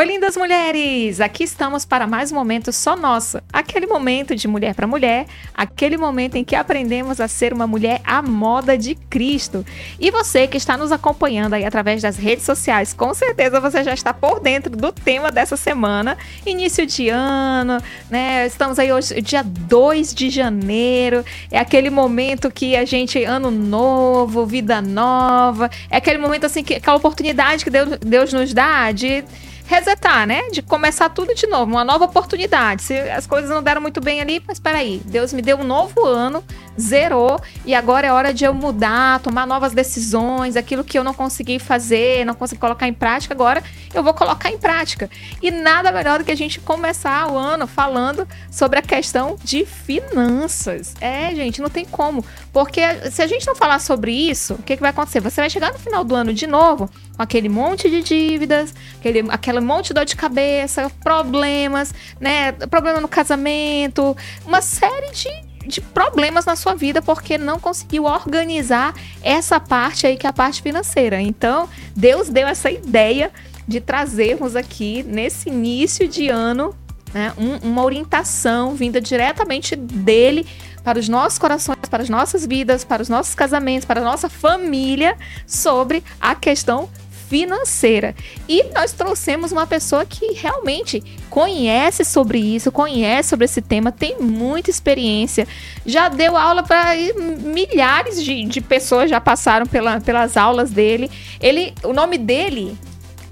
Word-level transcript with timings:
Oi, 0.00 0.06
lindas 0.06 0.34
mulheres! 0.34 1.20
Aqui 1.20 1.44
estamos 1.44 1.84
para 1.84 2.06
mais 2.06 2.32
um 2.32 2.34
momento 2.34 2.72
só 2.72 2.96
nosso. 2.96 3.38
Aquele 3.52 3.86
momento 3.86 4.34
de 4.34 4.48
mulher 4.48 4.74
para 4.74 4.86
mulher, 4.86 5.26
aquele 5.52 5.98
momento 5.98 6.36
em 6.36 6.42
que 6.42 6.56
aprendemos 6.56 7.20
a 7.20 7.28
ser 7.28 7.52
uma 7.52 7.66
mulher 7.66 8.00
à 8.02 8.22
moda 8.22 8.78
de 8.78 8.94
Cristo. 8.94 9.62
E 10.00 10.10
você 10.10 10.46
que 10.46 10.56
está 10.56 10.74
nos 10.74 10.90
acompanhando 10.90 11.52
aí 11.52 11.66
através 11.66 12.00
das 12.00 12.16
redes 12.16 12.46
sociais, 12.46 12.94
com 12.94 13.12
certeza 13.12 13.60
você 13.60 13.84
já 13.84 13.92
está 13.92 14.14
por 14.14 14.40
dentro 14.40 14.74
do 14.74 14.90
tema 14.90 15.30
dessa 15.30 15.54
semana. 15.54 16.16
Início 16.46 16.86
de 16.86 17.10
ano, 17.10 17.78
né? 18.08 18.46
Estamos 18.46 18.78
aí 18.78 18.90
hoje, 18.90 19.20
dia 19.20 19.42
2 19.42 20.14
de 20.14 20.30
janeiro. 20.30 21.22
É 21.50 21.58
aquele 21.58 21.90
momento 21.90 22.50
que 22.50 22.74
a 22.74 22.86
gente, 22.86 23.22
ano 23.22 23.50
novo, 23.50 24.46
vida 24.46 24.80
nova. 24.80 25.70
É 25.90 25.98
aquele 25.98 26.16
momento 26.16 26.46
assim, 26.46 26.64
que 26.64 26.76
aquela 26.76 26.96
oportunidade 26.96 27.62
que 27.62 27.70
Deus, 27.70 27.98
Deus 28.00 28.32
nos 28.32 28.54
dá 28.54 28.90
de 28.92 29.22
resetar, 29.70 30.26
né? 30.26 30.48
De 30.50 30.62
começar 30.62 31.08
tudo 31.10 31.32
de 31.32 31.46
novo, 31.46 31.70
uma 31.70 31.84
nova 31.84 32.04
oportunidade. 32.04 32.82
Se 32.82 32.98
as 32.98 33.24
coisas 33.24 33.48
não 33.48 33.62
deram 33.62 33.80
muito 33.80 34.00
bem 34.00 34.20
ali, 34.20 34.42
mas 34.46 34.58
peraí, 34.58 35.00
Deus 35.04 35.32
me 35.32 35.40
deu 35.40 35.58
um 35.58 35.62
novo 35.62 36.04
ano, 36.04 36.42
zerou, 36.80 37.40
e 37.64 37.74
agora 37.74 38.06
é 38.06 38.12
hora 38.12 38.32
de 38.32 38.44
eu 38.44 38.54
mudar, 38.54 39.20
tomar 39.20 39.46
novas 39.46 39.72
decisões, 39.72 40.56
aquilo 40.56 40.82
que 40.82 40.98
eu 40.98 41.04
não 41.04 41.14
consegui 41.14 41.58
fazer, 41.58 42.24
não 42.24 42.34
consegui 42.34 42.60
colocar 42.60 42.88
em 42.88 42.92
prática, 42.92 43.34
agora 43.34 43.62
eu 43.94 44.02
vou 44.02 44.14
colocar 44.14 44.50
em 44.50 44.58
prática. 44.58 45.10
E 45.42 45.50
nada 45.50 45.92
melhor 45.92 46.18
do 46.18 46.24
que 46.24 46.30
a 46.30 46.36
gente 46.36 46.60
começar 46.60 47.30
o 47.30 47.36
ano 47.36 47.66
falando 47.66 48.26
sobre 48.50 48.78
a 48.78 48.82
questão 48.82 49.36
de 49.42 49.64
finanças. 49.64 50.94
É, 51.00 51.34
gente, 51.34 51.60
não 51.60 51.68
tem 51.68 51.84
como. 51.84 52.24
Porque 52.52 52.80
se 53.10 53.22
a 53.22 53.26
gente 53.26 53.46
não 53.46 53.54
falar 53.54 53.80
sobre 53.80 54.12
isso, 54.12 54.54
o 54.54 54.62
que, 54.62 54.76
que 54.76 54.82
vai 54.82 54.90
acontecer? 54.90 55.20
Você 55.20 55.40
vai 55.40 55.50
chegar 55.50 55.72
no 55.72 55.78
final 55.78 56.04
do 56.04 56.14
ano 56.14 56.32
de 56.32 56.46
novo 56.46 56.88
com 57.16 57.22
aquele 57.22 57.48
monte 57.48 57.90
de 57.90 58.02
dívidas, 58.02 58.74
aquele, 58.98 59.24
aquele 59.28 59.60
monte 59.60 59.88
de 59.88 59.94
dor 59.94 60.04
de 60.04 60.16
cabeça, 60.16 60.90
problemas, 61.02 61.92
né? 62.18 62.52
Problema 62.52 63.00
no 63.00 63.08
casamento, 63.08 64.16
uma 64.46 64.62
série 64.62 65.12
de 65.12 65.49
de 65.66 65.80
problemas 65.80 66.44
na 66.44 66.56
sua 66.56 66.74
vida 66.74 67.02
porque 67.02 67.36
não 67.36 67.58
conseguiu 67.58 68.04
organizar 68.04 68.94
essa 69.22 69.60
parte 69.60 70.06
aí 70.06 70.16
que 70.16 70.26
é 70.26 70.30
a 70.30 70.32
parte 70.32 70.62
financeira. 70.62 71.20
Então, 71.20 71.68
Deus 71.94 72.28
deu 72.28 72.46
essa 72.46 72.70
ideia 72.70 73.30
de 73.66 73.80
trazermos 73.80 74.56
aqui 74.56 75.02
nesse 75.02 75.48
início 75.48 76.08
de 76.08 76.28
ano 76.28 76.74
né, 77.12 77.32
um, 77.36 77.70
uma 77.70 77.84
orientação 77.84 78.74
vinda 78.74 79.00
diretamente 79.00 79.76
dele 79.76 80.46
para 80.82 80.98
os 80.98 81.08
nossos 81.08 81.38
corações, 81.38 81.78
para 81.90 82.02
as 82.02 82.08
nossas 82.08 82.46
vidas, 82.46 82.84
para 82.84 83.02
os 83.02 83.08
nossos 83.08 83.34
casamentos, 83.34 83.84
para 83.84 84.00
a 84.00 84.04
nossa 84.04 84.28
família 84.28 85.16
sobre 85.46 86.02
a 86.20 86.34
questão 86.34 86.88
financeira. 87.30 88.12
E 88.48 88.64
nós 88.74 88.92
trouxemos 88.92 89.52
uma 89.52 89.64
pessoa 89.64 90.04
que 90.04 90.32
realmente 90.32 91.00
conhece 91.30 92.04
sobre 92.04 92.40
isso, 92.40 92.72
conhece 92.72 93.28
sobre 93.28 93.44
esse 93.44 93.62
tema, 93.62 93.92
tem 93.92 94.18
muita 94.20 94.68
experiência, 94.68 95.46
já 95.86 96.08
deu 96.08 96.36
aula 96.36 96.64
para 96.64 96.96
milhares 97.16 98.22
de, 98.22 98.42
de 98.44 98.60
pessoas 98.60 99.08
já 99.08 99.20
passaram 99.20 99.64
pela, 99.64 100.00
pelas 100.00 100.36
aulas 100.36 100.72
dele. 100.72 101.08
Ele, 101.40 101.72
o 101.84 101.92
nome 101.92 102.18
dele, 102.18 102.76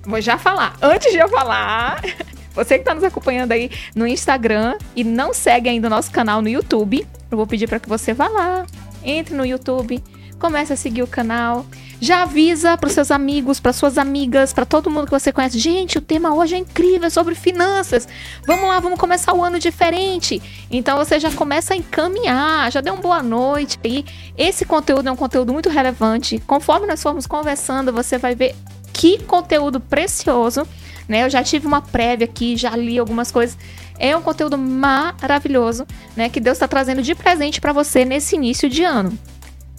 vou 0.04 0.20
já 0.20 0.38
falar. 0.38 0.76
Antes 0.80 1.10
de 1.10 1.18
eu 1.18 1.28
falar, 1.28 2.00
você 2.54 2.76
que 2.76 2.82
está 2.82 2.94
nos 2.94 3.02
acompanhando 3.02 3.50
aí 3.50 3.68
no 3.96 4.06
Instagram 4.06 4.78
e 4.94 5.02
não 5.02 5.34
segue 5.34 5.68
ainda 5.68 5.88
o 5.88 5.90
nosso 5.90 6.12
canal 6.12 6.40
no 6.40 6.48
YouTube, 6.48 7.04
eu 7.28 7.36
vou 7.36 7.48
pedir 7.48 7.66
para 7.66 7.80
que 7.80 7.88
você 7.88 8.14
vá 8.14 8.28
lá, 8.28 8.64
entre 9.02 9.34
no 9.34 9.44
YouTube, 9.44 10.00
comece 10.38 10.72
a 10.72 10.76
seguir 10.76 11.02
o 11.02 11.06
canal. 11.08 11.66
Já 12.00 12.22
avisa 12.22 12.76
para 12.76 12.86
os 12.86 12.92
seus 12.92 13.10
amigos, 13.10 13.58
para 13.58 13.72
suas 13.72 13.98
amigas, 13.98 14.52
para 14.52 14.64
todo 14.64 14.88
mundo 14.88 15.06
que 15.06 15.10
você 15.10 15.32
conhece. 15.32 15.58
Gente, 15.58 15.98
o 15.98 16.00
tema 16.00 16.32
hoje 16.32 16.54
é 16.54 16.58
incrível, 16.58 17.06
é 17.06 17.10
sobre 17.10 17.34
finanças. 17.34 18.06
Vamos 18.46 18.68
lá, 18.68 18.78
vamos 18.78 19.00
começar 19.00 19.34
o 19.34 19.42
ano 19.42 19.58
diferente. 19.58 20.40
Então 20.70 20.96
você 20.96 21.18
já 21.18 21.32
começa 21.32 21.74
a 21.74 21.76
encaminhar, 21.76 22.70
já 22.70 22.80
deu 22.80 22.94
uma 22.94 23.02
boa 23.02 23.20
noite 23.20 23.78
aí. 23.84 24.04
Esse 24.36 24.64
conteúdo 24.64 25.08
é 25.08 25.12
um 25.12 25.16
conteúdo 25.16 25.52
muito 25.52 25.68
relevante. 25.68 26.38
Conforme 26.46 26.86
nós 26.86 27.02
formos 27.02 27.26
conversando, 27.26 27.92
você 27.92 28.16
vai 28.16 28.34
ver 28.34 28.54
que 28.92 29.18
conteúdo 29.24 29.80
precioso. 29.80 30.64
Né? 31.08 31.24
Eu 31.24 31.30
já 31.30 31.42
tive 31.42 31.66
uma 31.66 31.82
prévia 31.82 32.26
aqui, 32.26 32.56
já 32.56 32.76
li 32.76 32.96
algumas 32.98 33.32
coisas. 33.32 33.58
É 33.98 34.16
um 34.16 34.22
conteúdo 34.22 34.56
maravilhoso, 34.56 35.84
né? 36.16 36.28
Que 36.28 36.38
Deus 36.38 36.56
está 36.56 36.68
trazendo 36.68 37.02
de 37.02 37.16
presente 37.16 37.60
para 37.60 37.72
você 37.72 38.04
nesse 38.04 38.36
início 38.36 38.68
de 38.68 38.84
ano. 38.84 39.18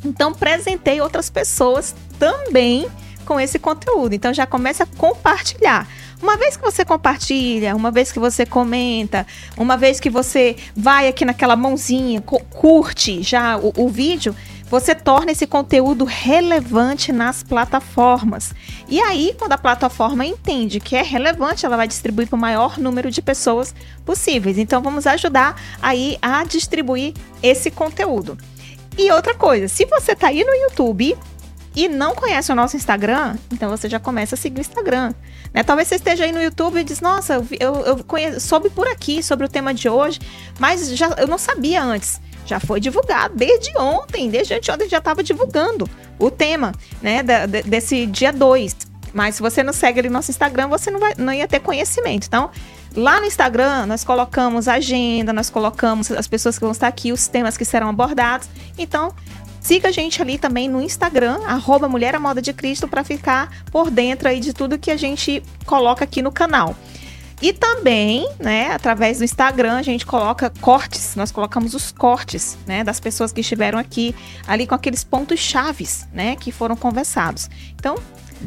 Então, 0.03 0.33
presentei 0.33 1.01
outras 1.01 1.29
pessoas 1.29 1.95
também 2.17 2.87
com 3.25 3.39
esse 3.39 3.59
conteúdo. 3.59 4.13
Então, 4.13 4.33
já 4.33 4.45
começa 4.45 4.83
a 4.83 4.87
compartilhar. 4.97 5.87
Uma 6.21 6.35
vez 6.35 6.57
que 6.57 6.63
você 6.63 6.83
compartilha, 6.83 7.75
uma 7.75 7.91
vez 7.91 8.11
que 8.11 8.19
você 8.19 8.45
comenta, 8.45 9.25
uma 9.55 9.77
vez 9.77 9.99
que 9.99 10.09
você 10.09 10.57
vai 10.75 11.07
aqui 11.07 11.23
naquela 11.23 11.55
mãozinha, 11.55 12.21
curte 12.21 13.23
já 13.23 13.57
o, 13.57 13.71
o 13.77 13.87
vídeo, 13.87 14.35
você 14.69 14.93
torna 14.93 15.31
esse 15.31 15.47
conteúdo 15.47 16.05
relevante 16.05 17.11
nas 17.11 17.41
plataformas. 17.41 18.53
E 18.87 18.99
aí, 18.99 19.35
quando 19.37 19.53
a 19.53 19.57
plataforma 19.57 20.25
entende 20.25 20.79
que 20.79 20.95
é 20.95 21.01
relevante, 21.01 21.65
ela 21.65 21.77
vai 21.77 21.87
distribuir 21.87 22.27
para 22.27 22.35
o 22.37 22.39
maior 22.39 22.77
número 22.77 23.09
de 23.09 23.21
pessoas 23.21 23.73
possíveis. 24.05 24.57
Então, 24.57 24.81
vamos 24.81 25.07
ajudar 25.07 25.55
aí 25.81 26.17
a 26.21 26.43
distribuir 26.43 27.13
esse 27.41 27.71
conteúdo. 27.71 28.37
E 28.97 29.11
outra 29.11 29.33
coisa, 29.33 29.67
se 29.67 29.85
você 29.85 30.15
tá 30.15 30.27
aí 30.27 30.43
no 30.43 30.53
YouTube 30.53 31.17
e 31.75 31.87
não 31.87 32.13
conhece 32.13 32.51
o 32.51 32.55
nosso 32.55 32.75
Instagram, 32.75 33.35
então 33.51 33.69
você 33.69 33.87
já 33.87 33.99
começa 33.99 34.35
a 34.35 34.37
seguir 34.37 34.59
o 34.59 34.61
Instagram. 34.61 35.13
Né? 35.53 35.63
Talvez 35.63 35.87
você 35.87 35.95
esteja 35.95 36.25
aí 36.25 36.31
no 36.31 36.41
YouTube 36.41 36.79
e 36.79 36.83
diz, 36.83 36.99
nossa, 36.99 37.45
eu, 37.59 37.75
eu, 37.81 38.03
conheço, 38.03 38.39
soube 38.41 38.69
por 38.69 38.87
aqui 38.87 39.23
sobre 39.23 39.45
o 39.45 39.49
tema 39.49 39.73
de 39.73 39.87
hoje, 39.87 40.19
mas 40.59 40.89
já, 40.95 41.09
eu 41.17 41.27
não 41.27 41.37
sabia 41.37 41.81
antes. 41.81 42.19
Já 42.45 42.59
foi 42.59 42.79
divulgado 42.79 43.35
desde 43.35 43.77
ontem, 43.77 44.29
desde 44.29 44.55
ontem 44.55 44.89
já 44.89 44.97
estava 44.97 45.23
divulgando 45.23 45.87
o 46.17 46.31
tema, 46.31 46.73
né, 47.01 47.21
da, 47.21 47.45
desse 47.45 48.07
dia 48.07 48.33
2. 48.33 48.88
Mas 49.13 49.35
se 49.35 49.41
você 49.41 49.63
não 49.63 49.73
segue 49.73 49.99
ali 49.99 50.09
no 50.09 50.13
nosso 50.13 50.31
Instagram, 50.31 50.67
você 50.67 50.91
não, 50.91 50.99
vai, 50.99 51.13
não 51.17 51.33
ia 51.33 51.47
ter 51.47 51.59
conhecimento. 51.59 52.27
Então, 52.27 52.49
Lá 52.95 53.19
no 53.19 53.27
Instagram, 53.27 53.85
nós 53.85 54.03
colocamos 54.03 54.67
a 54.67 54.73
agenda, 54.73 55.31
nós 55.31 55.49
colocamos 55.49 56.11
as 56.11 56.27
pessoas 56.27 56.57
que 56.57 56.63
vão 56.63 56.71
estar 56.71 56.87
aqui, 56.87 57.11
os 57.11 57.27
temas 57.27 57.55
que 57.55 57.63
serão 57.63 57.87
abordados. 57.87 58.49
Então, 58.77 59.13
siga 59.61 59.89
a 59.89 59.91
gente 59.91 60.19
ali 60.21 60.39
também 60.39 60.67
no 60.67 60.81
Instagram, 60.81 61.39
arroba 61.45 61.87
Mulher 61.87 62.15
à 62.15 62.19
Moda 62.19 62.41
de 62.41 62.51
Cristo, 62.51 62.87
para 62.87 63.03
ficar 63.03 63.63
por 63.71 63.91
dentro 63.91 64.27
aí 64.27 64.39
de 64.39 64.53
tudo 64.53 64.77
que 64.77 64.89
a 64.89 64.97
gente 64.97 65.43
coloca 65.67 66.03
aqui 66.03 66.21
no 66.21 66.31
canal. 66.31 66.75
E 67.41 67.53
também, 67.53 68.27
né, 68.37 68.71
através 68.71 69.19
do 69.19 69.23
Instagram, 69.23 69.77
a 69.77 69.81
gente 69.81 70.05
coloca 70.05 70.51
cortes, 70.59 71.15
nós 71.15 71.31
colocamos 71.31 71.73
os 71.73 71.91
cortes, 71.91 72.57
né, 72.67 72.83
das 72.83 72.99
pessoas 72.99 73.31
que 73.31 73.39
estiveram 73.39 73.79
aqui, 73.79 74.13
ali 74.45 74.67
com 74.67 74.75
aqueles 74.75 75.05
pontos 75.05 75.39
chaves, 75.39 76.05
né, 76.11 76.35
que 76.35 76.51
foram 76.51 76.75
conversados. 76.75 77.49
Então, 77.75 77.95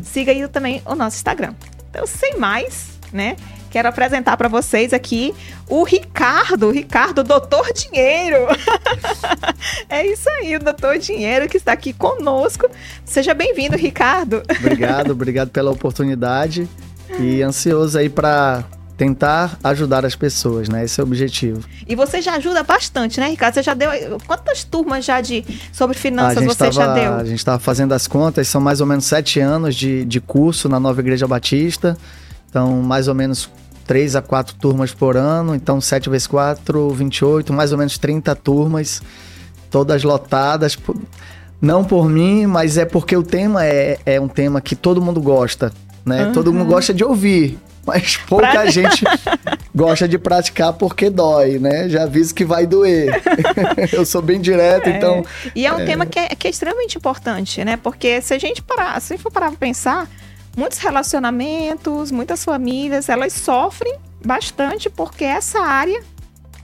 siga 0.03 0.33
aí 0.33 0.47
também 0.49 0.83
o 0.85 0.95
nosso 0.95 1.17
Instagram. 1.17 1.55
Então, 1.91 2.07
sem 2.07 2.39
mais, 2.39 2.99
né, 3.13 3.37
Quero 3.73 3.89
apresentar 3.89 4.37
para 4.37 4.51
vocês 4.51 4.93
aqui 4.93 5.35
o 5.67 5.83
Ricardo, 5.83 6.71
Ricardo 6.71 7.25
Doutor 7.25 7.73
Dinheiro. 7.73 8.37
é 9.89 10.07
isso 10.07 10.29
aí, 10.29 10.55
o 10.57 10.61
Doutor 10.61 10.99
Dinheiro 10.99 11.49
que 11.49 11.57
está 11.57 11.73
aqui 11.73 11.95
conosco. 11.95 12.69
Seja 13.03 13.33
bem-vindo, 13.33 13.75
Ricardo. 13.75 14.43
Obrigado, 14.59 15.13
obrigado 15.13 15.49
pela 15.49 15.71
oportunidade 15.71 16.69
e 17.19 17.41
ansioso 17.43 17.97
aí 17.97 18.11
para 18.11 18.63
tentar 19.03 19.59
ajudar 19.65 20.07
as 20.07 20.15
pessoas, 20.15 20.69
né? 20.69 20.85
Esse 20.85 21.01
é 21.01 21.03
o 21.03 21.07
objetivo. 21.07 21.61
E 21.89 21.97
você 21.97 22.23
já 22.23 22.37
ajuda 22.37 22.63
bastante, 22.63 23.19
né, 23.19 23.31
Ricardo? 23.31 23.55
Você 23.55 23.63
já 23.63 23.75
deu 23.75 23.91
quantas 24.29 24.63
turmas 24.63 25.05
já 25.05 25.21
de 25.21 25.45
sobre 25.73 25.99
finanças 25.99 26.45
você 26.45 26.57
tava, 26.57 26.73
já 26.73 26.95
deu? 26.95 27.15
A 27.15 27.25
gente 27.25 27.39
estava 27.39 27.59
fazendo 27.59 27.93
as 27.93 28.07
contas, 28.07 28.47
são 28.47 28.61
mais 28.61 28.81
ou 28.81 28.87
menos 28.87 29.05
sete 29.05 29.41
anos 29.41 29.75
de, 29.75 30.05
de 30.05 30.21
curso 30.21 30.69
na 30.69 30.79
Nova 30.79 31.01
Igreja 31.01 31.27
Batista. 31.27 31.99
Então, 32.49 32.81
mais 32.81 33.09
ou 33.09 33.15
menos 33.15 33.51
três 33.85 34.15
a 34.15 34.23
quatro 34.23 34.55
turmas 34.55 34.95
por 34.95 35.17
ano, 35.17 35.53
então 35.53 35.81
7 35.81 36.09
vezes 36.09 36.29
4, 36.29 36.91
28, 36.91 37.53
mais 37.53 37.73
ou 37.73 37.79
menos 37.79 37.99
30 37.99 38.37
turmas, 38.37 39.03
todas 39.69 40.05
lotadas. 40.05 40.79
Não 41.61 41.83
por 41.83 42.09
mim, 42.09 42.47
mas 42.47 42.77
é 42.79 42.85
porque 42.85 43.17
o 43.17 43.23
tema 43.25 43.65
é, 43.67 43.99
é 44.07 44.21
um 44.21 44.29
tema 44.29 44.61
que 44.61 44.77
todo 44.77 45.03
mundo 45.03 45.21
gosta, 45.21 45.73
né? 46.05 46.27
Uhum. 46.27 46.33
Todo 46.33 46.53
mundo 46.53 46.69
gosta 46.69 46.95
de 46.95 47.03
ouvir, 47.03 47.59
mas 47.87 48.17
pouca 48.17 48.51
pra... 48.51 48.67
gente 48.67 49.05
gosta 49.75 50.07
de 50.07 50.19
praticar 50.19 50.73
porque 50.73 51.11
dói, 51.11 51.59
né? 51.59 51.89
Já 51.89 52.05
aviso 52.05 52.35
que 52.35 52.45
vai 52.45 52.67
doer. 52.67 53.23
Eu 53.93 54.07
sou 54.07 54.23
bem 54.23 54.41
direto, 54.41 54.89
é. 54.89 54.97
então. 54.97 55.25
E 55.55 55.67
é 55.67 55.73
um 55.73 55.81
é... 55.81 55.85
tema 55.85 56.07
que 56.07 56.19
é, 56.19 56.29
que 56.29 56.47
é, 56.47 56.51
extremamente 56.51 56.97
importante, 56.97 57.65
né? 57.65 57.77
Porque 57.77 58.21
se 58.21 58.35
a 58.35 58.39
gente 58.39 58.63
parar, 58.63 59.01
se 59.01 59.19
for 59.19 59.31
parar 59.31 59.49
pra 59.49 59.59
pensar, 59.59 60.09
muitos 60.57 60.79
relacionamentos, 60.79 62.11
muitas 62.11 62.45
famílias, 62.45 63.09
elas 63.09 63.33
sofrem 63.33 63.97
bastante 64.25 64.89
porque 64.89 65.25
essa 65.25 65.61
área 65.61 66.03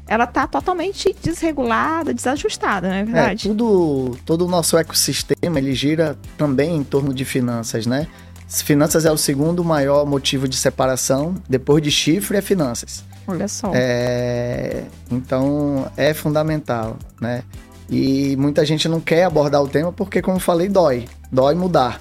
ela 0.08 0.24
está 0.24 0.46
totalmente 0.46 1.14
desregulada, 1.22 2.14
desajustada, 2.14 2.88
não 2.88 2.94
é 2.94 3.04
verdade? 3.04 3.46
É, 3.46 3.50
tudo, 3.50 4.16
todo 4.24 4.46
o 4.46 4.48
nosso 4.48 4.76
ecossistema 4.78 5.58
ele 5.58 5.74
gira 5.74 6.18
também 6.38 6.76
em 6.76 6.82
torno 6.82 7.12
de 7.12 7.26
finanças, 7.26 7.86
né? 7.86 8.08
Finanças 8.48 9.04
é 9.04 9.12
o 9.12 9.18
segundo 9.18 9.62
maior 9.62 10.06
motivo 10.06 10.48
de 10.48 10.56
separação. 10.56 11.34
Depois 11.48 11.82
de 11.82 11.90
chifre, 11.90 12.38
é 12.38 12.40
finanças. 12.40 13.04
Olha 13.26 13.46
só. 13.46 13.70
É, 13.74 14.84
então, 15.10 15.90
é 15.96 16.14
fundamental, 16.14 16.96
né? 17.20 17.42
E 17.90 18.34
muita 18.36 18.64
gente 18.64 18.88
não 18.88 19.00
quer 19.00 19.24
abordar 19.24 19.62
o 19.62 19.68
tema 19.68 19.92
porque, 19.92 20.22
como 20.22 20.36
eu 20.36 20.40
falei, 20.40 20.68
dói. 20.68 21.06
Dói 21.30 21.54
mudar. 21.54 22.00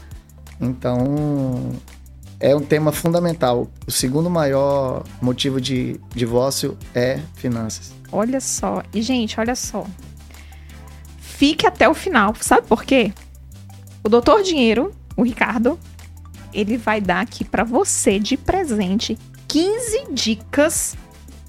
Então, 0.60 1.74
é 2.40 2.56
um 2.56 2.62
tema 2.62 2.94
fundamental. 2.94 3.68
O 3.86 3.92
segundo 3.92 4.30
maior 4.30 5.04
motivo 5.22 5.60
de 5.60 6.00
divórcio 6.16 6.78
é 6.96 7.20
finanças. 7.36 7.94
Olha 8.10 8.40
só. 8.40 8.82
E, 8.94 9.02
gente, 9.02 9.38
olha 9.38 9.56
só. 9.56 9.86
Fique 11.20 11.68
até 11.68 11.90
o 11.90 11.94
final. 11.94 12.34
Sabe 12.40 12.66
por 12.68 12.86
quê? 12.86 13.14
O 14.02 14.10
doutor 14.10 14.44
Dinheiro, 14.44 14.94
o 15.16 15.24
Ricardo, 15.24 15.78
ele 16.58 16.76
vai 16.76 17.00
dar 17.00 17.22
aqui 17.22 17.46
para 17.46 17.64
você 17.64 18.18
de 18.18 18.36
presente 18.36 19.16
15 19.48 20.08
dicas, 20.12 20.98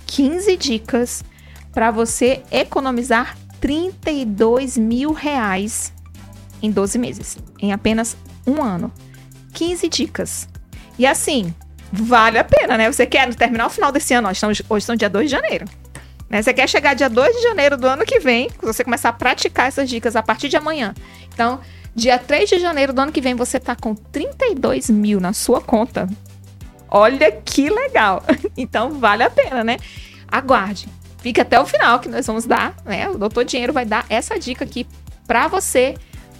15 0.06 0.56
dicas 0.58 1.24
para 1.72 1.90
você 1.90 2.42
economizar 2.50 3.34
32 3.58 4.76
mil 4.76 5.12
reais 5.12 5.94
em 6.62 6.70
12 6.70 6.98
meses, 6.98 7.38
em 7.58 7.72
apenas 7.72 8.18
um 8.46 8.62
ano. 8.62 8.92
15 9.54 9.88
dicas. 9.88 10.46
E 10.98 11.06
assim, 11.06 11.54
vale 11.90 12.38
a 12.38 12.44
pena, 12.44 12.76
né? 12.76 12.92
Você 12.92 13.06
quer 13.06 13.34
terminar 13.34 13.66
o 13.66 13.70
final 13.70 13.90
desse 13.90 14.12
ano, 14.12 14.28
nós 14.28 14.36
estamos, 14.36 14.60
hoje 14.68 14.82
estamos 14.82 14.98
dia 14.98 15.08
2 15.08 15.24
de 15.24 15.30
janeiro. 15.30 15.64
Né? 16.28 16.42
Você 16.42 16.52
quer 16.52 16.68
chegar 16.68 16.92
dia 16.92 17.08
2 17.08 17.36
de 17.36 17.42
janeiro 17.42 17.78
do 17.78 17.86
ano 17.86 18.04
que 18.04 18.20
vem, 18.20 18.50
você 18.60 18.84
começar 18.84 19.08
a 19.08 19.12
praticar 19.12 19.68
essas 19.68 19.88
dicas 19.88 20.14
a 20.16 20.22
partir 20.22 20.50
de 20.50 20.56
amanhã. 20.56 20.94
Então, 21.32 21.60
dia 21.94 22.18
3 22.18 22.48
de 22.48 22.58
janeiro 22.58 22.92
do 22.92 23.00
ano 23.00 23.12
que 23.12 23.20
vem, 23.20 23.34
você 23.34 23.58
tá 23.58 23.74
com 23.74 23.94
32 23.94 24.90
mil 24.90 25.20
na 25.20 25.32
sua 25.32 25.60
conta. 25.60 26.08
Olha 26.88 27.30
que 27.32 27.68
legal! 27.68 28.22
Então, 28.56 28.98
vale 28.98 29.22
a 29.22 29.30
pena, 29.30 29.62
né? 29.62 29.76
Aguarde. 30.26 30.88
Fique 31.18 31.40
até 31.40 31.60
o 31.60 31.66
final 31.66 32.00
que 32.00 32.08
nós 32.08 32.26
vamos 32.26 32.44
dar, 32.44 32.74
né? 32.84 33.08
O 33.08 33.16
Doutor 33.16 33.44
Dinheiro 33.44 33.72
vai 33.72 33.84
dar 33.84 34.04
essa 34.08 34.38
dica 34.38 34.64
aqui 34.64 34.86
para 35.26 35.46
você 35.46 35.94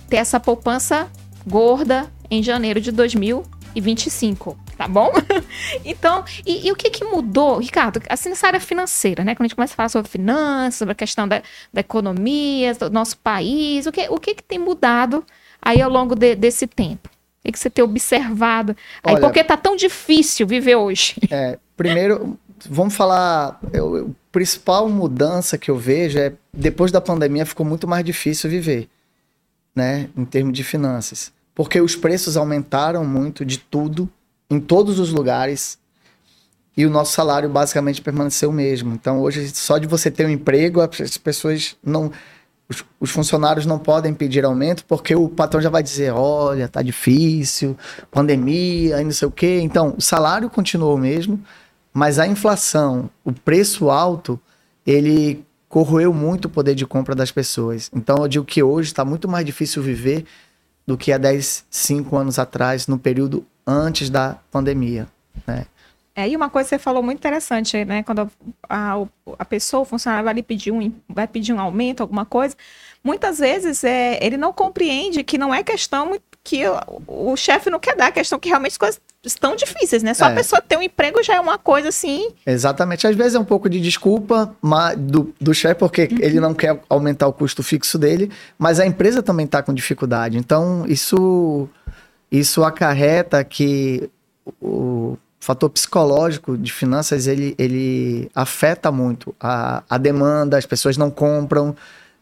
ter 0.08 0.16
essa 0.16 0.40
poupança 0.40 1.08
gorda 1.46 2.10
em 2.30 2.42
janeiro 2.42 2.80
de 2.80 2.90
2025 2.90 4.58
tá 4.78 4.86
bom? 4.86 5.12
então, 5.84 6.24
e, 6.46 6.68
e, 6.68 6.72
o 6.72 6.76
que 6.76 6.88
que 6.88 7.04
mudou, 7.04 7.58
Ricardo? 7.58 8.00
Assim, 8.08 8.28
nessa 8.28 8.46
área 8.46 8.60
financeira, 8.60 9.24
né? 9.24 9.34
Quando 9.34 9.46
a 9.46 9.48
gente 9.48 9.56
começa 9.56 9.74
a 9.74 9.76
falar 9.76 9.88
sobre 9.88 10.08
finanças, 10.08 10.76
sobre 10.76 10.92
a 10.92 10.94
questão 10.94 11.26
da, 11.26 11.42
da 11.72 11.80
economia, 11.80 12.72
do 12.74 12.88
nosso 12.88 13.18
país, 13.18 13.86
o 13.86 13.92
que, 13.92 14.08
o 14.08 14.18
que 14.18 14.36
que 14.36 14.42
tem 14.42 14.58
mudado 14.58 15.24
aí 15.60 15.82
ao 15.82 15.90
longo 15.90 16.14
de, 16.14 16.36
desse 16.36 16.68
tempo? 16.68 17.08
O 17.08 17.46
que, 17.46 17.52
que 17.52 17.58
você 17.58 17.68
tem 17.68 17.84
observado? 17.84 18.76
Olha, 19.02 19.20
por 19.20 19.32
que 19.32 19.42
tá 19.42 19.56
tão 19.56 19.74
difícil 19.74 20.46
viver 20.46 20.76
hoje? 20.76 21.16
É, 21.30 21.58
primeiro, 21.76 22.38
vamos 22.68 22.94
falar, 22.94 23.60
eu, 23.72 24.08
a 24.08 24.32
principal 24.32 24.88
mudança 24.88 25.58
que 25.58 25.70
eu 25.70 25.76
vejo 25.76 26.18
é, 26.18 26.32
depois 26.52 26.92
da 26.92 27.00
pandemia 27.00 27.44
ficou 27.44 27.66
muito 27.66 27.88
mais 27.88 28.04
difícil 28.04 28.48
viver, 28.48 28.88
né? 29.74 30.08
Em 30.16 30.24
termos 30.24 30.52
de 30.52 30.62
finanças. 30.62 31.32
Porque 31.54 31.80
os 31.80 31.96
preços 31.96 32.36
aumentaram 32.36 33.04
muito 33.04 33.44
de 33.44 33.58
tudo, 33.58 34.08
em 34.50 34.58
todos 34.58 34.98
os 34.98 35.12
lugares 35.12 35.78
e 36.76 36.86
o 36.86 36.90
nosso 36.90 37.12
salário 37.12 37.48
basicamente 37.48 38.00
permaneceu 38.00 38.50
o 38.50 38.52
mesmo. 38.52 38.94
Então, 38.94 39.20
hoje, 39.20 39.48
só 39.50 39.78
de 39.78 39.86
você 39.88 40.10
ter 40.10 40.24
um 40.24 40.30
emprego, 40.30 40.80
as 40.80 41.18
pessoas 41.18 41.76
não. 41.82 42.12
Os, 42.68 42.84
os, 43.00 43.10
funcionários 43.10 43.64
não 43.64 43.78
podem 43.78 44.12
pedir 44.12 44.44
aumento 44.44 44.84
porque 44.84 45.14
o 45.16 45.28
patrão 45.28 45.60
já 45.60 45.70
vai 45.70 45.82
dizer: 45.82 46.12
olha, 46.12 46.68
tá 46.68 46.80
difícil, 46.80 47.76
pandemia, 48.10 49.00
e 49.00 49.04
não 49.04 49.10
sei 49.10 49.26
o 49.26 49.30
quê. 49.30 49.58
Então, 49.60 49.94
o 49.98 50.00
salário 50.00 50.48
continuou 50.48 50.94
o 50.94 50.98
mesmo, 50.98 51.42
mas 51.92 52.18
a 52.18 52.26
inflação, 52.26 53.10
o 53.24 53.32
preço 53.32 53.90
alto, 53.90 54.38
ele 54.86 55.44
corroeu 55.68 56.14
muito 56.14 56.44
o 56.44 56.50
poder 56.50 56.74
de 56.74 56.86
compra 56.86 57.14
das 57.14 57.32
pessoas. 57.32 57.90
Então, 57.92 58.18
eu 58.18 58.28
digo 58.28 58.44
que 58.44 58.62
hoje 58.62 58.90
está 58.90 59.04
muito 59.04 59.26
mais 59.26 59.44
difícil 59.44 59.82
viver 59.82 60.24
do 60.88 60.96
que 60.96 61.12
há 61.12 61.18
10, 61.18 61.66
5 61.68 62.16
anos 62.16 62.38
atrás, 62.38 62.86
no 62.86 62.98
período 62.98 63.46
antes 63.66 64.08
da 64.08 64.38
pandemia, 64.50 65.06
né? 65.46 65.66
É, 66.16 66.26
e 66.26 66.34
uma 66.34 66.48
coisa 66.48 66.66
que 66.66 66.76
você 66.76 66.78
falou 66.78 67.02
muito 67.02 67.18
interessante, 67.18 67.84
né? 67.84 68.02
Quando 68.02 68.28
a, 68.66 68.94
a, 69.38 69.44
pessoa, 69.44 69.82
o 69.82 69.84
funcionário 69.84 70.24
vai 70.24 70.42
pedir 70.42 70.72
um, 70.72 70.90
vai 71.06 71.28
pedir 71.28 71.52
um 71.52 71.60
aumento, 71.60 72.00
alguma 72.00 72.24
coisa, 72.24 72.56
muitas 73.04 73.38
vezes 73.38 73.84
é, 73.84 74.18
ele 74.24 74.38
não 74.38 74.50
compreende 74.50 75.22
que 75.22 75.36
não 75.36 75.52
é 75.52 75.62
questão 75.62 76.18
que 76.42 76.66
o, 76.66 77.32
o 77.32 77.36
chefe 77.36 77.68
não 77.68 77.78
quer 77.78 77.94
dar, 77.94 78.06
é 78.06 78.12
questão 78.12 78.38
que 78.38 78.48
realmente 78.48 78.72
as 78.72 78.78
coisas 78.78 79.00
estão 79.24 79.56
difíceis, 79.56 80.02
né? 80.02 80.14
Só 80.14 80.26
é. 80.26 80.32
a 80.32 80.34
pessoa 80.34 80.62
ter 80.62 80.76
um 80.76 80.82
emprego 80.82 81.22
já 81.22 81.34
é 81.34 81.40
uma 81.40 81.58
coisa 81.58 81.88
assim. 81.88 82.30
Exatamente. 82.46 83.06
Às 83.06 83.16
vezes 83.16 83.34
é 83.34 83.38
um 83.38 83.44
pouco 83.44 83.68
de 83.68 83.80
desculpa 83.80 84.54
do, 84.96 85.34
do 85.40 85.52
chefe, 85.52 85.74
porque 85.76 86.08
uhum. 86.10 86.18
ele 86.20 86.40
não 86.40 86.54
quer 86.54 86.80
aumentar 86.88 87.26
o 87.26 87.32
custo 87.32 87.62
fixo 87.62 87.98
dele, 87.98 88.30
mas 88.58 88.78
a 88.78 88.86
empresa 88.86 89.22
também 89.22 89.46
está 89.46 89.62
com 89.62 89.74
dificuldade. 89.74 90.38
Então, 90.38 90.84
isso 90.86 91.68
isso 92.30 92.62
acarreta 92.62 93.42
que 93.42 94.10
o 94.60 95.16
fator 95.40 95.70
psicológico 95.70 96.58
de 96.58 96.72
finanças 96.72 97.26
ele, 97.26 97.54
ele 97.58 98.30
afeta 98.34 98.92
muito 98.92 99.34
a, 99.40 99.82
a 99.88 99.96
demanda, 99.96 100.58
as 100.58 100.66
pessoas 100.66 100.96
não 100.96 101.10
compram. 101.10 101.74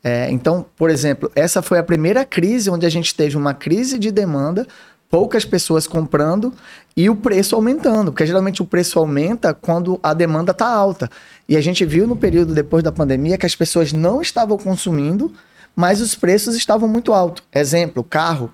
É, 0.03 0.31
então, 0.31 0.65
por 0.77 0.91
exemplo, 0.91 1.31
essa 1.35 1.61
foi 1.61 1.79
a 1.79 1.83
primeira 1.83 2.25
crise 2.25 2.71
onde 2.71 2.87
a 2.87 2.89
gente 2.89 3.15
teve 3.15 3.37
uma 3.37 3.53
crise 3.53 3.99
de 3.99 4.13
demanda, 4.13 4.67
poucas 5.09 5.45
pessoas 5.45 5.87
comprando 5.87 6.53
e 6.97 7.09
o 7.09 7.17
preço 7.17 7.55
aumentando, 7.55 8.13
porque 8.13 8.27
geralmente 8.27 8.63
o 8.63 8.67
preço 8.67 8.99
aumenta 8.99 9.55
quando 9.55 10.01
a 10.03 10.13
demanda 10.13 10.53
está 10.53 10.69
alta. 10.69 11.11
E 11.49 11.57
a 11.57 11.61
gente 11.61 11.85
viu 11.85 12.07
no 12.07 12.17
período 12.17 12.55
depois 12.55 12.83
da 12.83 12.93
pandemia 12.93 13.39
que 13.39 13.47
as 13.47 13.55
pessoas 13.55 13.93
não 13.93 14.21
estavam 14.21 14.59
consumindo, 14.59 15.33
mas 15.75 16.01
os 16.01 16.15
preços 16.15 16.57
estavam 16.57 16.89
muito 16.89 17.13
altos. 17.13 17.45
Exemplo, 17.53 18.03
carro 18.03 18.53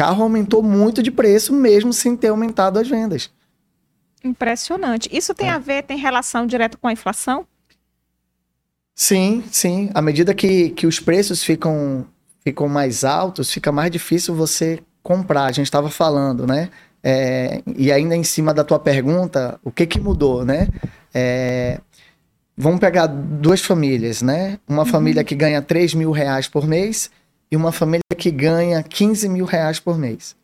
carro 0.00 0.22
aumentou 0.22 0.62
muito 0.62 1.02
de 1.02 1.10
preço, 1.10 1.52
mesmo 1.52 1.92
sem 1.92 2.16
ter 2.16 2.28
aumentado 2.28 2.78
as 2.78 2.88
vendas. 2.88 3.30
Impressionante. 4.24 5.08
Isso 5.12 5.34
tem 5.34 5.48
é. 5.48 5.52
a 5.52 5.58
ver, 5.58 5.82
tem 5.82 5.98
relação 5.98 6.46
direta 6.46 6.78
com 6.78 6.88
a 6.88 6.92
inflação? 6.92 7.46
Sim, 8.94 9.44
sim. 9.50 9.90
À 9.94 10.00
medida 10.00 10.34
que, 10.34 10.70
que 10.70 10.86
os 10.86 11.00
preços 11.00 11.42
ficam, 11.42 12.06
ficam 12.42 12.68
mais 12.68 13.04
altos, 13.04 13.50
fica 13.50 13.70
mais 13.70 13.90
difícil 13.90 14.34
você 14.34 14.80
comprar. 15.02 15.44
A 15.44 15.52
gente 15.52 15.66
estava 15.66 15.90
falando, 15.90 16.46
né? 16.46 16.70
É, 17.02 17.62
e 17.76 17.90
ainda 17.90 18.14
em 18.14 18.22
cima 18.22 18.52
da 18.52 18.62
tua 18.62 18.78
pergunta, 18.78 19.58
o 19.64 19.70
que 19.70 19.86
que 19.86 20.00
mudou, 20.00 20.44
né? 20.44 20.68
É, 21.14 21.80
vamos 22.56 22.78
pegar 22.78 23.06
duas 23.06 23.62
famílias, 23.62 24.20
né? 24.22 24.58
Uma 24.68 24.82
uhum. 24.82 24.88
família 24.88 25.24
que 25.24 25.34
ganha 25.34 25.62
3 25.62 25.94
mil 25.94 26.10
reais 26.10 26.46
por 26.46 26.66
mês 26.66 27.10
e 27.50 27.56
uma 27.56 27.72
família 27.72 28.02
que 28.16 28.30
ganha 28.30 28.82
15 28.82 29.28
mil 29.28 29.44
reais 29.44 29.80
por 29.80 29.98
mês. 29.98 30.36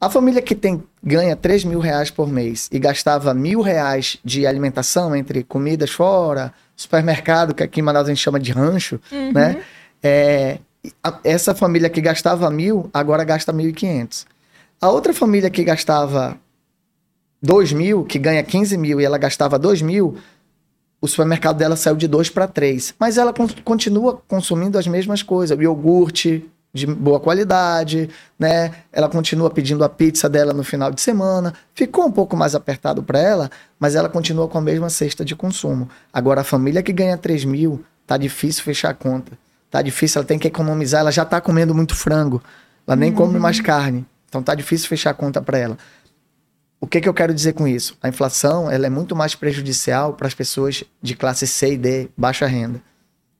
A 0.00 0.10
família 0.10 0.42
que 0.42 0.56
tem, 0.56 0.82
ganha 1.00 1.36
3 1.36 1.64
mil 1.64 1.78
reais 1.78 2.10
por 2.10 2.28
mês 2.28 2.68
e 2.72 2.78
gastava 2.80 3.32
mil 3.32 3.60
reais 3.60 4.18
de 4.24 4.44
alimentação 4.44 5.14
entre 5.14 5.44
comidas 5.44 5.92
fora, 5.92 6.52
supermercado, 6.74 7.54
que 7.54 7.62
aqui 7.62 7.78
em 7.78 7.84
Manaus 7.84 8.06
a 8.06 8.08
gente 8.08 8.20
chama 8.20 8.40
de 8.40 8.50
rancho, 8.50 9.00
uhum. 9.12 9.32
né? 9.32 9.62
É, 10.02 10.58
essa 11.24 11.54
família 11.54 11.88
que 11.88 12.00
gastava 12.00 12.50
mil, 12.50 12.90
agora 12.92 13.24
gasta 13.24 13.52
mil 13.52 13.68
e 13.68 13.72
quinhentos. 13.72 14.26
A 14.80 14.88
outra 14.90 15.14
família 15.14 15.50
que 15.50 15.62
gastava 15.62 16.36
dois 17.40 17.72
mil, 17.72 18.04
que 18.04 18.18
ganha 18.18 18.42
15 18.42 18.76
mil 18.76 19.00
e 19.00 19.04
ela 19.04 19.18
gastava 19.18 19.58
dois 19.58 19.80
mil, 19.80 20.16
o 21.00 21.08
supermercado 21.08 21.56
dela 21.56 21.74
saiu 21.74 21.96
de 21.96 22.06
2 22.06 22.30
para 22.30 22.46
3. 22.46 22.94
Mas 22.98 23.18
ela 23.18 23.34
continua 23.64 24.22
consumindo 24.28 24.78
as 24.78 24.86
mesmas 24.86 25.20
coisas, 25.20 25.58
iogurte 25.58 26.48
de 26.72 26.86
boa 26.86 27.20
qualidade, 27.20 28.08
né? 28.38 28.72
Ela 28.92 29.08
continua 29.08 29.50
pedindo 29.50 29.84
a 29.84 29.88
pizza 29.88 30.28
dela 30.28 30.52
no 30.52 30.62
final 30.62 30.92
de 30.92 31.00
semana. 31.00 31.54
Ficou 31.74 32.06
um 32.06 32.10
pouco 32.10 32.36
mais 32.36 32.54
apertado 32.54 33.02
para 33.02 33.18
ela, 33.18 33.50
mas 33.78 33.96
ela 33.96 34.08
continua 34.08 34.46
com 34.46 34.58
a 34.58 34.60
mesma 34.60 34.88
cesta 34.88 35.24
de 35.24 35.34
consumo. 35.34 35.88
Agora, 36.12 36.42
a 36.42 36.44
família 36.44 36.82
que 36.82 36.92
ganha 36.92 37.18
3 37.18 37.44
mil, 37.44 37.84
tá 38.06 38.16
difícil 38.16 38.62
fechar 38.62 38.90
a 38.90 38.94
conta. 38.94 39.32
Tá 39.72 39.80
difícil, 39.80 40.18
ela 40.18 40.28
tem 40.28 40.38
que 40.38 40.46
economizar. 40.46 41.00
Ela 41.00 41.10
já 41.10 41.24
tá 41.24 41.40
comendo 41.40 41.74
muito 41.74 41.96
frango. 41.96 42.42
Ela 42.86 42.94
nem 42.94 43.08
uhum. 43.08 43.16
come 43.16 43.38
mais 43.38 43.58
carne. 43.58 44.04
Então 44.28 44.42
tá 44.42 44.54
difícil 44.54 44.86
fechar 44.86 45.10
a 45.10 45.14
conta 45.14 45.40
para 45.40 45.56
ela. 45.56 45.78
O 46.78 46.86
que, 46.86 47.00
que 47.00 47.08
eu 47.08 47.14
quero 47.14 47.32
dizer 47.32 47.54
com 47.54 47.66
isso? 47.66 47.96
A 48.02 48.08
inflação 48.08 48.70
ela 48.70 48.86
é 48.86 48.90
muito 48.90 49.16
mais 49.16 49.34
prejudicial 49.34 50.12
para 50.12 50.26
as 50.26 50.34
pessoas 50.34 50.84
de 51.00 51.16
classe 51.16 51.46
C 51.46 51.72
e 51.72 51.78
D, 51.78 52.10
baixa 52.14 52.46
renda. 52.46 52.82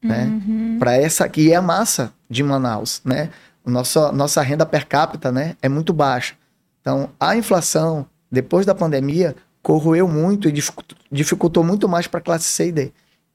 Né? 0.02 0.24
Uhum. 0.24 0.76
Para 0.78 0.96
essa 0.96 1.26
aqui 1.26 1.52
é 1.52 1.56
a 1.56 1.60
massa 1.60 2.14
de 2.30 2.42
Manaus. 2.42 3.02
Né? 3.04 3.28
Nossa, 3.66 4.10
nossa 4.10 4.40
renda 4.40 4.64
per 4.64 4.86
capita 4.86 5.30
né, 5.30 5.54
é 5.60 5.68
muito 5.68 5.92
baixa. 5.92 6.34
Então, 6.80 7.10
a 7.20 7.36
inflação, 7.36 8.06
depois 8.30 8.64
da 8.64 8.74
pandemia, 8.74 9.36
corroeu 9.62 10.08
muito 10.08 10.48
e 10.48 10.54
dificultou 11.10 11.62
muito 11.62 11.86
mais 11.86 12.06
para 12.06 12.20
a 12.20 12.22
classe 12.22 12.44
C 12.44 12.68
e 12.68 12.72
D. 12.72 12.92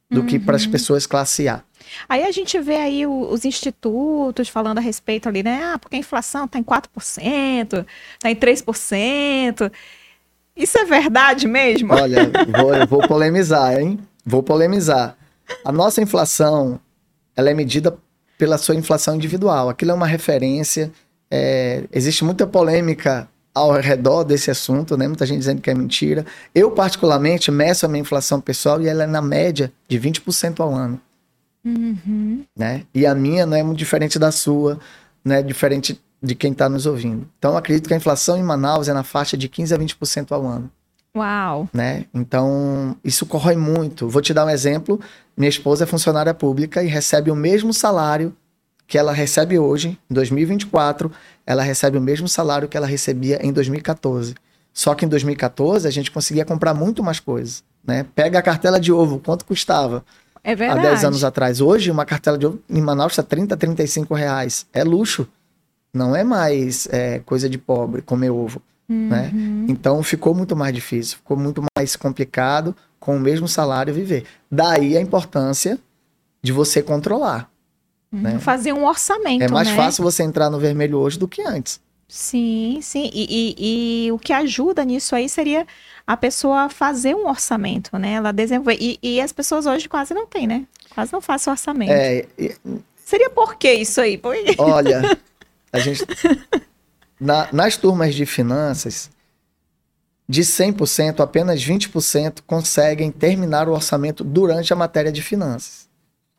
do 0.09 0.23
que 0.23 0.39
para 0.39 0.55
as 0.55 0.65
pessoas 0.65 1.05
classe 1.05 1.47
A. 1.47 1.61
Aí 2.07 2.23
a 2.23 2.31
gente 2.31 2.59
vê 2.59 2.75
aí 2.77 3.05
o- 3.05 3.29
os 3.31 3.45
institutos 3.45 4.49
falando 4.49 4.77
a 4.77 4.81
respeito 4.81 5.27
ali, 5.29 5.43
né? 5.43 5.61
Ah, 5.73 5.77
porque 5.79 5.95
a 5.95 5.99
inflação 5.99 6.45
está 6.45 6.59
em 6.59 6.63
4%, 6.63 7.85
está 8.15 8.29
em 8.29 8.35
3%. 8.35 9.71
Isso 10.55 10.77
é 10.77 10.85
verdade 10.85 11.47
mesmo? 11.47 11.93
Olha, 11.93 12.31
vou, 12.59 12.73
eu 12.73 12.87
vou 12.87 13.07
polemizar, 13.07 13.79
hein? 13.79 13.99
Vou 14.25 14.41
polemizar. 14.41 15.15
A 15.63 15.71
nossa 15.71 16.01
inflação, 16.01 16.79
ela 17.35 17.49
é 17.49 17.53
medida 17.53 17.95
pela 18.37 18.57
sua 18.57 18.75
inflação 18.75 19.15
individual. 19.15 19.69
Aquilo 19.69 19.91
é 19.91 19.93
uma 19.93 20.07
referência. 20.07 20.91
é, 21.29 21.83
existe 21.91 22.23
muita 22.23 22.47
polêmica 22.47 23.27
ao 23.53 23.71
redor 23.73 24.23
desse 24.23 24.49
assunto, 24.49 24.95
né? 24.95 25.07
Muita 25.07 25.25
gente 25.25 25.39
dizendo 25.39 25.61
que 25.61 25.69
é 25.69 25.73
mentira. 25.73 26.25
Eu, 26.55 26.71
particularmente, 26.71 27.51
meço 27.51 27.85
a 27.85 27.89
minha 27.89 28.01
inflação 28.01 28.39
pessoal 28.39 28.81
e 28.81 28.87
ela 28.87 29.03
é 29.03 29.07
na 29.07 29.21
média 29.21 29.71
de 29.89 29.99
20% 29.99 30.59
ao 30.61 30.73
ano. 30.73 30.99
Uhum. 31.67 32.45
né? 32.55 32.83
E 32.93 33.05
a 33.05 33.13
minha 33.13 33.45
não 33.45 33.57
é 33.57 33.63
muito 33.63 33.77
diferente 33.77 34.17
da 34.17 34.31
sua, 34.31 34.79
né? 35.23 35.41
Diferente 35.41 35.99
de 36.21 36.35
quem 36.35 36.51
está 36.51 36.69
nos 36.69 36.85
ouvindo. 36.85 37.27
Então, 37.37 37.51
eu 37.51 37.57
acredito 37.57 37.87
que 37.87 37.93
a 37.93 37.97
inflação 37.97 38.37
em 38.37 38.43
Manaus 38.43 38.87
é 38.87 38.93
na 38.93 39.03
faixa 39.03 39.37
de 39.37 39.47
15 39.47 39.73
a 39.73 39.77
20% 39.77 40.31
ao 40.31 40.45
ano, 40.45 40.71
Uau. 41.15 41.69
né? 41.73 42.05
Então, 42.13 42.95
isso 43.03 43.25
corrói 43.25 43.55
muito. 43.55 44.07
Vou 44.09 44.21
te 44.21 44.33
dar 44.33 44.45
um 44.45 44.49
exemplo. 44.49 44.99
Minha 45.35 45.49
esposa 45.49 45.83
é 45.83 45.87
funcionária 45.87 46.33
pública 46.33 46.81
e 46.83 46.87
recebe 46.87 47.29
o 47.29 47.35
mesmo 47.35 47.73
salário 47.73 48.35
que 48.87 48.97
ela 48.97 49.11
recebe 49.11 49.59
hoje, 49.59 49.99
em 50.09 50.13
2024, 50.13 51.11
ela 51.45 51.61
recebe 51.61 51.97
o 51.97 52.01
mesmo 52.01 52.27
salário 52.27 52.69
que 52.69 52.77
ela 52.77 52.87
recebia 52.87 53.45
em 53.45 53.51
2014. 53.51 54.33
Só 54.73 54.95
que 54.95 55.05
em 55.05 55.09
2014 55.09 55.87
a 55.87 55.91
gente 55.91 56.09
conseguia 56.09 56.45
comprar 56.45 56.73
muito 56.73 57.03
mais 57.03 57.19
coisas, 57.19 57.63
né? 57.85 58.05
Pega 58.15 58.39
a 58.39 58.41
cartela 58.41 58.79
de 58.79 58.93
ovo, 58.93 59.19
quanto 59.19 59.43
custava? 59.43 60.05
É 60.43 60.51
há 60.53 60.55
verdade. 60.55 60.81
10 60.81 61.03
anos 61.05 61.23
atrás. 61.23 61.61
Hoje, 61.61 61.89
uma 61.91 62.05
cartela 62.05 62.37
de 62.37 62.45
ovo 62.45 62.59
em 62.69 62.81
Manaus 62.81 63.13
está 63.13 63.23
30, 63.23 63.55
35 63.57 64.13
reais. 64.13 64.65
É 64.73 64.83
luxo. 64.83 65.27
Não 65.93 66.15
é 66.15 66.23
mais 66.23 66.87
é, 66.91 67.19
coisa 67.19 67.49
de 67.49 67.57
pobre 67.57 68.01
comer 68.01 68.29
ovo. 68.29 68.61
Né? 68.89 69.31
Uhum. 69.33 69.65
Então 69.67 70.01
ficou 70.01 70.33
muito 70.33 70.55
mais 70.55 70.73
difícil, 70.73 71.17
ficou 71.17 71.35
muito 71.35 71.61
mais 71.77 71.95
complicado 71.97 72.73
com 72.99 73.17
o 73.17 73.19
mesmo 73.19 73.45
salário 73.47 73.93
viver. 73.93 74.23
Daí 74.49 74.95
a 74.95 75.01
importância 75.01 75.77
de 76.41 76.51
você 76.53 76.81
controlar. 76.81 77.49
né? 78.09 78.39
Fazer 78.39 78.71
um 78.73 78.85
orçamento, 78.85 79.43
É 79.43 79.49
mais 79.49 79.67
né? 79.67 79.75
fácil 79.75 80.03
você 80.03 80.23
entrar 80.23 80.49
no 80.49 80.57
vermelho 80.59 80.97
hoje 80.99 81.19
do 81.19 81.27
que 81.27 81.41
antes. 81.41 81.81
Sim, 82.07 82.79
sim. 82.81 83.09
E, 83.13 83.27
e- 83.29 84.05
e 84.07 84.11
o 84.13 84.17
que 84.17 84.31
ajuda 84.31 84.85
nisso 84.85 85.13
aí 85.13 85.27
seria 85.27 85.67
a 86.07 86.15
pessoa 86.15 86.69
fazer 86.69 87.13
um 87.13 87.27
orçamento, 87.27 87.97
né? 87.99 88.13
Ela 88.13 88.31
desenvolver. 88.31 88.77
E, 88.79 88.97
e 89.03 89.19
as 89.21 89.33
pessoas 89.33 89.65
hoje 89.65 89.89
quase 89.89 90.13
não 90.13 90.25
têm, 90.25 90.47
né? 90.47 90.65
Quase 90.95 91.11
não 91.11 91.19
fazem 91.21 91.51
orçamento. 91.51 91.91
É, 91.91 92.25
e- 92.39 92.55
Seria 93.05 93.29
por 93.29 93.55
que 93.55 93.71
isso 93.73 93.99
aí? 94.01 94.17
Por- 94.17 94.35
olha, 94.57 95.17
a 95.71 95.79
gente. 95.79 96.05
na- 97.19 97.47
nas 97.51 97.75
turmas 97.77 98.15
de 98.15 98.25
finanças, 98.25 99.09
de 100.27 100.41
100%, 100.43 101.19
apenas 101.21 101.61
20% 101.63 102.39
conseguem 102.45 103.11
terminar 103.11 103.67
o 103.69 103.73
orçamento 103.73 104.23
durante 104.23 104.73
a 104.73 104.75
matéria 104.75 105.11
de 105.11 105.21
finanças. 105.21 105.87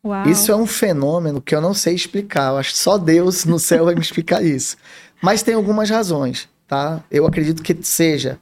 Uau. 0.04 0.26
Isso 0.28 0.52
é 0.52 0.56
um 0.56 0.66
fenômeno 0.66 1.40
que 1.42 1.54
eu 1.54 1.60
não 1.60 1.74
sei 1.74 1.94
explicar. 1.94 2.52
Eu 2.52 2.58
acho 2.58 2.72
que 2.72 2.78
só 2.78 2.96
Deus 2.98 3.44
no 3.44 3.58
céu 3.58 3.84
vai 3.86 3.94
me 3.94 4.00
explicar 4.00 4.42
isso. 4.44 4.76
Mas 5.22 5.42
tem 5.42 5.54
algumas 5.54 5.90
razões, 5.90 6.48
tá? 6.66 7.02
Eu 7.10 7.26
acredito 7.26 7.62
que 7.62 7.76
seja 7.82 8.38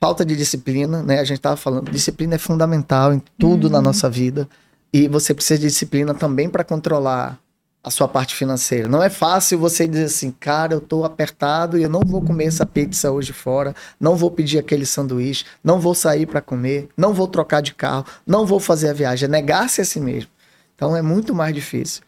falta 0.00 0.24
de 0.24 0.36
disciplina, 0.36 1.02
né? 1.02 1.20
A 1.20 1.24
gente 1.24 1.38
estava 1.38 1.56
falando, 1.56 1.90
disciplina 1.90 2.34
é 2.34 2.38
fundamental 2.38 3.12
em 3.12 3.22
tudo 3.38 3.70
na 3.70 3.80
nossa 3.80 4.08
vida. 4.08 4.48
E 4.92 5.08
você 5.08 5.34
precisa 5.34 5.60
de 5.60 5.66
disciplina 5.66 6.14
também 6.14 6.48
para 6.48 6.64
controlar 6.64 7.38
a 7.82 7.90
sua 7.90 8.08
parte 8.08 8.34
financeira. 8.34 8.88
Não 8.88 9.00
é 9.00 9.08
fácil 9.08 9.60
você 9.60 9.86
dizer 9.86 10.06
assim, 10.06 10.32
cara, 10.32 10.74
eu 10.74 10.80
tô 10.80 11.04
apertado 11.04 11.78
e 11.78 11.84
eu 11.84 11.88
não 11.88 12.00
vou 12.00 12.20
comer 12.20 12.46
essa 12.46 12.66
pizza 12.66 13.12
hoje 13.12 13.32
fora, 13.32 13.76
não 14.00 14.16
vou 14.16 14.28
pedir 14.28 14.58
aquele 14.58 14.84
sanduíche, 14.84 15.44
não 15.62 15.78
vou 15.78 15.94
sair 15.94 16.26
para 16.26 16.40
comer, 16.40 16.88
não 16.96 17.14
vou 17.14 17.28
trocar 17.28 17.60
de 17.60 17.72
carro, 17.74 18.04
não 18.26 18.44
vou 18.44 18.58
fazer 18.58 18.88
a 18.90 18.92
viagem. 18.92 19.26
É 19.26 19.30
negar-se 19.30 19.80
a 19.80 19.84
si 19.84 20.00
mesmo. 20.00 20.30
Então 20.74 20.96
é 20.96 21.02
muito 21.02 21.32
mais 21.32 21.54
difícil. 21.54 22.02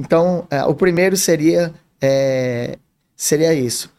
Então, 0.00 0.46
é, 0.50 0.64
o 0.64 0.74
primeiro 0.74 1.16
seria, 1.16 1.72
é, 2.00 2.76
seria 3.16 3.54
isso. 3.54 3.90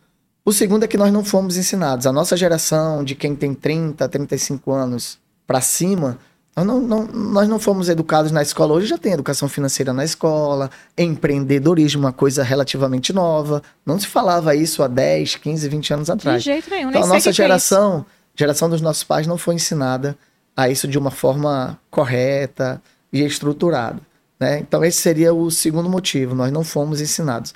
O 0.49 0.53
segundo 0.53 0.83
é 0.83 0.87
que 0.87 0.97
nós 0.97 1.13
não 1.13 1.23
fomos 1.23 1.57
ensinados. 1.57 2.07
A 2.07 2.11
nossa 2.11 2.35
geração, 2.35 3.03
de 3.03 3.13
quem 3.13 3.35
tem 3.35 3.53
30, 3.53 4.09
35 4.09 4.71
anos 4.71 5.19
para 5.45 5.61
cima, 5.61 6.17
nós 6.55 6.65
não, 6.65 6.79
não- 6.81 7.05
nós 7.05 7.47
não 7.47 7.59
fomos 7.59 7.87
educados 7.87 8.31
na 8.31 8.41
escola. 8.41 8.73
Hoje 8.73 8.87
já 8.87 8.97
tem 8.97 9.13
educação 9.13 9.47
financeira 9.47 9.93
na 9.93 10.03
escola, 10.03 10.71
empreendedorismo, 10.97 12.01
uma 12.01 12.11
coisa 12.11 12.41
relativamente 12.41 13.13
nova. 13.13 13.61
Não 13.85 13.99
se 13.99 14.07
falava 14.07 14.55
isso 14.55 14.81
há 14.81 14.87
10, 14.87 15.35
15, 15.35 15.69
20 15.69 15.93
anos 15.93 16.05
De 16.07 16.11
atrás. 16.13 16.41
jeito 16.41 16.67
nenhum. 16.69 16.89
Então 16.89 17.03
a 17.03 17.07
nossa 17.07 17.29
é 17.29 17.33
geração, 17.33 18.03
geração 18.35 18.67
dos 18.69 18.81
nossos 18.81 19.03
pais, 19.03 19.27
não 19.27 19.37
foi 19.37 19.53
ensinada 19.53 20.17
a 20.57 20.67
isso 20.67 20.87
de 20.87 20.97
uma 20.97 21.11
forma 21.11 21.79
correta 21.91 22.81
e 23.13 23.21
estruturada. 23.23 23.99
Né? 24.39 24.57
Então 24.59 24.83
esse 24.83 24.99
seria 24.99 25.31
o 25.31 25.51
segundo 25.51 25.87
motivo, 25.87 26.33
nós 26.33 26.51
não 26.51 26.63
fomos 26.63 27.01
ensinados. 27.01 27.53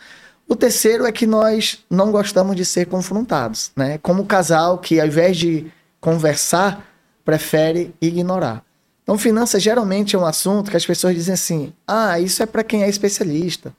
O 0.47 0.55
terceiro 0.55 1.05
é 1.05 1.11
que 1.11 1.25
nós 1.25 1.83
não 1.89 2.11
gostamos 2.11 2.55
de 2.55 2.65
ser 2.65 2.85
confrontados, 2.85 3.71
né? 3.75 3.97
Como 3.99 4.25
casal 4.25 4.77
que 4.77 4.99
ao 4.99 5.07
invés 5.07 5.37
de 5.37 5.71
conversar, 5.99 6.85
prefere 7.23 7.93
ignorar. 8.01 8.63
Então 9.03 9.17
finanças 9.17 9.63
geralmente 9.63 10.15
é 10.15 10.19
um 10.19 10.25
assunto 10.25 10.69
que 10.69 10.77
as 10.77 10.85
pessoas 10.85 11.15
dizem 11.15 11.33
assim: 11.33 11.73
"Ah, 11.87 12.19
isso 12.19 12.43
é 12.43 12.45
para 12.45 12.63
quem 12.63 12.83
é 12.83 12.89
especialista". 12.89 13.73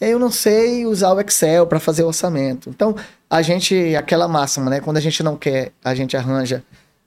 Eu 0.00 0.18
não 0.18 0.30
sei 0.30 0.86
usar 0.86 1.12
o 1.12 1.20
Excel 1.20 1.66
para 1.66 1.78
fazer 1.78 2.02
o 2.02 2.06
orçamento. 2.06 2.70
Então, 2.70 2.96
a 3.28 3.42
gente, 3.42 3.94
aquela 3.94 4.26
máxima, 4.26 4.70
né? 4.70 4.80
Quando 4.80 4.96
a 4.96 5.00
gente 5.00 5.22
não 5.22 5.36
quer, 5.36 5.72
a 5.84 5.94
gente 5.94 6.16
arranja 6.16 6.64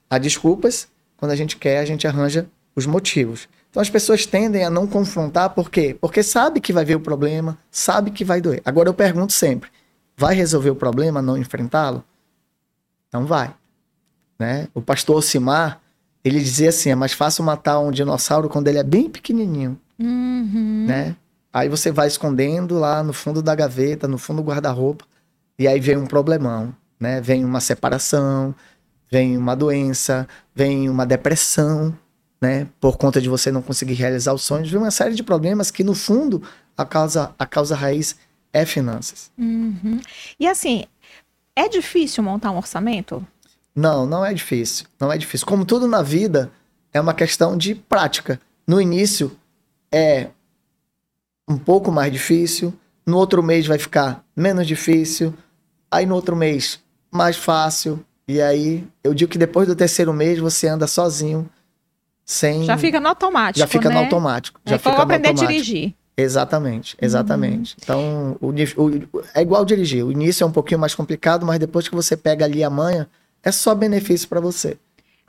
as 0.08 0.20
desculpas. 0.20 0.86
Quando 1.16 1.32
a 1.32 1.36
gente 1.36 1.56
quer, 1.56 1.78
a 1.80 1.84
gente 1.84 2.06
arranja 2.06 2.46
os 2.76 2.86
motivos. 2.86 3.48
Então, 3.74 3.80
as 3.82 3.90
pessoas 3.90 4.24
tendem 4.24 4.62
a 4.62 4.70
não 4.70 4.86
confrontar, 4.86 5.50
por 5.50 5.68
quê? 5.68 5.96
Porque 6.00 6.22
sabe 6.22 6.60
que 6.60 6.72
vai 6.72 6.84
ver 6.84 6.94
o 6.94 7.00
problema, 7.00 7.58
sabe 7.72 8.12
que 8.12 8.24
vai 8.24 8.40
doer. 8.40 8.62
Agora, 8.64 8.88
eu 8.88 8.94
pergunto 8.94 9.32
sempre: 9.32 9.68
vai 10.16 10.32
resolver 10.32 10.70
o 10.70 10.76
problema, 10.76 11.20
não 11.20 11.36
enfrentá-lo? 11.36 12.04
Então, 13.08 13.26
vai. 13.26 13.52
Né? 14.38 14.68
O 14.72 14.80
pastor 14.80 15.16
Osimar, 15.16 15.80
ele 16.24 16.38
dizia 16.38 16.68
assim: 16.68 16.90
é 16.90 16.94
mais 16.94 17.14
fácil 17.14 17.42
matar 17.42 17.80
um 17.80 17.90
dinossauro 17.90 18.48
quando 18.48 18.68
ele 18.68 18.78
é 18.78 18.84
bem 18.84 19.10
pequenininho 19.10 19.76
Uhum. 19.98 20.86
né? 20.86 21.16
Aí 21.52 21.68
você 21.68 21.90
vai 21.90 22.06
escondendo 22.06 22.78
lá 22.78 23.02
no 23.02 23.12
fundo 23.12 23.42
da 23.42 23.56
gaveta, 23.56 24.06
no 24.06 24.18
fundo 24.18 24.40
do 24.40 24.46
guarda-roupa, 24.48 25.04
e 25.58 25.66
aí 25.66 25.80
vem 25.80 25.96
um 25.96 26.06
problemão, 26.06 26.72
né? 26.98 27.20
Vem 27.20 27.44
uma 27.44 27.60
separação, 27.60 28.54
vem 29.10 29.36
uma 29.36 29.56
doença, 29.56 30.28
vem 30.54 30.88
uma 30.88 31.04
depressão, 31.04 31.92
né? 32.44 32.68
Por 32.78 32.98
conta 32.98 33.22
de 33.22 33.28
você 33.28 33.50
não 33.50 33.62
conseguir 33.62 33.94
realizar 33.94 34.34
os 34.34 34.42
sonhos, 34.42 34.70
vem 34.70 34.78
uma 34.78 34.90
série 34.90 35.14
de 35.14 35.22
problemas 35.22 35.70
que 35.70 35.82
no 35.82 35.94
fundo 35.94 36.42
a 36.76 36.84
causa 36.84 37.34
a 37.38 37.46
causa 37.46 37.74
raiz 37.74 38.16
é 38.52 38.66
finanças. 38.66 39.30
Uhum. 39.38 39.98
E 40.38 40.46
assim, 40.46 40.84
é 41.56 41.70
difícil 41.70 42.22
montar 42.22 42.50
um 42.50 42.58
orçamento? 42.58 43.26
Não, 43.74 44.04
não 44.04 44.22
é 44.22 44.34
difícil, 44.34 44.86
não 45.00 45.10
é 45.10 45.16
difícil. 45.16 45.46
Como 45.46 45.64
tudo 45.64 45.88
na 45.88 46.02
vida, 46.02 46.52
é 46.92 47.00
uma 47.00 47.14
questão 47.14 47.56
de 47.56 47.74
prática. 47.74 48.38
No 48.66 48.78
início 48.78 49.34
é 49.90 50.28
um 51.48 51.56
pouco 51.56 51.90
mais 51.90 52.12
difícil, 52.12 52.74
no 53.06 53.16
outro 53.16 53.42
mês 53.42 53.66
vai 53.66 53.78
ficar 53.78 54.22
menos 54.36 54.66
difícil, 54.66 55.32
aí 55.90 56.04
no 56.04 56.14
outro 56.14 56.36
mês 56.36 56.78
mais 57.10 57.36
fácil, 57.38 58.04
e 58.28 58.40
aí 58.40 58.86
eu 59.02 59.14
digo 59.14 59.30
que 59.32 59.38
depois 59.38 59.66
do 59.66 59.74
terceiro 59.74 60.12
mês 60.12 60.38
você 60.38 60.68
anda 60.68 60.86
sozinho, 60.86 61.48
sem 62.24 62.64
Já 62.64 62.76
fica 62.78 62.98
no 63.00 63.08
automático, 63.08 63.58
já 63.58 63.66
fica 63.66 63.88
né? 63.88 63.94
no 63.94 64.00
automático, 64.02 64.60
já 64.64 64.76
é 64.76 64.78
fica 64.78 64.90
aprender 65.02 65.28
automático. 65.28 65.44
a 65.44 65.52
dirigir. 65.52 65.94
Exatamente, 66.16 66.96
exatamente. 67.00 67.76
Então, 67.82 68.36
o, 68.40 68.48
o- 68.50 69.22
é 69.34 69.42
igual 69.42 69.64
dirigir. 69.64 70.04
O 70.04 70.12
início 70.12 70.44
é 70.44 70.46
um 70.46 70.52
pouquinho 70.52 70.78
mais 70.80 70.94
complicado, 70.94 71.44
mas 71.44 71.58
depois 71.58 71.88
que 71.88 71.94
você 71.94 72.16
pega 72.16 72.44
ali 72.44 72.62
a 72.62 72.70
manha, 72.70 73.08
é 73.42 73.50
só 73.50 73.74
benefício 73.74 74.28
para 74.28 74.40
você. 74.40 74.76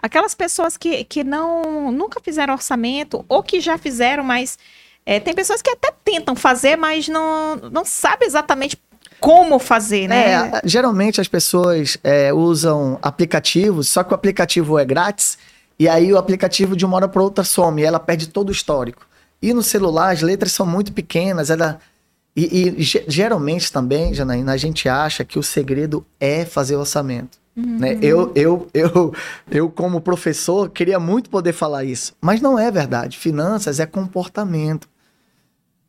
Aquelas 0.02 0.36
pessoas 0.36 0.78
que, 0.78 1.04
que 1.06 1.24
não 1.24 1.92
nunca 1.92 2.20
fizeram 2.22 2.54
orçamento 2.54 3.26
ou 3.28 3.42
que 3.42 3.60
já 3.60 3.78
fizeram, 3.78 4.24
mas 4.24 4.60
é, 5.06 5.20
tem 5.20 5.34
pessoas 5.34 5.62
que 5.62 5.70
até 5.72 5.92
tentam 6.04 6.36
fazer, 6.36 6.76
mas 6.76 7.08
não, 7.08 7.56
não 7.72 7.84
sabem 7.84 8.28
exatamente 8.28 8.78
como 9.20 9.58
fazer, 9.58 10.08
né? 10.08 10.50
É, 10.54 10.62
geralmente 10.66 11.20
as 11.20 11.28
pessoas 11.28 11.98
é, 12.04 12.32
usam 12.32 13.00
aplicativos, 13.02 13.88
só 13.90 14.04
que 14.04 14.12
o 14.12 14.16
aplicativo 14.16 14.78
é 14.78 14.86
grátis, 14.86 15.38
e 15.78 15.88
aí 15.88 16.12
o 16.12 16.18
aplicativo 16.18 16.76
de 16.76 16.86
uma 16.86 16.96
hora 16.96 17.08
para 17.08 17.22
outra 17.22 17.44
some, 17.44 17.82
e 17.82 17.86
ela 17.86 18.00
perde 18.00 18.28
todo 18.28 18.50
o 18.50 18.52
histórico. 18.52 19.06
E 19.42 19.54
no 19.54 19.62
celular 19.62 20.12
as 20.12 20.22
letras 20.22 20.52
são 20.52 20.66
muito 20.66 20.92
pequenas, 20.94 21.50
ela. 21.50 21.80
E, 22.36 22.70
e 22.78 22.84
ge- 22.84 23.06
geralmente 23.08 23.72
também, 23.72 24.14
Janaína, 24.14 24.54
a 24.54 24.58
gente 24.58 24.90
acha 24.90 25.24
que 25.24 25.40
o 25.40 25.44
segredo 25.44 26.06
é 26.20 26.46
fazer 26.46 26.76
orçamento. 26.76 27.38
Uhum. 27.56 27.80
Né? 27.80 27.98
Eu, 28.02 28.32
eu, 28.36 28.68
eu, 28.74 29.14
eu, 29.50 29.70
como 29.70 30.02
professor, 30.02 30.70
queria 30.70 31.00
muito 31.00 31.30
poder 31.30 31.54
falar 31.54 31.86
isso, 31.86 32.14
mas 32.20 32.42
não 32.42 32.60
é 32.60 32.70
verdade. 32.70 33.18
Finanças 33.18 33.80
é 33.80 33.86
comportamento. 33.86 34.90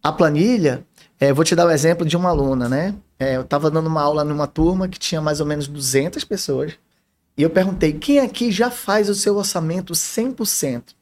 A 0.03 0.13
planilha, 0.13 0.85
é, 1.19 1.33
vou 1.33 1.45
te 1.45 1.57
dar 1.57 1.67
o 1.67 1.69
um 1.69 1.73
exemplo 1.73 2.07
de 2.07 2.17
uma 2.17 2.29
aluna, 2.29 2.69
né? 2.69 2.95
É, 3.19 3.37
eu 3.37 3.41
estava 3.41 3.71
dando 3.71 3.89
uma 3.89 4.03
aula 4.03 4.23
numa 4.23 4.47
turma 4.47 4.87
que 4.87 4.99
tinha 4.99 5.21
mais 5.21 5.41
ou 5.41 5.47
menos 5.47 5.67
200 5.67 6.23
pessoas. 6.23 6.75
E 7.37 7.43
eu 7.43 7.51
perguntei: 7.51 7.93
quem 7.93 8.19
aqui 8.19 8.51
já 8.51 8.71
faz 8.71 9.09
o 9.09 9.15
seu 9.15 9.37
orçamento 9.37 9.93
100%? 9.93 10.95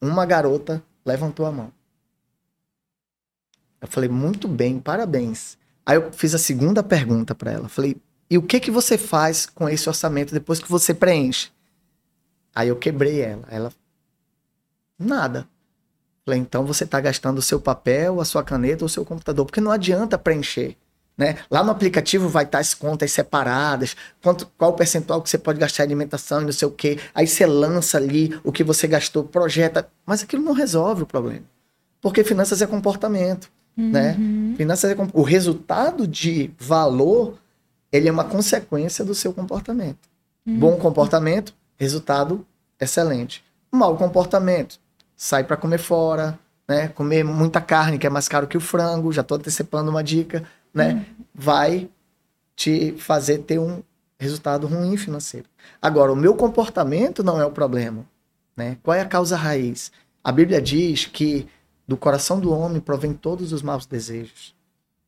Uma 0.00 0.26
garota 0.26 0.82
levantou 1.04 1.46
a 1.46 1.52
mão. 1.52 1.72
Eu 3.80 3.88
falei: 3.88 4.08
muito 4.08 4.46
bem, 4.46 4.78
parabéns. 4.78 5.56
Aí 5.86 5.96
eu 5.96 6.12
fiz 6.12 6.34
a 6.34 6.38
segunda 6.38 6.82
pergunta 6.82 7.34
para 7.34 7.52
ela. 7.52 7.68
Falei: 7.68 7.96
e 8.30 8.36
o 8.36 8.42
que 8.42 8.60
que 8.60 8.70
você 8.70 8.98
faz 8.98 9.46
com 9.46 9.68
esse 9.68 9.88
orçamento 9.88 10.34
depois 10.34 10.58
que 10.58 10.70
você 10.70 10.92
preenche? 10.92 11.50
Aí 12.54 12.68
eu 12.68 12.76
quebrei 12.76 13.20
ela. 13.20 13.44
Ela: 13.50 13.72
nada. 14.98 15.48
Falei: 16.24 16.40
então 16.40 16.66
você 16.66 16.84
está 16.84 17.00
gastando 17.00 17.38
o 17.38 17.42
seu 17.42 17.58
papel, 17.58 18.20
a 18.20 18.24
sua 18.24 18.44
caneta 18.44 18.84
ou 18.84 18.86
o 18.86 18.90
seu 18.90 19.04
computador, 19.04 19.46
porque 19.46 19.60
não 19.60 19.70
adianta 19.70 20.18
preencher. 20.18 20.76
Né? 21.18 21.36
Lá 21.50 21.64
no 21.64 21.72
aplicativo 21.72 22.28
vai 22.28 22.44
estar 22.44 22.60
as 22.60 22.74
contas 22.74 23.10
separadas, 23.10 23.96
quanto, 24.22 24.46
qual 24.56 24.70
o 24.70 24.74
percentual 24.74 25.20
que 25.20 25.28
você 25.28 25.36
pode 25.36 25.58
gastar 25.58 25.82
em 25.82 25.86
alimentação 25.86 26.40
e 26.40 26.44
não 26.44 26.52
sei 26.52 26.68
o 26.68 26.70
quê. 26.70 26.96
Aí 27.12 27.26
você 27.26 27.44
lança 27.44 27.98
ali 27.98 28.38
o 28.44 28.52
que 28.52 28.62
você 28.62 28.86
gastou, 28.86 29.24
projeta. 29.24 29.88
Mas 30.06 30.22
aquilo 30.22 30.44
não 30.44 30.52
resolve 30.52 31.02
o 31.02 31.06
problema. 31.06 31.44
Porque 32.00 32.22
finanças 32.22 32.62
é 32.62 32.66
comportamento. 32.68 33.50
Né? 33.76 34.14
Uhum. 34.16 34.50
Né? 34.50 34.56
Finanças 34.56 34.92
é, 34.92 34.96
o 35.12 35.22
resultado 35.22 36.06
de 36.06 36.52
valor 36.56 37.36
ele 37.90 38.08
é 38.08 38.12
uma 38.12 38.24
consequência 38.24 39.04
do 39.04 39.14
seu 39.14 39.32
comportamento. 39.32 39.98
Uhum. 40.46 40.58
Bom 40.58 40.76
comportamento, 40.76 41.52
resultado 41.76 42.46
excelente. 42.80 43.42
Mau 43.72 43.96
comportamento, 43.96 44.78
sai 45.16 45.42
para 45.42 45.56
comer 45.56 45.78
fora, 45.78 46.38
né? 46.68 46.88
Comer 46.88 47.24
muita 47.24 47.60
carne, 47.60 47.98
que 47.98 48.06
é 48.06 48.10
mais 48.10 48.28
caro 48.28 48.46
que 48.46 48.56
o 48.56 48.60
frango, 48.60 49.12
já 49.12 49.22
estou 49.22 49.36
antecipando 49.36 49.90
uma 49.90 50.04
dica 50.04 50.44
né, 50.78 50.94
uhum. 50.94 51.24
vai 51.34 51.90
te 52.54 52.92
fazer 52.98 53.38
ter 53.38 53.58
um 53.58 53.82
resultado 54.18 54.66
ruim 54.66 54.96
financeiro. 54.96 55.46
Agora, 55.82 56.12
o 56.12 56.16
meu 56.16 56.34
comportamento 56.34 57.22
não 57.22 57.40
é 57.40 57.44
o 57.44 57.50
problema, 57.50 58.04
né? 58.56 58.78
Qual 58.82 58.94
é 58.96 59.00
a 59.00 59.06
causa 59.06 59.36
raiz? 59.36 59.92
A 60.22 60.32
Bíblia 60.32 60.60
diz 60.60 61.04
que 61.04 61.46
do 61.86 61.96
coração 61.96 62.38
do 62.38 62.52
homem 62.52 62.80
provém 62.80 63.12
todos 63.12 63.52
os 63.52 63.62
maus 63.62 63.86
desejos. 63.86 64.54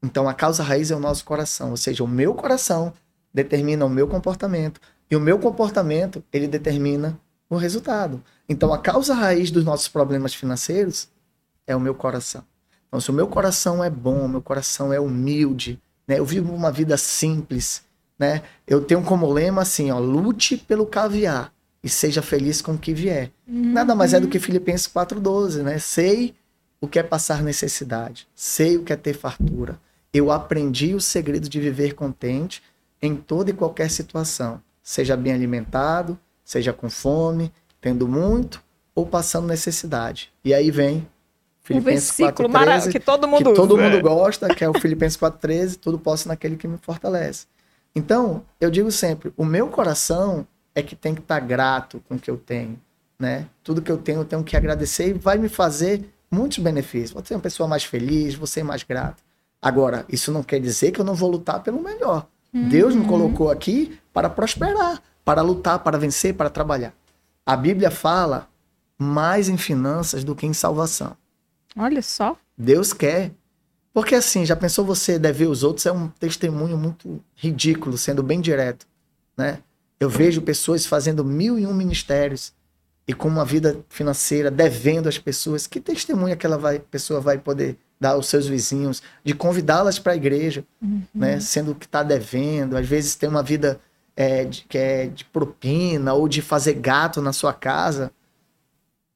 Então, 0.02 0.28
a 0.28 0.34
causa 0.34 0.62
raiz 0.62 0.90
é 0.90 0.96
o 0.96 1.00
nosso 1.00 1.24
coração, 1.24 1.70
ou 1.70 1.76
seja, 1.76 2.02
o 2.02 2.08
meu 2.08 2.34
coração 2.34 2.92
determina 3.32 3.84
o 3.84 3.90
meu 3.90 4.08
comportamento 4.08 4.80
e 5.10 5.16
o 5.16 5.20
meu 5.20 5.38
comportamento 5.38 6.22
ele 6.32 6.48
determina 6.48 7.18
o 7.48 7.56
resultado. 7.56 8.22
Então, 8.48 8.72
a 8.72 8.78
causa 8.78 9.14
raiz 9.14 9.50
dos 9.50 9.64
nossos 9.64 9.88
problemas 9.88 10.34
financeiros 10.34 11.08
é 11.66 11.76
o 11.76 11.80
meu 11.80 11.94
coração. 11.94 12.44
Então, 12.90 13.00
se 13.00 13.08
o 13.08 13.14
meu 13.14 13.28
coração 13.28 13.84
é 13.84 13.88
bom, 13.88 14.26
meu 14.26 14.42
coração 14.42 14.92
é 14.92 14.98
humilde, 14.98 15.80
né? 16.08 16.18
Eu 16.18 16.26
vivo 16.26 16.52
uma 16.52 16.72
vida 16.72 16.96
simples, 16.96 17.84
né? 18.18 18.42
Eu 18.66 18.82
tenho 18.82 19.00
como 19.04 19.32
lema 19.32 19.62
assim, 19.62 19.92
ó, 19.92 19.98
lute 20.00 20.56
pelo 20.56 20.84
caviar 20.84 21.52
e 21.84 21.88
seja 21.88 22.20
feliz 22.20 22.60
com 22.60 22.72
o 22.72 22.78
que 22.78 22.92
vier. 22.92 23.30
Uhum. 23.46 23.72
Nada 23.72 23.94
mais 23.94 24.12
é 24.12 24.18
do 24.18 24.26
que 24.26 24.40
Filipenses 24.40 24.88
4:12, 24.88 25.62
né? 25.62 25.78
Sei 25.78 26.34
o 26.80 26.88
que 26.88 26.98
é 26.98 27.02
passar 27.04 27.44
necessidade, 27.44 28.26
sei 28.34 28.76
o 28.76 28.82
que 28.82 28.92
é 28.92 28.96
ter 28.96 29.14
fartura. 29.14 29.78
Eu 30.12 30.32
aprendi 30.32 30.92
o 30.92 31.00
segredo 31.00 31.48
de 31.48 31.60
viver 31.60 31.94
contente 31.94 32.60
em 33.00 33.14
toda 33.14 33.50
e 33.50 33.54
qualquer 33.54 33.88
situação, 33.88 34.60
seja 34.82 35.16
bem 35.16 35.32
alimentado, 35.32 36.18
seja 36.44 36.72
com 36.72 36.90
fome, 36.90 37.52
tendo 37.80 38.08
muito 38.08 38.60
ou 38.94 39.06
passando 39.06 39.46
necessidade. 39.46 40.32
E 40.44 40.52
aí 40.52 40.72
vem 40.72 41.06
Filipenses 41.74 42.10
um 42.10 42.24
versículo 42.24 42.50
4, 42.50 42.90
que 42.90 43.00
todo 43.00 43.28
mundo 43.28 43.50
que 43.50 43.54
todo 43.54 43.78
mundo 43.78 44.00
gosta, 44.00 44.54
que 44.54 44.64
é 44.64 44.68
o 44.68 44.78
Filipenses 44.78 45.16
4:13, 45.16 45.76
tudo 45.76 45.98
posso 45.98 46.26
naquele 46.26 46.56
que 46.56 46.66
me 46.66 46.78
fortalece. 46.78 47.46
Então, 47.94 48.42
eu 48.60 48.70
digo 48.70 48.90
sempre, 48.90 49.32
o 49.36 49.44
meu 49.44 49.68
coração 49.68 50.46
é 50.74 50.82
que 50.82 50.96
tem 50.96 51.14
que 51.14 51.20
estar 51.20 51.40
tá 51.40 51.46
grato 51.46 52.02
com 52.08 52.16
o 52.16 52.18
que 52.18 52.30
eu 52.30 52.36
tenho, 52.36 52.78
né? 53.18 53.46
Tudo 53.62 53.82
que 53.82 53.90
eu 53.90 53.98
tenho, 53.98 54.20
eu 54.20 54.24
tenho 54.24 54.44
que 54.44 54.56
agradecer 54.56 55.08
e 55.08 55.12
vai 55.12 55.38
me 55.38 55.48
fazer 55.48 56.08
muitos 56.30 56.58
benefícios. 56.58 57.12
Vou 57.12 57.24
ser 57.24 57.34
uma 57.34 57.40
pessoa 57.40 57.68
mais 57.68 57.84
feliz, 57.84 58.34
vou 58.34 58.46
ser 58.46 58.62
mais 58.62 58.82
grato. 58.82 59.22
Agora, 59.60 60.04
isso 60.08 60.32
não 60.32 60.42
quer 60.42 60.60
dizer 60.60 60.90
que 60.90 61.00
eu 61.00 61.04
não 61.04 61.14
vou 61.14 61.30
lutar 61.30 61.62
pelo 61.62 61.82
melhor. 61.82 62.26
Uhum. 62.52 62.68
Deus 62.68 62.94
me 62.94 63.04
colocou 63.06 63.50
aqui 63.50 63.98
para 64.12 64.28
prosperar, 64.30 65.02
para 65.24 65.42
lutar, 65.42 65.78
para 65.80 65.98
vencer, 65.98 66.34
para 66.34 66.48
trabalhar. 66.50 66.94
A 67.44 67.56
Bíblia 67.56 67.90
fala 67.90 68.48
mais 68.98 69.48
em 69.48 69.56
finanças 69.56 70.24
do 70.24 70.34
que 70.34 70.46
em 70.46 70.52
salvação. 70.52 71.16
Olha 71.76 72.02
só. 72.02 72.36
Deus 72.56 72.92
quer. 72.92 73.32
Porque 73.92 74.14
assim, 74.14 74.44
já 74.46 74.54
pensou 74.54 74.84
você 74.84 75.18
dever 75.18 75.48
os 75.48 75.62
outros? 75.62 75.86
É 75.86 75.92
um 75.92 76.08
testemunho 76.08 76.76
muito 76.76 77.22
ridículo, 77.34 77.98
sendo 77.98 78.22
bem 78.22 78.40
direto, 78.40 78.86
né? 79.36 79.58
Eu 79.98 80.08
vejo 80.08 80.40
pessoas 80.40 80.86
fazendo 80.86 81.24
mil 81.24 81.58
e 81.58 81.66
um 81.66 81.74
ministérios 81.74 82.52
e 83.06 83.12
com 83.12 83.28
uma 83.28 83.44
vida 83.44 83.84
financeira 83.88 84.50
devendo 84.50 85.08
às 85.08 85.18
pessoas. 85.18 85.66
Que 85.66 85.80
testemunho 85.80 86.32
aquela 86.32 86.56
vai, 86.56 86.78
pessoa 86.78 87.20
vai 87.20 87.36
poder 87.38 87.76
dar 88.00 88.10
aos 88.12 88.28
seus 88.28 88.46
vizinhos, 88.46 89.02
de 89.22 89.34
convidá-las 89.34 89.98
para 89.98 90.12
a 90.12 90.16
igreja, 90.16 90.64
uhum. 90.80 91.02
né? 91.14 91.38
Sendo 91.38 91.74
que 91.74 91.84
está 91.84 92.02
devendo, 92.02 92.76
às 92.76 92.86
vezes 92.86 93.14
tem 93.14 93.28
uma 93.28 93.42
vida 93.42 93.78
é, 94.16 94.44
de, 94.44 94.64
que 94.64 94.78
é 94.78 95.06
de 95.06 95.24
propina 95.26 96.14
ou 96.14 96.26
de 96.26 96.40
fazer 96.40 96.74
gato 96.74 97.20
na 97.20 97.32
sua 97.32 97.52
casa. 97.52 98.10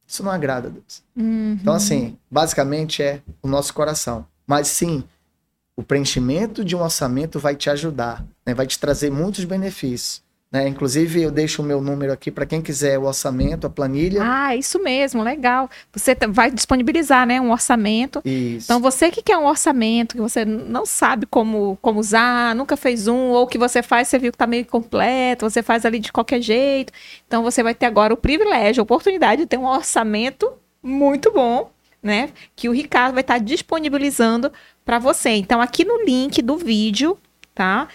Isso 0.06 0.22
não 0.22 0.30
agrada 0.30 0.68
a 0.68 0.70
Deus. 0.70 1.02
Uhum. 1.16 1.58
Então, 1.60 1.74
assim, 1.74 2.18
basicamente 2.30 3.02
é 3.02 3.22
o 3.42 3.48
nosso 3.48 3.72
coração. 3.72 4.26
Mas 4.46 4.68
sim, 4.68 5.04
o 5.76 5.82
preenchimento 5.82 6.64
de 6.64 6.76
um 6.76 6.82
orçamento 6.82 7.38
vai 7.38 7.56
te 7.56 7.70
ajudar, 7.70 8.24
né? 8.46 8.54
vai 8.54 8.66
te 8.66 8.78
trazer 8.78 9.10
muitos 9.10 9.44
benefícios. 9.44 10.22
Né? 10.54 10.68
Inclusive, 10.68 11.20
eu 11.20 11.32
deixo 11.32 11.62
o 11.62 11.64
meu 11.64 11.80
número 11.80 12.12
aqui 12.12 12.30
para 12.30 12.46
quem 12.46 12.62
quiser 12.62 12.96
o 12.96 13.06
orçamento, 13.06 13.66
a 13.66 13.70
planilha. 13.70 14.20
Ah, 14.22 14.54
isso 14.54 14.80
mesmo, 14.80 15.20
legal. 15.20 15.68
Você 15.92 16.16
vai 16.28 16.48
disponibilizar 16.48 17.26
né, 17.26 17.40
um 17.40 17.50
orçamento. 17.50 18.22
Isso. 18.24 18.66
Então, 18.66 18.78
você 18.78 19.10
que 19.10 19.20
quer 19.20 19.36
um 19.36 19.46
orçamento, 19.46 20.14
que 20.14 20.20
você 20.20 20.44
não 20.44 20.86
sabe 20.86 21.26
como, 21.26 21.76
como 21.82 21.98
usar, 21.98 22.54
nunca 22.54 22.76
fez 22.76 23.08
um, 23.08 23.30
ou 23.30 23.48
que 23.48 23.58
você 23.58 23.82
faz, 23.82 24.06
você 24.06 24.16
viu 24.16 24.30
que 24.30 24.36
está 24.36 24.46
meio 24.46 24.64
completo, 24.64 25.50
você 25.50 25.60
faz 25.60 25.84
ali 25.84 25.98
de 25.98 26.12
qualquer 26.12 26.40
jeito. 26.40 26.92
Então, 27.26 27.42
você 27.42 27.60
vai 27.60 27.74
ter 27.74 27.86
agora 27.86 28.14
o 28.14 28.16
privilégio, 28.16 28.80
a 28.80 28.84
oportunidade 28.84 29.42
de 29.42 29.48
ter 29.48 29.58
um 29.58 29.66
orçamento 29.66 30.52
muito 30.80 31.32
bom, 31.32 31.68
né? 32.00 32.30
Que 32.54 32.68
o 32.68 32.72
Ricardo 32.72 33.14
vai 33.14 33.22
estar 33.22 33.38
tá 33.40 33.44
disponibilizando 33.44 34.52
para 34.84 35.00
você. 35.00 35.30
Então, 35.30 35.60
aqui 35.60 35.84
no 35.84 36.04
link 36.04 36.40
do 36.40 36.56
vídeo, 36.56 37.18
tá? 37.54 37.88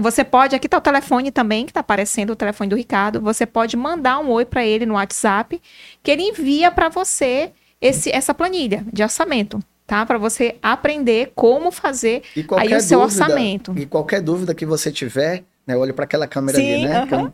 Você 0.00 0.22
pode, 0.22 0.54
aqui 0.54 0.68
tá 0.68 0.76
o 0.76 0.80
telefone 0.80 1.30
também, 1.30 1.64
que 1.64 1.72
tá 1.72 1.80
aparecendo 1.80 2.30
o 2.30 2.36
telefone 2.36 2.68
do 2.68 2.76
Ricardo. 2.76 3.20
Você 3.20 3.46
pode 3.46 3.76
mandar 3.76 4.18
um 4.18 4.30
oi 4.30 4.44
para 4.44 4.64
ele 4.64 4.84
no 4.84 4.94
WhatsApp, 4.94 5.60
que 6.02 6.10
ele 6.10 6.22
envia 6.22 6.70
para 6.70 6.88
você 6.88 7.52
esse, 7.80 8.10
essa 8.10 8.34
planilha 8.34 8.84
de 8.92 9.02
orçamento, 9.02 9.58
tá? 9.86 10.04
Para 10.04 10.18
você 10.18 10.56
aprender 10.62 11.32
como 11.34 11.70
fazer 11.70 12.22
aí 12.58 12.74
o 12.74 12.80
seu 12.80 13.00
dúvida, 13.00 13.22
orçamento. 13.22 13.74
E 13.76 13.86
qualquer 13.86 14.20
dúvida 14.20 14.54
que 14.54 14.66
você 14.66 14.92
tiver, 14.92 15.44
né? 15.66 15.76
Olha 15.76 15.94
para 15.94 16.04
aquela 16.04 16.26
câmera 16.26 16.58
Sim, 16.58 16.74
ali, 16.74 16.84
né? 16.84 17.04
Uh 17.04 17.06
-huh. 17.06 17.32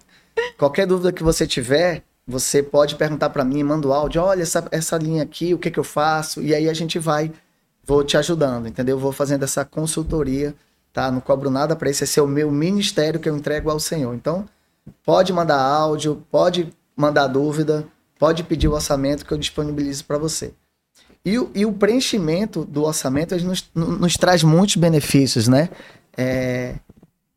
Qualquer 0.56 0.86
dúvida 0.86 1.12
que 1.12 1.22
você 1.22 1.46
tiver, 1.46 2.02
você 2.26 2.62
pode 2.62 2.94
perguntar 2.94 3.30
para 3.30 3.44
mim, 3.44 3.62
manda 3.62 3.88
o 3.88 3.92
áudio, 3.92 4.22
olha 4.22 4.42
essa, 4.42 4.66
essa 4.70 4.96
linha 4.96 5.22
aqui, 5.22 5.52
o 5.52 5.58
que 5.58 5.70
que 5.70 5.78
eu 5.78 5.84
faço? 5.84 6.40
E 6.40 6.54
aí 6.54 6.68
a 6.68 6.74
gente 6.74 6.98
vai, 6.98 7.30
vou 7.84 8.04
te 8.04 8.16
ajudando, 8.16 8.68
entendeu? 8.68 8.98
Vou 8.98 9.12
fazendo 9.12 9.42
essa 9.42 9.64
consultoria 9.64 10.54
tá? 10.92 11.10
Não 11.10 11.20
cobro 11.20 11.50
nada 11.50 11.74
para 11.74 11.90
isso, 11.90 12.04
esse 12.04 12.18
é 12.18 12.22
o 12.22 12.26
meu 12.26 12.50
ministério 12.50 13.18
que 13.18 13.28
eu 13.28 13.36
entrego 13.36 13.70
ao 13.70 13.80
Senhor. 13.80 14.14
Então, 14.14 14.46
pode 15.04 15.32
mandar 15.32 15.60
áudio, 15.60 16.24
pode 16.30 16.72
mandar 16.96 17.26
dúvida, 17.26 17.86
pode 18.18 18.44
pedir 18.44 18.68
o 18.68 18.72
orçamento 18.72 19.24
que 19.24 19.32
eu 19.32 19.38
disponibilizo 19.38 20.04
para 20.04 20.18
você. 20.18 20.52
E, 21.24 21.34
e, 21.54 21.64
o 21.64 21.72
preenchimento 21.72 22.64
do 22.64 22.82
orçamento 22.82 23.36
nos, 23.44 23.70
nos 23.74 24.16
traz 24.16 24.42
muitos 24.42 24.74
benefícios, 24.76 25.46
né? 25.46 25.68
É, 26.16 26.74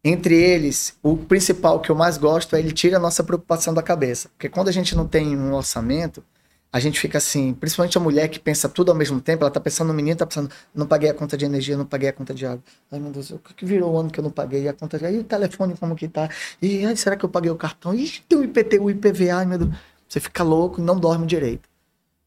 entre 0.03 0.35
eles, 0.35 0.95
o 1.01 1.15
principal 1.15 1.79
que 1.79 1.89
eu 1.89 1.95
mais 1.95 2.17
gosto 2.17 2.55
é 2.55 2.59
ele 2.59 2.71
tira 2.71 2.97
a 2.97 2.99
nossa 2.99 3.23
preocupação 3.23 3.73
da 3.73 3.83
cabeça. 3.83 4.29
Porque 4.29 4.49
quando 4.49 4.69
a 4.69 4.71
gente 4.71 4.95
não 4.95 5.07
tem 5.07 5.37
um 5.37 5.53
orçamento, 5.53 6.23
a 6.71 6.79
gente 6.79 6.99
fica 6.99 7.17
assim, 7.17 7.53
principalmente 7.53 7.97
a 7.97 8.01
mulher 8.01 8.27
que 8.27 8.39
pensa 8.39 8.67
tudo 8.67 8.91
ao 8.91 8.97
mesmo 8.97 9.21
tempo, 9.21 9.43
ela 9.43 9.51
tá 9.51 9.59
pensando 9.59 9.87
no 9.87 9.93
menino, 9.93 10.17
tá 10.17 10.25
pensando, 10.25 10.49
não 10.73 10.85
paguei 10.85 11.09
a 11.09 11.13
conta 11.13 11.37
de 11.37 11.45
energia, 11.45 11.77
não 11.77 11.85
paguei 11.85 12.09
a 12.09 12.13
conta 12.13 12.33
de 12.33 12.45
água. 12.45 12.61
Ai, 12.91 12.99
meu 12.99 13.11
Deus, 13.11 13.31
o 13.31 13.39
que 13.39 13.65
virou 13.65 13.93
o 13.93 13.97
ano 13.97 14.09
que 14.09 14.19
eu 14.19 14.23
não 14.23 14.31
paguei 14.31 14.67
a 14.67 14.73
conta 14.73 14.99
de? 14.99 15.05
E 15.05 15.19
o 15.19 15.23
telefone 15.23 15.75
como 15.77 15.95
que 15.95 16.07
tá? 16.07 16.29
E 16.61 16.85
ai, 16.85 16.95
será 16.95 17.15
que 17.15 17.23
eu 17.23 17.29
paguei 17.29 17.49
o 17.49 17.55
cartão? 17.55 17.95
Ih, 17.95 18.21
tem 18.27 18.37
o 18.37 18.43
IPTU, 18.43 18.89
IPVA, 18.89 19.35
ai, 19.35 19.45
meu 19.45 19.59
Deus. 19.59 19.71
Você 20.07 20.19
fica 20.19 20.43
louco 20.43 20.81
e 20.81 20.83
não 20.83 20.99
dorme 20.99 21.25
direito. 21.25 21.69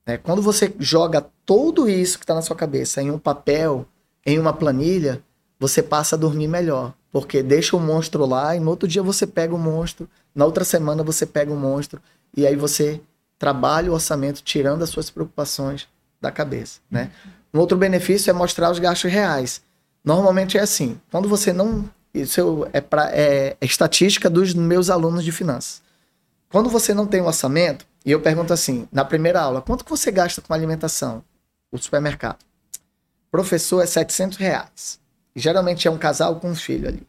É, 0.07 0.17
quando 0.17 0.41
você 0.41 0.75
joga 0.79 1.27
tudo 1.45 1.89
isso 1.89 2.19
que 2.19 2.25
tá 2.25 2.35
na 2.35 2.41
sua 2.41 2.57
cabeça 2.57 3.03
em 3.03 3.11
um 3.11 3.19
papel, 3.19 3.87
em 4.25 4.39
uma 4.39 4.55
planilha, 4.55 5.23
você 5.61 5.83
passa 5.83 6.17
a 6.17 6.19
dormir 6.19 6.49
melhor. 6.49 6.95
Porque 7.13 7.43
deixa 7.43 7.77
o 7.77 7.81
monstro 7.81 8.25
lá 8.25 8.57
e 8.57 8.61
no 8.61 8.71
outro 8.71 8.89
dia 8.89 9.03
você 9.03 9.27
pega 9.27 9.55
o 9.55 9.59
monstro 9.59 10.09
Na 10.35 10.45
outra 10.45 10.65
semana 10.65 11.03
você 11.03 11.25
pega 11.25 11.53
um 11.53 11.57
monstro 11.57 12.01
e 12.37 12.47
aí 12.47 12.55
você 12.55 13.01
trabalha 13.39 13.91
o 13.91 13.95
orçamento 13.95 14.43
tirando 14.43 14.83
as 14.83 14.91
suas 14.91 15.11
preocupações 15.11 15.89
da 16.21 16.31
cabeça, 16.31 16.81
né? 16.91 17.11
Um 17.55 17.61
outro 17.61 17.79
benefício 17.79 18.31
é 18.31 18.33
mostrar 18.33 18.71
os 18.71 18.79
gastos 18.79 19.11
reais. 19.11 19.63
Normalmente 20.05 20.59
é 20.59 20.61
assim, 20.61 21.01
quando 21.11 21.29
você 21.29 21.53
não... 21.53 21.89
Isso 22.13 22.67
é, 22.73 22.81
pra, 22.81 23.11
é, 23.13 23.57
é 23.61 23.65
estatística 23.65 24.29
dos 24.29 24.55
meus 24.55 24.91
alunos 24.91 25.25
de 25.25 25.31
finanças. 25.31 25.83
Quando 26.51 26.69
você 26.69 26.93
não 26.93 27.07
tem 27.07 27.21
um 27.21 27.27
orçamento, 27.27 27.87
e 28.05 28.11
eu 28.11 28.21
pergunto 28.21 28.53
assim, 28.53 28.89
na 28.91 29.05
primeira 29.05 29.41
aula, 29.41 29.61
quanto 29.61 29.85
que 29.85 29.91
você 29.91 30.11
gasta 30.11 30.41
com 30.41 30.53
alimentação? 30.53 31.23
O 31.71 31.79
supermercado. 31.79 32.39
Professor 33.31 33.83
é 33.83 33.87
700 33.87 34.39
reais. 34.39 34.99
geralmente 35.37 35.87
é 35.87 35.91
um 35.91 35.99
casal 35.99 36.41
com 36.41 36.51
um 36.51 36.55
filho 36.55 36.89
ali. 36.89 37.07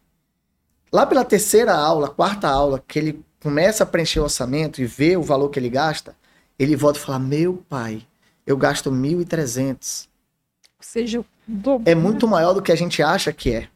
Lá 0.92 1.06
pela 1.06 1.24
terceira 1.24 1.74
aula, 1.74 2.10
quarta 2.10 2.48
aula, 2.50 2.84
que 2.86 3.00
ele 3.00 3.26
começa 3.42 3.84
a 3.84 3.88
preencher 3.88 4.20
o 4.20 4.24
orçamento 4.24 4.82
e 4.82 4.86
vê 4.86 5.18
o 5.18 5.24
valor 5.24 5.50
que 5.50 5.60
ele 5.60 5.70
gasta, 5.70 6.16
ele 6.58 6.76
volta 6.76 7.00
e 7.00 7.02
fala: 7.02 7.20
Meu 7.20 7.64
pai, 7.70 8.02
eu 8.46 8.58
gasto 8.58 8.92
1.300. 8.92 10.08
Ou 10.80 10.84
seja, 10.84 11.26
é 11.86 11.96
muito 11.96 12.28
maior 12.28 12.54
do 12.54 12.62
que 12.62 12.72
a 12.72 12.76
gente 12.76 13.02
acha 13.02 13.34
que 13.34 13.52
é. 13.54 13.68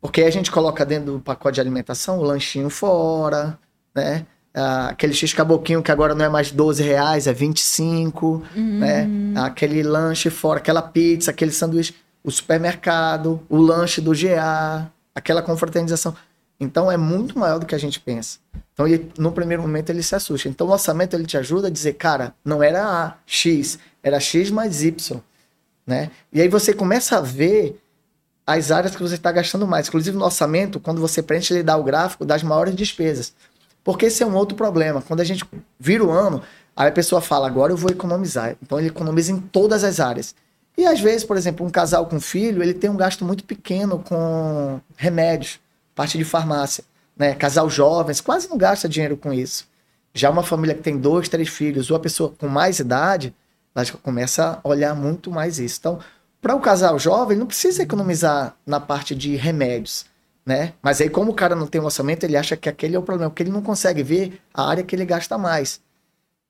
Porque 0.00 0.22
a 0.22 0.30
gente 0.30 0.50
coloca 0.50 0.84
dentro 0.86 1.12
do 1.12 1.20
pacote 1.20 1.56
de 1.56 1.60
alimentação 1.60 2.18
o 2.18 2.22
lanchinho 2.22 2.70
fora, 2.70 3.58
né? 3.94 4.26
Ah, 4.54 4.88
aquele 4.88 5.12
X 5.12 5.32
caboquinho 5.32 5.82
que 5.82 5.92
agora 5.92 6.14
não 6.14 6.24
é 6.24 6.28
mais 6.28 6.50
12 6.50 6.82
reais, 6.82 7.26
é 7.26 7.32
25, 7.32 8.26
uhum. 8.26 8.78
né? 8.78 9.08
Aquele 9.36 9.82
lanche 9.82 10.30
fora, 10.30 10.58
aquela 10.58 10.82
pizza, 10.82 11.30
aquele 11.30 11.52
sanduíche, 11.52 11.94
o 12.24 12.30
supermercado, 12.30 13.40
o 13.48 13.56
lanche 13.56 14.00
do 14.00 14.12
GA, 14.12 14.90
aquela 15.14 15.42
confraternização. 15.42 16.14
Então 16.60 16.90
é 16.90 16.96
muito 16.96 17.38
maior 17.38 17.58
do 17.58 17.66
que 17.66 17.74
a 17.74 17.78
gente 17.78 18.00
pensa. 18.00 18.38
Então 18.72 18.86
ele, 18.86 19.12
no 19.16 19.30
primeiro 19.30 19.62
momento 19.62 19.90
ele 19.90 20.02
se 20.02 20.14
assusta. 20.14 20.48
Então 20.48 20.66
o 20.66 20.70
orçamento 20.70 21.14
ele 21.14 21.24
te 21.24 21.36
ajuda 21.36 21.68
a 21.68 21.70
dizer, 21.70 21.94
cara, 21.94 22.34
não 22.44 22.62
era 22.62 22.84
A, 22.84 23.14
X, 23.24 23.78
era 24.02 24.18
X 24.18 24.50
mais 24.50 24.82
Y, 24.82 25.20
né? 25.86 26.10
E 26.32 26.40
aí 26.40 26.48
você 26.48 26.72
começa 26.72 27.18
a 27.18 27.20
ver 27.20 27.80
as 28.44 28.70
áreas 28.70 28.96
que 28.96 29.02
você 29.02 29.14
está 29.14 29.30
gastando 29.30 29.66
mais. 29.66 29.88
Inclusive 29.88 30.16
no 30.16 30.24
orçamento, 30.24 30.80
quando 30.80 31.00
você 31.00 31.22
preenche, 31.22 31.54
ele 31.54 31.62
dá 31.62 31.76
o 31.76 31.84
gráfico 31.84 32.24
das 32.24 32.42
maiores 32.42 32.74
despesas. 32.74 33.32
Porque 33.84 34.06
esse 34.06 34.22
é 34.22 34.26
um 34.26 34.34
outro 34.34 34.56
problema. 34.56 35.00
Quando 35.00 35.20
a 35.20 35.24
gente 35.24 35.44
vira 35.78 36.04
o 36.04 36.10
ano, 36.10 36.42
aí 36.74 36.88
a 36.88 36.92
pessoa 36.92 37.20
fala, 37.20 37.46
agora 37.46 37.72
eu 37.72 37.76
vou 37.76 37.90
economizar. 37.90 38.56
Então 38.60 38.78
ele 38.78 38.88
economiza 38.88 39.30
em 39.30 39.38
todas 39.38 39.84
as 39.84 40.00
áreas. 40.00 40.34
E 40.76 40.86
às 40.86 41.00
vezes, 41.00 41.24
por 41.24 41.36
exemplo, 41.36 41.64
um 41.64 41.70
casal 41.70 42.06
com 42.06 42.20
filho, 42.20 42.62
ele 42.62 42.74
tem 42.74 42.90
um 42.90 42.96
gasto 42.96 43.24
muito 43.24 43.44
pequeno 43.44 43.98
com 44.00 44.80
remédios 44.96 45.60
parte 45.98 46.16
de 46.16 46.22
farmácia. 46.22 46.84
Né? 47.16 47.34
Casal 47.34 47.68
jovens 47.68 48.20
quase 48.20 48.48
não 48.48 48.56
gasta 48.56 48.88
dinheiro 48.88 49.16
com 49.16 49.32
isso. 49.32 49.66
Já 50.14 50.30
uma 50.30 50.44
família 50.44 50.76
que 50.76 50.80
tem 50.80 50.96
dois, 50.96 51.28
três 51.28 51.48
filhos, 51.48 51.90
ou 51.90 51.96
a 51.96 52.00
pessoa 52.00 52.32
com 52.38 52.46
mais 52.46 52.78
idade, 52.78 53.34
ela 53.74 53.84
já 53.84 53.94
começa 53.94 54.60
a 54.62 54.68
olhar 54.68 54.94
muito 54.94 55.28
mais 55.28 55.58
isso. 55.58 55.78
Então, 55.80 55.98
para 56.40 56.54
o 56.54 56.60
casal 56.60 56.96
jovem, 57.00 57.36
não 57.36 57.46
precisa 57.46 57.82
economizar 57.82 58.54
na 58.64 58.78
parte 58.78 59.12
de 59.12 59.34
remédios. 59.34 60.06
Né? 60.46 60.72
Mas 60.80 61.00
aí, 61.00 61.10
como 61.10 61.32
o 61.32 61.34
cara 61.34 61.56
não 61.56 61.66
tem 61.66 61.80
um 61.80 61.84
orçamento, 61.84 62.22
ele 62.22 62.36
acha 62.36 62.56
que 62.56 62.68
aquele 62.68 62.94
é 62.94 62.98
o 62.98 63.02
problema, 63.02 63.28
porque 63.28 63.42
ele 63.42 63.50
não 63.50 63.60
consegue 63.60 64.04
ver 64.04 64.40
a 64.54 64.68
área 64.68 64.84
que 64.84 64.94
ele 64.94 65.04
gasta 65.04 65.36
mais. 65.36 65.80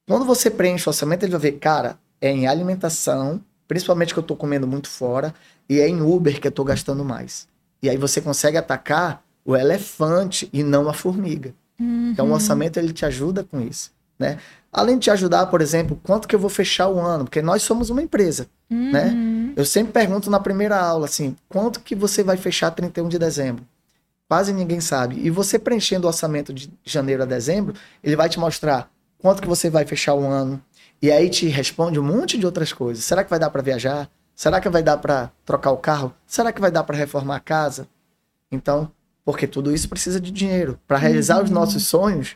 Quando 0.07 0.27
você 0.27 0.51
preenche 0.51 0.87
o 0.87 0.91
orçamento, 0.91 1.23
ele 1.23 1.33
vai 1.33 1.41
ver, 1.41 1.53
cara, 1.53 1.99
é 2.21 2.31
em 2.31 2.47
alimentação, 2.47 3.43
principalmente 3.67 4.13
que 4.13 4.19
eu 4.19 4.23
estou 4.23 4.37
comendo 4.37 4.67
muito 4.67 4.91
fora, 4.91 5.35
e 5.69 5.81
é 5.81 5.89
em 5.89 6.03
Uber 6.03 6.39
que 6.39 6.47
eu 6.47 6.51
estou 6.51 6.67
gastando 6.67 7.03
mais. 7.03 7.49
E 7.83 7.89
aí 7.89 7.97
você 7.97 8.21
consegue 8.21 8.59
atacar 8.59 9.23
o 9.49 9.57
elefante 9.57 10.47
e 10.53 10.63
não 10.63 10.91
a 10.91 10.93
formiga. 10.93 11.55
Uhum. 11.81 12.11
Então 12.13 12.29
o 12.29 12.35
orçamento 12.35 12.79
ele 12.79 12.93
te 12.93 13.07
ajuda 13.07 13.43
com 13.43 13.59
isso, 13.63 13.91
né? 14.19 14.39
Além 14.71 14.99
de 14.99 15.05
te 15.05 15.11
ajudar, 15.11 15.47
por 15.47 15.63
exemplo, 15.63 15.99
quanto 16.03 16.29
que 16.29 16.35
eu 16.35 16.39
vou 16.39 16.51
fechar 16.51 16.87
o 16.89 17.01
ano, 17.01 17.25
porque 17.25 17.41
nós 17.41 17.63
somos 17.63 17.89
uma 17.89 18.03
empresa, 18.03 18.47
uhum. 18.71 18.93
né? 18.93 19.17
Eu 19.57 19.65
sempre 19.65 19.91
pergunto 19.91 20.29
na 20.29 20.39
primeira 20.39 20.79
aula 20.79 21.07
assim, 21.07 21.35
quanto 21.49 21.81
que 21.81 21.95
você 21.95 22.23
vai 22.23 22.37
fechar 22.37 22.73
31 22.73 23.09
de 23.09 23.19
dezembro? 23.19 23.65
Quase 24.29 24.53
ninguém 24.53 24.83
sabe. 24.83 25.19
E 25.25 25.31
você 25.31 25.59
preenchendo 25.59 26.07
o 26.07 26.09
orçamento 26.09 26.53
de 26.53 26.71
janeiro 26.85 27.23
a 27.23 27.27
dezembro, 27.27 27.75
ele 28.05 28.17
vai 28.17 28.29
te 28.29 28.39
mostrar 28.39 28.91
quanto 29.17 29.41
que 29.41 29.49
você 29.49 29.71
vai 29.71 29.87
fechar 29.87 30.13
o 30.13 30.27
ano. 30.27 30.63
E 31.01 31.11
aí 31.11 31.31
te 31.31 31.47
responde 31.47 31.99
um 31.99 32.03
monte 32.03 32.37
de 32.37 32.45
outras 32.45 32.71
coisas. 32.71 33.03
Será 33.03 33.25
que 33.25 33.31
vai 33.31 33.39
dar 33.39 33.49
para 33.49 33.63
viajar? 33.63 34.11
Será 34.35 34.61
que 34.61 34.69
vai 34.69 34.83
dar 34.83 34.99
para 34.99 35.31
trocar 35.47 35.71
o 35.71 35.79
carro? 35.79 36.13
Será 36.27 36.53
que 36.53 36.61
vai 36.61 36.71
dar 36.71 36.85
para 36.85 36.99
reformar 36.99 37.37
a 37.37 37.41
casa? 37.41 37.89
Então, 38.53 38.93
porque 39.29 39.47
tudo 39.47 39.75
isso 39.75 39.91
precisa 39.91 40.19
de 40.19 40.31
dinheiro. 40.31 40.81
Para 40.89 40.97
realizar 40.97 41.37
uhum. 41.37 41.45
os 41.45 41.51
nossos 41.51 41.87
sonhos, 41.87 42.35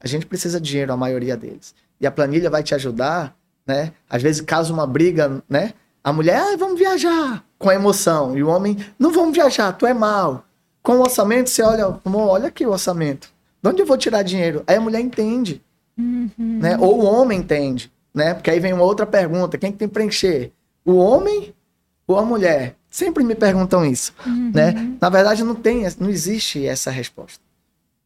a 0.00 0.08
gente 0.08 0.26
precisa 0.26 0.60
de 0.60 0.68
dinheiro, 0.68 0.92
a 0.92 0.96
maioria 0.96 1.36
deles. 1.36 1.72
E 2.00 2.06
a 2.06 2.10
planilha 2.10 2.50
vai 2.50 2.64
te 2.64 2.74
ajudar, 2.74 3.36
né? 3.64 3.92
Às 4.10 4.22
vezes, 4.22 4.40
caso 4.40 4.74
uma 4.74 4.84
briga, 4.84 5.40
né? 5.48 5.72
A 6.02 6.12
mulher, 6.12 6.42
ah, 6.42 6.56
vamos 6.56 6.80
viajar, 6.80 7.44
com 7.56 7.70
a 7.70 7.76
emoção. 7.76 8.36
E 8.36 8.42
o 8.42 8.48
homem, 8.48 8.76
não 8.98 9.12
vamos 9.12 9.36
viajar, 9.36 9.70
tu 9.74 9.86
é 9.86 9.94
mal. 9.94 10.44
Com 10.82 10.94
o 10.94 11.02
orçamento, 11.02 11.48
você 11.48 11.62
olha, 11.62 11.96
olha 12.04 12.48
aqui 12.48 12.66
o 12.66 12.72
orçamento. 12.72 13.28
De 13.62 13.70
onde 13.70 13.80
eu 13.80 13.86
vou 13.86 13.96
tirar 13.96 14.24
dinheiro? 14.24 14.64
Aí 14.66 14.74
a 14.74 14.80
mulher 14.80 14.98
entende. 14.98 15.62
Uhum. 15.96 16.28
Né? 16.36 16.76
Ou 16.76 17.02
o 17.02 17.04
homem 17.04 17.38
entende. 17.38 17.92
Né? 18.12 18.34
Porque 18.34 18.50
aí 18.50 18.58
vem 18.58 18.72
uma 18.72 18.82
outra 18.82 19.06
pergunta: 19.06 19.56
quem 19.56 19.70
que 19.70 19.78
tem 19.78 19.86
que 19.86 19.94
preencher? 19.94 20.50
O 20.84 20.96
homem 20.96 21.54
ou 22.04 22.18
a 22.18 22.24
mulher? 22.24 22.74
Sempre 22.92 23.24
me 23.24 23.34
perguntam 23.34 23.86
isso, 23.86 24.12
uhum. 24.26 24.52
né? 24.54 24.94
Na 25.00 25.08
verdade, 25.08 25.42
não 25.42 25.54
tem, 25.54 25.86
não 25.98 26.10
existe 26.10 26.66
essa 26.66 26.90
resposta, 26.90 27.40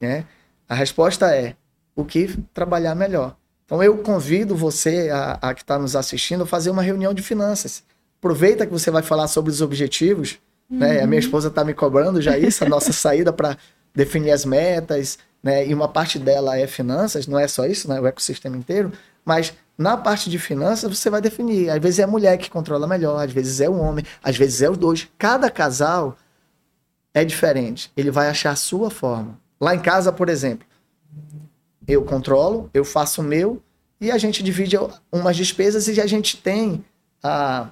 né? 0.01 0.25
A 0.69 0.77
resposta 0.77 1.27
é 1.35 1.57
o 1.97 2.05
que 2.05 2.39
trabalhar 2.55 2.95
melhor. 2.95 3.37
Então, 3.65 3.83
eu 3.83 3.99
convido 3.99 4.55
você, 4.55 5.11
a, 5.13 5.39
a 5.43 5.55
que 5.55 5.63
está 5.63 5.77
nos 5.77 5.97
assistindo, 5.97 6.45
a 6.45 6.47
fazer 6.47 6.71
uma 6.71 6.83
reunião 6.83 7.13
de 7.13 7.21
finanças. 7.21 7.83
Aproveita 8.21 8.65
que 8.65 8.71
você 8.71 8.89
vai 8.89 9.03
falar 9.03 9.27
sobre 9.27 9.51
os 9.51 9.61
objetivos, 9.61 10.39
uhum. 10.71 10.79
né? 10.79 11.01
A 11.01 11.07
minha 11.09 11.19
uhum. 11.21 11.27
esposa 11.27 11.49
está 11.49 11.65
me 11.65 11.75
cobrando 11.75 12.23
já 12.23 12.39
isso, 12.39 12.63
a 12.63 12.69
nossa 12.69 12.93
saída 12.95 13.33
para 13.33 13.59
definir 13.93 14.31
as 14.31 14.45
metas, 14.45 15.19
né? 15.43 15.67
E 15.67 15.75
uma 15.75 15.89
parte 15.89 16.17
dela 16.17 16.57
é 16.57 16.69
finanças, 16.69 17.27
não 17.27 17.37
é 17.37 17.49
só 17.49 17.67
isso, 17.67 17.89
né? 17.89 18.01
O 18.01 18.07
ecossistema 18.07 18.57
inteiro, 18.57 18.93
mas 19.25 19.53
na 19.79 19.97
parte 19.97 20.31
de 20.31 20.39
finanças, 20.39 20.99
você 20.99 21.11
vai 21.11 21.21
definir. 21.21 21.71
Às 21.71 21.81
vezes 21.81 21.99
é 21.99 22.05
a 22.05 22.09
mulher 22.09 22.37
que 22.39 22.51
controla 22.51 22.87
melhor, 22.87 23.23
às 23.23 23.33
vezes 23.33 23.61
é 23.61 23.69
o 23.69 23.77
homem, 23.77 24.05
às 24.23 24.37
vezes 24.37 24.63
é 24.63 24.71
os 24.71 24.79
dois. 24.79 25.09
Cada 25.19 25.51
casal 25.51 26.17
é 27.13 27.25
diferente. 27.25 27.93
Ele 27.97 28.11
vai 28.11 28.29
achar 28.29 28.51
a 28.51 28.57
sua 28.57 28.91
forma. 28.91 29.39
Lá 29.61 29.75
em 29.75 29.81
casa, 29.81 30.13
por 30.13 30.29
exemplo, 30.29 30.67
eu 31.87 32.03
controlo, 32.05 32.71
eu 32.73 32.85
faço 32.85 33.21
o 33.21 33.25
meu 33.25 33.63
e 34.01 34.11
a 34.11 34.19
gente 34.19 34.43
divide 34.43 34.77
umas 35.13 35.37
despesas 35.37 35.89
e 35.89 36.01
a 36.01 36.07
gente 36.07 36.37
tem 36.37 36.85
a, 37.23 37.69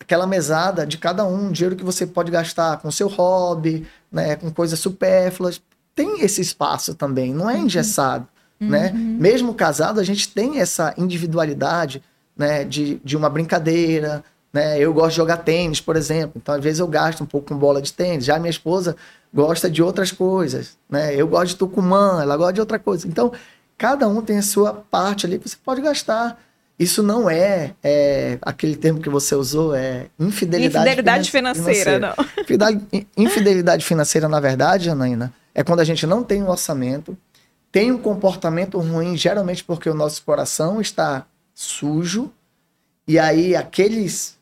aquela 0.00 0.26
mesada 0.26 0.86
de 0.86 0.98
cada 0.98 1.24
um, 1.24 1.50
dinheiro 1.52 1.76
que 1.76 1.84
você 1.84 2.06
pode 2.06 2.30
gastar 2.30 2.78
com 2.78 2.90
seu 2.90 3.08
hobby, 3.08 3.86
né, 4.10 4.36
com 4.36 4.50
coisas 4.50 4.78
supérfluas. 4.78 5.60
Tem 5.94 6.20
esse 6.20 6.40
espaço 6.40 6.94
também, 6.94 7.32
não 7.32 7.48
é 7.48 7.54
uhum. 7.54 7.64
engessado. 7.64 8.28
Né? 8.60 8.90
Uhum. 8.94 8.98
Né? 8.98 9.16
Mesmo 9.20 9.54
casado, 9.54 10.00
a 10.00 10.04
gente 10.04 10.28
tem 10.28 10.60
essa 10.60 10.94
individualidade 10.96 12.02
né? 12.36 12.64
de, 12.64 13.00
de 13.04 13.16
uma 13.16 13.28
brincadeira. 13.28 14.24
Né? 14.52 14.78
Eu 14.78 14.92
gosto 14.92 15.10
de 15.10 15.16
jogar 15.16 15.38
tênis, 15.38 15.80
por 15.80 15.96
exemplo. 15.96 16.32
Então, 16.36 16.54
às 16.54 16.62
vezes, 16.62 16.80
eu 16.80 16.88
gasto 16.88 17.22
um 17.22 17.26
pouco 17.26 17.48
com 17.48 17.58
bola 17.58 17.82
de 17.82 17.92
tênis. 17.92 18.24
Já 18.24 18.38
minha 18.38 18.50
esposa 18.50 18.96
gosta 19.32 19.68
de 19.68 19.82
outras 19.82 20.10
coisas. 20.10 20.76
Né? 20.88 21.14
Eu 21.14 21.26
gosto 21.26 21.48
de 21.48 21.56
tucumã, 21.56 22.22
ela 22.22 22.36
gosta 22.36 22.54
de 22.54 22.60
outra 22.60 22.78
coisa. 22.78 23.06
Então, 23.06 23.32
cada 23.76 24.08
um 24.08 24.22
tem 24.22 24.38
a 24.38 24.42
sua 24.42 24.72
parte 24.72 25.26
ali 25.26 25.38
que 25.38 25.48
você 25.48 25.56
pode 25.62 25.82
gastar. 25.82 26.38
Isso 26.78 27.02
não 27.02 27.28
é, 27.28 27.72
é, 27.82 28.38
aquele 28.42 28.76
termo 28.76 29.00
que 29.00 29.08
você 29.08 29.34
usou, 29.34 29.74
é 29.74 30.06
infidelidade, 30.20 30.84
infidelidade 30.86 31.30
financeira, 31.30 32.14
financeira. 32.14 32.14
não. 32.98 33.06
Infidelidade 33.16 33.84
financeira, 33.84 34.28
na 34.28 34.38
verdade, 34.40 34.90
Anaína, 34.90 35.32
é 35.54 35.64
quando 35.64 35.80
a 35.80 35.84
gente 35.84 36.06
não 36.06 36.22
tem 36.22 36.42
um 36.42 36.50
orçamento, 36.50 37.16
tem 37.76 37.92
um 37.92 37.98
comportamento 37.98 38.78
ruim, 38.78 39.18
geralmente 39.18 39.62
porque 39.62 39.90
o 39.90 39.94
nosso 39.94 40.24
coração 40.24 40.80
está 40.80 41.26
sujo, 41.52 42.32
e 43.06 43.18
aí 43.18 43.54
aqueles, 43.54 44.38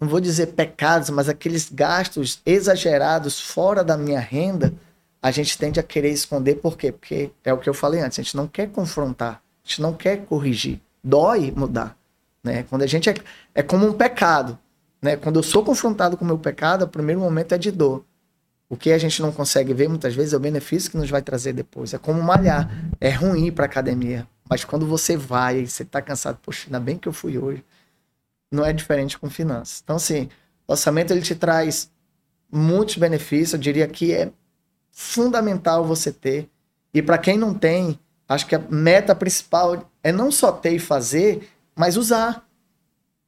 não 0.00 0.08
vou 0.08 0.20
dizer 0.20 0.54
pecados, 0.54 1.10
mas 1.10 1.28
aqueles 1.28 1.70
gastos 1.70 2.40
exagerados 2.46 3.38
fora 3.38 3.84
da 3.84 3.98
minha 3.98 4.18
renda, 4.18 4.72
a 5.20 5.30
gente 5.30 5.58
tende 5.58 5.78
a 5.78 5.82
querer 5.82 6.08
esconder, 6.08 6.54
por 6.54 6.78
quê? 6.78 6.90
Porque 6.90 7.30
é 7.44 7.52
o 7.52 7.58
que 7.58 7.68
eu 7.68 7.74
falei 7.74 8.00
antes, 8.00 8.18
a 8.18 8.22
gente 8.22 8.34
não 8.34 8.48
quer 8.48 8.70
confrontar, 8.70 9.42
a 9.62 9.68
gente 9.68 9.82
não 9.82 9.92
quer 9.92 10.24
corrigir, 10.24 10.80
dói 11.04 11.52
mudar. 11.54 11.94
Né? 12.42 12.62
Quando 12.70 12.84
a 12.84 12.86
gente 12.86 13.10
é, 13.10 13.14
é 13.54 13.62
como 13.62 13.86
um 13.86 13.92
pecado. 13.92 14.58
Né? 15.02 15.14
Quando 15.14 15.38
eu 15.38 15.42
sou 15.42 15.62
confrontado 15.62 16.16
com 16.16 16.24
o 16.24 16.26
meu 16.26 16.38
pecado, 16.38 16.86
o 16.86 16.88
primeiro 16.88 17.20
momento 17.20 17.52
é 17.52 17.58
de 17.58 17.70
dor. 17.70 18.02
O 18.68 18.76
que 18.76 18.90
a 18.90 18.98
gente 18.98 19.22
não 19.22 19.30
consegue 19.30 19.72
ver 19.72 19.88
muitas 19.88 20.14
vezes 20.14 20.32
é 20.32 20.36
o 20.36 20.40
benefício 20.40 20.90
que 20.90 20.96
nos 20.96 21.08
vai 21.08 21.22
trazer 21.22 21.52
depois. 21.52 21.94
É 21.94 21.98
como 21.98 22.20
malhar. 22.22 22.68
É 23.00 23.10
ruim 23.10 23.52
para 23.52 23.66
academia, 23.66 24.26
mas 24.48 24.64
quando 24.64 24.86
você 24.86 25.16
vai 25.16 25.60
e 25.60 25.68
você 25.68 25.82
está 25.82 26.02
cansado, 26.02 26.38
poxa, 26.42 26.66
ainda 26.66 26.80
bem 26.80 26.98
que 26.98 27.08
eu 27.08 27.12
fui 27.12 27.38
hoje. 27.38 27.64
Não 28.50 28.64
é 28.64 28.72
diferente 28.72 29.18
com 29.18 29.30
finanças. 29.30 29.80
Então, 29.82 29.96
assim, 29.96 30.28
o 30.66 30.72
orçamento 30.72 31.12
ele 31.12 31.22
te 31.22 31.34
traz 31.34 31.90
muitos 32.50 32.96
benefícios. 32.96 33.54
Eu 33.54 33.58
diria 33.60 33.86
que 33.86 34.12
é 34.12 34.30
fundamental 34.90 35.84
você 35.84 36.10
ter. 36.10 36.48
E 36.92 37.02
para 37.02 37.18
quem 37.18 37.36
não 37.36 37.52
tem, 37.52 37.98
acho 38.28 38.46
que 38.46 38.54
a 38.54 38.58
meta 38.58 39.14
principal 39.14 39.90
é 40.02 40.10
não 40.10 40.32
só 40.32 40.50
ter 40.50 40.72
e 40.72 40.78
fazer, 40.78 41.48
mas 41.74 41.96
usar. 41.96 42.44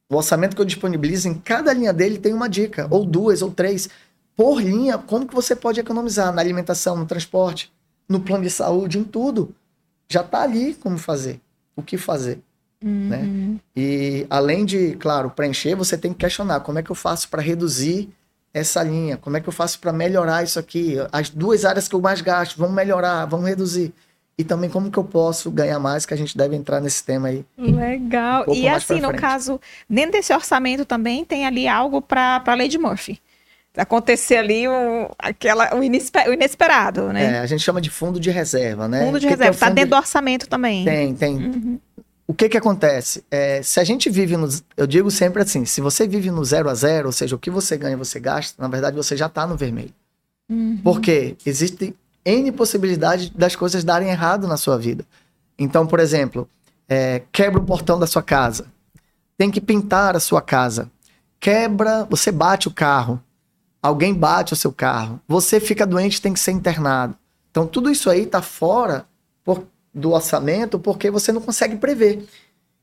O 0.09 0.15
orçamento 0.15 0.55
que 0.55 0.61
eu 0.61 0.65
disponibilizo, 0.65 1.27
em 1.27 1.35
cada 1.35 1.71
linha 1.71 1.93
dele 1.93 2.17
tem 2.17 2.33
uma 2.33 2.49
dica, 2.49 2.87
ou 2.89 3.05
duas, 3.05 3.43
ou 3.43 3.51
três. 3.51 3.87
Por 4.39 4.61
linha, 4.63 4.97
como 4.97 5.27
que 5.27 5.35
você 5.35 5.53
pode 5.53 5.81
economizar 5.81 6.31
na 6.31 6.41
alimentação, 6.41 6.95
no 6.95 7.05
transporte, 7.05 7.69
no 8.07 8.21
plano 8.21 8.45
de 8.45 8.49
saúde, 8.49 8.97
em 8.97 9.03
tudo. 9.03 9.53
Já 10.07 10.21
está 10.21 10.43
ali 10.43 10.75
como 10.75 10.97
fazer, 10.97 11.41
o 11.75 11.83
que 11.83 11.97
fazer. 11.97 12.39
Né? 12.81 13.17
Uhum. 13.17 13.53
Né? 13.53 13.59
E 13.75 14.25
além 14.29 14.63
de, 14.63 14.95
claro, 14.95 15.29
preencher, 15.29 15.75
você 15.75 15.97
tem 15.97 16.13
que 16.13 16.19
questionar 16.19 16.61
como 16.61 16.79
é 16.79 16.81
que 16.81 16.89
eu 16.89 16.95
faço 16.95 17.27
para 17.27 17.41
reduzir 17.41 18.07
essa 18.53 18.81
linha, 18.81 19.17
como 19.17 19.35
é 19.35 19.41
que 19.41 19.49
eu 19.49 19.51
faço 19.51 19.77
para 19.77 19.91
melhorar 19.91 20.41
isso 20.41 20.57
aqui. 20.57 20.95
As 21.11 21.29
duas 21.29 21.65
áreas 21.65 21.89
que 21.89 21.95
eu 21.95 21.99
mais 21.99 22.21
gasto, 22.21 22.57
vamos 22.57 22.73
melhorar, 22.73 23.25
vamos 23.25 23.45
reduzir 23.45 23.93
e 24.37 24.43
também 24.45 24.69
como 24.69 24.89
que 24.89 24.97
eu 24.97 25.03
posso 25.03 25.51
ganhar 25.51 25.79
mais, 25.79 26.05
que 26.05 26.13
a 26.13 26.17
gente 26.17 26.37
deve 26.37 26.55
entrar 26.55 26.79
nesse 26.79 27.03
tema 27.03 27.27
aí. 27.27 27.45
Legal. 27.57 28.45
Um 28.47 28.53
e 28.53 28.69
assim, 28.69 29.01
no 29.01 29.13
caso, 29.13 29.59
dentro 29.89 30.13
desse 30.13 30.33
orçamento 30.33 30.85
também 30.85 31.25
tem 31.25 31.45
ali 31.45 31.67
algo 31.67 32.01
para 32.01 32.41
a 32.45 32.53
lei 32.53 32.69
de 32.69 32.77
Murphy. 32.77 33.19
Acontecer 33.77 34.37
ali 34.37 34.67
o, 34.67 35.09
aquela, 35.17 35.75
o, 35.75 35.83
inesperado, 35.83 37.13
né? 37.13 37.35
É, 37.35 37.39
a 37.39 37.45
gente 37.45 37.63
chama 37.63 37.79
de 37.79 37.89
fundo 37.89 38.19
de 38.19 38.29
reserva, 38.31 38.87
né? 38.87 39.05
Fundo 39.05 39.19
de 39.19 39.27
que 39.27 39.31
reserva, 39.31 39.53
está 39.53 39.67
é 39.67 39.69
dentro 39.69 39.89
de... 39.89 39.95
do 39.95 39.97
orçamento 39.97 40.49
também. 40.49 40.83
Tem, 40.83 41.13
tem. 41.13 41.35
Uhum. 41.35 41.79
O 42.27 42.33
que 42.33 42.49
que 42.49 42.57
acontece? 42.57 43.23
É, 43.31 43.61
se 43.63 43.79
a 43.79 43.83
gente 43.83 44.09
vive 44.09 44.37
no. 44.37 44.47
Eu 44.75 44.85
digo 44.85 45.09
sempre 45.09 45.41
assim: 45.41 45.65
se 45.65 45.81
você 45.81 46.07
vive 46.07 46.29
no 46.29 46.43
zero 46.45 46.69
a 46.69 46.73
zero, 46.73 47.07
ou 47.07 47.11
seja, 47.11 47.35
o 47.35 47.39
que 47.39 47.49
você 47.49 47.77
ganha 47.77 47.97
você 47.97 48.19
gasta, 48.19 48.61
na 48.61 48.67
verdade 48.67 48.95
você 48.95 49.15
já 49.15 49.27
está 49.27 49.47
no 49.47 49.55
vermelho. 49.55 49.93
Uhum. 50.49 50.79
Porque 50.83 51.35
existe 51.45 51.95
N 52.25 52.51
possibilidades 52.51 53.29
das 53.29 53.55
coisas 53.55 53.83
darem 53.83 54.09
errado 54.09 54.47
na 54.47 54.57
sua 54.57 54.77
vida. 54.77 55.05
Então, 55.57 55.87
por 55.87 55.99
exemplo, 55.99 56.49
é, 56.87 57.21
quebra 57.31 57.59
o 57.59 57.65
portão 57.65 57.99
da 57.99 58.07
sua 58.07 58.23
casa. 58.23 58.67
Tem 59.37 59.49
que 59.49 59.61
pintar 59.61 60.15
a 60.15 60.19
sua 60.19 60.41
casa. 60.41 60.89
Quebra, 61.39 62.05
você 62.09 62.31
bate 62.31 62.67
o 62.67 62.71
carro. 62.71 63.19
Alguém 63.81 64.13
bate 64.13 64.53
o 64.53 64.55
seu 64.55 64.71
carro. 64.73 65.21
Você 65.27 65.59
fica 65.59 65.85
doente, 65.85 66.21
tem 66.21 66.33
que 66.33 66.39
ser 66.39 66.51
internado. 66.51 67.15
Então, 67.49 67.65
tudo 67.65 67.89
isso 67.89 68.09
aí 68.09 68.23
está 68.23 68.41
fora 68.41 69.05
por, 69.43 69.65
do 69.93 70.11
orçamento 70.11 70.77
porque 70.77 71.09
você 71.09 71.31
não 71.31 71.41
consegue 71.41 71.77
prever. 71.77 72.25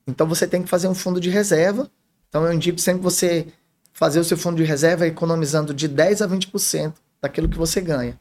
Então, 0.07 0.27
você 0.27 0.47
tem 0.47 0.63
que 0.63 0.69
fazer 0.69 0.89
um 0.89 0.95
fundo 0.95 1.21
de 1.21 1.29
reserva. 1.29 1.91
Então, 2.29 2.45
eu 2.47 2.53
indico 2.53 2.81
sempre 2.81 3.03
você 3.03 3.47
fazer 3.93 4.21
o 4.21 4.25
seu 4.25 4.37
fundo 4.37 4.57
de 4.57 4.65
reserva 4.65 5.07
economizando 5.07 5.73
de 5.73 5.89
10 5.89 6.23
a 6.23 6.29
20% 6.29 6.95
daquilo 7.21 7.49
que 7.49 7.59
você 7.59 7.81
ganha. 7.81 8.19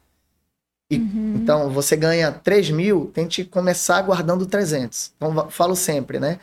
E, 0.90 0.98
uhum. 0.98 1.36
Então, 1.36 1.70
você 1.70 1.96
ganha 1.96 2.32
3 2.32 2.70
mil, 2.72 3.12
tente 3.14 3.44
começar 3.44 4.02
guardando 4.02 4.46
300. 4.46 5.14
Então, 5.16 5.50
falo 5.50 5.76
sempre, 5.76 6.20
né? 6.20 6.40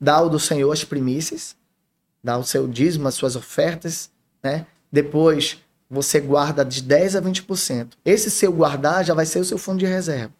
Dá 0.00 0.20
o 0.20 0.28
do 0.28 0.38
Senhor 0.38 0.70
as 0.70 0.84
primícias, 0.84 1.56
dá 2.22 2.36
o 2.36 2.44
seu 2.44 2.68
dízimo, 2.68 3.08
as 3.08 3.14
suas 3.14 3.36
ofertas, 3.36 4.10
né? 4.42 4.66
Depois, 4.92 5.58
você 5.88 6.20
guarda 6.20 6.64
de 6.64 6.82
10 6.82 7.16
a 7.16 7.22
20%. 7.22 7.88
Esse 8.04 8.30
seu 8.30 8.52
guardar 8.52 9.04
já 9.04 9.14
vai 9.14 9.26
ser 9.26 9.38
o 9.38 9.44
seu 9.44 9.58
fundo 9.58 9.78
de 9.78 9.86
reserva. 9.86 10.32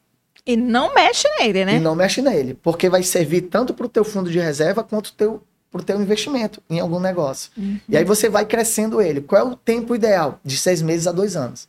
E 0.44 0.56
não 0.56 0.94
mexe 0.94 1.28
nele, 1.40 1.64
né? 1.64 1.76
E 1.76 1.80
não 1.80 1.94
mexe 1.94 2.22
nele, 2.22 2.54
porque 2.54 2.88
vai 2.88 3.02
servir 3.02 3.42
tanto 3.42 3.74
para 3.74 3.86
o 3.86 3.88
teu 3.88 4.04
fundo 4.04 4.30
de 4.30 4.38
reserva 4.38 4.84
quanto 4.84 5.12
teu, 5.12 5.42
para 5.72 5.80
o 5.80 5.84
teu 5.84 6.00
investimento 6.00 6.62
em 6.70 6.78
algum 6.78 7.00
negócio. 7.00 7.50
Uhum. 7.56 7.80
E 7.88 7.96
aí 7.96 8.04
você 8.04 8.28
vai 8.28 8.44
crescendo 8.44 9.00
ele. 9.00 9.20
Qual 9.20 9.40
é 9.40 9.44
o 9.44 9.56
tempo 9.56 9.94
ideal? 9.94 10.38
De 10.44 10.56
seis 10.56 10.80
meses 10.80 11.06
a 11.06 11.12
dois 11.12 11.34
anos. 11.34 11.68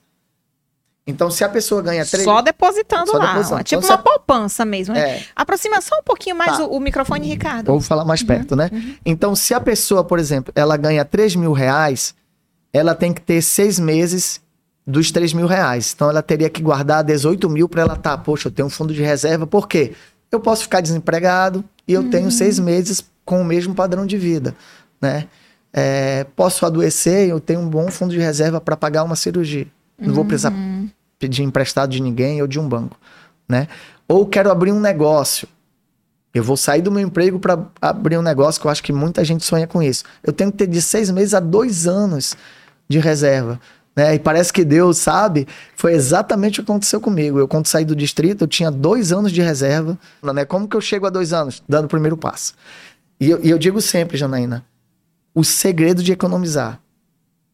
Então, 1.08 1.32
se 1.32 1.42
a 1.42 1.48
pessoa 1.48 1.82
ganha 1.82 2.06
três. 2.06 2.26
Só 2.26 2.42
depositando 2.42 3.10
só 3.10 3.18
lá. 3.18 3.28
Depositando. 3.28 3.64
Tipo 3.64 3.82
então, 3.82 3.96
uma 3.96 4.00
a... 4.00 4.04
poupança 4.04 4.66
mesmo. 4.66 4.94
Né? 4.94 5.10
É. 5.10 5.24
Aproxima 5.34 5.80
só 5.80 5.96
um 6.00 6.04
pouquinho 6.04 6.36
mais 6.36 6.58
tá. 6.58 6.66
o, 6.66 6.76
o, 6.76 6.80
microfone, 6.82 7.26
Ricardo. 7.26 7.68
Vou 7.68 7.80
falar 7.80 8.04
mais 8.04 8.22
uhum. 8.22 8.28
perto, 8.28 8.56
né? 8.58 8.70
Uhum. 8.72 8.96
Então, 9.06 9.34
se 9.34 9.54
a 9.54 9.60
pessoa, 9.62 10.04
por 10.04 10.20
exemplo, 10.20 10.52
ela 10.54 10.76
ganha 10.76 11.06
3 11.06 11.38
mil 11.38 11.54
reais, 11.54 12.14
ela 12.72 12.94
tem 12.94 13.14
que 13.14 13.22
ter 13.22 13.42
seis 13.42 13.80
meses 13.80 14.42
dos 14.86 15.12
3 15.12 15.34
mil 15.34 15.48
reais. 15.48 15.94
Então, 15.96 16.10
ela 16.10 16.22
teria 16.22 16.50
que 16.50 16.62
guardar 16.62 17.04
18 17.04 17.50
mil 17.50 17.68
para 17.68 17.82
ela 17.82 17.94
estar. 17.94 18.18
Tá, 18.18 18.24
poxa, 18.24 18.48
eu 18.48 18.52
tenho 18.52 18.68
um 18.68 18.72
fundo 18.72 18.94
de 18.94 19.02
reserva. 19.02 19.46
Por 19.46 19.68
quê? 19.68 19.94
Eu 20.32 20.40
posso 20.40 20.64
ficar 20.64 20.82
desempregado 20.82 21.64
e 21.88 21.94
eu 21.94 22.02
uhum. 22.02 22.10
tenho 22.10 22.32
seis 22.32 22.60
meses 22.60 23.04
com 23.26 23.42
o 23.42 23.46
mesmo 23.46 23.76
padrão 23.76 24.06
de 24.06 24.18
vida, 24.18 24.56
né? 25.02 25.28
É, 25.74 26.26
posso 26.36 26.66
adoecer, 26.66 27.30
eu 27.30 27.40
tenho 27.40 27.60
um 27.60 27.70
bom 27.70 27.92
fundo 27.92 28.12
de 28.12 28.20
reserva 28.20 28.60
para 28.60 28.76
pagar 28.78 29.04
uma 29.04 29.16
cirurgia. 29.16 29.68
Não 30.00 30.14
vou 30.14 30.24
precisar 30.24 30.52
uhum 30.52 30.90
pedir 31.20 31.44
emprestado 31.44 31.90
de 31.92 32.02
ninguém 32.02 32.42
ou 32.42 32.48
de 32.48 32.60
um 32.60 32.68
banco, 32.68 32.98
né? 33.48 33.68
Ou 34.08 34.26
quero 34.26 34.52
abrir 34.52 34.72
um 34.72 34.80
negócio. 34.80 35.48
Eu 36.34 36.44
vou 36.44 36.56
sair 36.56 36.82
do 36.82 36.92
meu 36.92 37.02
emprego 37.02 37.40
para 37.40 37.66
abrir 37.82 38.18
um 38.18 38.22
negócio 38.22 38.62
que 38.62 38.68
eu 38.68 38.72
acho 38.72 38.84
que 38.84 38.94
muita 38.94 39.24
gente 39.26 39.44
sonha 39.44 39.66
com 39.66 39.82
isso. 39.82 40.04
Eu 40.24 40.32
tenho 40.32 40.52
que 40.52 40.58
ter 40.58 40.68
de 40.68 40.82
seis 40.82 41.10
meses 41.10 41.34
a 41.34 41.40
dois 41.40 41.88
anos 41.88 42.36
de 42.88 43.00
reserva. 43.00 43.60
Né? 43.96 44.14
E 44.16 44.20
parece 44.20 44.54
que 44.54 44.64
Deus 44.64 45.00
sabe, 45.00 45.48
foi 45.76 45.94
exatamente 45.94 46.60
o 46.60 46.64
que 46.64 46.72
aconteceu 46.72 47.02
comigo. 47.02 47.40
Eu, 47.40 47.48
quando 47.48 47.66
saí 47.66 47.84
do 47.84 47.96
distrito, 47.96 48.44
eu 48.44 48.48
tinha 48.48 48.70
dois 48.70 49.12
anos 49.12 49.32
de 49.32 49.42
reserva. 49.42 49.98
Né? 50.22 50.46
Como 50.46 50.68
que 50.68 50.78
eu 50.78 50.82
chego 50.82 51.08
a 51.08 51.10
dois 51.10 51.34
anos? 51.34 51.64
Dando 51.68 51.86
o 51.86 51.90
primeiro 51.90 52.16
passo. 52.16 52.54
E 53.20 53.30
eu, 53.30 53.44
e 53.44 53.50
eu 53.50 53.58
digo 53.58 53.82
sempre, 53.82 54.16
Janaína, 54.16 54.64
o 55.34 55.44
segredo 55.44 56.04
de 56.04 56.12
economizar, 56.12 56.80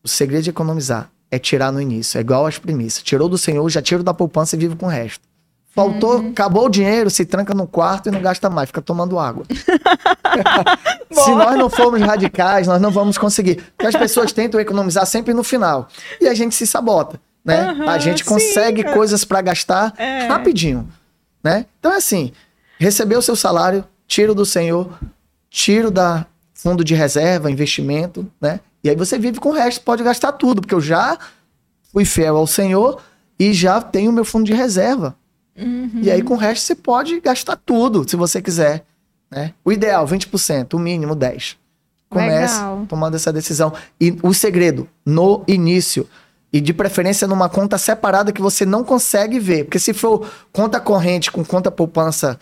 o 0.04 0.08
segredo 0.08 0.44
de 0.44 0.50
economizar 0.50 1.10
é 1.32 1.40
tirar 1.40 1.72
no 1.72 1.82
início. 1.82 2.18
É 2.18 2.22
igual 2.22 2.46
às 2.46 2.58
premissas. 2.58 3.02
Tirou 3.02 3.30
do 3.30 3.38
Senhor, 3.38 3.68
já 3.70 3.82
tira 3.82 4.04
da 4.04 4.14
poupança 4.14 4.56
e 4.56 4.60
vive 4.60 4.76
com 4.76 4.86
o 4.86 4.90
resto. 4.90 5.26
Faltou, 5.74 6.20
uhum. 6.20 6.30
acabou 6.30 6.68
o 6.68 6.70
dinheiro, 6.70 7.10
se 7.10 7.26
tranca 7.26 7.52
no 7.52 7.66
quarto 7.66 8.08
e 8.08 8.12
não 8.12 8.22
gasta 8.22 8.48
mais, 8.48 8.68
fica 8.68 8.80
tomando 8.82 9.18
água. 9.18 9.44
se 11.12 11.32
nós 11.32 11.58
não 11.58 11.68
formos 11.68 12.00
radicais, 12.00 12.68
nós 12.68 12.80
não 12.80 12.92
vamos 12.92 13.18
conseguir. 13.18 13.56
Porque 13.76 13.88
as 13.88 13.96
pessoas 13.96 14.32
tentam 14.32 14.60
economizar 14.60 15.04
sempre 15.08 15.34
no 15.34 15.44
final. 15.44 15.88
E 16.22 16.28
a 16.28 16.34
gente 16.36 16.54
se 16.54 16.68
sabota, 16.68 17.20
né? 17.44 17.72
Uhum, 17.72 17.90
a 17.90 17.98
gente 17.98 18.24
consegue 18.24 18.84
sim. 18.84 18.94
coisas 18.94 19.26
para 19.26 19.42
gastar 19.42 19.96
é. 19.98 20.28
rapidinho, 20.28 20.88
né? 21.44 21.66
Então 21.80 21.92
é 21.92 21.98
assim, 21.98 22.32
recebeu 22.78 23.18
o 23.18 23.24
seu 23.24 23.36
salário, 23.36 23.84
tiro 24.08 24.36
do 24.36 24.46
Senhor, 24.46 24.92
tiro 25.50 25.90
da 25.90 26.28
fundo 26.54 26.84
de 26.84 26.94
reserva, 26.94 27.50
investimento, 27.50 28.32
né? 28.40 28.60
E 28.84 28.92
aí 28.92 28.96
você 28.96 29.18
vive 29.18 29.40
com 29.40 29.50
o 29.50 29.54
resto, 29.54 29.82
pode 29.82 30.04
gastar 30.04 30.34
tudo, 30.34 30.62
porque 30.62 30.76
eu 30.76 30.82
já 30.82 31.18
fui 31.92 32.06
fiel 32.06 32.38
ao 32.38 32.46
Senhor 32.46 33.02
e 33.40 33.54
já 33.54 33.82
tenho 33.82 34.12
meu 34.12 34.24
fundo 34.24 34.46
de 34.46 34.54
reserva. 34.54 35.16
Uhum. 35.58 36.00
E 36.02 36.10
aí 36.10 36.22
com 36.22 36.34
o 36.34 36.38
resto 36.38 36.66
você 36.66 36.76
pode 36.76 37.20
gastar 37.20 37.56
tudo, 37.56 38.08
se 38.10 38.16
você 38.16 38.42
quiser. 38.42 38.84
Né? 39.30 39.54
O 39.64 39.72
ideal, 39.72 40.06
20%, 40.08 40.74
o 40.74 40.80
mínimo 40.80 41.16
10%. 41.16 41.56
Comece 42.10 42.56
Legal. 42.56 42.86
tomando 42.88 43.16
essa 43.16 43.34
decisão. 43.34 43.74
E 44.00 44.16
o 44.22 44.34
segredo, 44.34 44.88
no 45.04 45.44
início, 45.48 46.08
e 46.54 46.62
de 46.62 46.72
preferência 46.72 47.28
numa 47.28 47.50
conta 47.50 47.80
separada 47.80 48.32
que 48.32 48.42
você 48.42 48.64
não 48.64 48.84
consegue 48.84 49.40
ver. 49.40 49.64
Porque 49.64 49.80
se 49.80 49.92
for 49.92 50.30
conta 50.52 50.80
corrente 50.80 51.32
com 51.32 51.44
conta 51.44 51.72
poupança 51.72 52.40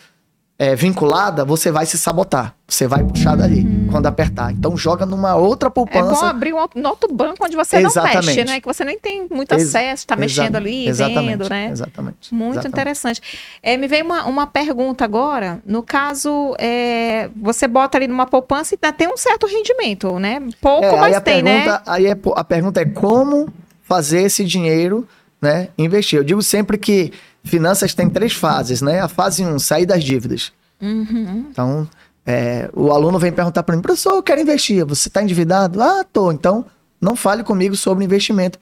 é, 0.62 0.76
vinculada, 0.76 1.44
você 1.44 1.72
vai 1.72 1.88
se 1.88 1.98
sabotar. 1.98 2.54
Você 2.68 2.88
vai 2.88 3.04
puxar 3.04 3.36
dali 3.36 3.62
uhum. 3.62 3.88
quando 3.90 4.06
apertar. 4.06 4.52
Então 4.52 4.78
joga 4.78 5.08
numa 5.08 5.36
outra 5.36 5.72
poupança. 5.72 6.12
É 6.12 6.14
bom 6.14 6.26
abrir 6.28 6.54
um 6.54 6.88
outro 6.88 7.12
banco 7.12 7.44
onde 7.44 7.56
você 7.56 7.78
Exatamente. 7.78 8.14
não 8.14 8.24
mexe, 8.24 8.44
né? 8.44 8.60
Que 8.62 8.68
você 8.68 8.86
nem 8.86 9.00
tem 9.00 9.28
muito 9.28 9.52
Ex 9.54 9.64
acesso, 9.64 10.06
tá 10.06 10.16
mexendo 10.16 10.58
ali, 10.58 10.88
Exatamente. 10.88 11.30
vendo, 11.30 11.50
né? 11.50 11.70
Exatamente. 11.72 12.32
Muito 12.32 12.52
Exatamente. 12.52 12.68
interessante. 12.68 13.22
É, 13.64 13.76
me 13.76 13.88
veio 13.88 14.06
uma, 14.06 14.26
uma 14.26 14.46
pergunta 14.46 15.04
agora. 15.04 15.64
No 15.66 15.82
caso, 15.82 16.56
é, 16.60 17.32
você 17.36 17.68
bota 17.68 17.98
ali 17.98 18.08
numa 18.08 18.28
poupança 18.28 18.76
e 18.76 18.78
ainda 18.80 18.96
tem 18.96 19.08
um 19.08 19.18
certo 19.18 19.48
rendimento, 19.48 20.20
né? 20.20 20.44
Pouco, 20.62 20.86
é, 20.86 20.96
mas 20.96 21.20
tem, 21.22 21.42
né? 21.42 21.64
pergunta, 21.64 21.78
né? 21.78 21.84
Aí 21.88 22.06
é, 22.06 22.16
a 22.36 22.44
pergunta 22.44 22.80
é 22.80 22.86
como 22.86 23.50
fazer 23.82 24.22
esse 24.22 24.46
dinheiro 24.46 25.08
né, 25.42 25.70
investir. 25.78 26.20
Eu 26.20 26.24
digo 26.24 26.42
sempre 26.42 26.78
que 26.78 27.12
finanças 27.44 27.94
tem 27.94 28.10
três 28.10 28.34
fases, 28.34 28.82
né? 28.82 29.02
A 29.02 29.08
fase 29.08 29.44
1, 29.44 29.56
um, 29.56 29.60
sair 29.60 29.86
das 29.86 30.04
dívidas. 30.04 30.54
Uhum. 30.80 31.48
Então, 31.50 31.90
é, 32.26 32.70
o 32.74 32.92
aluno 32.92 33.18
vem 33.18 33.32
perguntar 33.32 33.64
para 33.64 33.76
mim, 33.76 33.82
professor, 33.82 34.14
eu 34.14 34.24
quero 34.24 34.42
investir. 34.42 34.86
Você 34.86 35.08
está 35.08 35.24
endividado? 35.24 35.82
Ah, 35.82 36.04
tô. 36.04 36.32
Então, 36.32 36.66
não 37.00 37.16
fale 37.16 37.44
comigo 37.44 37.76
sobre 37.76 38.06
investimento 38.06 38.60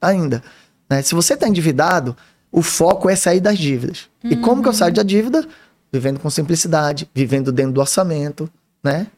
ainda. 0.00 0.42
Né? 0.88 1.02
Se 1.02 1.14
você 1.14 1.34
está 1.34 1.48
endividado, 1.48 2.16
o 2.50 2.62
foco 2.62 3.10
é 3.10 3.16
sair 3.16 3.40
das 3.40 3.58
dívidas. 3.58 4.08
Uhum. 4.22 4.30
E 4.30 4.36
como 4.36 4.62
que 4.62 4.68
eu 4.68 4.72
saio 4.72 4.94
da 4.94 5.02
dívida? 5.02 5.46
Vivendo 5.92 6.20
com 6.20 6.30
simplicidade, 6.30 7.08
vivendo 7.14 7.50
dentro 7.50 7.72
do 7.72 7.80
orçamento, 7.80 8.48
né? 8.82 9.08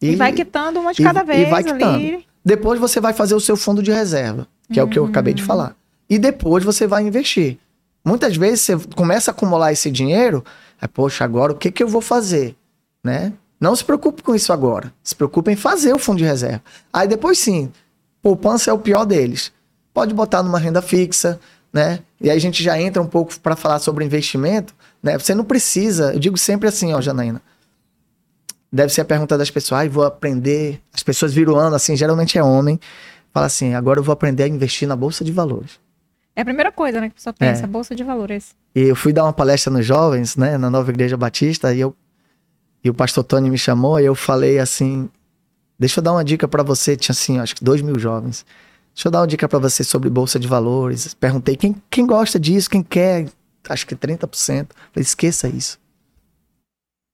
E, 0.00 0.10
e 0.10 0.16
vai 0.16 0.32
quitando 0.32 0.78
uma 0.78 0.92
de 0.92 1.02
cada 1.02 1.22
vez. 1.22 1.46
E 1.46 1.50
vai 1.50 1.64
quitando. 1.64 1.94
Ali. 1.94 2.26
Depois 2.44 2.78
você 2.78 3.00
vai 3.00 3.14
fazer 3.14 3.34
o 3.34 3.40
seu 3.40 3.56
fundo 3.56 3.82
de 3.82 3.90
reserva, 3.90 4.46
que 4.70 4.78
uhum. 4.78 4.86
é 4.86 4.88
o 4.88 4.90
que 4.90 4.98
eu 4.98 5.06
acabei 5.06 5.32
de 5.32 5.40
uhum. 5.42 5.46
falar. 5.46 5.76
E 6.08 6.18
depois 6.18 6.64
você 6.64 6.86
vai 6.86 7.02
investir. 7.02 7.58
Muitas 8.04 8.36
vezes 8.36 8.60
você 8.60 8.78
começa 8.94 9.30
a 9.30 9.32
acumular 9.32 9.72
esse 9.72 9.90
dinheiro, 9.90 10.44
é, 10.80 10.86
poxa, 10.86 11.24
agora 11.24 11.52
o 11.52 11.56
que, 11.56 11.72
que 11.72 11.82
eu 11.82 11.88
vou 11.88 12.00
fazer? 12.00 12.54
Né? 13.02 13.32
Não 13.60 13.74
se 13.74 13.84
preocupe 13.84 14.22
com 14.22 14.34
isso 14.34 14.52
agora. 14.52 14.92
Se 15.02 15.14
preocupe 15.14 15.50
em 15.50 15.56
fazer 15.56 15.92
o 15.92 15.98
fundo 15.98 16.18
de 16.18 16.24
reserva. 16.24 16.62
Aí 16.92 17.08
depois 17.08 17.38
sim, 17.38 17.72
poupança 18.22 18.70
é 18.70 18.72
o 18.72 18.78
pior 18.78 19.04
deles. 19.04 19.52
Pode 19.92 20.14
botar 20.14 20.42
numa 20.42 20.58
renda 20.58 20.82
fixa, 20.82 21.40
né? 21.72 22.00
E 22.20 22.30
aí 22.30 22.36
a 22.36 22.40
gente 22.40 22.62
já 22.62 22.80
entra 22.80 23.02
um 23.02 23.06
pouco 23.06 23.38
para 23.40 23.56
falar 23.56 23.78
sobre 23.78 24.04
investimento, 24.04 24.74
né? 25.02 25.18
Você 25.18 25.34
não 25.34 25.44
precisa, 25.44 26.12
eu 26.12 26.18
digo 26.18 26.36
sempre 26.36 26.68
assim, 26.68 26.92
ó, 26.92 27.00
Janaína. 27.00 27.42
Deve 28.70 28.92
ser 28.92 29.00
a 29.00 29.04
pergunta 29.04 29.38
das 29.38 29.50
pessoas, 29.50 29.82
ah, 29.82 29.88
vou 29.88 30.04
aprender. 30.04 30.80
As 30.92 31.02
pessoas 31.02 31.32
viram 31.32 31.56
ano, 31.56 31.74
assim, 31.74 31.96
geralmente 31.96 32.38
é 32.38 32.42
homem. 32.42 32.78
Fala 33.32 33.46
assim, 33.46 33.74
agora 33.74 34.00
eu 34.00 34.04
vou 34.04 34.12
aprender 34.12 34.44
a 34.44 34.48
investir 34.48 34.86
na 34.86 34.96
Bolsa 34.96 35.24
de 35.24 35.32
Valores. 35.32 35.78
É 36.36 36.42
a 36.42 36.44
primeira 36.44 36.70
coisa, 36.70 37.00
né, 37.00 37.08
que 37.08 37.14
a 37.14 37.16
pessoa 37.16 37.32
pensa, 37.32 37.64
é. 37.64 37.66
Bolsa 37.66 37.94
de 37.94 38.04
Valores. 38.04 38.54
E 38.74 38.82
eu 38.82 38.94
fui 38.94 39.10
dar 39.10 39.24
uma 39.24 39.32
palestra 39.32 39.72
nos 39.72 39.86
jovens, 39.86 40.36
né, 40.36 40.58
na 40.58 40.68
Nova 40.68 40.90
Igreja 40.90 41.16
Batista, 41.16 41.74
e, 41.74 41.80
eu, 41.80 41.96
e 42.84 42.90
o 42.90 42.94
pastor 42.94 43.24
Tony 43.24 43.48
me 43.48 43.56
chamou, 43.56 43.98
e 43.98 44.04
eu 44.04 44.14
falei 44.14 44.58
assim, 44.58 45.08
deixa 45.78 46.00
eu 46.00 46.04
dar 46.04 46.12
uma 46.12 46.22
dica 46.22 46.46
para 46.46 46.62
você, 46.62 46.94
tinha 46.94 47.14
assim, 47.14 47.38
acho 47.38 47.56
que 47.56 47.64
dois 47.64 47.80
mil 47.80 47.98
jovens. 47.98 48.44
Deixa 48.94 49.08
eu 49.08 49.12
dar 49.12 49.20
uma 49.20 49.26
dica 49.26 49.48
para 49.48 49.58
você 49.58 49.82
sobre 49.82 50.08
Bolsa 50.08 50.38
de 50.38 50.46
Valores. 50.46 51.12
Perguntei 51.14 51.56
quem, 51.56 51.74
quem 51.90 52.06
gosta 52.06 52.38
disso, 52.38 52.70
quem 52.70 52.82
quer, 52.82 53.28
acho 53.68 53.86
que 53.86 53.94
30%. 53.94 54.28
Falei, 54.28 54.68
esqueça 54.96 55.48
isso. 55.48 55.78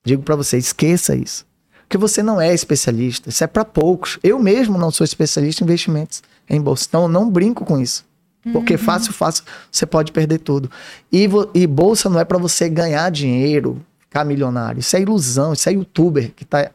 Digo 0.05 0.23
para 0.23 0.37
você, 0.37 0.59
esqueça 0.59 1.15
isso. 1.17 1.45
Porque 1.81 1.99
você 1.99 2.23
não 2.23 2.41
é 2.41 2.55
especialista. 2.55 3.29
Isso 3.29 3.43
é 3.43 3.49
para 3.49 3.65
poucos. 3.65 4.19
Eu 4.23 4.39
mesmo 4.39 4.79
não 4.79 4.93
sou 4.93 5.05
especialista 5.05 5.63
em 5.63 5.67
investimentos 5.67 6.23
em 6.49 6.61
bolsa. 6.61 6.87
Então, 6.89 7.03
eu 7.03 7.09
não 7.09 7.29
brinco 7.29 7.65
com 7.65 7.79
isso. 7.81 8.05
Porque 8.50 8.74
uhum. 8.74 8.78
fácil, 8.78 9.12
fácil, 9.12 9.44
você 9.70 9.87
pode 9.87 10.11
perder 10.11 10.38
tudo. 10.38 10.70
E, 11.12 11.28
e 11.55 11.66
bolsa 11.66 12.09
não 12.09 12.18
é 12.18 12.24
para 12.24 12.38
você 12.38 12.68
ganhar 12.68 13.09
dinheiro, 13.11 13.81
ficar 14.00 14.24
milionário. 14.24 14.81
Isso 14.81 14.96
é 14.96 15.00
ilusão, 15.00 15.52
isso 15.52 15.68
é 15.68 15.72
youtuber 15.72 16.33
que 16.35 16.44
tá. 16.44 16.70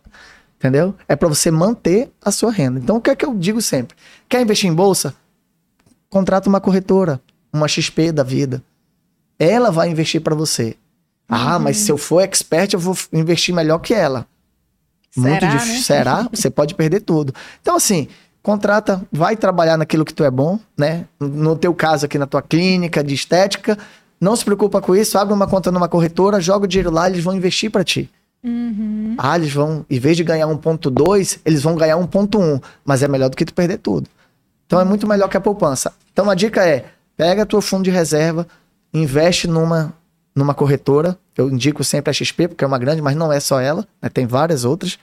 Entendeu? 0.58 0.96
É 1.08 1.16
para 1.16 1.28
você 1.28 1.52
manter 1.52 2.10
a 2.24 2.32
sua 2.32 2.52
renda. 2.52 2.80
Então, 2.80 2.96
o 2.98 3.02
que 3.02 3.12
é 3.12 3.16
que 3.16 3.26
eu 3.26 3.36
digo 3.36 3.62
sempre? 3.62 3.96
Quer 4.28 4.42
investir 4.42 4.70
em 4.70 4.74
bolsa? 4.74 5.14
Contrata 6.10 6.50
uma 6.50 6.60
corretora, 6.60 7.22
uma 7.54 7.68
XP 7.68 8.12
da 8.12 8.24
vida. 8.24 8.64
Ela 9.38 9.70
vai 9.70 9.90
investir 9.90 10.22
para 10.22 10.34
você. 10.34 10.76
Ah, 11.30 11.60
mas 11.60 11.78
se 11.78 11.92
eu 11.92 11.98
for 11.98 12.22
expert, 12.22 12.74
eu 12.74 12.80
vou 12.80 12.98
investir 13.14 13.54
melhor 13.54 13.78
que 13.80 13.94
ela. 13.94 14.26
Será, 15.12 15.30
Muito 15.30 15.48
difícil. 15.48 15.74
Né? 15.74 15.82
Será? 15.82 16.30
Você 16.32 16.50
pode 16.50 16.74
perder 16.74 17.02
tudo. 17.02 17.34
Então, 17.62 17.76
assim, 17.76 18.08
contrata, 18.48 19.06
vai 19.12 19.36
trabalhar 19.36 19.76
naquilo 19.76 20.06
que 20.06 20.14
tu 20.14 20.24
é 20.24 20.32
bom, 20.32 20.58
né? 20.78 21.04
No 21.20 21.54
teu 21.58 21.74
caso 21.74 22.06
aqui 22.06 22.18
na 22.18 22.26
tua 22.26 22.42
clínica 22.42 23.04
de 23.04 23.14
estética, 23.14 23.78
não 24.22 24.38
se 24.38 24.46
preocupa 24.46 24.80
com 24.80 24.96
isso, 24.96 25.18
abre 25.18 25.34
uma 25.34 25.46
conta 25.46 25.70
numa 25.70 25.90
corretora, 25.90 26.40
joga 26.40 26.64
o 26.64 26.68
dinheiro 26.68 26.90
lá, 26.90 27.10
eles 27.10 27.22
vão 27.22 27.36
investir 27.36 27.70
para 27.70 27.84
ti. 27.84 28.10
Uhum. 28.42 29.16
Ah, 29.18 29.36
eles 29.36 29.52
vão, 29.52 29.86
em 29.90 30.00
vez 30.00 30.16
de 30.16 30.24
ganhar 30.24 30.48
1.2, 30.48 31.40
eles 31.44 31.62
vão 31.62 31.76
ganhar 31.76 31.98
1.1, 31.98 32.64
mas 32.86 33.04
é 33.04 33.08
melhor 33.10 33.30
do 33.30 33.36
que 33.36 33.44
tu 33.44 33.54
perder 33.54 33.80
tudo. 33.80 34.10
Então 34.66 34.80
é 34.80 34.86
muito 34.86 35.06
melhor 35.06 35.28
que 35.28 35.36
a 35.36 35.42
poupança. 35.42 35.92
Então 36.14 36.30
a 36.30 36.34
dica 36.34 36.66
é, 36.66 36.86
pega 37.18 37.46
teu 37.46 37.62
fundo 37.62 37.84
de 37.84 37.92
reserva, 37.92 38.48
investe 38.94 39.46
numa 39.46 39.94
numa 40.34 40.54
corretora. 40.54 41.18
Eu 41.36 41.50
indico 41.50 41.84
sempre 41.84 42.12
a 42.12 42.14
XP, 42.14 42.48
porque 42.48 42.64
é 42.64 42.68
uma 42.68 42.78
grande, 42.78 43.02
mas 43.02 43.16
não 43.16 43.34
é 43.34 43.40
só 43.42 43.60
ela, 43.60 43.86
né? 44.02 44.08
tem 44.08 44.26
várias 44.26 44.64
outras. 44.64 44.98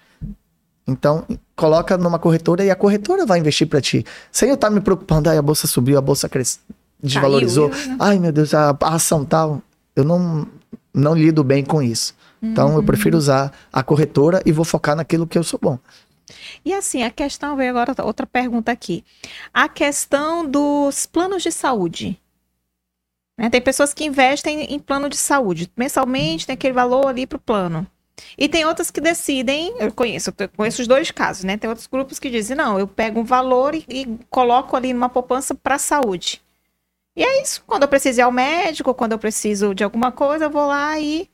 Então, 0.87 1.25
coloca 1.57 1.97
numa 1.97 2.19
corretora 2.19 2.65
e 2.65 2.71
a 2.71 2.77
corretora 2.77 3.25
vai 3.25 3.39
investir 3.39 3.67
para 3.67 3.81
ti. 3.81 4.05
Sem 4.31 4.51
eu 4.51 4.55
estar 4.55 4.69
tá 4.69 4.75
me 4.75 4.81
preocupando, 4.81 5.31
ai, 5.31 5.39
a 5.39 5.43
bolsa 5.43 5.67
subiu, 5.67 5.97
a 5.97 6.01
bolsa 6.01 6.29
cresceu, 6.29 6.61
desvalorizou. 7.03 7.71
Caiu, 7.71 7.89
né? 7.89 7.97
Ai, 7.99 8.19
meu 8.19 8.33
Deus, 8.33 8.53
a, 8.53 8.77
a, 8.81 8.95
ação 8.95 9.25
tal. 9.25 9.63
Eu 9.97 10.05
não, 10.05 10.47
não 10.93 11.15
lido 11.15 11.43
bem 11.43 11.65
com 11.65 11.83
isso. 11.83 12.15
Então, 12.43 12.71
uhum. 12.71 12.77
eu 12.77 12.83
prefiro 12.83 13.17
usar 13.17 13.51
a 13.73 13.83
corretora 13.83 14.43
e 14.45 14.53
vou 14.53 14.65
focar 14.65 14.95
naquilo 14.95 15.27
que 15.27 15.39
eu 15.39 15.43
sou 15.43 15.59
bom. 15.61 15.79
E 16.65 16.73
assim, 16.73 17.03
a 17.03 17.11
questão, 17.11 17.57
veio 17.57 17.71
agora 17.71 17.95
outra 18.05 18.27
pergunta 18.27 18.71
aqui. 18.71 19.03
A 19.53 19.69
questão 19.69 20.45
dos 20.45 21.07
planos 21.07 21.43
de 21.43 21.51
saúde. 21.51 22.21
Né? 23.39 23.51
Tem 23.51 23.61
pessoas 23.61 23.93
que 23.95 24.05
investem 24.05 24.65
em 24.65 24.79
plano 24.79 25.09
de 25.09 25.17
saúde. 25.17 25.71
Mensalmente 25.77 26.47
tem 26.47 26.55
aquele 26.55 26.75
valor 26.75 27.07
ali 27.07 27.27
para 27.27 27.37
o 27.37 27.41
plano. 27.41 27.87
E 28.39 28.49
tem 28.49 28.65
outras 28.65 28.91
que 28.91 29.01
decidem, 29.01 29.75
eu 29.79 29.93
conheço, 29.93 30.33
eu 30.39 30.49
conheço 30.51 30.83
os 30.83 30.89
dois 30.89 31.11
casos, 31.11 31.45
né? 31.45 31.57
Tem 31.57 31.69
outros 31.69 31.87
grupos 31.87 32.19
que 32.19 32.31
dizem, 32.31 32.57
não, 32.57 32.79
eu 32.79 32.87
pego 32.87 33.21
um 33.21 33.25
valor 33.25 33.75
e, 33.75 33.85
e 33.89 34.19
coloco 34.31 34.77
ali 34.77 34.93
numa 34.93 35.09
poupança 35.09 35.55
para 35.55 35.79
saúde. 35.79 36.43
E 37.17 37.23
é 37.23 37.43
isso. 37.43 37.63
Quando 37.67 37.83
eu 37.83 37.89
preciso 37.89 38.21
ir 38.21 38.23
ao 38.23 38.33
médico, 38.33 38.95
quando 38.95 39.13
eu 39.13 39.19
preciso 39.19 39.75
de 39.75 39.85
alguma 39.85 40.11
coisa, 40.13 40.47
eu 40.47 40.51
vou 40.51 40.67
lá 40.67 40.99
e, 40.99 41.29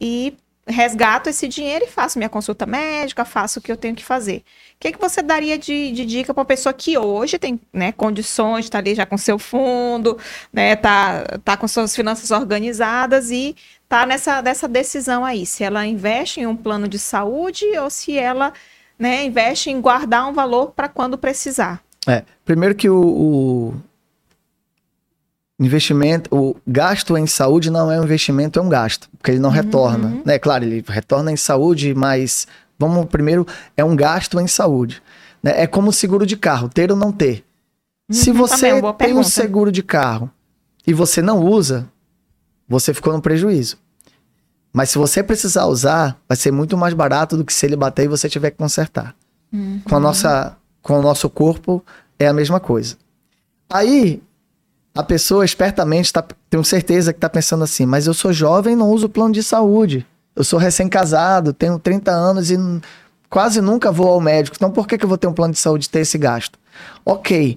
e 0.00 0.36
resgato 0.66 1.28
esse 1.28 1.46
dinheiro 1.46 1.84
e 1.84 1.88
faço 1.88 2.18
minha 2.18 2.28
consulta 2.28 2.66
médica, 2.66 3.24
faço 3.24 3.58
o 3.58 3.62
que 3.62 3.70
eu 3.70 3.76
tenho 3.76 3.94
que 3.94 4.04
fazer. 4.04 4.38
O 4.38 4.80
que, 4.80 4.92
que 4.92 5.00
você 5.00 5.22
daria 5.22 5.58
de, 5.58 5.92
de 5.92 6.04
dica 6.06 6.32
para 6.32 6.40
uma 6.40 6.46
pessoa 6.46 6.72
que 6.72 6.96
hoje 6.98 7.38
tem 7.38 7.60
né, 7.72 7.92
condições, 7.92 8.64
está 8.64 8.78
ali 8.78 8.94
já 8.94 9.06
com 9.06 9.18
seu 9.18 9.38
fundo, 9.38 10.18
né, 10.52 10.74
tá, 10.74 11.24
tá 11.44 11.56
com 11.56 11.68
suas 11.68 11.94
finanças 11.94 12.30
organizadas 12.30 13.30
e 13.30 13.54
tá 13.88 14.06
nessa, 14.06 14.42
nessa 14.42 14.68
decisão 14.68 15.24
aí, 15.24 15.46
se 15.46 15.62
ela 15.62 15.86
investe 15.86 16.40
em 16.40 16.46
um 16.46 16.56
plano 16.56 16.88
de 16.88 16.98
saúde 16.98 17.64
ou 17.78 17.90
se 17.90 18.16
ela 18.18 18.52
né, 18.98 19.24
investe 19.24 19.70
em 19.70 19.80
guardar 19.80 20.28
um 20.28 20.32
valor 20.32 20.72
para 20.72 20.88
quando 20.88 21.18
precisar? 21.18 21.82
É, 22.06 22.22
primeiro 22.44 22.74
que 22.74 22.88
o, 22.88 23.00
o 23.00 23.74
investimento, 25.58 26.34
o 26.34 26.56
gasto 26.66 27.16
em 27.16 27.26
saúde 27.26 27.70
não 27.70 27.90
é 27.90 27.98
um 27.98 28.04
investimento, 28.04 28.58
é 28.58 28.62
um 28.62 28.68
gasto, 28.68 29.08
porque 29.16 29.30
ele 29.30 29.40
não 29.40 29.50
uhum. 29.50 29.54
retorna, 29.54 30.22
né? 30.24 30.38
Claro, 30.38 30.64
ele 30.64 30.84
retorna 30.86 31.32
em 31.32 31.36
saúde, 31.36 31.94
mas 31.94 32.46
vamos 32.78 33.06
primeiro, 33.06 33.46
é 33.76 33.84
um 33.84 33.96
gasto 33.96 34.40
em 34.40 34.46
saúde. 34.46 35.02
Né? 35.42 35.62
É 35.62 35.66
como 35.66 35.92
seguro 35.92 36.26
de 36.26 36.36
carro, 36.36 36.68
ter 36.68 36.90
ou 36.90 36.96
não 36.96 37.12
ter. 37.12 37.44
Uhum, 38.08 38.16
Se 38.16 38.32
você 38.32 38.80
também, 38.80 38.92
tem 38.94 39.14
um 39.16 39.22
seguro 39.22 39.70
de 39.70 39.82
carro 39.82 40.30
e 40.86 40.92
você 40.92 41.22
não 41.22 41.40
usa, 41.40 41.88
você 42.74 42.92
ficou 42.92 43.12
no 43.12 43.22
prejuízo. 43.22 43.78
Mas 44.72 44.90
se 44.90 44.98
você 44.98 45.22
precisar 45.22 45.66
usar, 45.66 46.18
vai 46.28 46.36
ser 46.36 46.50
muito 46.50 46.76
mais 46.76 46.92
barato 46.92 47.36
do 47.36 47.44
que 47.44 47.52
se 47.52 47.64
ele 47.64 47.76
bater 47.76 48.04
e 48.04 48.08
você 48.08 48.28
tiver 48.28 48.50
que 48.50 48.56
consertar. 48.56 49.14
Uhum. 49.52 49.80
Com, 49.84 49.96
a 49.96 50.00
nossa, 50.00 50.56
com 50.82 50.98
o 50.98 51.02
nosso 51.02 51.30
corpo 51.30 51.84
é 52.18 52.26
a 52.26 52.32
mesma 52.32 52.58
coisa. 52.58 52.96
Aí 53.70 54.20
a 54.92 55.02
pessoa 55.02 55.44
espertamente 55.44 56.12
tá, 56.12 56.24
tenho 56.50 56.64
certeza 56.64 57.12
que 57.12 57.18
está 57.18 57.28
pensando 57.28 57.62
assim, 57.62 57.86
mas 57.86 58.08
eu 58.08 58.14
sou 58.14 58.32
jovem 58.32 58.72
e 58.72 58.76
não 58.76 58.90
uso 58.90 59.08
plano 59.08 59.32
de 59.32 59.44
saúde. 59.44 60.04
Eu 60.34 60.42
sou 60.42 60.58
recém-casado, 60.58 61.52
tenho 61.52 61.78
30 61.78 62.10
anos 62.10 62.50
e 62.50 62.58
quase 63.30 63.60
nunca 63.60 63.92
vou 63.92 64.08
ao 64.08 64.20
médico. 64.20 64.56
Então 64.56 64.72
por 64.72 64.88
que, 64.88 64.98
que 64.98 65.04
eu 65.04 65.08
vou 65.08 65.18
ter 65.18 65.28
um 65.28 65.32
plano 65.32 65.54
de 65.54 65.60
saúde 65.60 65.86
e 65.86 65.88
ter 65.88 66.00
esse 66.00 66.18
gasto? 66.18 66.58
Ok. 67.04 67.56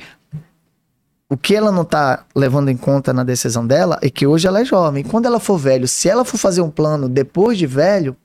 O 1.29 1.35
que 1.35 1.53
ela 1.53 1.71
não 1.71 1.81
está 1.81 2.25
levando 2.33 2.69
em 2.69 2.77
conta 2.77 3.11
na 3.11 3.23
decisão 3.23 3.67
dela 3.67 3.99
é 4.01 4.09
que 4.09 4.25
hoje 4.25 4.47
ela 4.47 4.61
é 4.61 4.65
jovem. 4.65 5.03
Quando 5.03 5.25
ela 5.25 5.39
for 5.39 5.57
velho, 5.57 5.87
se 5.87 6.07
ela 6.07 6.23
for 6.23 6.37
fazer 6.37 6.61
um 6.61 6.69
plano 6.69 7.09
depois 7.09 7.57
de 7.57 7.67
velho, 7.67 8.15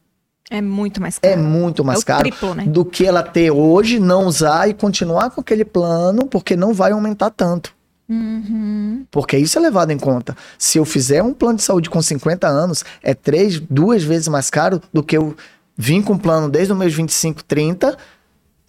é 0.48 0.60
muito 0.60 1.00
mais 1.00 1.18
caro. 1.18 1.34
É 1.34 1.36
muito 1.36 1.84
mais 1.84 2.02
é 2.02 2.04
caro 2.04 2.20
triplo, 2.20 2.54
né? 2.54 2.64
do 2.64 2.84
que 2.84 3.04
ela 3.04 3.22
ter 3.22 3.50
hoje, 3.50 3.98
não 3.98 4.26
usar 4.26 4.68
e 4.68 4.74
continuar 4.74 5.30
com 5.30 5.40
aquele 5.40 5.64
plano, 5.64 6.26
porque 6.26 6.54
não 6.54 6.72
vai 6.72 6.92
aumentar 6.92 7.30
tanto. 7.30 7.74
Uhum. 8.08 9.06
Porque 9.10 9.36
isso 9.38 9.58
é 9.58 9.62
levado 9.62 9.90
em 9.90 9.98
conta. 9.98 10.36
Se 10.58 10.78
eu 10.78 10.84
fizer 10.84 11.22
um 11.22 11.32
plano 11.32 11.56
de 11.56 11.62
saúde 11.62 11.88
com 11.88 12.02
50 12.02 12.46
anos, 12.46 12.84
é 13.02 13.14
três, 13.14 13.58
duas 13.58 14.04
vezes 14.04 14.28
mais 14.28 14.50
caro 14.50 14.80
do 14.92 15.02
que 15.02 15.16
eu 15.16 15.34
vim 15.76 16.02
com 16.02 16.12
um 16.12 16.18
plano 16.18 16.48
desde 16.48 16.72
os 16.72 16.78
meus 16.78 16.92
25, 16.92 17.42
30, 17.44 17.96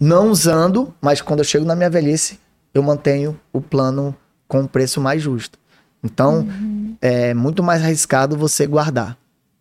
não 0.00 0.30
usando, 0.30 0.92
mas 1.00 1.20
quando 1.20 1.40
eu 1.40 1.44
chego 1.44 1.66
na 1.66 1.76
minha 1.76 1.90
velhice, 1.90 2.40
eu 2.72 2.82
mantenho 2.82 3.38
o 3.52 3.60
plano 3.60 4.16
com 4.46 4.60
um 4.60 4.66
preço 4.66 5.00
mais 5.00 5.22
justo. 5.22 5.58
Então, 6.02 6.40
uhum. 6.40 6.96
é 7.00 7.32
muito 7.34 7.62
mais 7.62 7.82
arriscado 7.82 8.36
você 8.36 8.66
guardar. 8.66 9.16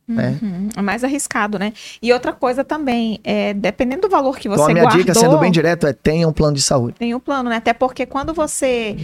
Né? 0.05 0.37
Uhum. 0.41 0.69
É 0.75 0.81
mais 0.81 1.03
arriscado, 1.03 1.57
né? 1.57 1.71
E 2.01 2.11
outra 2.11 2.33
coisa 2.33 2.63
também, 2.63 3.19
é, 3.23 3.53
dependendo 3.53 4.01
do 4.01 4.09
valor 4.09 4.37
que 4.37 4.49
você 4.49 4.55
então, 4.55 4.65
a 4.65 4.73
minha 4.73 4.83
guardou... 4.83 5.01
dica, 5.01 5.13
sendo 5.13 5.37
bem 5.37 5.51
direto, 5.51 5.87
é 5.87 5.93
tenha 5.93 6.27
um 6.27 6.33
plano 6.33 6.55
de 6.55 6.61
saúde. 6.61 6.97
Tem 6.99 7.15
um 7.15 7.19
plano, 7.19 7.49
né? 7.49 7.55
Até 7.55 7.73
porque 7.73 8.05
quando 8.05 8.33
você 8.33 8.97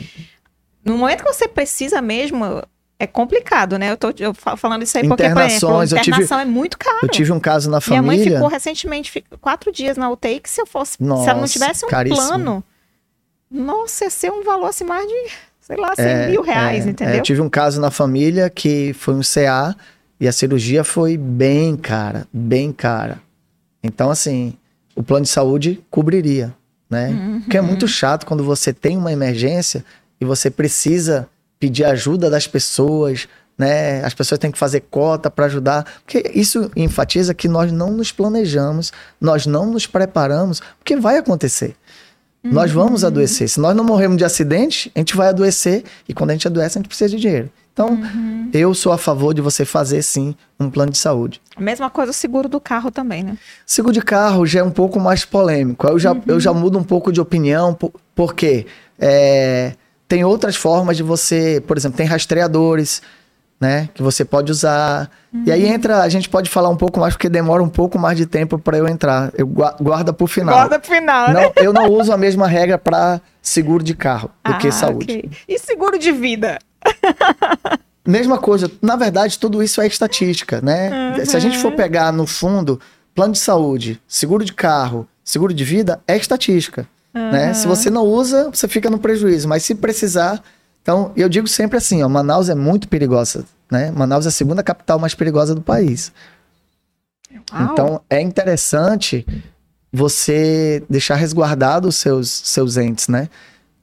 no 0.83 0.97
momento 0.97 1.23
que 1.23 1.33
você 1.33 1.47
precisa 1.47 2.01
mesmo, 2.01 2.63
é 2.97 3.07
complicado, 3.07 3.77
né? 3.77 3.91
Eu 3.91 3.97
tô 3.97 4.13
eu 4.17 4.33
falando 4.33 4.83
isso 4.83 4.97
aí 4.97 5.07
porque, 5.07 5.23
por 5.23 5.41
exemplo, 5.41 5.43
internação 5.43 5.99
tive, 6.01 6.33
é 6.33 6.45
muito 6.45 6.77
caro. 6.77 6.99
Eu 7.03 7.09
tive 7.09 7.31
um 7.31 7.39
caso 7.39 7.69
na 7.69 7.79
família. 7.79 8.01
Minha 8.01 8.25
mãe 8.25 8.33
ficou 8.33 8.47
recentemente 8.47 9.23
quatro 9.39 9.71
dias 9.71 9.97
na 9.97 10.09
UTI 10.09 10.39
que 10.39 10.49
se 10.49 10.61
eu 10.61 10.65
fosse, 10.65 11.01
nossa, 11.01 11.23
se 11.23 11.29
ela 11.29 11.39
não 11.39 11.47
tivesse 11.47 11.85
um 11.85 11.89
caríssimo. 11.89 12.27
plano, 12.27 12.63
nossa, 13.49 14.05
ia 14.05 14.09
ser 14.09 14.31
um 14.31 14.43
valor 14.43 14.67
assim 14.67 14.83
mais 14.83 15.07
de, 15.07 15.31
sei 15.69 15.77
lá, 15.77 15.95
100 15.95 16.05
é, 16.05 16.27
mil 16.29 16.41
reais, 16.41 16.87
é, 16.87 16.89
entendeu? 16.89 17.13
É, 17.13 17.19
eu 17.19 17.23
tive 17.23 17.41
um 17.41 17.49
caso 17.49 17.79
na 17.79 17.91
família 17.91 18.49
que 18.49 18.91
foi 18.93 19.13
um 19.13 19.21
CA 19.21 19.75
e 20.19 20.27
a 20.27 20.31
cirurgia 20.31 20.83
foi 20.83 21.15
bem 21.15 21.77
cara, 21.77 22.27
bem 22.33 22.73
cara. 22.73 23.19
Então, 23.83 24.09
assim, 24.09 24.55
o 24.95 25.03
plano 25.03 25.23
de 25.23 25.29
saúde 25.29 25.81
cobriria, 25.89 26.53
né? 26.89 27.09
Uhum. 27.09 27.41
Porque 27.41 27.57
é 27.57 27.61
muito 27.61 27.87
chato 27.87 28.25
quando 28.25 28.43
você 28.43 28.73
tem 28.73 28.97
uma 28.97 29.13
emergência 29.13 29.85
e 30.19 30.25
você 30.25 30.49
precisa 30.49 31.27
pedir 31.59 31.85
ajuda 31.85 32.29
das 32.29 32.47
pessoas, 32.47 33.27
né? 33.57 34.03
As 34.03 34.13
pessoas 34.13 34.39
têm 34.39 34.51
que 34.51 34.57
fazer 34.57 34.81
cota 34.89 35.29
para 35.29 35.45
ajudar, 35.45 35.85
porque 36.03 36.31
isso 36.33 36.71
enfatiza 36.75 37.33
que 37.33 37.47
nós 37.47 37.71
não 37.71 37.91
nos 37.91 38.11
planejamos, 38.11 38.91
nós 39.21 39.45
não 39.45 39.67
nos 39.67 39.85
preparamos, 39.85 40.61
porque 40.79 40.95
vai 40.95 41.17
acontecer. 41.17 41.75
Uhum. 42.43 42.51
Nós 42.51 42.71
vamos 42.71 43.03
adoecer. 43.03 43.49
Se 43.49 43.59
nós 43.59 43.75
não 43.75 43.83
morrermos 43.83 44.17
de 44.17 44.23
acidente, 44.23 44.91
a 44.95 44.99
gente 44.99 45.15
vai 45.15 45.29
adoecer 45.29 45.83
e 46.07 46.13
quando 46.13 46.29
a 46.29 46.33
gente 46.33 46.47
adoece, 46.47 46.77
a 46.77 46.79
gente 46.79 46.87
precisa 46.87 47.09
de 47.09 47.17
dinheiro. 47.17 47.49
Então, 47.73 47.89
uhum. 47.91 48.49
eu 48.51 48.73
sou 48.73 48.91
a 48.91 48.97
favor 48.97 49.33
de 49.33 49.41
você 49.41 49.63
fazer 49.63 50.01
sim 50.01 50.35
um 50.59 50.69
plano 50.69 50.91
de 50.91 50.97
saúde. 50.97 51.41
Mesma 51.57 51.89
coisa 51.89 52.11
o 52.11 52.13
seguro 52.13 52.49
do 52.49 52.59
carro 52.59 52.91
também, 52.91 53.23
né? 53.23 53.37
Seguro 53.65 53.93
de 53.93 54.01
carro 54.01 54.45
já 54.45 54.59
é 54.59 54.63
um 54.63 54.71
pouco 54.71 54.99
mais 54.99 55.23
polêmico. 55.23 55.87
Eu 55.87 55.97
já, 55.97 56.11
uhum. 56.11 56.21
eu 56.27 56.39
já 56.39 56.53
mudo 56.53 56.77
um 56.77 56.83
pouco 56.83 57.11
de 57.11 57.21
opinião, 57.21 57.77
porque 58.13 58.65
é, 58.99 59.73
tem 60.09 60.25
outras 60.25 60.55
formas 60.55 60.97
de 60.97 61.03
você, 61.03 61.63
por 61.65 61.77
exemplo, 61.77 61.97
tem 61.97 62.05
rastreadores, 62.05 63.01
né? 63.59 63.89
Que 63.93 64.01
você 64.01 64.23
pode 64.23 64.51
usar. 64.51 65.09
Uhum. 65.33 65.43
E 65.45 65.51
aí 65.51 65.65
uhum. 65.65 65.73
entra, 65.73 66.01
a 66.01 66.09
gente 66.09 66.29
pode 66.29 66.49
falar 66.49 66.69
um 66.69 66.75
pouco 66.75 66.99
mais, 66.99 67.13
porque 67.13 67.29
demora 67.29 67.61
um 67.61 67.69
pouco 67.69 67.99
mais 67.99 68.17
de 68.17 68.25
tempo 68.25 68.57
para 68.57 68.77
eu 68.77 68.87
entrar. 68.87 69.31
Eu 69.37 69.47
guarda 69.47 70.13
pro 70.13 70.27
final. 70.27 70.55
Guarda 70.55 70.79
pro 70.79 70.89
final, 70.89 71.27
não, 71.27 71.41
né? 71.41 71.51
Eu 71.57 71.73
não 71.73 71.87
uso 71.91 72.13
a 72.13 72.17
mesma 72.17 72.47
regra 72.47 72.77
para 72.77 73.19
seguro 73.41 73.83
de 73.83 73.93
carro 73.93 74.29
do 74.45 74.53
ah, 74.53 74.57
que 74.57 74.71
saúde. 74.71 75.03
Okay. 75.03 75.31
E 75.47 75.59
seguro 75.59 75.97
de 75.97 76.11
vida? 76.11 76.57
Mesma 78.07 78.39
coisa. 78.39 78.71
Na 78.81 78.95
verdade, 78.95 79.37
tudo 79.37 79.61
isso 79.61 79.81
é 79.81 79.85
estatística, 79.87 80.61
né? 80.61 81.15
Uhum. 81.17 81.25
Se 81.25 81.35
a 81.35 81.39
gente 81.39 81.57
for 81.59 81.73
pegar 81.73 82.11
no 82.11 82.25
fundo, 82.25 82.79
plano 83.13 83.33
de 83.33 83.39
saúde, 83.39 84.01
seguro 84.07 84.43
de 84.43 84.53
carro, 84.53 85.07
seguro 85.23 85.53
de 85.53 85.63
vida, 85.63 86.01
é 86.07 86.17
estatística. 86.17 86.87
Uhum. 87.13 87.31
Né? 87.31 87.53
Se 87.53 87.67
você 87.67 87.89
não 87.89 88.03
usa, 88.03 88.49
você 88.51 88.67
fica 88.67 88.89
no 88.89 88.97
prejuízo. 88.97 89.47
Mas 89.47 89.63
se 89.63 89.75
precisar, 89.75 90.41
então, 90.89 91.11
eu 91.15 91.29
digo 91.29 91.47
sempre 91.47 91.77
assim, 91.77 92.01
ó, 92.01 92.09
Manaus 92.09 92.49
é 92.49 92.55
muito 92.55 92.87
perigosa, 92.87 93.45
né? 93.71 93.91
Manaus 93.91 94.25
é 94.25 94.29
a 94.29 94.31
segunda 94.31 94.63
capital 94.63 94.97
mais 94.97 95.13
perigosa 95.13 95.53
do 95.53 95.61
país. 95.61 96.11
Uau. 97.53 97.69
Então, 97.71 98.01
é 98.09 98.19
interessante 98.19 99.23
você 99.93 100.83
deixar 100.89 101.13
resguardado 101.13 101.87
os 101.87 101.95
seus, 101.95 102.27
seus 102.27 102.75
entes, 102.75 103.07
né? 103.07 103.29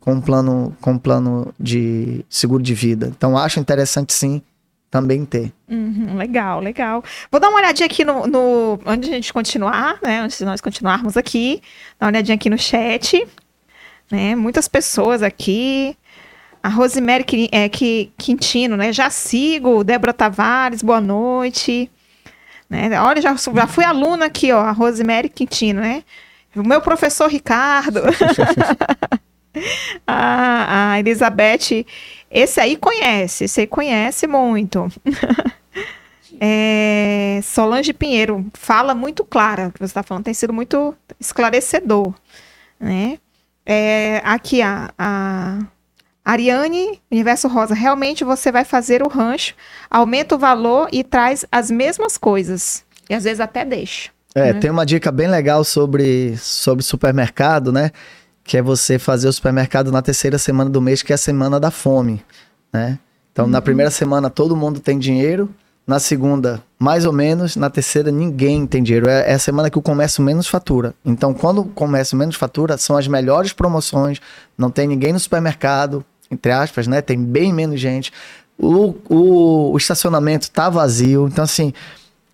Com 0.00 0.14
um 0.14 0.20
plano, 0.20 0.76
com 0.80 0.94
um 0.94 0.98
plano 0.98 1.54
de 1.60 2.24
seguro 2.28 2.60
de 2.60 2.74
vida. 2.74 3.12
Então, 3.16 3.38
acho 3.38 3.60
interessante 3.60 4.12
sim 4.12 4.42
também 4.90 5.24
ter. 5.24 5.52
Uhum, 5.68 6.16
legal, 6.16 6.58
legal. 6.58 7.04
Vou 7.30 7.40
dar 7.40 7.50
uma 7.50 7.58
olhadinha 7.58 7.86
aqui 7.86 8.04
no, 8.04 8.26
no, 8.26 8.80
Antes 8.84 9.08
de 9.08 9.14
a 9.14 9.16
gente 9.16 9.32
continuar, 9.32 10.00
né? 10.02 10.22
Antes 10.22 10.38
de 10.38 10.44
nós 10.44 10.60
continuarmos 10.60 11.16
aqui, 11.16 11.62
dar 12.00 12.06
uma 12.06 12.10
olhadinha 12.10 12.34
aqui 12.34 12.50
no 12.50 12.58
chat. 12.58 13.24
Né? 14.10 14.34
Muitas 14.34 14.66
pessoas 14.66 15.22
aqui. 15.22 15.96
A 16.66 16.68
Rosemary 16.68 17.24
é, 17.52 17.68
Quintino, 17.68 18.76
né? 18.76 18.92
Já 18.92 19.08
sigo. 19.08 19.84
Débora 19.84 20.12
Tavares, 20.12 20.82
boa 20.82 21.00
noite. 21.00 21.88
Né? 22.68 23.00
Olha, 23.00 23.22
já, 23.22 23.36
já 23.36 23.68
fui 23.68 23.84
aluna 23.84 24.26
aqui, 24.26 24.50
ó. 24.50 24.62
A 24.62 24.72
Rosemary 24.72 25.28
Quintino, 25.28 25.80
né? 25.80 26.02
O 26.56 26.66
meu 26.66 26.80
professor 26.80 27.30
Ricardo. 27.30 28.00
a, 30.04 30.90
a 30.94 30.98
Elizabeth. 30.98 31.86
Esse 32.28 32.60
aí 32.60 32.76
conhece, 32.76 33.44
esse 33.44 33.60
aí 33.60 33.66
conhece 33.68 34.26
muito. 34.26 34.90
é, 36.40 37.38
Solange 37.44 37.92
Pinheiro 37.92 38.44
fala 38.54 38.92
muito 38.92 39.24
clara, 39.24 39.68
o 39.68 39.72
que 39.72 39.78
você 39.78 39.84
está 39.84 40.02
falando 40.02 40.24
tem 40.24 40.34
sido 40.34 40.52
muito 40.52 40.96
esclarecedor, 41.20 42.12
né? 42.80 43.20
É, 43.64 44.20
aqui 44.24 44.60
a, 44.62 44.90
a 44.98 45.58
Ariane, 46.26 47.00
Universo 47.08 47.46
Rosa, 47.46 47.72
realmente 47.72 48.24
você 48.24 48.50
vai 48.50 48.64
fazer 48.64 49.00
o 49.00 49.08
rancho, 49.08 49.54
aumenta 49.88 50.34
o 50.34 50.38
valor 50.38 50.88
e 50.90 51.04
traz 51.04 51.46
as 51.52 51.70
mesmas 51.70 52.18
coisas. 52.18 52.82
E 53.08 53.14
às 53.14 53.22
vezes 53.22 53.38
até 53.38 53.64
deixa. 53.64 54.10
É, 54.34 54.52
né? 54.52 54.58
tem 54.58 54.68
uma 54.68 54.84
dica 54.84 55.12
bem 55.12 55.28
legal 55.28 55.62
sobre, 55.62 56.36
sobre 56.36 56.82
supermercado, 56.82 57.70
né? 57.70 57.92
Que 58.42 58.56
é 58.56 58.62
você 58.62 58.98
fazer 58.98 59.28
o 59.28 59.32
supermercado 59.32 59.92
na 59.92 60.02
terceira 60.02 60.36
semana 60.36 60.68
do 60.68 60.80
mês, 60.80 61.00
que 61.00 61.12
é 61.12 61.14
a 61.14 61.18
semana 61.18 61.60
da 61.60 61.70
fome, 61.70 62.20
né? 62.72 62.98
Então, 63.30 63.44
uhum. 63.44 63.50
na 63.52 63.62
primeira 63.62 63.90
semana 63.92 64.28
todo 64.28 64.56
mundo 64.56 64.80
tem 64.80 64.98
dinheiro, 64.98 65.48
na 65.86 66.00
segunda, 66.00 66.60
mais 66.76 67.06
ou 67.06 67.12
menos, 67.12 67.54
na 67.54 67.70
terceira, 67.70 68.10
ninguém 68.10 68.66
tem 68.66 68.82
dinheiro. 68.82 69.08
É, 69.08 69.30
é 69.30 69.34
a 69.34 69.38
semana 69.38 69.70
que 69.70 69.78
o 69.78 69.82
comércio 69.82 70.24
menos 70.24 70.48
fatura. 70.48 70.92
Então, 71.04 71.32
quando 71.32 71.60
o 71.60 71.64
comércio 71.64 72.16
menos 72.16 72.34
fatura, 72.34 72.76
são 72.76 72.96
as 72.96 73.06
melhores 73.06 73.52
promoções, 73.52 74.20
não 74.58 74.68
tem 74.68 74.88
ninguém 74.88 75.12
no 75.12 75.20
supermercado, 75.20 76.04
entre 76.30 76.52
aspas, 76.52 76.86
né? 76.86 77.00
Tem 77.00 77.18
bem 77.18 77.52
menos 77.52 77.80
gente. 77.80 78.12
O, 78.58 78.94
o, 79.08 79.72
o 79.72 79.76
estacionamento 79.76 80.50
tá 80.50 80.68
vazio. 80.68 81.28
Então, 81.28 81.44
assim, 81.44 81.72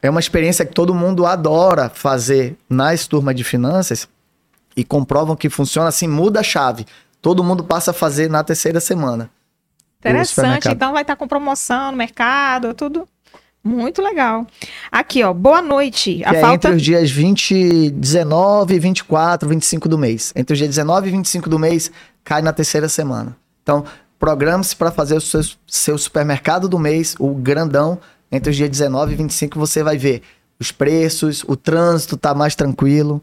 é 0.00 0.10
uma 0.10 0.20
experiência 0.20 0.64
que 0.64 0.72
todo 0.72 0.94
mundo 0.94 1.26
adora 1.26 1.88
fazer 1.88 2.56
nas 2.68 3.06
turmas 3.06 3.34
de 3.34 3.44
finanças 3.44 4.08
e 4.76 4.84
comprovam 4.84 5.36
que 5.36 5.48
funciona 5.50 5.88
assim, 5.88 6.08
muda 6.08 6.40
a 6.40 6.42
chave. 6.42 6.86
Todo 7.20 7.44
mundo 7.44 7.62
passa 7.62 7.92
a 7.92 7.94
fazer 7.94 8.28
na 8.28 8.42
terceira 8.42 8.80
semana. 8.80 9.30
Interessante. 10.00 10.68
Então 10.68 10.92
vai 10.92 11.02
estar 11.02 11.14
com 11.14 11.28
promoção 11.28 11.92
no 11.92 11.96
mercado, 11.96 12.74
tudo. 12.74 13.06
Muito 13.62 14.02
legal. 14.02 14.44
Aqui, 14.90 15.22
ó, 15.22 15.32
boa 15.32 15.62
noite. 15.62 16.20
A 16.24 16.34
é 16.34 16.40
falta... 16.40 16.68
entre 16.68 16.76
os 16.76 16.82
dias 16.82 17.10
20, 17.12 17.90
19, 17.90 18.78
24, 18.80 19.48
25 19.48 19.88
do 19.88 19.96
mês. 19.96 20.32
Entre 20.34 20.52
os 20.52 20.58
dias 20.58 20.70
19 20.70 21.08
e 21.08 21.12
25 21.12 21.48
do 21.48 21.60
mês, 21.60 21.92
cai 22.24 22.42
na 22.42 22.52
terceira 22.52 22.88
semana. 22.88 23.36
Então, 23.62 23.84
programe-se 24.18 24.74
para 24.76 24.90
fazer 24.90 25.16
o 25.16 25.20
seu, 25.20 25.40
seu 25.66 25.98
supermercado 25.98 26.68
do 26.68 26.78
mês, 26.78 27.14
o 27.18 27.34
grandão, 27.34 27.98
entre 28.30 28.50
os 28.50 28.56
dias 28.56 28.70
19 28.70 29.12
e 29.12 29.16
25, 29.16 29.58
você 29.58 29.82
vai 29.82 29.96
ver 29.96 30.22
os 30.58 30.70
preços, 30.70 31.44
o 31.46 31.56
trânsito 31.56 32.16
tá 32.16 32.34
mais 32.34 32.54
tranquilo. 32.54 33.22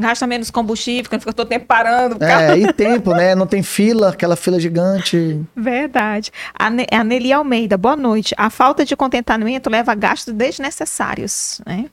Gasta 0.00 0.26
menos 0.26 0.50
combustível, 0.50 1.10
não 1.12 1.20
fica 1.20 1.32
todo 1.32 1.46
tempo 1.46 1.66
parando. 1.66 2.24
É, 2.24 2.58
e 2.58 2.72
tempo, 2.72 3.12
né? 3.12 3.34
Não 3.34 3.46
tem 3.46 3.62
fila, 3.62 4.08
aquela 4.08 4.34
fila 4.34 4.58
gigante. 4.58 5.40
Verdade. 5.54 6.32
A, 6.58 6.70
ne 6.70 6.86
a 6.90 7.04
Nelly 7.04 7.32
Almeida, 7.32 7.76
boa 7.76 7.96
noite. 7.96 8.34
A 8.38 8.48
falta 8.48 8.84
de 8.84 8.96
contentamento 8.96 9.68
leva 9.68 9.92
a 9.92 9.94
gastos 9.94 10.32
desnecessários, 10.32 11.60
né? 11.66 11.84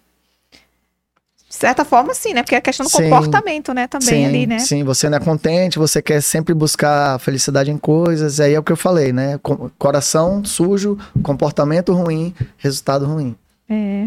De 1.57 1.61
certa 1.61 1.83
forma, 1.83 2.13
sim, 2.13 2.35
né? 2.35 2.43
Porque 2.43 2.53
é 2.53 2.61
questão 2.61 2.85
do 2.85 2.89
sim, 2.91 3.09
comportamento, 3.09 3.73
né? 3.73 3.87
Também 3.87 4.07
sim, 4.07 4.25
ali, 4.27 4.45
né? 4.45 4.59
Sim, 4.59 4.83
você 4.83 5.09
não 5.09 5.17
é 5.17 5.19
contente, 5.19 5.79
você 5.79 6.03
quer 6.03 6.21
sempre 6.21 6.53
buscar 6.53 7.17
felicidade 7.17 7.71
em 7.71 7.79
coisas. 7.79 8.39
Aí 8.39 8.53
é 8.53 8.59
o 8.59 8.63
que 8.63 8.71
eu 8.71 8.77
falei, 8.77 9.11
né? 9.11 9.39
Coração 9.79 10.45
sujo, 10.45 10.99
comportamento 11.23 11.93
ruim, 11.93 12.31
resultado 12.59 13.07
ruim. 13.07 13.35
É. 13.67 14.05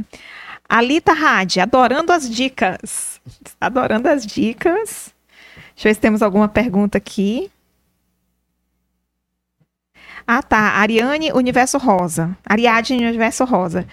Alita 0.69 1.13
Rádio, 1.13 1.61
adorando 1.61 2.13
as 2.13 2.31
dicas. 2.31 3.21
Adorando 3.61 4.09
as 4.09 4.25
dicas. 4.25 5.13
Deixa 5.75 5.89
eu 5.89 5.91
ver 5.91 5.95
se 5.95 6.01
temos 6.01 6.23
alguma 6.23 6.47
pergunta 6.47 6.99
aqui. 6.99 7.51
Ah, 10.25 10.41
tá. 10.41 10.57
Ariane 10.77 11.33
Universo 11.33 11.79
Rosa. 11.79 12.31
Ariadne 12.47 13.05
Universo 13.05 13.45
Rosa 13.45 13.89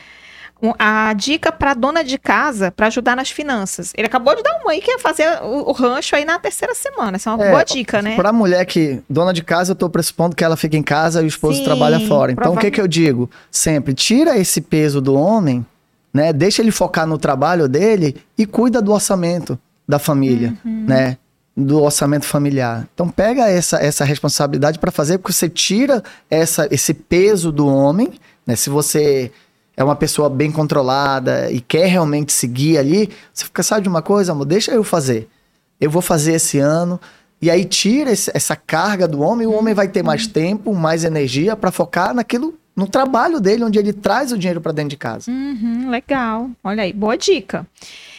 a 0.77 1.13
dica 1.13 1.51
para 1.51 1.73
dona 1.73 2.03
de 2.03 2.17
casa 2.17 2.71
para 2.71 2.87
ajudar 2.87 3.15
nas 3.15 3.29
finanças. 3.29 3.93
Ele 3.95 4.07
acabou 4.07 4.35
de 4.35 4.41
dar 4.41 4.59
uma 4.61 4.71
aí 4.71 4.81
que 4.81 4.91
é 4.91 4.99
fazer 4.99 5.27
o, 5.43 5.69
o 5.69 5.71
rancho 5.71 6.15
aí 6.15 6.25
na 6.25 6.39
terceira 6.39 6.73
semana. 6.73 7.17
Essa 7.17 7.29
é 7.29 7.33
uma 7.33 7.45
é, 7.45 7.51
boa 7.51 7.63
dica, 7.63 8.01
né? 8.01 8.15
Para 8.15 8.33
mulher 8.33 8.65
que 8.65 9.01
dona 9.09 9.33
de 9.33 9.43
casa, 9.43 9.71
eu 9.71 9.75
tô 9.75 9.89
pressupondo 9.89 10.35
que 10.35 10.43
ela 10.43 10.57
fica 10.57 10.75
em 10.75 10.83
casa 10.83 11.21
e 11.21 11.25
o 11.25 11.27
esposo 11.27 11.59
Sim, 11.59 11.63
trabalha 11.63 11.99
fora. 12.07 12.31
Então 12.31 12.53
o 12.53 12.57
que 12.57 12.71
que 12.71 12.81
eu 12.81 12.87
digo? 12.87 13.29
Sempre 13.51 13.93
tira 13.93 14.37
esse 14.37 14.61
peso 14.61 14.99
do 14.99 15.13
homem, 15.13 15.65
né? 16.13 16.33
Deixa 16.33 16.61
ele 16.61 16.71
focar 16.71 17.05
no 17.05 17.17
trabalho 17.17 17.67
dele 17.67 18.17
e 18.37 18.45
cuida 18.45 18.81
do 18.81 18.91
orçamento 18.91 19.59
da 19.87 19.99
família, 19.99 20.57
uhum. 20.65 20.85
né? 20.87 21.17
Do 21.55 21.81
orçamento 21.81 22.25
familiar. 22.25 22.87
Então 22.93 23.09
pega 23.09 23.47
essa, 23.49 23.77
essa 23.77 24.03
responsabilidade 24.03 24.79
para 24.79 24.91
fazer, 24.91 25.17
porque 25.17 25.33
você 25.33 25.49
tira 25.49 26.03
essa, 26.29 26.67
esse 26.71 26.93
peso 26.93 27.51
do 27.51 27.67
homem, 27.67 28.11
né? 28.45 28.55
Se 28.55 28.69
você 28.69 29.31
é 29.77 29.83
uma 29.83 29.95
pessoa 29.95 30.27
bem 30.27 30.51
controlada 30.51 31.51
e 31.51 31.61
quer 31.61 31.85
realmente 31.85 32.33
seguir 32.33 32.79
ali, 32.79 33.11
você 33.31 33.45
fica, 33.45 33.61
sabe 33.61 33.83
de 33.83 33.89
uma 33.89 34.01
coisa, 34.01 34.31
amor? 34.31 34.45
Deixa 34.45 34.71
eu 34.71 34.83
fazer. 34.83 35.29
Eu 35.79 35.91
vou 35.91 36.01
fazer 36.01 36.33
esse 36.33 36.57
ano. 36.57 36.99
E 37.39 37.51
aí 37.51 37.63
tira 37.63 38.11
esse, 38.11 38.31
essa 38.33 38.55
carga 38.55 39.07
do 39.07 39.21
homem, 39.21 39.45
o 39.45 39.53
homem 39.53 39.75
vai 39.75 39.87
ter 39.87 40.01
mais 40.01 40.25
tempo, 40.25 40.73
mais 40.73 41.03
energia 41.03 41.55
para 41.55 41.71
focar 41.71 42.11
naquilo, 42.11 42.57
no 42.75 42.87
trabalho 42.87 43.39
dele, 43.39 43.63
onde 43.63 43.77
ele 43.77 43.93
traz 43.93 44.31
o 44.31 44.37
dinheiro 44.39 44.59
para 44.59 44.71
dentro 44.71 44.89
de 44.89 44.97
casa. 44.97 45.29
Uhum, 45.29 45.91
legal. 45.91 46.49
Olha 46.63 46.81
aí, 46.81 46.91
boa 46.91 47.15
dica. 47.15 47.63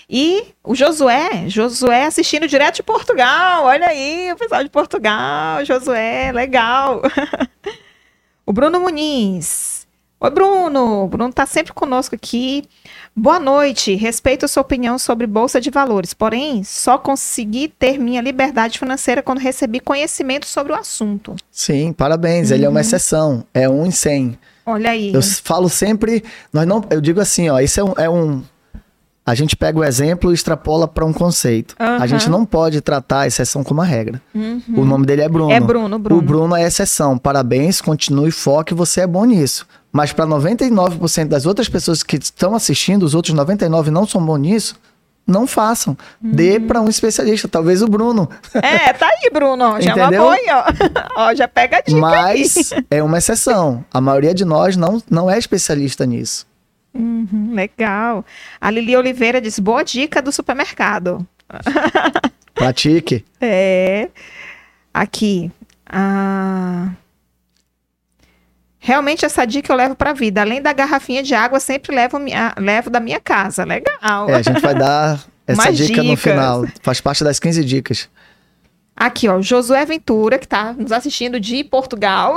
E 0.08 0.54
o 0.62 0.76
Josué, 0.76 1.48
Josué 1.48 2.04
assistindo 2.04 2.46
direto 2.46 2.76
de 2.76 2.82
Portugal. 2.84 3.64
Olha 3.64 3.88
aí, 3.88 4.32
o 4.32 4.36
pessoal 4.36 4.62
de 4.62 4.70
Portugal, 4.70 5.64
Josué, 5.64 6.30
legal. 6.32 7.02
o 8.46 8.52
Bruno 8.52 8.78
Muniz. 8.78 9.77
Oi, 10.20 10.30
Bruno. 10.30 11.06
Bruno 11.06 11.30
está 11.30 11.46
sempre 11.46 11.72
conosco 11.72 12.16
aqui. 12.16 12.64
Boa 13.14 13.38
noite. 13.38 13.94
Respeito 13.94 14.44
a 14.44 14.48
sua 14.48 14.62
opinião 14.62 14.98
sobre 14.98 15.28
Bolsa 15.28 15.60
de 15.60 15.70
Valores, 15.70 16.12
porém, 16.12 16.64
só 16.64 16.98
consegui 16.98 17.68
ter 17.68 17.98
minha 18.00 18.20
liberdade 18.20 18.80
financeira 18.80 19.22
quando 19.22 19.38
recebi 19.38 19.78
conhecimento 19.78 20.44
sobre 20.46 20.72
o 20.72 20.76
assunto. 20.76 21.36
Sim, 21.52 21.92
parabéns. 21.92 22.50
Uhum. 22.50 22.56
Ele 22.56 22.64
é 22.64 22.68
uma 22.68 22.74
uhum. 22.74 22.80
exceção. 22.80 23.44
É 23.54 23.68
um 23.68 23.86
em 23.86 23.92
cem. 23.92 24.36
Olha 24.66 24.90
aí. 24.90 25.14
Eu 25.14 25.22
falo 25.22 25.68
sempre. 25.68 26.24
Nós 26.52 26.66
não, 26.66 26.82
eu 26.90 27.00
digo 27.00 27.20
assim, 27.20 27.48
ó, 27.48 27.60
isso 27.60 27.78
é 27.78 27.84
um, 27.84 27.92
é 27.96 28.10
um 28.10 28.42
a 29.28 29.34
gente 29.34 29.54
pega 29.54 29.78
o 29.78 29.84
exemplo 29.84 30.30
e 30.30 30.34
extrapola 30.34 30.88
para 30.88 31.04
um 31.04 31.12
conceito. 31.12 31.76
A 31.78 32.06
gente 32.06 32.30
não 32.30 32.46
pode 32.46 32.80
tratar 32.80 33.20
a 33.20 33.26
exceção 33.26 33.62
como 33.62 33.82
a 33.82 33.84
regra. 33.84 34.22
Uhum. 34.34 34.62
O 34.74 34.84
nome 34.86 35.04
dele 35.04 35.20
é 35.20 35.28
Bruno. 35.28 35.52
É 35.52 35.60
Bruno, 35.60 35.98
Bruno. 35.98 36.18
O 36.18 36.24
Bruno 36.24 36.56
é 36.56 36.62
exceção. 36.62 37.18
Parabéns, 37.18 37.82
continue, 37.82 38.30
foque, 38.30 38.72
você 38.72 39.02
é 39.02 39.06
bom 39.06 39.26
nisso. 39.26 39.66
Mas 39.98 40.12
para 40.12 40.24
99% 40.28 41.26
das 41.26 41.44
outras 41.44 41.68
pessoas 41.68 42.04
que 42.04 42.14
estão 42.14 42.54
assistindo, 42.54 43.02
os 43.02 43.16
outros 43.16 43.34
99 43.34 43.90
não 43.90 44.06
são 44.06 44.24
bons 44.24 44.38
nisso, 44.38 44.80
não 45.26 45.44
façam. 45.44 45.98
Uhum. 46.22 46.30
Dê 46.30 46.60
para 46.60 46.80
um 46.80 46.88
especialista, 46.88 47.48
talvez 47.48 47.82
o 47.82 47.88
Bruno. 47.88 48.30
É, 48.54 48.92
tá 48.92 49.08
aí, 49.08 49.28
Bruno. 49.32 49.80
Já 49.80 49.90
Entendeu? 49.90 50.22
uma 50.22 50.36
boa 50.36 50.36
ó. 50.52 50.64
ó. 51.30 51.34
Já 51.34 51.48
pega 51.48 51.78
a 51.78 51.80
dica 51.80 51.98
Mas 51.98 52.72
aí. 52.72 52.84
é 52.92 53.02
uma 53.02 53.18
exceção. 53.18 53.84
A 53.92 54.00
maioria 54.00 54.32
de 54.32 54.44
nós 54.44 54.76
não, 54.76 55.02
não 55.10 55.28
é 55.28 55.36
especialista 55.36 56.06
nisso. 56.06 56.46
Uhum, 56.94 57.50
legal. 57.52 58.24
A 58.60 58.70
Lili 58.70 58.96
Oliveira 58.96 59.40
diz, 59.40 59.58
boa 59.58 59.82
dica 59.82 60.22
do 60.22 60.30
supermercado. 60.30 61.26
Pratique. 62.54 63.24
É. 63.40 64.10
Aqui. 64.94 65.50
Ah, 65.84 66.90
Realmente 68.80 69.24
essa 69.24 69.44
dica 69.44 69.72
eu 69.72 69.76
levo 69.76 69.94
pra 69.94 70.12
vida. 70.12 70.40
Além 70.40 70.62
da 70.62 70.72
garrafinha 70.72 71.22
de 71.22 71.34
água, 71.34 71.58
sempre 71.60 71.94
levo, 71.94 72.18
minha- 72.18 72.54
levo 72.58 72.88
da 72.90 73.00
minha 73.00 73.20
casa. 73.20 73.64
Legal. 73.64 74.28
É, 74.30 74.34
a 74.34 74.42
gente 74.42 74.60
vai 74.60 74.74
dar 74.74 75.24
essa 75.46 75.72
dica 75.72 76.02
no 76.02 76.10
dicas. 76.10 76.20
final. 76.20 76.64
Faz 76.82 77.00
parte 77.00 77.24
das 77.24 77.38
15 77.40 77.64
dicas. 77.64 78.08
Aqui, 78.96 79.28
ó, 79.28 79.40
Josué 79.42 79.84
Ventura, 79.84 80.38
que 80.38 80.44
está 80.46 80.72
nos 80.72 80.92
assistindo 80.92 81.38
de 81.40 81.62
Portugal. 81.64 82.36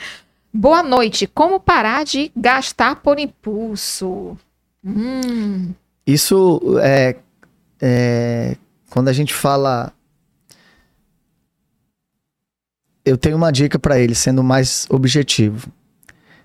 Boa 0.52 0.82
noite. 0.82 1.26
Como 1.26 1.60
parar 1.60 2.04
de 2.04 2.30
gastar 2.36 2.96
por 2.96 3.18
impulso? 3.18 4.36
Hum, 4.84 5.72
Isso 6.06 6.60
é, 6.82 7.16
é 7.80 8.56
quando 8.90 9.08
a 9.08 9.12
gente 9.12 9.34
fala. 9.34 9.92
Eu 13.04 13.16
tenho 13.16 13.36
uma 13.36 13.50
dica 13.50 13.78
para 13.78 13.98
ele, 13.98 14.14
sendo 14.14 14.42
mais 14.42 14.86
objetivo. 14.90 15.70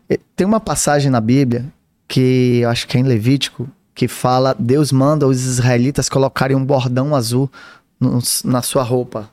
E- 0.10 0.20
Tem 0.36 0.46
uma 0.46 0.60
passagem 0.60 1.10
na 1.12 1.20
Bíblia 1.22 1.66
que 2.08 2.60
eu 2.62 2.70
acho 2.70 2.88
que 2.88 2.98
é 2.98 3.00
em 3.00 3.04
Levítico 3.04 3.68
que 3.96 4.08
fala 4.08 4.56
Deus 4.58 4.92
manda 4.92 5.28
os 5.28 5.44
israelitas 5.46 6.10
colocarem 6.10 6.56
um 6.58 6.66
bordão 6.66 7.16
azul 7.16 7.50
no- 8.00 8.20
na 8.46 8.62
sua 8.62 8.82
roupa, 8.84 9.30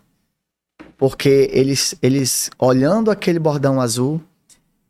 porque 0.99 1.49
eles 1.53 1.95
eles 2.03 2.51
olhando 2.59 3.11
aquele 3.11 3.39
bordão 3.39 3.81
azul 3.81 4.21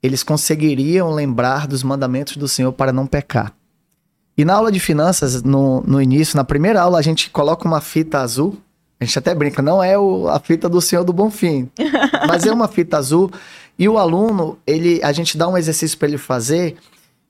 eles 0.02 0.22
conseguiriam 0.22 1.10
lembrar 1.12 1.66
dos 1.66 1.82
mandamentos 1.82 2.36
do 2.36 2.48
Senhor 2.48 2.72
para 2.72 2.90
não 2.92 3.06
pecar. 3.06 3.52
E 4.36 4.44
na 4.46 4.54
aula 4.54 4.72
de 4.72 4.80
finanças, 4.80 5.42
no, 5.42 5.82
no 5.82 6.00
início, 6.00 6.36
na 6.38 6.44
primeira 6.44 6.80
aula, 6.80 6.98
a 6.98 7.02
gente 7.02 7.28
coloca 7.28 7.68
uma 7.68 7.82
fita 7.82 8.18
azul. 8.20 8.56
A 8.98 9.04
gente 9.04 9.18
até 9.18 9.34
brinca, 9.34 9.60
não 9.60 9.82
é 9.82 9.98
o- 9.98 10.26
a 10.28 10.40
fita 10.40 10.70
do 10.70 10.80
Senhor 10.80 11.04
do 11.04 11.12
Bonfim, 11.12 11.68
mas 12.26 12.46
é 12.46 12.52
uma 12.52 12.66
fita 12.66 12.96
azul. 12.96 13.30
E 13.80 13.88
o 13.88 13.96
aluno, 13.96 14.58
ele, 14.66 15.00
a 15.02 15.10
gente 15.10 15.38
dá 15.38 15.48
um 15.48 15.56
exercício 15.56 15.96
para 15.96 16.06
ele 16.06 16.18
fazer, 16.18 16.76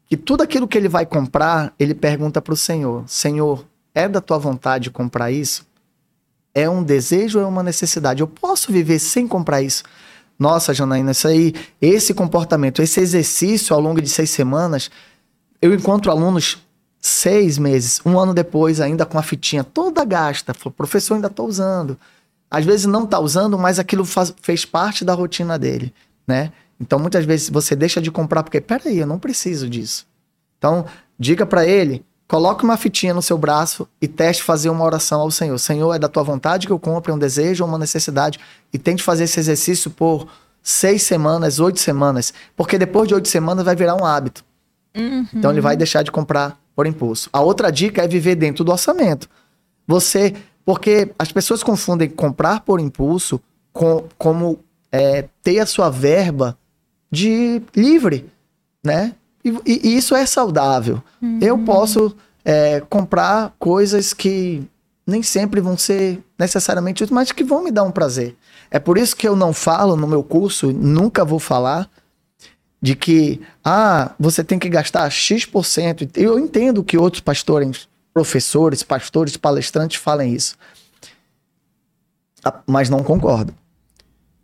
que 0.08 0.16
tudo 0.16 0.42
aquilo 0.42 0.66
que 0.66 0.76
ele 0.76 0.88
vai 0.88 1.06
comprar, 1.06 1.72
ele 1.78 1.94
pergunta 1.94 2.42
para 2.42 2.52
o 2.52 2.56
Senhor: 2.56 3.04
Senhor, 3.06 3.64
é 3.94 4.08
da 4.08 4.20
tua 4.20 4.36
vontade 4.36 4.90
comprar 4.90 5.30
isso? 5.30 5.64
É 6.52 6.68
um 6.68 6.82
desejo 6.82 7.38
ou 7.38 7.44
é 7.44 7.48
uma 7.48 7.62
necessidade? 7.62 8.20
Eu 8.20 8.26
posso 8.26 8.72
viver 8.72 8.98
sem 8.98 9.28
comprar 9.28 9.62
isso? 9.62 9.84
Nossa, 10.36 10.74
Janaína, 10.74 11.12
isso 11.12 11.28
aí, 11.28 11.54
esse 11.80 12.12
comportamento, 12.12 12.82
esse 12.82 12.98
exercício 12.98 13.72
ao 13.72 13.80
longo 13.80 14.02
de 14.02 14.08
seis 14.08 14.30
semanas, 14.30 14.90
eu 15.62 15.72
encontro 15.72 16.10
alunos 16.10 16.58
seis 16.98 17.58
meses, 17.58 18.00
um 18.04 18.18
ano 18.18 18.34
depois, 18.34 18.80
ainda 18.80 19.06
com 19.06 19.18
a 19.18 19.22
fitinha 19.22 19.62
toda 19.62 20.04
gasta. 20.04 20.52
Falou, 20.52 20.72
professor, 20.72 21.14
ainda 21.14 21.28
estou 21.28 21.46
usando. 21.46 21.96
Às 22.50 22.64
vezes 22.64 22.86
não 22.86 23.04
está 23.04 23.20
usando, 23.20 23.56
mas 23.56 23.78
aquilo 23.78 24.04
faz- 24.04 24.34
fez 24.42 24.64
parte 24.64 25.04
da 25.04 25.14
rotina 25.14 25.56
dele, 25.56 25.94
né? 26.30 26.52
Então, 26.80 26.98
muitas 26.98 27.24
vezes 27.24 27.50
você 27.50 27.76
deixa 27.76 28.00
de 28.00 28.10
comprar 28.10 28.42
porque, 28.42 28.60
peraí, 28.60 28.98
eu 28.98 29.06
não 29.06 29.18
preciso 29.18 29.68
disso. 29.68 30.06
Então, 30.56 30.86
diga 31.18 31.44
para 31.44 31.66
ele, 31.66 32.04
coloque 32.26 32.64
uma 32.64 32.76
fitinha 32.76 33.12
no 33.12 33.20
seu 33.20 33.36
braço 33.36 33.86
e 34.00 34.08
teste 34.08 34.42
fazer 34.42 34.70
uma 34.70 34.84
oração 34.84 35.20
ao 35.20 35.30
Senhor. 35.30 35.58
Senhor, 35.58 35.92
é 35.92 35.98
da 35.98 36.08
tua 36.08 36.22
vontade 36.22 36.66
que 36.66 36.72
eu 36.72 36.78
compre, 36.78 37.12
é 37.12 37.14
um 37.14 37.18
desejo 37.18 37.64
ou 37.64 37.68
uma 37.68 37.78
necessidade. 37.78 38.38
E 38.72 38.78
tente 38.78 39.02
fazer 39.02 39.24
esse 39.24 39.38
exercício 39.38 39.90
por 39.90 40.26
seis 40.62 41.02
semanas, 41.02 41.58
oito 41.58 41.80
semanas. 41.80 42.32
Porque 42.56 42.78
depois 42.78 43.08
de 43.08 43.14
oito 43.14 43.28
semanas 43.28 43.64
vai 43.64 43.76
virar 43.76 43.96
um 44.00 44.04
hábito. 44.04 44.44
Então 45.34 45.50
ele 45.50 45.60
vai 45.60 45.76
deixar 45.76 46.02
de 46.02 46.10
comprar 46.10 46.58
por 46.74 46.86
impulso. 46.86 47.28
A 47.32 47.40
outra 47.40 47.70
dica 47.70 48.02
é 48.02 48.08
viver 48.08 48.36
dentro 48.36 48.64
do 48.64 48.72
orçamento. 48.72 49.28
Você, 49.86 50.34
porque 50.64 51.12
as 51.18 51.30
pessoas 51.30 51.62
confundem 51.62 52.08
comprar 52.08 52.60
por 52.60 52.80
impulso 52.80 53.40
com, 53.72 54.04
como 54.16 54.60
é, 54.92 55.28
ter 55.42 55.60
a 55.60 55.66
sua 55.66 55.88
verba 55.90 56.56
de 57.10 57.62
livre, 57.74 58.30
né? 58.84 59.14
E, 59.44 59.50
e- 59.66 59.96
isso 59.96 60.14
é 60.14 60.24
saudável. 60.26 61.02
Eu 61.40 61.58
posso 61.58 62.14
é, 62.44 62.80
comprar 62.88 63.54
coisas 63.58 64.12
que 64.12 64.62
nem 65.06 65.22
sempre 65.22 65.60
vão 65.60 65.76
ser 65.76 66.22
necessariamente 66.38 67.02
úteis, 67.02 67.14
mas 67.14 67.32
que 67.32 67.42
vão 67.42 67.64
me 67.64 67.70
dar 67.70 67.82
um 67.84 67.90
prazer. 67.90 68.36
É 68.70 68.78
por 68.78 68.96
isso 68.98 69.16
que 69.16 69.26
eu 69.26 69.34
não 69.34 69.52
falo 69.52 69.96
no 69.96 70.06
meu 70.06 70.22
curso, 70.22 70.72
nunca 70.72 71.24
vou 71.24 71.38
falar 71.40 71.90
de 72.80 72.94
que 72.94 73.40
ah, 73.64 74.12
você 74.18 74.42
tem 74.44 74.58
que 74.58 74.68
gastar 74.68 75.08
X%. 75.10 76.08
Eu 76.14 76.38
entendo 76.38 76.84
que 76.84 76.96
outros 76.96 77.20
pastores, 77.20 77.88
professores, 78.14 78.82
pastores, 78.82 79.36
palestrantes 79.36 80.00
falem 80.00 80.32
isso. 80.34 80.56
Ah, 82.44 82.60
Mas 82.66 82.88
não 82.88 83.02
concordo. 83.02 83.54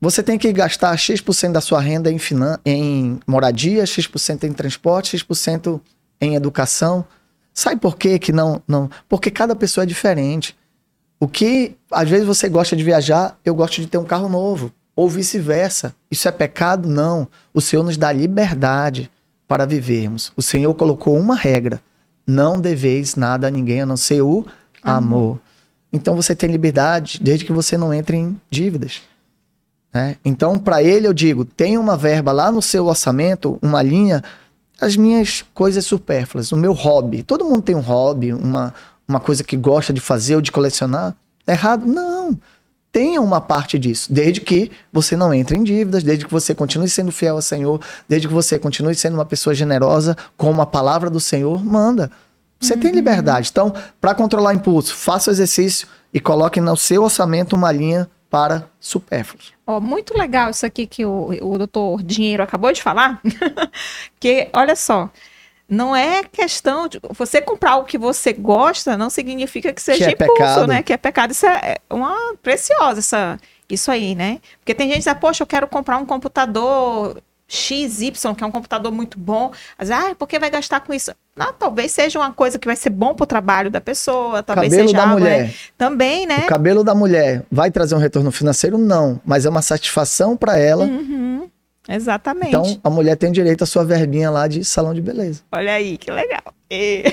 Você 0.00 0.22
tem 0.22 0.38
que 0.38 0.52
gastar 0.52 0.96
X% 0.96 1.52
da 1.52 1.60
sua 1.60 1.80
renda 1.80 2.10
em, 2.10 2.18
finan 2.18 2.58
em 2.64 3.18
moradia, 3.26 3.86
X% 3.86 4.44
em 4.44 4.52
transporte, 4.52 5.16
X% 5.16 5.80
em 6.20 6.34
educação. 6.34 7.04
Sabe 7.54 7.80
por 7.80 7.96
quê 7.96 8.18
que 8.18 8.32
não, 8.32 8.62
não? 8.68 8.90
Porque 9.08 9.30
cada 9.30 9.56
pessoa 9.56 9.84
é 9.84 9.86
diferente. 9.86 10.56
O 11.18 11.26
que 11.26 11.76
às 11.90 12.08
vezes 12.08 12.26
você 12.26 12.48
gosta 12.48 12.76
de 12.76 12.84
viajar, 12.84 13.38
eu 13.44 13.54
gosto 13.54 13.80
de 13.80 13.86
ter 13.86 13.96
um 13.96 14.04
carro 14.04 14.28
novo, 14.28 14.70
ou 14.94 15.08
vice-versa. 15.08 15.94
Isso 16.10 16.28
é 16.28 16.32
pecado? 16.32 16.88
Não. 16.88 17.26
O 17.52 17.60
Senhor 17.60 17.82
nos 17.82 17.96
dá 17.96 18.12
liberdade 18.12 19.10
para 19.48 19.66
vivermos. 19.66 20.32
O 20.36 20.42
Senhor 20.42 20.74
colocou 20.74 21.16
uma 21.18 21.34
regra: 21.34 21.80
não 22.26 22.60
deveis 22.60 23.14
nada 23.14 23.46
a 23.46 23.50
ninguém 23.50 23.80
a 23.80 23.86
não 23.86 23.96
ser 23.96 24.22
o 24.22 24.44
amor. 24.82 25.40
Então 25.92 26.14
você 26.14 26.34
tem 26.34 26.50
liberdade 26.50 27.18
desde 27.22 27.44
que 27.44 27.52
você 27.52 27.76
não 27.76 27.94
entre 27.94 28.16
em 28.16 28.40
dívidas. 28.50 29.02
Né? 29.96 30.16
Então, 30.22 30.58
para 30.58 30.82
ele, 30.82 31.06
eu 31.06 31.14
digo: 31.14 31.42
tem 31.42 31.78
uma 31.78 31.96
verba 31.96 32.30
lá 32.30 32.52
no 32.52 32.60
seu 32.60 32.84
orçamento, 32.86 33.58
uma 33.62 33.80
linha, 33.80 34.22
as 34.78 34.94
minhas 34.94 35.42
coisas 35.54 35.86
supérfluas, 35.86 36.52
o 36.52 36.56
meu 36.56 36.74
hobby. 36.74 37.22
Todo 37.22 37.46
mundo 37.46 37.62
tem 37.62 37.74
um 37.74 37.80
hobby, 37.80 38.34
uma, 38.34 38.74
uma 39.08 39.18
coisa 39.18 39.42
que 39.42 39.56
gosta 39.56 39.94
de 39.94 40.00
fazer 40.00 40.34
ou 40.34 40.42
de 40.42 40.52
colecionar. 40.52 41.16
É 41.46 41.52
errado? 41.52 41.86
Não. 41.86 42.38
Tenha 42.92 43.22
uma 43.22 43.40
parte 43.40 43.78
disso, 43.78 44.12
desde 44.12 44.40
que 44.40 44.70
você 44.92 45.16
não 45.16 45.32
entre 45.32 45.56
em 45.56 45.64
dívidas, 45.64 46.02
desde 46.02 46.26
que 46.26 46.30
você 46.30 46.54
continue 46.54 46.88
sendo 46.88 47.10
fiel 47.10 47.36
ao 47.36 47.42
Senhor, 47.42 47.80
desde 48.06 48.28
que 48.28 48.34
você 48.34 48.58
continue 48.58 48.94
sendo 48.94 49.14
uma 49.14 49.24
pessoa 49.24 49.54
generosa, 49.54 50.14
como 50.36 50.60
a 50.60 50.66
palavra 50.66 51.08
do 51.08 51.20
Senhor 51.20 51.64
manda. 51.64 52.10
Você 52.60 52.76
tem 52.76 52.92
liberdade. 52.92 53.48
Então, 53.50 53.72
para 54.00 54.14
controlar 54.14 54.54
impulso, 54.54 54.94
faça 54.94 55.30
o 55.30 55.32
exercício 55.32 55.88
e 56.12 56.20
coloque 56.20 56.60
no 56.60 56.76
seu 56.76 57.02
orçamento 57.02 57.54
uma 57.54 57.70
linha 57.70 58.08
para 58.30 58.68
supérfluos. 58.80 59.52
Ó, 59.66 59.80
muito 59.80 60.16
legal 60.16 60.50
isso 60.50 60.66
aqui 60.66 60.86
que 60.86 61.04
o, 61.04 61.30
o 61.40 61.58
doutor 61.58 62.02
Dinheiro 62.02 62.42
acabou 62.42 62.72
de 62.72 62.82
falar. 62.82 63.20
que, 64.18 64.48
olha 64.52 64.74
só, 64.74 65.10
não 65.68 65.94
é 65.94 66.22
questão 66.24 66.88
de 66.88 67.00
você 67.10 67.40
comprar 67.40 67.72
algo 67.72 67.86
que 67.86 67.98
você 67.98 68.32
gosta, 68.32 68.96
não 68.96 69.10
significa 69.10 69.72
que 69.72 69.82
seja 69.82 70.08
é 70.08 70.12
impulso, 70.12 70.32
pecado. 70.32 70.66
né? 70.66 70.82
Que 70.82 70.92
é 70.92 70.96
pecado. 70.96 71.32
Isso 71.32 71.46
é 71.46 71.76
uma 71.90 72.34
preciosa, 72.42 73.00
essa, 73.00 73.38
isso 73.68 73.90
aí, 73.90 74.14
né? 74.14 74.40
Porque 74.58 74.74
tem 74.74 74.88
gente 74.88 75.02
que 75.02 75.10
diz, 75.10 75.20
poxa, 75.20 75.42
eu 75.42 75.46
quero 75.46 75.66
comprar 75.66 75.98
um 75.98 76.06
computador 76.06 77.20
XY, 77.48 78.12
que 78.36 78.42
é 78.42 78.46
um 78.46 78.50
computador 78.50 78.90
muito 78.92 79.18
bom. 79.18 79.52
Mas, 79.78 79.90
ah, 79.90 80.14
por 80.18 80.26
que 80.26 80.38
vai 80.38 80.50
gastar 80.50 80.80
com 80.80 80.92
isso? 80.92 81.12
Não, 81.36 81.52
talvez 81.52 81.92
seja 81.92 82.18
uma 82.18 82.32
coisa 82.32 82.58
que 82.58 82.66
vai 82.66 82.76
ser 82.76 82.90
bom 82.90 83.14
para 83.14 83.24
o 83.24 83.26
trabalho 83.26 83.70
da 83.70 83.80
pessoa, 83.80 84.42
talvez 84.42 84.72
Cabelo 84.72 84.88
seja 84.88 84.96
da 85.00 85.08
algo, 85.08 85.20
mulher. 85.20 85.44
né? 85.46 85.54
Também, 85.78 86.26
né? 86.26 86.38
O 86.44 86.46
cabelo 86.46 86.82
da 86.82 86.94
mulher 86.94 87.44
vai 87.52 87.70
trazer 87.70 87.94
um 87.94 87.98
retorno 87.98 88.32
financeiro? 88.32 88.78
Não, 88.78 89.20
mas 89.24 89.44
é 89.46 89.48
uma 89.50 89.62
satisfação 89.62 90.36
para 90.36 90.58
ela. 90.58 90.84
Uhum, 90.84 91.48
exatamente. 91.88 92.48
Então, 92.48 92.80
a 92.82 92.90
mulher 92.90 93.16
tem 93.16 93.30
direito 93.30 93.62
à 93.62 93.66
sua 93.66 93.84
verbinha 93.84 94.30
lá 94.30 94.48
de 94.48 94.64
salão 94.64 94.92
de 94.94 95.02
beleza. 95.02 95.42
Olha 95.52 95.74
aí, 95.74 95.98
que 95.98 96.10
legal. 96.10 96.42
E- 96.70 97.04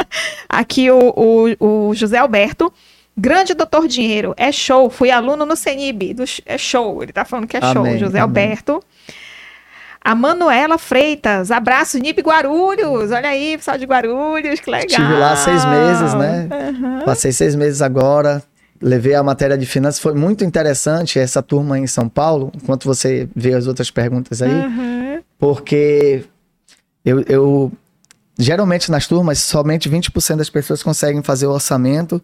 Aqui 0.48 0.90
o, 0.90 1.56
o, 1.60 1.88
o 1.88 1.94
José 1.94 2.18
Alberto. 2.18 2.72
Grande 3.14 3.52
doutor 3.52 3.86
Dinheiro, 3.86 4.32
é 4.38 4.50
show. 4.50 4.88
Fui 4.88 5.10
aluno 5.10 5.44
no 5.44 5.54
CENIB. 5.54 6.14
do 6.14 6.24
é 6.46 6.56
show. 6.56 7.02
Ele 7.02 7.12
tá 7.12 7.26
falando 7.26 7.46
que 7.46 7.58
é 7.58 7.60
show. 7.60 7.82
Amém, 7.82 7.98
José 7.98 8.18
amém. 8.18 8.22
Alberto. 8.22 8.82
A 10.04 10.14
Manuela 10.14 10.78
Freitas, 10.78 11.50
abraço, 11.50 11.98
Nip 11.98 12.20
Guarulhos. 12.20 13.12
Olha 13.12 13.28
aí, 13.28 13.56
pessoal 13.56 13.78
de 13.78 13.84
Guarulhos, 13.84 14.58
que 14.58 14.70
legal. 14.70 14.86
Estive 14.86 15.14
lá 15.14 15.36
seis 15.36 15.64
meses, 15.64 16.14
né? 16.14 16.48
Uhum. 16.50 17.04
Passei 17.04 17.30
seis 17.30 17.54
meses 17.54 17.80
agora. 17.80 18.42
Levei 18.80 19.14
a 19.14 19.22
matéria 19.22 19.56
de 19.56 19.64
finanças. 19.64 20.00
Foi 20.00 20.12
muito 20.12 20.44
interessante 20.44 21.20
essa 21.20 21.40
turma 21.40 21.78
em 21.78 21.86
São 21.86 22.08
Paulo, 22.08 22.50
enquanto 22.56 22.84
você 22.84 23.28
vê 23.34 23.54
as 23.54 23.68
outras 23.68 23.92
perguntas 23.92 24.42
aí. 24.42 24.50
Uhum. 24.50 25.22
Porque 25.38 26.24
eu, 27.04 27.20
eu 27.28 27.72
geralmente 28.36 28.90
nas 28.90 29.06
turmas, 29.06 29.38
somente 29.38 29.88
20% 29.88 30.36
das 30.36 30.50
pessoas 30.50 30.82
conseguem 30.82 31.22
fazer 31.22 31.46
o 31.46 31.52
orçamento, 31.52 32.20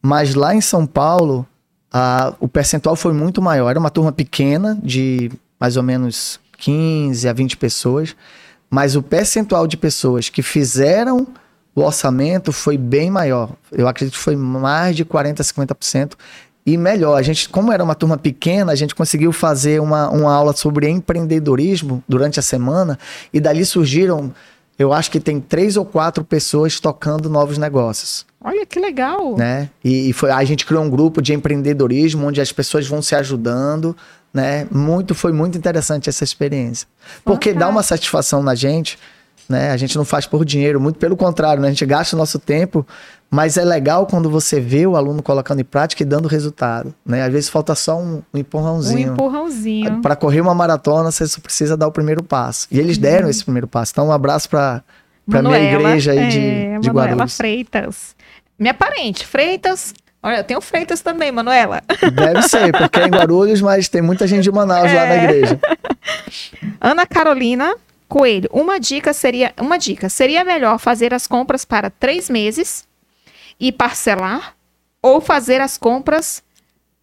mas 0.00 0.34
lá 0.34 0.54
em 0.54 0.60
São 0.62 0.86
Paulo, 0.86 1.46
a, 1.92 2.32
o 2.40 2.48
percentual 2.48 2.96
foi 2.96 3.12
muito 3.12 3.42
maior. 3.42 3.68
Era 3.68 3.78
uma 3.78 3.90
turma 3.90 4.10
pequena, 4.10 4.78
de 4.82 5.30
mais 5.58 5.76
ou 5.76 5.82
menos 5.82 6.40
15 6.60 7.28
a 7.28 7.32
20 7.32 7.56
pessoas, 7.56 8.14
mas 8.70 8.94
o 8.94 9.02
percentual 9.02 9.66
de 9.66 9.76
pessoas 9.76 10.28
que 10.28 10.42
fizeram 10.42 11.26
o 11.74 11.82
orçamento 11.82 12.52
foi 12.52 12.76
bem 12.76 13.10
maior. 13.10 13.50
Eu 13.72 13.88
acredito 13.88 14.14
que 14.14 14.22
foi 14.22 14.36
mais 14.36 14.94
de 14.96 15.04
40, 15.04 15.42
50%. 15.42 16.12
E 16.66 16.76
melhor, 16.76 17.16
a 17.16 17.22
gente, 17.22 17.48
como 17.48 17.72
era 17.72 17.82
uma 17.82 17.94
turma 17.94 18.18
pequena, 18.18 18.72
a 18.72 18.74
gente 18.74 18.94
conseguiu 18.94 19.32
fazer 19.32 19.80
uma, 19.80 20.10
uma 20.10 20.32
aula 20.32 20.52
sobre 20.52 20.88
empreendedorismo 20.88 22.02
durante 22.08 22.38
a 22.38 22.42
semana, 22.42 22.98
e 23.32 23.40
dali 23.40 23.64
surgiram 23.64 24.32
eu 24.80 24.94
acho 24.94 25.10
que 25.10 25.20
tem 25.20 25.38
três 25.38 25.76
ou 25.76 25.84
quatro 25.84 26.24
pessoas 26.24 26.80
tocando 26.80 27.28
novos 27.28 27.58
negócios. 27.58 28.24
Olha 28.42 28.64
que 28.64 28.80
legal. 28.80 29.36
Né? 29.36 29.68
E, 29.84 30.08
e 30.08 30.12
foi, 30.14 30.30
a 30.30 30.42
gente 30.42 30.64
criou 30.64 30.82
um 30.82 30.88
grupo 30.88 31.20
de 31.20 31.34
empreendedorismo 31.34 32.26
onde 32.26 32.40
as 32.40 32.50
pessoas 32.50 32.86
vão 32.86 33.02
se 33.02 33.14
ajudando, 33.14 33.94
né? 34.32 34.66
Muito, 34.70 35.14
foi 35.14 35.32
muito 35.32 35.56
interessante 35.56 36.08
essa 36.08 36.24
experiência. 36.24 36.86
Porque 37.24 37.52
dá 37.52 37.68
uma 37.68 37.82
satisfação 37.82 38.42
na 38.42 38.54
gente, 38.54 38.98
né? 39.48 39.70
A 39.70 39.76
gente 39.76 39.96
não 39.96 40.04
faz 40.04 40.26
por 40.26 40.44
dinheiro, 40.44 40.80
muito 40.80 40.98
pelo 40.98 41.16
contrário, 41.16 41.60
né? 41.62 41.68
A 41.68 41.70
gente 41.70 41.86
gasta 41.86 42.14
o 42.14 42.18
nosso 42.18 42.38
tempo 42.38 42.86
mas 43.30 43.56
é 43.56 43.64
legal 43.64 44.06
quando 44.06 44.28
você 44.28 44.58
vê 44.58 44.84
o 44.86 44.96
aluno 44.96 45.22
colocando 45.22 45.60
em 45.60 45.64
prática 45.64 46.02
e 46.02 46.06
dando 46.06 46.26
resultado, 46.26 46.92
né? 47.06 47.22
Às 47.22 47.32
vezes 47.32 47.48
falta 47.48 47.76
só 47.76 47.96
um, 47.96 48.22
um 48.34 48.38
empurrãozinho. 48.38 49.10
Um 49.10 49.14
empurrãozinho. 49.14 50.02
Para 50.02 50.16
correr 50.16 50.40
uma 50.40 50.52
maratona, 50.52 51.12
você 51.12 51.24
só 51.28 51.40
precisa 51.40 51.76
dar 51.76 51.86
o 51.86 51.92
primeiro 51.92 52.24
passo. 52.24 52.66
E 52.72 52.80
eles 52.80 52.98
deram 52.98 53.24
uhum. 53.24 53.30
esse 53.30 53.44
primeiro 53.44 53.68
passo. 53.68 53.92
Então, 53.92 54.08
um 54.08 54.12
abraço 54.12 54.50
para 54.50 54.82
a 55.32 55.42
minha 55.42 55.60
igreja 55.60 56.10
aí 56.10 56.18
é, 56.18 56.26
de, 56.26 56.38
de 56.80 56.88
Manuela 56.88 57.10
Guarulhos. 57.12 57.36
Freitas. 57.36 58.16
Minha 58.58 58.74
parente, 58.74 59.24
Freitas. 59.24 59.94
Olha, 60.22 60.38
eu 60.38 60.44
tenho 60.44 60.60
Freitas 60.60 61.00
também, 61.00 61.32
Manuela. 61.32 61.82
Deve 62.12 62.42
ser, 62.42 62.72
porque 62.72 63.00
é 63.00 63.06
em 63.06 63.10
Guarulhos, 63.10 63.60
mas 63.62 63.88
tem 63.88 64.02
muita 64.02 64.26
gente 64.26 64.42
de 64.42 64.52
Manaus 64.52 64.90
é. 64.90 64.94
lá 64.94 65.06
na 65.06 65.14
é. 65.14 65.24
igreja. 65.24 65.60
Ana 66.80 67.06
Carolina 67.06 67.74
Coelho, 68.06 68.50
uma 68.52 68.78
dica 68.78 69.12
seria, 69.12 69.54
uma 69.58 69.78
dica, 69.78 70.08
seria 70.08 70.44
melhor 70.44 70.78
fazer 70.78 71.14
as 71.14 71.26
compras 71.26 71.64
para 71.64 71.88
três 71.88 72.28
meses 72.28 72.84
e 73.58 73.70
parcelar 73.70 74.54
ou 75.00 75.20
fazer 75.20 75.60
as 75.60 75.78
compras 75.78 76.42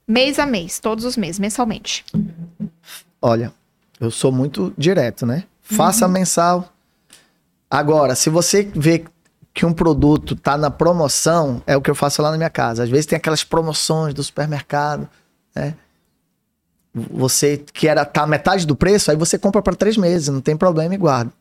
mês 0.08 0.38
a 0.38 0.46
mês, 0.46 0.80
todos 0.80 1.04
os 1.04 1.18
meses, 1.18 1.40
mensalmente? 1.40 2.06
Olha, 3.22 3.52
eu 4.00 4.12
sou 4.12 4.32
muito 4.32 4.74
direto, 4.78 5.26
né? 5.26 5.44
Faça 5.62 6.06
uhum. 6.06 6.12
mensal. 6.12 6.74
Agora, 7.70 8.14
se 8.14 8.30
você 8.30 8.70
vê 8.76 9.04
que 9.58 9.66
um 9.66 9.74
produto 9.74 10.36
tá 10.36 10.56
na 10.56 10.70
promoção, 10.70 11.64
é 11.66 11.76
o 11.76 11.82
que 11.82 11.90
eu 11.90 11.96
faço 11.96 12.22
lá 12.22 12.30
na 12.30 12.38
minha 12.38 12.50
casa. 12.50 12.84
Às 12.84 12.92
vezes 12.92 13.08
tem 13.08 13.18
aquelas 13.18 13.44
promoções 13.44 14.14
do 14.14 14.24
supermercado, 14.24 15.10
né? 15.56 15.74
Você 16.94 17.64
que 17.74 17.88
era 17.88 18.06
tá 18.06 18.28
metade 18.28 18.68
do 18.68 18.76
preço, 18.76 19.10
aí 19.10 19.18
você 19.18 19.36
compra 19.36 19.60
para 19.64 19.76
três 19.76 19.98
meses, 19.98 20.28
não 20.28 20.42
tem 20.42 20.56
problema 20.56 20.94
e 20.94 20.98
guarda. 20.98 21.34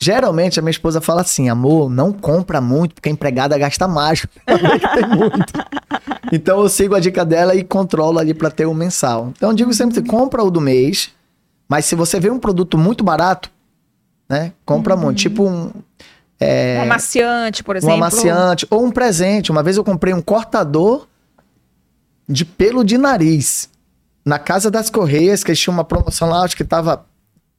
Geralmente 0.00 0.58
a 0.58 0.62
minha 0.62 0.70
esposa 0.70 1.02
fala 1.02 1.20
assim: 1.20 1.50
amor, 1.50 1.90
não 1.90 2.14
compra 2.14 2.62
muito, 2.62 2.94
porque 2.94 3.10
a 3.10 3.12
empregada 3.12 3.58
gasta 3.58 3.86
mais. 3.86 4.26
Então 6.32 6.60
eu 6.60 6.68
sigo 6.68 6.94
a 6.94 7.00
dica 7.00 7.24
dela 7.24 7.56
e 7.56 7.64
controlo 7.64 8.20
ali 8.20 8.32
para 8.32 8.52
ter 8.52 8.64
o 8.64 8.72
mensal. 8.72 9.32
Então 9.36 9.50
eu 9.50 9.54
digo 9.54 9.74
sempre: 9.74 10.00
compra 10.02 10.44
o 10.44 10.50
do 10.50 10.60
mês, 10.60 11.10
mas 11.68 11.84
se 11.86 11.96
você 11.96 12.20
vê 12.20 12.30
um 12.30 12.38
produto 12.38 12.78
muito 12.78 13.02
barato, 13.02 13.50
né? 14.28 14.52
Compra 14.64 14.94
uhum. 14.94 15.00
muito. 15.02 15.18
Tipo 15.18 15.48
um. 15.48 15.72
É, 16.40 16.78
um 16.78 16.82
amaciante, 16.82 17.62
por 17.62 17.76
exemplo. 17.76 17.94
Um 17.94 17.98
amaciante, 17.98 18.66
ou 18.70 18.84
um 18.84 18.90
presente. 18.90 19.50
Uma 19.50 19.62
vez 19.62 19.76
eu 19.76 19.84
comprei 19.84 20.14
um 20.14 20.22
cortador 20.22 21.06
de 22.28 22.44
pelo 22.44 22.82
de 22.82 22.96
nariz. 22.96 23.68
Na 24.24 24.38
Casa 24.38 24.70
das 24.70 24.90
Correias, 24.90 25.44
que 25.44 25.50
eles 25.50 25.60
tinham 25.60 25.74
uma 25.74 25.84
promoção 25.84 26.28
lá, 26.28 26.42
acho 26.42 26.56
que 26.56 26.64
tava 26.64 27.04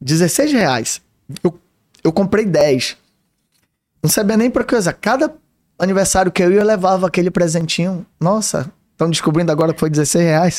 16 0.00 0.52
reais. 0.52 1.00
Eu 1.42 1.58
eu 2.04 2.12
comprei 2.12 2.44
10. 2.44 2.96
Não 4.02 4.10
sabia 4.10 4.36
nem 4.36 4.50
pra 4.50 4.64
coisa. 4.64 4.92
Cada 4.92 5.32
aniversário 5.78 6.32
que 6.32 6.42
eu 6.42 6.50
ia, 6.50 6.60
eu 6.60 6.66
levava 6.66 7.06
aquele 7.06 7.30
presentinho. 7.30 8.04
Nossa, 8.20 8.70
estão 8.92 9.08
descobrindo 9.08 9.52
agora 9.52 9.72
que 9.72 9.80
foi 9.80 9.90
16 9.90 10.24
reais. 10.24 10.58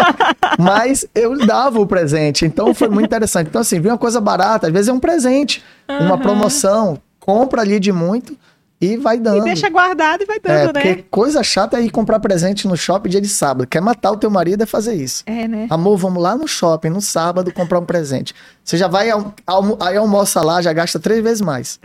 Mas 0.58 1.06
eu 1.14 1.46
dava 1.46 1.80
o 1.80 1.86
presente. 1.86 2.44
Então 2.44 2.74
foi 2.74 2.88
muito 2.88 3.06
interessante. 3.06 3.48
Então, 3.48 3.62
assim, 3.62 3.80
vi 3.80 3.88
uma 3.88 3.98
coisa 3.98 4.20
barata, 4.20 4.66
às 4.66 4.72
vezes 4.72 4.88
é 4.88 4.92
um 4.92 5.00
presente, 5.00 5.64
uhum. 5.88 6.06
uma 6.06 6.18
promoção. 6.18 7.00
Compra 7.24 7.62
ali 7.62 7.80
de 7.80 7.90
muito 7.90 8.36
e 8.78 8.98
vai 8.98 9.18
dando. 9.18 9.38
E 9.38 9.44
deixa 9.44 9.70
guardado 9.70 10.24
e 10.24 10.26
vai 10.26 10.38
dando, 10.38 10.68
é, 10.68 10.72
né? 10.74 10.94
Porque 10.94 11.02
coisa 11.10 11.42
chata 11.42 11.78
é 11.78 11.82
ir 11.82 11.88
comprar 11.88 12.20
presente 12.20 12.68
no 12.68 12.76
shopping 12.76 13.08
dia 13.08 13.20
de 13.20 13.30
sábado. 13.30 13.66
Quer 13.66 13.80
matar 13.80 14.10
o 14.10 14.18
teu 14.18 14.30
marido 14.30 14.62
é 14.62 14.66
fazer 14.66 14.92
isso. 14.92 15.22
É, 15.24 15.48
né? 15.48 15.66
Amor, 15.70 15.96
vamos 15.96 16.22
lá 16.22 16.36
no 16.36 16.46
shopping 16.46 16.90
no 16.90 17.00
sábado 17.00 17.50
comprar 17.50 17.80
um 17.80 17.86
presente. 17.86 18.34
Você 18.62 18.76
já 18.76 18.88
vai, 18.88 19.08
almo 19.46 19.78
aí 19.80 19.96
almoça 19.96 20.42
lá, 20.42 20.60
já 20.60 20.70
gasta 20.70 21.00
três 21.00 21.22
vezes 21.22 21.40
mais. 21.40 21.80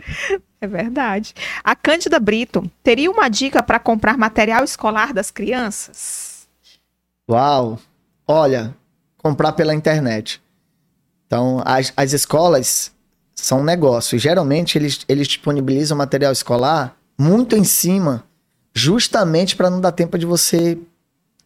É 0.60 0.66
verdade. 0.66 1.32
A 1.64 1.74
Cândida 1.74 2.20
Brito, 2.20 2.70
teria 2.82 3.10
uma 3.10 3.30
dica 3.30 3.62
para 3.62 3.78
comprar 3.78 4.18
material 4.18 4.62
escolar 4.62 5.14
das 5.14 5.30
crianças? 5.30 6.46
Uau! 7.30 7.78
Olha, 8.28 8.76
comprar 9.16 9.52
pela 9.52 9.74
internet. 9.74 10.38
Então, 11.26 11.62
as, 11.64 11.94
as 11.96 12.12
escolas 12.12 12.92
são 13.40 13.64
negócios. 13.64 14.20
Geralmente 14.20 14.76
eles, 14.78 15.00
eles 15.08 15.26
disponibilizam 15.26 15.96
material 15.96 16.32
escolar 16.32 16.96
muito 17.18 17.56
em 17.56 17.64
cima, 17.64 18.24
justamente 18.74 19.56
para 19.56 19.70
não 19.70 19.80
dar 19.80 19.92
tempo 19.92 20.18
de 20.18 20.26
você 20.26 20.78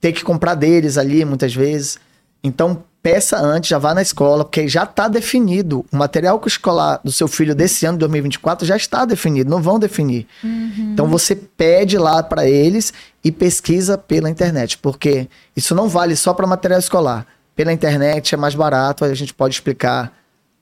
ter 0.00 0.12
que 0.12 0.22
comprar 0.22 0.54
deles 0.54 0.98
ali 0.98 1.24
muitas 1.24 1.54
vezes. 1.54 1.98
Então 2.42 2.84
peça 3.02 3.38
antes, 3.38 3.68
já 3.68 3.78
vá 3.78 3.94
na 3.94 4.00
escola, 4.00 4.44
porque 4.44 4.66
já 4.66 4.84
está 4.84 5.08
definido. 5.08 5.84
O 5.92 5.96
material 5.96 6.40
escolar 6.46 7.00
do 7.04 7.12
seu 7.12 7.28
filho 7.28 7.54
desse 7.54 7.84
ano, 7.84 7.98
2024, 7.98 8.66
já 8.66 8.76
está 8.76 9.04
definido, 9.04 9.50
não 9.50 9.60
vão 9.60 9.78
definir. 9.78 10.26
Uhum. 10.42 10.90
Então 10.92 11.06
você 11.06 11.36
pede 11.36 11.98
lá 11.98 12.22
para 12.22 12.48
eles 12.48 12.94
e 13.22 13.30
pesquisa 13.30 13.98
pela 13.98 14.30
internet, 14.30 14.78
porque 14.78 15.28
isso 15.54 15.74
não 15.74 15.86
vale 15.86 16.16
só 16.16 16.32
para 16.32 16.46
material 16.46 16.80
escolar. 16.80 17.26
Pela 17.54 17.72
internet 17.72 18.34
é 18.34 18.38
mais 18.38 18.54
barato, 18.54 19.04
a 19.04 19.14
gente 19.14 19.34
pode 19.34 19.54
explicar 19.54 20.10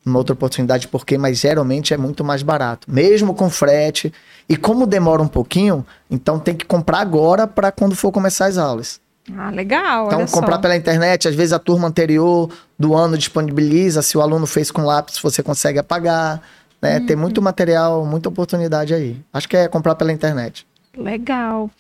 uma 0.05 0.19
outra 0.19 0.33
oportunidade 0.33 0.89
porque, 0.89 1.17
mas 1.17 1.39
geralmente 1.39 1.95
é 1.95 1.97
muito 1.97 2.25
mais 2.25 2.43
barato, 2.43 2.91
mesmo 2.91 3.35
com 3.35 3.49
frete. 3.49 4.13
E 4.49 4.57
como 4.57 4.87
demora 4.87 5.23
um 5.23 5.29
pouquinho, 5.29 5.87
então 6.11 6.39
tem 6.39 6.55
que 6.55 6.65
comprar 6.65 6.99
agora 6.99 7.47
para 7.47 7.71
quando 7.71 7.95
for 7.95 8.11
começar 8.11 8.47
as 8.47 8.59
aulas. 8.59 9.01
Ah, 9.37 9.51
legal. 9.51 10.07
Então, 10.07 10.27
comprar 10.27 10.57
só. 10.57 10.63
pela 10.63 10.77
internet, 10.77 11.29
às 11.29 11.35
vezes 11.35 11.53
a 11.53 11.59
turma 11.59 11.87
anterior 11.87 12.51
do 12.77 12.95
ano 12.95 13.17
disponibiliza, 13.17 14.03
se 14.03 14.19
o 14.19 14.21
aluno 14.21 14.47
fez 14.47 14.71
com 14.71 14.83
lápis, 14.83 15.19
você 15.19 15.43
consegue 15.43 15.79
apagar. 15.79 16.43
Né? 16.81 16.99
Uhum. 16.99 17.07
Tem 17.07 17.17
muito 17.17 17.41
material, 17.41 18.05
muita 18.05 18.29
oportunidade 18.29 18.93
aí. 18.93 19.17
Acho 19.33 19.49
que 19.49 19.57
é 19.57 19.69
comprar 19.69 19.95
pela 19.95 20.13
internet. 20.13 20.67
Legal. 20.97 21.71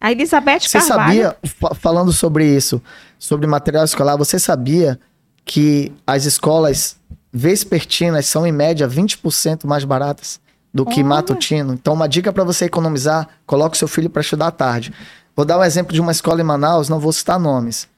A 0.00 0.12
Elizabeth 0.12 0.60
você 0.60 0.78
Carvalho... 0.78 1.24
sabia, 1.24 1.36
falando 1.74 2.12
sobre 2.12 2.46
isso, 2.46 2.80
sobre 3.18 3.46
material 3.46 3.84
escolar, 3.84 4.16
você 4.16 4.38
sabia 4.38 4.98
que 5.44 5.92
as 6.06 6.24
escolas 6.24 6.96
vespertinas 7.32 8.26
são 8.26 8.46
em 8.46 8.52
média 8.52 8.86
20% 8.86 9.66
mais 9.66 9.84
baratas 9.84 10.40
do 10.72 10.84
que 10.84 11.00
Olha. 11.00 11.04
matutino. 11.04 11.74
Então, 11.74 11.94
uma 11.94 12.08
dica 12.08 12.32
para 12.32 12.44
você 12.44 12.66
economizar: 12.66 13.28
coloque 13.46 13.78
seu 13.78 13.88
filho 13.88 14.10
para 14.10 14.22
estudar 14.22 14.48
à 14.48 14.50
tarde. 14.50 14.92
Vou 15.34 15.44
dar 15.46 15.58
um 15.58 15.64
exemplo 15.64 15.92
de 15.92 16.00
uma 16.00 16.12
escola 16.12 16.40
em 16.40 16.44
Manaus, 16.44 16.88
não 16.88 17.00
vou 17.00 17.12
citar 17.12 17.38
nomes. 17.38 17.88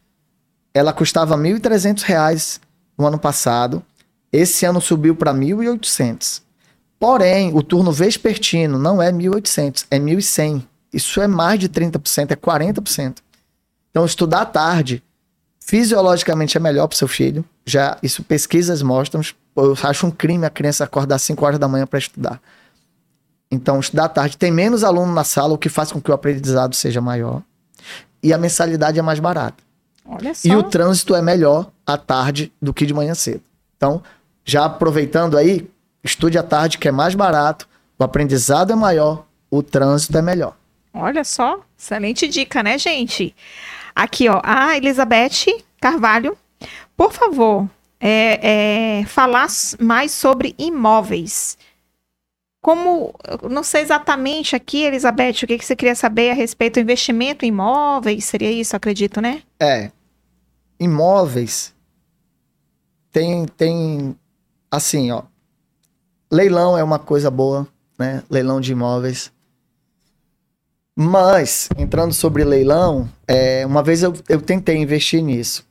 Ela 0.72 0.92
custava 0.92 1.36
R$ 1.36 1.42
1.300 1.42 2.60
no 2.96 3.06
ano 3.06 3.18
passado. 3.18 3.82
Esse 4.32 4.64
ano 4.64 4.80
subiu 4.80 5.14
para 5.14 5.32
R$ 5.32 5.38
1.800. 5.38 6.42
Porém, 6.98 7.52
o 7.54 7.62
turno 7.62 7.92
vespertino 7.92 8.78
não 8.78 9.02
é 9.02 9.12
1.800, 9.12 9.86
é 9.90 9.98
1.100. 9.98 10.62
Isso 10.92 11.20
é 11.20 11.26
mais 11.26 11.58
de 11.58 11.68
30%, 11.68 12.30
é 12.30 12.36
40%. 12.36 13.16
Então, 13.90 14.04
estudar 14.04 14.42
à 14.42 14.46
tarde 14.46 15.02
Fisiologicamente 15.66 16.58
é 16.58 16.60
melhor 16.60 16.86
para 16.86 16.98
seu 16.98 17.08
filho. 17.08 17.42
Já 17.64 17.96
isso 18.02 18.22
pesquisas 18.22 18.82
mostram. 18.82 19.22
Eu 19.56 19.74
acho 19.82 20.06
um 20.06 20.10
crime 20.10 20.44
a 20.44 20.50
criança 20.50 20.84
acordar 20.84 21.16
às 21.16 21.22
5 21.22 21.42
horas 21.42 21.58
da 21.58 21.66
manhã 21.66 21.86
para 21.86 21.98
estudar. 21.98 22.38
Então, 23.50 23.80
estudar 23.80 24.04
à 24.04 24.08
tarde 24.10 24.36
tem 24.36 24.52
menos 24.52 24.84
aluno 24.84 25.10
na 25.14 25.24
sala, 25.24 25.54
o 25.54 25.58
que 25.58 25.70
faz 25.70 25.90
com 25.90 26.02
que 26.02 26.10
o 26.10 26.14
aprendizado 26.14 26.74
seja 26.74 27.00
maior. 27.00 27.42
E 28.22 28.30
a 28.30 28.36
mensalidade 28.36 28.98
é 28.98 29.02
mais 29.02 29.18
barata. 29.18 29.56
Olha 30.04 30.34
só. 30.34 30.46
E 30.46 30.54
o 30.54 30.62
trânsito 30.62 31.14
é 31.14 31.22
melhor 31.22 31.70
à 31.86 31.96
tarde 31.96 32.52
do 32.60 32.74
que 32.74 32.84
de 32.84 32.92
manhã 32.92 33.14
cedo. 33.14 33.42
Então, 33.74 34.02
já 34.44 34.66
aproveitando 34.66 35.38
aí, 35.38 35.66
estude 36.02 36.36
à 36.36 36.42
tarde, 36.42 36.76
que 36.76 36.88
é 36.88 36.92
mais 36.92 37.14
barato, 37.14 37.66
o 37.98 38.04
aprendizado 38.04 38.70
é 38.70 38.76
maior, 38.76 39.24
o 39.50 39.62
trânsito 39.62 40.18
é 40.18 40.20
melhor. 40.20 40.54
Olha 40.92 41.24
só, 41.24 41.60
excelente 41.78 42.28
dica, 42.28 42.62
né, 42.62 42.76
gente? 42.78 43.34
Aqui, 43.94 44.28
ó, 44.28 44.40
a 44.42 44.76
Elizabeth 44.76 45.62
Carvalho, 45.80 46.36
por 46.96 47.12
favor, 47.12 47.68
é, 48.00 49.00
é, 49.00 49.04
falar 49.06 49.46
mais 49.78 50.12
sobre 50.12 50.54
imóveis. 50.58 51.56
Como, 52.60 53.14
não 53.50 53.62
sei 53.62 53.82
exatamente 53.82 54.56
aqui, 54.56 54.84
Elizabeth, 54.84 55.44
o 55.44 55.46
que, 55.46 55.58
que 55.58 55.64
você 55.64 55.76
queria 55.76 55.94
saber 55.94 56.30
a 56.30 56.34
respeito 56.34 56.74
do 56.74 56.80
investimento 56.80 57.44
em 57.44 57.48
imóveis? 57.48 58.24
Seria 58.24 58.50
isso, 58.50 58.74
acredito, 58.74 59.20
né? 59.20 59.42
É. 59.60 59.90
Imóveis 60.80 61.74
tem, 63.14 63.46
tem 63.46 64.16
assim, 64.68 65.12
ó. 65.12 65.22
Leilão 66.28 66.76
é 66.76 66.82
uma 66.82 66.98
coisa 66.98 67.30
boa, 67.30 67.64
né? 67.96 68.24
Leilão 68.28 68.60
de 68.60 68.72
imóveis. 68.72 69.32
Mas, 70.96 71.68
entrando 71.76 72.14
sobre 72.14 72.44
leilão, 72.44 73.08
é, 73.26 73.64
uma 73.66 73.82
vez 73.82 74.02
eu, 74.02 74.14
eu 74.28 74.40
tentei 74.40 74.76
investir 74.76 75.22
nisso. 75.22 75.64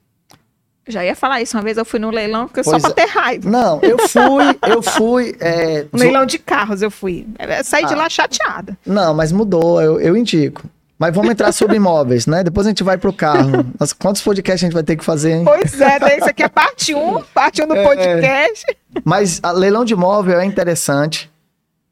Já 0.86 1.05
ia 1.05 1.15
falar 1.15 1.41
isso, 1.41 1.55
uma 1.55 1.63
vez 1.63 1.78
eu 1.78 1.86
fui 1.86 1.97
no 1.97 2.09
leilão 2.11 2.45
porque 2.45 2.61
só 2.61 2.78
pra 2.78 2.89
é. 2.89 2.93
ter 2.93 3.05
raiva. 3.05 3.49
Não, 3.49 3.80
eu 3.82 3.97
fui, 4.09 4.43
eu 4.67 4.82
fui. 4.84 5.34
É, 5.39 5.86
No 5.93 5.97
leilão 5.99 6.26
de 6.26 6.38
carros 6.38 6.82
eu 6.82 6.91
fui. 6.91 7.26
Eu 7.39 7.63
Saí 7.63 7.86
de 7.86 7.93
Ah. 7.93 7.97
lá 7.97 8.09
chateada. 8.09 8.78
Não, 8.86 9.13
mas 9.13 9.32
mudou, 9.32 9.82
eu, 9.82 9.97
eu 10.01 10.17
indico. 10.17 10.63
Mas 10.99 11.15
vamos 11.15 11.32
entrar 11.32 11.51
sobre 11.53 11.78
imóveis, 11.78 12.28
né? 12.28 12.43
Depois 12.43 12.67
a 12.67 12.69
gente 12.69 12.84
vai 12.84 12.97
pro 12.97 13.13
carro. 13.13 13.65
Nossa, 13.80 13.95
quantos 13.97 14.21
podcasts 14.21 14.61
a 14.63 14.65
gente 14.67 14.74
vai 14.74 14.84
ter 14.84 14.95
que 14.97 15.03
fazer, 15.05 15.32
hein? 15.38 15.43
Pois 15.45 15.80
é, 15.80 15.99
né? 15.99 16.17
isso 16.17 16.30
aqui 16.30 16.43
é 16.43 16.49
parte 16.49 16.93
1, 16.93 17.24
parte 17.34 17.61
1 17.63 17.67
do 17.67 17.76
É. 17.76 17.84
podcast. 17.84 18.78
Mas 19.05 19.39
a 19.41 19.51
leilão 19.51 19.86
de 19.86 19.93
imóvel 19.93 20.39
é 20.39 20.45
interessante. 20.45 21.32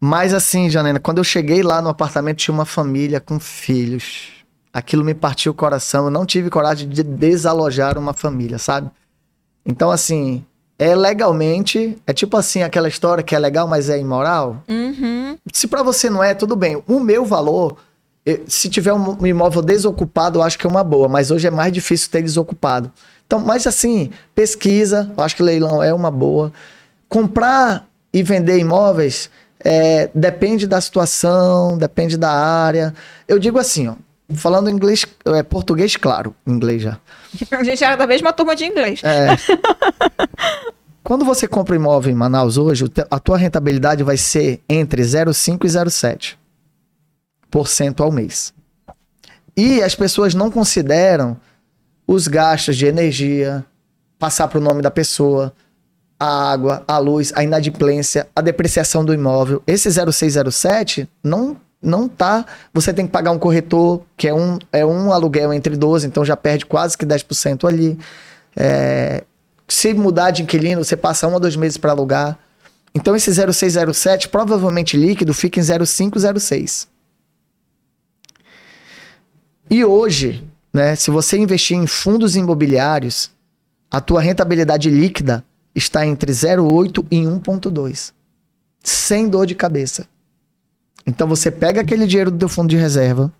Mas 0.04 0.34
assim, 0.34 0.68
Janena, 0.68 1.00
quando 1.00 1.20
eu 1.20 1.24
cheguei 1.24 1.62
lá 1.62 1.80
no 1.80 1.90
apartamento, 1.90 2.38
tinha 2.38 2.54
uma 2.54 2.66
família 2.66 3.20
com 3.20 3.40
filhos. 3.40 4.30
Aquilo 4.74 5.06
me 5.06 5.14
partiu 5.14 5.52
o 5.52 5.56
coração. 5.56 6.06
Eu 6.06 6.12
não 6.12 6.26
tive 6.26 6.50
coragem 6.50 6.90
de 6.90 7.04
desalojar 7.04 8.00
uma 8.00 8.12
família, 8.12 8.58
sabe? 8.58 8.90
Então, 9.64 9.92
assim, 9.92 10.44
é 10.80 10.96
legalmente. 10.96 11.96
É 12.08 12.14
tipo 12.14 12.36
assim, 12.36 12.64
aquela 12.64 12.88
história 12.88 13.24
que 13.24 13.36
é 13.36 13.40
legal, 13.40 13.68
mas 13.68 13.92
é 13.92 14.00
imoral. 14.00 14.64
Uhum. 14.68 15.38
Se 15.54 15.68
pra 15.68 15.84
você 15.84 16.10
não 16.10 16.24
é, 16.24 16.34
tudo 16.34 16.56
bem. 16.56 16.82
O 16.88 17.00
meu 17.00 17.24
valor, 17.24 17.78
se 18.48 18.70
tiver 18.70 18.94
um 18.94 19.24
imóvel 19.24 19.62
desocupado, 19.62 20.40
eu 20.40 20.44
acho 20.44 20.58
que 20.58 20.66
é 20.66 20.70
uma 20.70 20.84
boa. 20.84 21.08
Mas 21.08 21.30
hoje 21.30 21.46
é 21.46 21.52
mais 21.52 21.72
difícil 21.72 22.10
ter 22.10 22.24
desocupado. 22.24 22.92
Então, 23.28 23.38
mas 23.38 23.68
assim, 23.68 24.10
pesquisa, 24.34 25.14
eu 25.16 25.24
acho 25.24 25.36
que 25.36 25.44
leilão 25.44 25.84
é 25.84 25.94
uma 25.94 26.10
boa. 26.10 26.52
Comprar 27.08 27.88
e 28.12 28.24
vender 28.24 28.58
imóveis 28.58 29.30
é, 29.64 30.10
depende 30.14 30.68
da 30.68 30.80
situação, 30.82 31.78
depende 31.78 32.18
da 32.18 32.32
área. 32.32 32.94
Eu 33.28 33.40
digo 33.40 33.60
assim, 33.60 33.88
ó, 33.88 33.96
falando 34.36 34.70
inglês, 34.70 35.06
é, 35.26 35.44
português, 35.44 35.96
claro, 35.96 36.36
inglês 36.46 36.82
já. 36.82 36.98
A 37.52 37.64
gente 37.64 37.84
era 37.84 37.96
da 37.96 38.08
mesma 38.08 38.34
turma 38.34 38.56
de 38.56 38.66
inglês. 38.66 39.02
É. 39.04 39.38
Quando 41.04 41.26
você 41.26 41.48
compra 41.48 41.76
imóvel 41.76 42.12
em 42.12 42.16
Manaus 42.16 42.58
hoje, 42.58 42.86
a 43.10 43.20
tua 43.20 43.38
rentabilidade 43.38 44.04
vai 44.04 44.18
ser 44.18 44.62
entre 44.70 45.02
0,5 45.02 45.66
e 45.66 45.68
0,7% 47.52 48.00
ao 48.02 48.12
mês. 48.12 48.54
E 49.58 49.82
as 49.82 49.96
pessoas 49.96 50.34
não 50.34 50.52
consideram 50.52 51.38
os 52.08 52.28
gastos 52.28 52.78
de 52.78 52.86
energia, 52.86 53.66
passar 54.20 54.48
para 54.48 54.60
o 54.60 54.62
nome 54.62 54.82
da 54.82 54.92
pessoa, 54.92 55.54
a 56.22 56.52
água, 56.52 56.84
a 56.88 57.00
luz, 57.00 57.34
a 57.36 57.44
inadimplência, 57.44 58.28
a 58.36 58.42
depreciação 58.42 59.04
do 59.04 59.12
imóvel. 59.12 59.64
Esse 59.66 59.90
0607 59.90 61.10
não 61.24 61.58
não 61.82 62.08
tá, 62.08 62.46
você 62.72 62.94
tem 62.94 63.08
que 63.08 63.12
pagar 63.12 63.32
um 63.32 63.40
corretor, 63.40 64.04
que 64.16 64.28
é 64.28 64.34
um, 64.34 64.60
é 64.72 64.86
um 64.86 65.12
aluguel 65.12 65.52
entre 65.52 65.76
12, 65.76 66.06
então 66.06 66.24
já 66.24 66.38
perde 66.38 66.64
quase 66.64 66.96
que 66.96 67.04
10% 67.04 67.68
ali. 67.68 67.98
É, 68.56 69.24
se 69.68 69.92
mudar 69.96 70.30
de 70.30 70.44
inquilino, 70.44 70.84
você 70.84 70.96
passa 70.96 71.28
um 71.28 71.36
a 71.36 71.40
dois 71.40 71.56
meses 71.56 71.80
para 71.80 71.90
alugar. 71.90 72.38
Então 72.94 73.16
esse 73.16 73.34
0607, 73.34 74.30
provavelmente 74.30 74.96
líquido, 74.96 75.34
fica 75.34 75.60
em 75.60 75.64
0506. 75.64 76.88
E 79.72 79.84
hoje, 79.84 80.48
né, 80.72 80.96
se 80.96 81.10
você 81.10 81.36
investir 81.36 81.78
em 81.78 81.88
fundos 81.88 82.36
imobiliários, 82.36 83.32
a 83.90 84.00
tua 84.00 84.22
rentabilidade 84.22 84.88
líquida 84.88 85.44
está 85.76 86.06
entre 86.06 86.32
0,8 86.32 87.06
e 87.10 87.22
1,2. 87.22 88.14
Sem 88.84 89.30
dor 89.30 89.46
de 89.46 89.56
cabeça. 89.56 90.08
Então 91.06 91.28
você 91.28 91.50
pega 91.50 91.82
aquele 91.82 92.06
dinheiro 92.06 92.32
do 92.32 92.38
teu 92.38 92.50
fundo 92.50 92.70
de 92.70 92.78
reserva, 92.78 93.32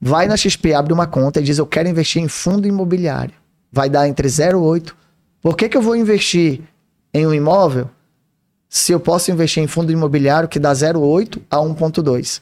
vai 0.00 0.26
na 0.26 0.36
XP, 0.36 0.74
abre 0.74 0.92
uma 0.92 1.06
conta 1.06 1.40
e 1.40 1.42
diz: 1.42 1.58
Eu 1.58 1.66
quero 1.66 1.88
investir 1.88 2.22
em 2.22 2.28
fundo 2.28 2.66
imobiliário. 2.66 3.34
Vai 3.70 3.88
dar 3.88 4.08
entre 4.08 4.28
0,8. 4.28 4.92
Por 5.40 5.56
que, 5.56 5.68
que 5.68 5.76
eu 5.76 5.82
vou 5.82 5.96
investir 5.96 6.60
em 7.12 7.26
um 7.26 7.34
imóvel 7.34 7.90
se 8.68 8.92
eu 8.92 9.00
posso 9.00 9.30
investir 9.30 9.62
em 9.62 9.66
fundo 9.66 9.92
imobiliário 9.92 10.48
que 10.48 10.58
dá 10.58 10.72
0,8 10.72 11.40
a 11.50 11.58
1,2? 11.58 12.40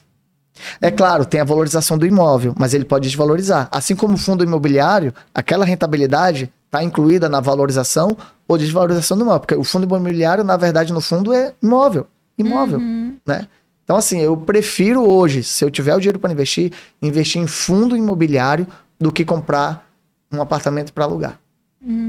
É 0.81 0.91
claro, 0.91 1.25
tem 1.25 1.39
a 1.39 1.45
valorização 1.45 1.97
do 1.97 2.05
imóvel, 2.05 2.53
mas 2.57 2.73
ele 2.73 2.85
pode 2.85 3.07
desvalorizar. 3.07 3.67
Assim 3.71 3.95
como 3.95 4.15
o 4.15 4.17
fundo 4.17 4.43
imobiliário, 4.43 5.13
aquela 5.33 5.65
rentabilidade 5.65 6.51
está 6.71 6.81
incluída 6.81 7.27
na 7.27 7.41
valorização 7.41 8.15
ou 8.47 8.57
desvalorização 8.57 9.17
do 9.17 9.23
imóvel. 9.23 9.39
Porque 9.41 9.55
o 9.55 9.63
fundo 9.63 9.83
imobiliário, 9.83 10.41
na 10.41 10.55
verdade, 10.55 10.93
no 10.93 11.01
fundo, 11.01 11.33
é 11.33 11.53
imóvel. 11.61 12.07
Imóvel, 12.37 12.79
né? 13.27 13.47
Então, 13.83 13.97
assim, 13.97 14.19
eu 14.21 14.37
prefiro 14.37 15.03
hoje, 15.03 15.43
se 15.43 15.65
eu 15.65 15.69
tiver 15.69 15.93
o 15.93 15.99
dinheiro 15.99 16.17
para 16.17 16.31
investir, 16.31 16.71
investir 17.01 17.41
em 17.41 17.45
fundo 17.45 17.95
imobiliário 17.97 18.65
do 18.97 19.11
que 19.11 19.25
comprar 19.25 19.85
um 20.31 20.41
apartamento 20.41 20.93
para 20.93 21.03
alugar. 21.03 21.37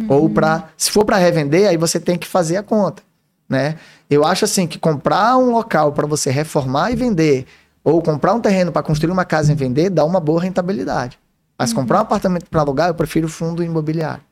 Ou 0.09 0.31
para, 0.31 0.69
se 0.77 0.91
for 0.91 1.05
para 1.05 1.17
revender, 1.17 1.69
aí 1.69 1.77
você 1.77 1.99
tem 1.99 2.17
que 2.17 2.29
fazer 2.29 2.57
a 2.57 2.63
conta, 2.63 3.03
né? 3.49 3.77
Eu 4.09 4.25
acho 4.25 4.45
assim 4.45 4.67
que 4.67 4.79
comprar 4.79 5.37
um 5.39 5.51
local 5.51 5.93
para 5.93 6.07
você 6.07 6.31
reformar 6.31 6.93
e 6.93 6.97
vender, 6.97 7.47
ou 7.83 8.01
comprar 8.01 8.33
um 8.35 8.41
terreno 8.41 8.71
para 8.71 8.83
construir 8.83 9.11
uma 9.11 9.25
casa 9.25 9.51
e 9.51 9.55
vender, 9.55 9.91
dá 9.91 10.05
uma 10.05 10.21
boa 10.21 10.41
rentabilidade. 10.41 11.19
Mas 11.59 11.73
comprar 11.73 11.99
um 11.99 12.03
apartamento 12.03 12.45
para 12.49 12.61
alugar, 12.61 12.89
eu 12.89 12.95
prefiro 12.95 13.29
fundo 13.29 13.63
imobiliário. 13.63 14.23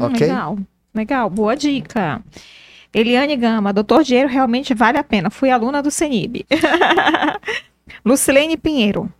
Ok? 0.00 0.26
Legal, 0.26 0.58
legal, 0.94 1.30
boa 1.30 1.56
dica. 1.56 2.22
Eliane 2.92 3.36
Gama, 3.36 3.72
doutor 3.72 4.02
dinheiro 4.02 4.28
realmente 4.28 4.74
vale 4.74 4.98
a 4.98 5.04
pena. 5.04 5.30
Fui 5.30 5.50
aluna 5.50 5.82
do 5.82 5.90
CENIB. 5.90 6.46
Lucilene 8.04 8.56
Pinheiro. 8.56 9.12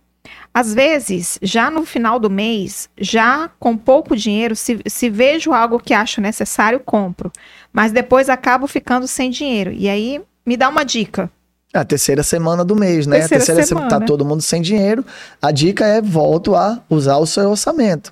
Às 0.53 0.73
vezes, 0.73 1.37
já 1.41 1.69
no 1.69 1.85
final 1.85 2.19
do 2.19 2.29
mês, 2.29 2.89
já 2.97 3.49
com 3.59 3.77
pouco 3.77 4.15
dinheiro, 4.15 4.55
se, 4.55 4.79
se 4.87 5.09
vejo 5.09 5.53
algo 5.53 5.79
que 5.79 5.93
acho 5.93 6.19
necessário, 6.19 6.79
compro. 6.79 7.31
Mas 7.71 7.91
depois 7.91 8.29
acabo 8.29 8.65
ficando 8.65 9.07
sem 9.07 9.29
dinheiro. 9.29 9.71
E 9.71 9.87
aí, 9.87 10.19
me 10.45 10.57
dá 10.57 10.67
uma 10.67 10.83
dica. 10.83 11.29
É 11.71 11.77
A 11.77 11.85
terceira 11.85 12.23
semana 12.23 12.65
do 12.65 12.75
mês, 12.75 13.05
né? 13.05 13.19
Terceira 13.19 13.43
a 13.43 13.45
terceira 13.45 13.63
semana 13.67 13.89
semana. 13.89 14.01
tá 14.01 14.07
todo 14.07 14.25
mundo 14.25 14.41
sem 14.41 14.59
dinheiro. 14.59 15.05
A 15.39 15.51
dica 15.51 15.85
é 15.85 16.01
volto 16.01 16.55
a 16.55 16.81
usar 16.89 17.17
o 17.17 17.27
seu 17.27 17.47
orçamento, 17.51 18.11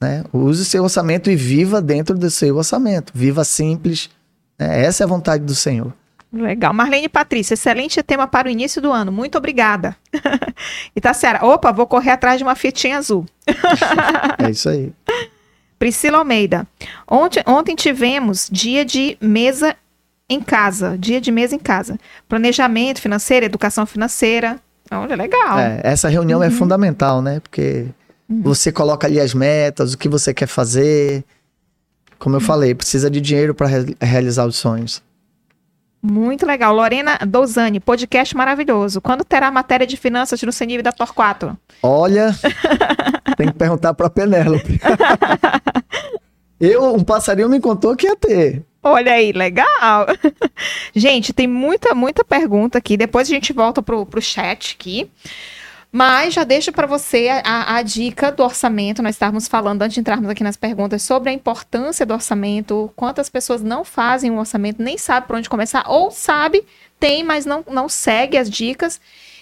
né? 0.00 0.24
Use 0.32 0.62
o 0.62 0.64
seu 0.64 0.82
orçamento 0.82 1.30
e 1.30 1.36
viva 1.36 1.82
dentro 1.82 2.16
do 2.16 2.30
seu 2.30 2.56
orçamento. 2.56 3.12
Viva 3.14 3.44
simples. 3.44 4.08
né? 4.58 4.84
Essa 4.84 5.02
é 5.02 5.04
a 5.04 5.08
vontade 5.08 5.44
do 5.44 5.54
Senhor. 5.54 5.92
Legal. 6.32 6.72
Marlene 6.72 7.08
Patrícia, 7.08 7.54
excelente 7.54 8.00
tema 8.02 8.26
para 8.26 8.46
o 8.46 8.50
início 8.50 8.80
do 8.80 8.92
ano. 8.92 9.10
Muito 9.10 9.36
obrigada. 9.36 9.96
e 10.94 11.00
tá 11.00 11.12
certo. 11.12 11.44
Opa, 11.44 11.72
vou 11.72 11.86
correr 11.86 12.12
atrás 12.12 12.38
de 12.38 12.44
uma 12.44 12.54
fitinha 12.54 12.98
azul. 12.98 13.26
É 14.38 14.50
isso 14.50 14.68
aí. 14.68 14.92
Priscila 15.78 16.18
Almeida. 16.18 16.66
Ontem, 17.06 17.42
ontem 17.46 17.74
tivemos 17.74 18.48
dia 18.50 18.84
de 18.84 19.18
mesa 19.20 19.76
em 20.28 20.40
casa. 20.40 20.96
Dia 20.96 21.20
de 21.20 21.30
mesa 21.32 21.54
em 21.54 21.58
casa. 21.58 21.98
Planejamento 22.28 23.00
financeiro, 23.00 23.46
educação 23.46 23.84
financeira. 23.84 24.58
Olha, 24.90 25.16
legal. 25.16 25.58
É, 25.58 25.80
essa 25.82 26.08
reunião 26.08 26.42
é 26.42 26.50
fundamental, 26.50 27.20
né? 27.20 27.40
Porque 27.40 27.86
você 28.30 28.70
coloca 28.70 29.06
ali 29.06 29.18
as 29.18 29.34
metas, 29.34 29.92
o 29.92 29.98
que 29.98 30.08
você 30.08 30.32
quer 30.32 30.46
fazer. 30.46 31.24
Como 32.18 32.36
eu 32.36 32.40
falei, 32.40 32.74
precisa 32.74 33.10
de 33.10 33.20
dinheiro 33.20 33.54
para 33.54 33.66
realizar 34.00 34.46
os 34.46 34.56
sonhos. 34.56 35.02
Muito 36.02 36.46
legal. 36.46 36.74
Lorena 36.74 37.18
Dozani, 37.26 37.80
podcast 37.80 38.34
maravilhoso. 38.36 39.00
Quando 39.00 39.24
terá 39.24 39.48
a 39.48 39.50
matéria 39.50 39.86
de 39.86 39.96
finanças 39.96 40.40
no 40.42 40.52
CNIV 40.52 40.82
da 40.82 40.92
Torquato? 40.92 41.58
Olha, 41.82 42.34
tem 43.36 43.48
que 43.48 43.54
perguntar 43.54 43.92
para 43.94 44.08
Penélope. 44.08 44.80
eu, 46.58 46.94
um 46.94 47.04
passarinho 47.04 47.48
me 47.48 47.60
contou 47.60 47.96
que 47.96 48.06
ia 48.06 48.16
ter. 48.16 48.62
Olha 48.82 49.12
aí, 49.12 49.32
legal. 49.32 50.06
gente, 50.94 51.34
tem 51.34 51.46
muita, 51.46 51.94
muita 51.94 52.24
pergunta 52.24 52.78
aqui. 52.78 52.96
Depois 52.96 53.28
a 53.28 53.30
gente 53.30 53.52
volta 53.52 53.82
pro, 53.82 54.06
pro 54.06 54.22
chat 54.22 54.76
aqui. 54.78 55.10
Mas 55.92 56.34
já 56.34 56.44
deixo 56.44 56.70
para 56.70 56.86
você 56.86 57.28
a, 57.44 57.76
a, 57.76 57.82
dica 57.82 58.30
do 58.30 58.44
orçamento. 58.44 59.02
Nós 59.02 59.16
estávamos 59.16 59.48
falando, 59.48 59.82
antes 59.82 59.94
de 59.94 60.00
entrarmos 60.00 60.30
aqui 60.30 60.44
nas 60.44 60.56
perguntas, 60.56 61.02
sobre 61.02 61.30
a 61.30 61.32
importância 61.32 62.06
do 62.06 62.14
orçamento. 62.14 62.92
Quantas 62.94 63.28
pessoas 63.28 63.60
não 63.60 63.84
fazem 63.84 64.30
um 64.30 64.38
orçamento, 64.38 64.80
nem 64.80 64.96
sabe 64.96 65.26
por 65.26 65.36
onde 65.36 65.48
começar, 65.48 65.84
ou 65.88 66.10
sabe, 66.10 66.64
tem, 67.00 67.24
mas 67.24 67.44
não, 67.44 67.64
não 67.68 67.88
segue 67.88 68.38
as 68.38 68.48
dicas. 68.48 69.00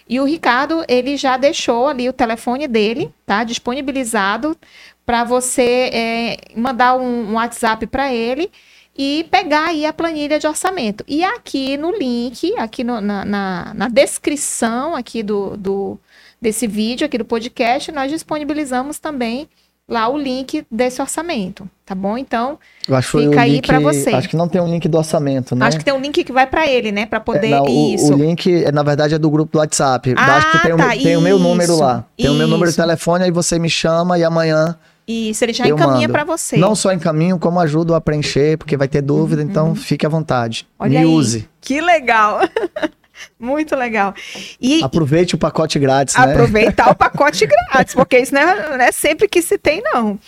E 0.09 0.19
o 0.21 0.25
Ricardo, 0.25 0.85
ele 0.89 1.19
já 1.19 1.37
deixou 1.37 1.87
ali 1.87 2.09
o 2.09 2.15
telefone 2.15 2.67
dele, 2.67 3.13
tá? 3.27 3.45
Disponibilizado 3.45 4.57
para 5.05 5.25
você 5.25 5.91
é, 5.93 6.37
mandar 6.57 6.97
um, 6.97 7.31
um 7.31 7.35
WhatsApp 7.35 7.87
para 7.87 8.13
ele 8.13 8.51
e 8.99 9.25
pegar 9.31 9.67
aí 9.67 9.87
a 9.87 9.93
planilha 9.93 10.41
de 10.41 10.47
orçamento. 10.47 11.05
E 11.07 11.23
aqui 11.23 11.77
no 11.77 11.93
link, 11.93 12.53
aqui 12.59 12.83
no, 12.83 13.01
na, 13.01 13.25
na, 13.25 13.75
na, 13.75 13.89
descrição 13.89 14.97
aqui 14.97 15.23
do, 15.23 15.57
do, 15.57 16.01
desse 16.41 16.67
vídeo, 16.67 17.07
aqui 17.07 17.19
do 17.19 17.25
podcast, 17.25 17.91
nós 17.93 18.11
disponibilizamos 18.11 18.99
também 18.99 19.49
lá 19.89 20.09
o 20.09 20.19
link 20.19 20.67
desse 20.71 21.01
orçamento, 21.01 21.69
tá 21.87 21.95
bom? 21.95 22.19
Então, 22.19 22.59
fica 23.03 23.41
aí 23.41 23.63
para 23.63 23.81
você. 23.81 24.11
Acho 24.11 24.29
que 24.29 24.37
não 24.37 24.47
tem 24.47 24.61
um 24.61 24.69
link 24.69 24.87
do 24.87 24.99
orçamento, 24.99 25.57
né? 25.57 25.67
Acho 25.67 25.79
que 25.79 25.85
tem 25.85 25.95
um 25.95 26.01
link 26.01 26.23
que 26.23 26.33
vai 26.33 26.47
para 26.47 26.67
ele, 26.69 26.93
né? 26.93 27.07
Para 27.07 27.21
poder 27.21 27.47
é, 27.47 27.51
não, 27.51 27.67
isso. 27.67 28.13
O, 28.13 28.17
link, 28.17 28.71
na 28.71 28.83
verdade, 28.83 29.15
é 29.15 29.19
do 29.19 29.31
grupo 29.31 29.53
do 29.53 29.59
WhatsApp. 29.59 30.15
Ah, 30.17 30.37
acho 30.37 30.53
que 30.53 30.59
tem, 30.63 30.77
tá, 30.77 30.91
tem 30.91 31.17
o 31.17 31.23
meu 31.23 31.39
número 31.39 31.77
lá. 31.77 32.05
Tem 32.17 32.27
isso. 32.27 32.35
o 32.35 32.37
meu 32.37 32.47
número 32.47 32.71
de 32.71 32.77
telefone, 32.77 33.25
aí 33.25 33.31
você 33.31 33.59
me 33.59 33.71
chama 33.71 34.19
e 34.19 34.25
amanhã 34.25 34.77
isso, 35.09 35.43
ele 35.43 35.55
já 35.55 35.67
eu 35.67 35.75
encaminha 35.75 36.07
para 36.07 36.23
você. 36.23 36.59
Não 36.59 36.75
só 36.75 36.93
encaminho, 36.93 37.39
como 37.39 37.59
ajudo 37.61 37.95
a 37.95 38.01
preencher, 38.01 38.59
porque 38.59 38.77
vai 38.77 38.87
ter 38.87 39.01
dúvida, 39.01 39.43
então 39.43 39.69
uhum. 39.69 39.73
então 39.73 39.83
fique 39.83 40.05
à 40.05 40.09
vontade. 40.09 40.69
Olha 40.79 40.91
Me 40.91 40.97
aí. 40.99 41.05
use. 41.07 41.49
Que 41.63 41.81
legal. 41.81 42.41
Muito 43.39 43.77
legal. 43.77 44.15
E, 44.61 44.83
Aproveite 44.83 45.35
o 45.35 45.39
pacote 45.39 45.79
grátis, 45.79 46.17
né? 46.17 46.33
Aproveitar 46.33 46.91
o 46.91 46.95
pacote 46.97 47.47
grátis, 47.47 47.95
porque 47.95 48.19
isso 48.19 48.35
não 48.35 48.41
é, 48.41 48.69
não 48.77 48.85
é, 48.85 48.91
sempre 48.91 49.29
que 49.29 49.41
se 49.41 49.57
tem, 49.57 49.81
não. 49.83 50.19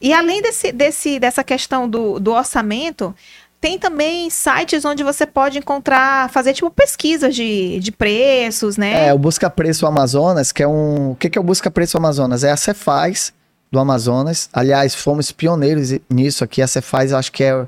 E 0.00 0.12
além 0.12 0.42
desse, 0.42 0.70
desse, 0.70 1.18
dessa 1.18 1.42
questão 1.42 1.88
do, 1.88 2.20
do 2.20 2.32
orçamento, 2.32 3.14
tem 3.60 3.78
também 3.78 4.28
sites 4.30 4.84
onde 4.84 5.02
você 5.02 5.26
pode 5.26 5.58
encontrar, 5.58 6.30
fazer 6.30 6.52
tipo 6.52 6.70
pesquisas 6.70 7.34
de, 7.34 7.80
de 7.80 7.90
preços, 7.90 8.76
né? 8.76 9.08
É, 9.08 9.14
o 9.14 9.18
Busca 9.18 9.48
Preço 9.48 9.86
Amazonas, 9.86 10.52
que 10.52 10.62
é 10.62 10.68
um. 10.68 11.12
O 11.12 11.16
que, 11.16 11.30
que 11.30 11.38
é 11.38 11.40
o 11.40 11.44
Busca 11.44 11.70
Preço 11.70 11.96
Amazonas? 11.96 12.44
É 12.44 12.52
a 12.52 12.56
Cefaz, 12.56 13.32
do 13.70 13.78
Amazonas. 13.78 14.48
Aliás, 14.52 14.94
fomos 14.94 15.32
pioneiros 15.32 15.92
nisso 16.08 16.44
aqui. 16.44 16.62
A 16.62 16.66
Cefaz, 16.66 17.10
eu 17.10 17.18
acho 17.18 17.32
que 17.32 17.42
é, 17.42 17.66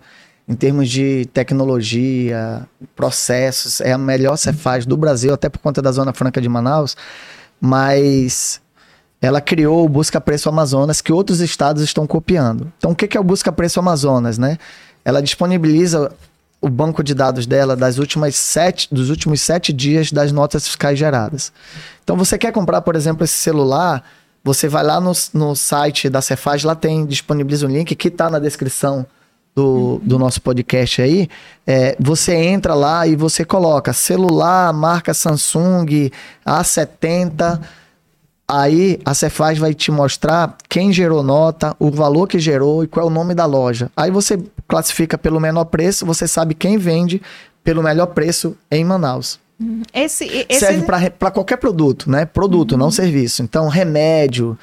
em 0.51 0.55
termos 0.57 0.91
de 0.91 1.27
tecnologia, 1.33 2.67
processos, 2.97 3.81
é 3.81 3.93
a 3.93 3.99
melhor 3.99 4.37
Cefaz 4.37 4.85
do 4.85 4.97
Brasil, 4.97 5.33
até 5.33 5.49
por 5.49 5.61
conta 5.61 5.81
da 5.81 5.93
Zona 5.93 6.13
Franca 6.13 6.41
de 6.41 6.49
Manaus. 6.49 6.97
Mas 7.61 8.61
ela 9.23 9.41
criou 9.41 9.85
o 9.85 9.89
Busca 9.89 10.21
Preço 10.21 10.49
Amazonas, 10.49 11.01
que 11.01 11.13
outros 11.13 11.39
estados 11.39 11.85
estão 11.85 12.05
copiando. 12.05 12.73
Então, 12.79 12.91
o 12.91 12.97
que 12.97 13.17
é 13.17 13.21
o 13.21 13.23
Busca 13.23 13.53
Preço 13.53 13.79
Amazonas, 13.79 14.39
né? 14.39 14.59
Ela 15.05 15.23
disponibiliza 15.23 16.11
o 16.61 16.69
banco 16.69 17.05
de 17.05 17.15
dados 17.15 17.47
dela 17.47 17.77
das 17.77 17.99
últimas 17.99 18.35
sete, 18.35 18.93
dos 18.93 19.09
últimos 19.09 19.41
sete 19.41 19.73
dias 19.73 20.11
das 20.11 20.33
notas 20.33 20.67
fiscais 20.67 20.99
geradas. 20.99 21.53
Então, 22.03 22.17
você 22.17 22.37
quer 22.37 22.51
comprar, 22.51 22.81
por 22.81 22.97
exemplo, 22.97 23.23
esse 23.23 23.37
celular 23.37 24.03
você 24.43 24.69
vai 24.69 24.83
lá 24.83 25.01
no, 25.01 25.13
no 25.35 25.55
site 25.55 26.09
da 26.09 26.23
Cefaz, 26.23 26.65
lá 26.65 26.75
tem, 26.75 27.05
disponibiliza 27.05 27.67
um 27.67 27.71
link 27.71 27.95
que 27.95 28.09
está 28.09 28.31
na 28.31 28.39
descrição 28.39 29.07
do, 29.55 30.01
do 30.03 30.19
nosso 30.19 30.41
podcast 30.41 31.03
aí. 31.03 31.29
É, 31.67 31.97
você 31.99 32.35
entra 32.35 32.75
lá 32.75 33.07
e 33.07 33.17
você 33.17 33.45
coloca 33.45 33.93
celular, 33.93 34.73
marca 34.73 35.13
Samsung, 35.13 36.11
A70. 36.47 37.61
Aí 38.49 38.99
a 39.05 39.15
Cefaz 39.15 39.59
vai 39.59 39.73
te 39.75 39.93
mostrar 39.93 40.57
quem 40.69 40.93
gerou 40.93 41.23
nota, 41.23 41.77
o 41.79 41.91
valor 41.91 42.27
que 42.27 42.39
gerou 42.39 42.83
e 42.83 42.89
qual 42.89 43.07
é 43.07 43.09
o 43.09 43.13
nome 43.13 43.35
da 43.35 43.47
loja. 43.47 43.91
Aí 43.97 44.11
você 44.11 44.43
classifica 44.67 45.17
pelo 45.17 45.39
menor 45.39 45.67
preço, 45.67 46.05
você 46.05 46.27
sabe 46.27 46.55
quem 46.55 46.77
vende 46.77 47.23
pelo 47.63 47.83
melhor 47.83 48.07
preço 48.07 48.57
em 48.71 48.85
Manaus. 48.85 49.39
Esse, 49.93 50.25
esse... 50.49 50.59
Serve 50.59 50.87
para 51.19 51.31
qualquer 51.31 51.59
produto, 51.59 52.11
né? 52.11 52.25
Produto, 52.25 52.73
uhum. 52.73 52.79
não 52.79 52.91
serviço. 52.91 53.43
Então, 53.43 53.69
remédio, 53.69 54.59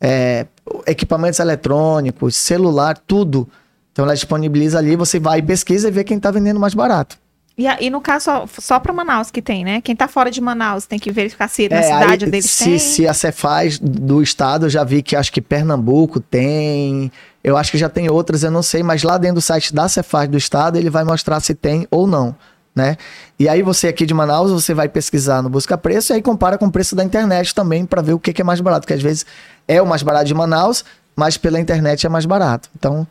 é, 0.00 0.46
equipamentos 0.86 1.38
eletrônicos, 1.38 2.34
celular, 2.36 2.96
tudo. 3.06 3.46
Então, 3.92 4.04
ela 4.04 4.14
disponibiliza 4.14 4.78
ali, 4.78 4.96
você 4.96 5.18
vai, 5.18 5.42
pesquisa 5.42 5.88
e 5.88 5.90
vê 5.90 6.04
quem 6.04 6.16
está 6.16 6.30
vendendo 6.30 6.60
mais 6.60 6.74
barato. 6.74 7.18
E, 7.58 7.66
e, 7.84 7.90
no 7.90 8.00
caso, 8.00 8.24
só, 8.24 8.46
só 8.58 8.80
para 8.80 8.92
Manaus 8.92 9.30
que 9.30 9.42
tem, 9.42 9.64
né? 9.64 9.80
Quem 9.80 9.92
está 9.92 10.08
fora 10.08 10.30
de 10.30 10.40
Manaus 10.40 10.86
tem 10.86 10.98
que 10.98 11.10
verificar 11.10 11.48
se 11.48 11.68
na 11.68 11.76
é, 11.76 11.82
cidade 11.82 12.24
aí, 12.24 12.30
deles 12.30 12.50
se, 12.50 12.64
tem. 12.64 12.78
Se 12.78 13.06
a 13.06 13.12
Cefaz 13.12 13.78
do 13.78 14.22
estado, 14.22 14.66
eu 14.66 14.70
já 14.70 14.82
vi 14.82 15.02
que 15.02 15.14
acho 15.14 15.32
que 15.32 15.42
Pernambuco 15.42 16.20
tem. 16.20 17.12
Eu 17.44 17.56
acho 17.56 17.70
que 17.70 17.76
já 17.76 17.88
tem 17.88 18.08
outras, 18.08 18.42
eu 18.42 18.50
não 18.50 18.62
sei, 18.62 18.82
mas 18.82 19.02
lá 19.02 19.18
dentro 19.18 19.36
do 19.36 19.40
site 19.42 19.74
da 19.74 19.88
Cefaz 19.88 20.28
do 20.28 20.38
estado, 20.38 20.78
ele 20.78 20.88
vai 20.88 21.04
mostrar 21.04 21.40
se 21.40 21.54
tem 21.54 21.86
ou 21.90 22.06
não 22.06 22.34
né? 22.74 22.96
E 23.38 23.48
aí 23.48 23.62
você 23.62 23.88
aqui 23.88 24.06
de 24.06 24.14
Manaus, 24.14 24.50
você 24.50 24.72
vai 24.74 24.88
pesquisar 24.88 25.42
no 25.42 25.48
Busca 25.48 25.76
Preço 25.76 26.12
e 26.12 26.14
aí 26.14 26.22
compara 26.22 26.56
com 26.56 26.66
o 26.66 26.72
preço 26.72 26.94
da 26.94 27.04
internet 27.04 27.54
também 27.54 27.84
para 27.84 28.02
ver 28.02 28.14
o 28.14 28.18
que, 28.18 28.32
que 28.32 28.42
é 28.42 28.44
mais 28.44 28.60
barato, 28.60 28.82
porque 28.82 28.94
às 28.94 29.02
vezes 29.02 29.26
é 29.66 29.80
o 29.82 29.86
mais 29.86 30.02
barato 30.02 30.26
de 30.26 30.34
Manaus, 30.34 30.84
mas 31.16 31.36
pela 31.36 31.58
internet 31.58 32.06
é 32.06 32.08
mais 32.08 32.24
barato. 32.24 32.68
Então, 32.76 33.06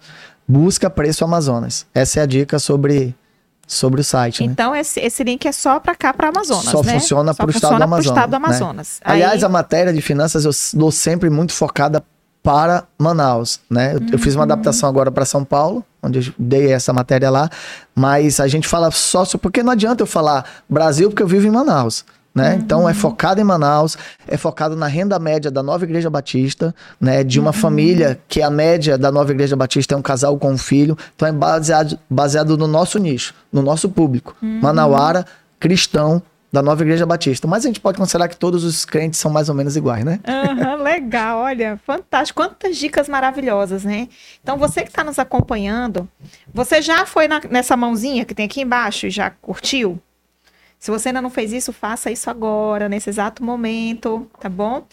busca 0.49 0.89
preço 0.89 1.23
Amazonas. 1.23 1.85
Essa 1.93 2.21
é 2.21 2.23
a 2.23 2.25
dica 2.25 2.57
sobre 2.57 3.15
sobre 3.67 4.01
o 4.01 4.03
site. 4.03 4.43
Né? 4.43 4.51
Então, 4.51 4.75
esse, 4.75 4.99
esse 4.99 5.23
link 5.23 5.47
é 5.47 5.51
só 5.51 5.79
para 5.79 5.93
cá, 5.93 6.11
para 6.11 6.29
Amazonas. 6.29 6.65
Só 6.65 6.81
né? 6.81 6.93
funciona 6.93 7.35
para 7.35 7.45
o 7.45 7.51
estado 7.51 7.77
do 7.77 7.83
Amazonas. 7.83 8.05
Estado 8.07 8.29
do 8.31 8.35
Amazonas. 8.35 8.99
Né? 8.99 9.01
Aí... 9.05 9.21
Aliás, 9.21 9.43
a 9.43 9.49
matéria 9.49 9.93
de 9.93 10.01
finanças 10.01 10.43
eu 10.43 10.51
dou 10.73 10.91
sempre 10.91 11.29
muito 11.29 11.53
focada 11.53 12.03
para 12.41 12.85
Manaus, 12.97 13.59
né? 13.69 13.93
Eu, 13.93 13.99
uhum. 13.99 14.07
eu 14.13 14.17
fiz 14.17 14.33
uma 14.33 14.39
uhum. 14.39 14.51
adaptação 14.51 14.89
agora 14.89 15.11
para 15.11 15.23
São 15.23 15.45
Paulo, 15.45 15.85
onde 16.01 16.29
eu 16.29 16.33
dei 16.39 16.71
essa 16.71 16.91
matéria 16.91 17.29
lá, 17.29 17.47
mas 17.93 18.39
a 18.39 18.47
gente 18.47 18.67
fala 18.67 18.89
só 18.89 19.23
porque 19.39 19.61
não 19.61 19.71
adianta 19.71 20.01
eu 20.01 20.07
falar 20.07 20.45
Brasil 20.67 21.09
porque 21.09 21.21
eu 21.21 21.27
vivo 21.27 21.45
em 21.45 21.51
Manaus. 21.51 22.03
Né? 22.33 22.53
Uhum. 22.53 22.59
Então 22.59 22.89
é 22.89 22.93
focado 22.93 23.41
em 23.41 23.43
Manaus, 23.43 23.97
é 24.27 24.37
focado 24.37 24.75
na 24.75 24.87
renda 24.87 25.17
média 25.17 25.49
da 25.49 25.63
Nova 25.63 25.83
Igreja 25.83 26.09
Batista, 26.09 26.73
né? 27.01 27.23
De 27.23 27.39
uma 27.39 27.47
uhum. 27.47 27.53
família 27.53 28.19
que 28.27 28.41
a 28.41 28.49
média 28.49 28.97
da 28.97 29.11
Nova 29.11 29.31
Igreja 29.31 29.55
Batista 29.55 29.95
é 29.95 29.97
um 29.97 30.01
casal 30.01 30.37
com 30.37 30.51
um 30.51 30.57
filho. 30.57 30.97
Então 31.15 31.27
é 31.27 31.31
baseado, 31.31 31.97
baseado 32.09 32.57
no 32.57 32.67
nosso 32.67 32.99
nicho, 32.99 33.33
no 33.51 33.61
nosso 33.61 33.89
público. 33.89 34.35
Uhum. 34.41 34.59
Manauara, 34.61 35.25
cristão, 35.59 36.21
da 36.51 36.61
Nova 36.61 36.83
Igreja 36.83 37.05
Batista. 37.05 37.47
Mas 37.47 37.63
a 37.63 37.67
gente 37.67 37.79
pode 37.79 37.97
considerar 37.97 38.27
que 38.27 38.37
todos 38.37 38.63
os 38.63 38.85
crentes 38.85 39.19
são 39.19 39.31
mais 39.31 39.49
ou 39.49 39.55
menos 39.55 39.75
iguais, 39.75 40.03
né? 40.03 40.19
Uhum, 40.27 40.81
legal, 40.83 41.39
olha, 41.39 41.79
fantástico. 41.85 42.41
Quantas 42.41 42.77
dicas 42.77 43.07
maravilhosas, 43.07 43.83
né? 43.83 44.07
Então, 44.41 44.57
você 44.57 44.81
que 44.81 44.89
está 44.89 45.03
nos 45.03 45.19
acompanhando, 45.19 46.07
você 46.53 46.81
já 46.81 47.05
foi 47.05 47.27
na, 47.27 47.39
nessa 47.49 47.77
mãozinha 47.77 48.25
que 48.25 48.33
tem 48.33 48.45
aqui 48.45 48.61
embaixo 48.61 49.07
e 49.07 49.09
já 49.09 49.29
curtiu? 49.29 49.99
Se 50.79 50.89
você 50.91 51.09
ainda 51.09 51.21
não 51.21 51.29
fez 51.29 51.51
isso, 51.51 51.73
faça 51.73 52.09
isso 52.09 52.29
agora, 52.29 52.87
nesse 52.87 53.09
exato 53.09 53.43
momento, 53.43 54.25
tá 54.39 54.47
bom? 54.47 54.87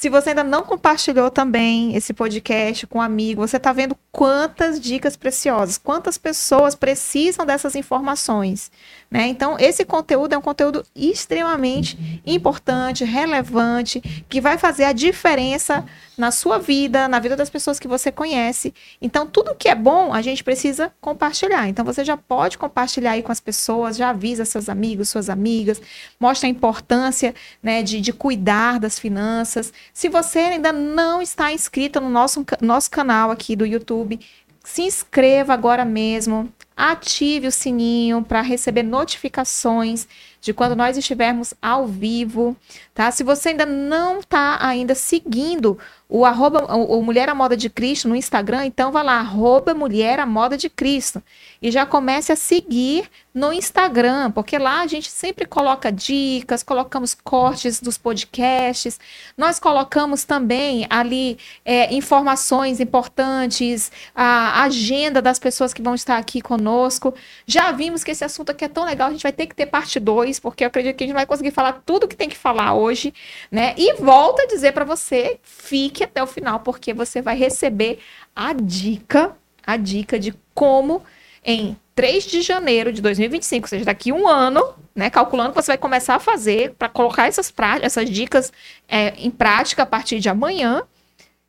Se 0.00 0.08
você 0.08 0.30
ainda 0.30 0.42
não 0.42 0.62
compartilhou 0.62 1.30
também 1.30 1.94
esse 1.94 2.14
podcast 2.14 2.86
com 2.86 3.00
um 3.00 3.02
amigo, 3.02 3.46
você 3.46 3.58
está 3.58 3.70
vendo 3.70 3.94
quantas 4.10 4.80
dicas 4.80 5.14
preciosas, 5.14 5.76
quantas 5.76 6.16
pessoas 6.16 6.74
precisam 6.74 7.44
dessas 7.44 7.74
informações. 7.74 8.72
Né? 9.10 9.26
Então, 9.26 9.58
esse 9.58 9.84
conteúdo 9.84 10.34
é 10.34 10.38
um 10.38 10.40
conteúdo 10.42 10.86
extremamente 10.96 12.22
importante, 12.24 13.04
relevante, 13.04 14.00
que 14.26 14.40
vai 14.40 14.56
fazer 14.56 14.84
a 14.84 14.92
diferença 14.92 15.84
na 16.16 16.30
sua 16.30 16.58
vida, 16.58 17.08
na 17.08 17.18
vida 17.18 17.34
das 17.34 17.50
pessoas 17.50 17.78
que 17.78 17.88
você 17.88 18.12
conhece. 18.12 18.72
Então, 19.02 19.26
tudo 19.26 19.54
que 19.54 19.68
é 19.68 19.74
bom, 19.74 20.12
a 20.12 20.22
gente 20.22 20.44
precisa 20.44 20.92
compartilhar. 21.00 21.68
Então, 21.68 21.84
você 21.84 22.04
já 22.04 22.16
pode 22.16 22.56
compartilhar 22.56 23.12
aí 23.12 23.22
com 23.22 23.32
as 23.32 23.40
pessoas, 23.40 23.96
já 23.96 24.10
avisa 24.10 24.44
seus 24.44 24.68
amigos, 24.68 25.08
suas 25.08 25.28
amigas, 25.28 25.80
mostra 26.18 26.46
a 26.46 26.50
importância 26.50 27.34
né, 27.62 27.82
de, 27.82 28.00
de 28.00 28.12
cuidar 28.12 28.78
das 28.78 28.98
finanças. 28.98 29.72
Se 29.92 30.08
você 30.08 30.38
ainda 30.38 30.72
não 30.72 31.20
está 31.20 31.52
inscrito 31.52 32.00
no 32.00 32.08
nosso, 32.08 32.44
nosso 32.60 32.90
canal 32.90 33.30
aqui 33.30 33.54
do 33.56 33.66
YouTube, 33.66 34.20
se 34.64 34.82
inscreva 34.82 35.52
agora 35.52 35.84
mesmo, 35.84 36.52
ative 36.76 37.46
o 37.46 37.52
sininho 37.52 38.22
para 38.22 38.40
receber 38.40 38.82
notificações 38.82 40.06
de 40.40 40.54
quando 40.54 40.74
nós 40.74 40.96
estivermos 40.96 41.52
ao 41.60 41.86
vivo, 41.86 42.56
tá? 42.94 43.10
Se 43.10 43.22
você 43.22 43.50
ainda 43.50 43.66
não 43.66 44.20
está 44.20 44.58
ainda 44.60 44.94
seguindo 44.94 45.78
o 46.08 46.24
arroba, 46.24 46.64
o 46.74 47.00
Mulher 47.02 47.28
à 47.28 47.34
Moda 47.34 47.56
de 47.56 47.70
Cristo 47.70 48.08
no 48.08 48.16
Instagram, 48.16 48.66
então 48.66 48.90
vá 48.90 49.02
lá, 49.02 49.20
arroba 49.20 49.74
Mulher 49.74 50.18
à 50.18 50.26
Moda 50.26 50.56
de 50.56 50.68
Cristo. 50.68 51.22
E 51.62 51.70
já 51.70 51.86
comece 51.86 52.32
a 52.32 52.36
seguir 52.36 53.08
no 53.32 53.52
Instagram, 53.52 54.32
porque 54.32 54.58
lá 54.58 54.80
a 54.80 54.86
gente 54.88 55.08
sempre 55.08 55.46
coloca 55.46 55.92
dicas, 55.92 56.64
colocamos 56.64 57.14
cortes 57.14 57.80
dos 57.80 57.96
podcasts, 57.96 58.98
nós 59.36 59.60
colocamos 59.60 60.24
também 60.24 60.84
ali 60.90 61.38
é, 61.64 61.94
informações 61.94 62.80
importantes, 62.80 63.92
a 64.12 64.64
agenda 64.64 65.22
das 65.22 65.38
pessoas 65.38 65.72
que 65.72 65.80
vão 65.80 65.94
estar 65.94 66.16
aqui 66.16 66.40
conosco. 66.40 67.14
Já 67.46 67.70
vimos 67.70 68.02
que 68.02 68.10
esse 68.10 68.24
assunto 68.24 68.50
aqui 68.50 68.64
é 68.64 68.68
tão 68.68 68.84
legal, 68.84 69.08
a 69.08 69.12
gente 69.12 69.22
vai 69.22 69.32
ter 69.32 69.46
que 69.46 69.54
ter 69.54 69.66
parte 69.66 70.00
2 70.00 70.29
depois, 70.30 70.38
porque 70.38 70.64
eu 70.64 70.68
acredito 70.68 70.96
que 70.96 71.04
a 71.04 71.06
gente 71.06 71.16
vai 71.16 71.26
conseguir 71.26 71.50
falar 71.50 71.82
tudo 71.84 72.06
que 72.06 72.16
tem 72.16 72.28
que 72.28 72.36
falar 72.36 72.74
hoje, 72.74 73.12
né? 73.50 73.74
E 73.76 73.94
volto 73.94 74.40
a 74.40 74.46
dizer 74.46 74.72
para 74.72 74.84
você, 74.84 75.38
fique 75.42 76.04
até 76.04 76.22
o 76.22 76.26
final, 76.26 76.60
porque 76.60 76.94
você 76.94 77.20
vai 77.20 77.36
receber 77.36 77.98
a 78.34 78.52
dica, 78.52 79.36
a 79.66 79.76
dica 79.76 80.18
de 80.18 80.34
como 80.54 81.02
em 81.44 81.76
3 81.94 82.24
de 82.24 82.42
janeiro 82.42 82.92
de 82.92 83.02
2025, 83.02 83.64
ou 83.64 83.68
seja, 83.68 83.84
daqui 83.84 84.12
um 84.12 84.28
ano, 84.28 84.62
né, 84.94 85.10
calculando 85.10 85.50
que 85.50 85.62
você 85.62 85.72
vai 85.72 85.78
começar 85.78 86.14
a 86.14 86.20
fazer 86.20 86.74
para 86.78 86.88
colocar 86.88 87.26
essas, 87.26 87.52
essas 87.82 88.08
dicas 88.08 88.52
é, 88.88 89.14
em 89.16 89.30
prática 89.30 89.82
a 89.82 89.86
partir 89.86 90.20
de 90.20 90.28
amanhã, 90.28 90.82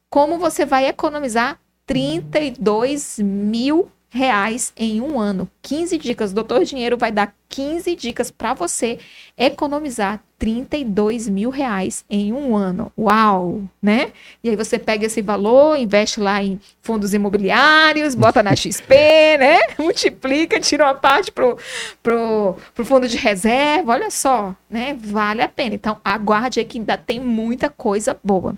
como 0.10 0.38
você 0.38 0.66
vai 0.66 0.88
economizar 0.88 1.60
32 1.86 3.20
mil 3.20 3.92
reais 4.14 4.74
em 4.76 5.00
um 5.00 5.18
ano. 5.18 5.50
15 5.62 5.98
dicas. 5.98 6.34
Doutor 6.34 6.66
Dinheiro 6.66 6.98
vai 6.98 7.14
dar 7.14 7.34
15 7.48 7.96
dicas 7.96 8.30
para 8.30 8.54
você 8.54 9.00
economizar 9.38 10.22
32 10.38 11.30
mil 11.30 11.50
reais 11.50 12.04
em 12.10 12.34
um 12.34 12.54
ano. 12.54 12.92
Uau! 12.98 13.64
Né? 13.82 14.12
E 14.44 14.50
aí 14.50 14.56
você 14.58 14.78
pega 14.78 15.06
esse 15.06 15.22
valor, 15.22 15.78
investe 15.78 16.20
lá 16.20 16.44
em 16.44 16.60
fundos 16.82 17.14
imobiliários, 17.14 18.14
bota 18.14 18.44
na 18.44 18.54
XP, 18.54 18.94
né? 19.40 19.60
Multiplica, 19.80 20.60
tira 20.60 20.84
uma 20.84 20.96
parte 20.96 21.32
pro, 21.32 21.58
pro, 22.04 22.58
pro 22.76 22.86
fundo 22.86 23.08
de 23.08 23.16
reserva. 23.16 23.94
Olha 23.94 24.12
só, 24.12 24.54
né? 24.70 24.94
Vale 25.00 25.42
a 25.42 25.48
pena. 25.48 25.76
Então, 25.76 26.02
aguarde 26.04 26.60
aí 26.60 26.66
que 26.66 26.80
ainda 26.80 26.98
tem 26.98 27.20
muita 27.22 27.70
coisa 27.70 28.20
boa. 28.22 28.58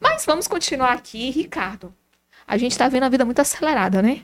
Mas 0.00 0.24
vamos 0.24 0.48
continuar 0.48 0.92
aqui, 0.92 1.28
Ricardo. 1.30 1.92
A 2.48 2.56
gente 2.56 2.72
está 2.72 2.88
vendo 2.88 3.02
a 3.02 3.08
vida 3.10 3.26
muito 3.26 3.40
acelerada, 3.40 4.00
né? 4.00 4.22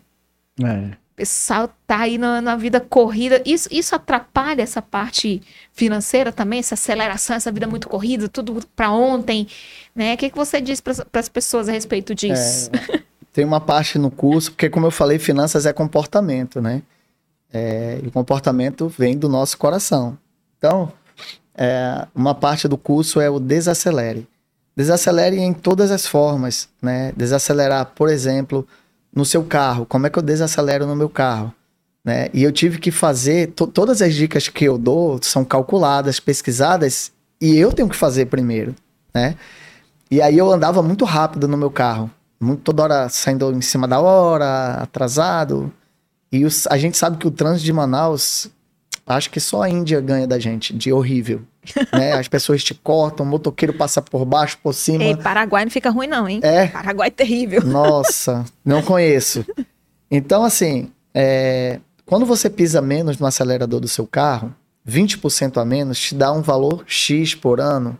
É. 0.61 0.97
O 1.13 1.15
pessoal 1.15 1.71
tá 1.87 1.99
aí 1.99 2.17
na, 2.17 2.41
na, 2.41 2.57
vida 2.57 2.81
corrida. 2.81 3.43
Isso, 3.45 3.69
isso 3.71 3.95
atrapalha 3.95 4.63
essa 4.63 4.81
parte 4.81 5.43
financeira 5.73 6.33
também, 6.33 6.59
essa 6.59 6.75
aceleração, 6.75 7.37
essa 7.37 7.53
vida 7.53 7.67
muito 7.67 7.89
corrida, 7.89 8.29
tudo 8.29 8.61
para 8.75 8.91
ontem, 8.91 9.47
né? 9.95 10.15
O 10.15 10.17
que, 10.17 10.31
que 10.31 10.37
você 10.37 10.61
diz 10.61 10.81
para 10.81 11.05
as 11.13 11.29
pessoas 11.29 11.69
a 11.69 11.73
respeito 11.73 12.15
disso? 12.15 12.71
É, 12.73 13.03
tem 13.33 13.45
uma 13.45 13.61
parte 13.61 13.99
no 13.99 14.11
curso, 14.11 14.53
porque 14.53 14.71
como 14.71 14.87
eu 14.87 14.91
falei, 14.91 15.19
finanças 15.19 15.67
é 15.67 15.73
comportamento, 15.73 16.61
né? 16.61 16.83
É, 17.53 18.01
e 18.03 18.07
o 18.07 18.11
comportamento 18.11 18.89
vem 18.89 19.17
do 19.17 19.29
nosso 19.29 19.59
coração. 19.59 20.17
Então, 20.57 20.91
é, 21.55 22.07
uma 22.15 22.35
parte 22.35 22.67
do 22.67 22.79
curso 22.79 23.21
é 23.21 23.29
o 23.29 23.39
desacelere. 23.39 24.27
Desacelere 24.75 25.39
em 25.39 25.53
todas 25.53 25.91
as 25.91 26.07
formas, 26.07 26.69
né? 26.81 27.13
Desacelerar, 27.15 27.93
por 27.95 28.09
exemplo, 28.09 28.67
no 29.15 29.25
seu 29.25 29.45
carro. 29.45 29.85
Como 29.87 30.07
é 30.07 30.11
que 30.11 30.19
eu 30.19 30.23
desacelero 30.23 30.87
no 30.87 30.97
meu 30.97 31.09
carro? 31.09 31.53
Né? 32.05 32.29
E 32.33 32.43
eu 32.43 32.51
tive 32.51 32.79
que 32.79 32.91
fazer, 32.91 33.53
todas 33.53 34.03
as 34.03 34.15
dicas 34.15 34.49
que 34.49 34.65
eu 34.65 34.77
dou 34.77 35.21
são 35.23 35.45
calculadas, 35.45 36.19
pesquisadas, 36.19 37.13
e 37.41 37.57
eu 37.57 37.73
tenho 37.73 37.89
que 37.89 37.97
fazer 37.97 38.27
primeiro, 38.27 38.75
né? 39.15 39.37
E 40.11 40.21
aí 40.21 40.37
eu 40.37 40.51
andava 40.53 40.83
muito 40.83 41.05
rápido 41.05 41.49
no 41.49 41.57
meu 41.57 41.71
carro, 41.71 42.11
muito, 42.41 42.63
toda 42.63 42.83
hora 42.83 43.09
saindo 43.09 43.51
em 43.53 43.61
cima 43.61 43.89
da 43.89 44.01
hora, 44.01 44.75
atrasado. 44.75 45.73
E 46.31 46.45
os, 46.45 46.67
a 46.67 46.77
gente 46.77 46.97
sabe 46.97 47.17
que 47.17 47.27
o 47.27 47.31
trânsito 47.31 47.65
de 47.65 47.73
Manaus, 47.73 48.49
acho 49.07 49.31
que 49.31 49.41
só 49.41 49.63
a 49.63 49.69
Índia 49.69 50.01
ganha 50.01 50.27
da 50.27 50.39
gente, 50.39 50.73
de 50.73 50.93
horrível. 50.93 51.43
né? 51.93 52.13
As 52.13 52.29
pessoas 52.29 52.63
te 52.65 52.75
cortam, 52.75 53.25
o 53.25 53.29
motoqueiro 53.29 53.73
passa 53.73 54.03
por 54.03 54.25
baixo, 54.25 54.59
por 54.63 54.73
cima. 54.75 55.05
Ei, 55.05 55.17
Paraguai 55.17 55.65
não 55.65 55.71
fica 55.71 55.91
ruim 55.91 56.07
não, 56.07 56.29
hein? 56.29 56.41
É. 56.43 56.67
Paraguai 56.67 57.09
é 57.09 57.11
terrível. 57.11 57.63
Nossa, 57.65 58.45
não 58.65 58.83
conheço. 58.83 59.45
Então, 60.11 60.45
assim, 60.45 60.91
é... 61.15 61.79
quando 62.05 62.27
você 62.27 62.51
pisa 62.51 62.83
menos 62.83 63.19
no 63.19 63.27
acelerador 63.27 63.81
do 63.81 63.89
seu 63.89 64.07
carro, 64.07 64.55
20% 64.89 65.61
a 65.61 65.65
menos, 65.65 65.99
te 65.99 66.15
dá 66.15 66.33
um 66.33 66.43
valor 66.43 66.85
X 66.87 67.35
por 67.35 67.61
ano, 67.61 67.99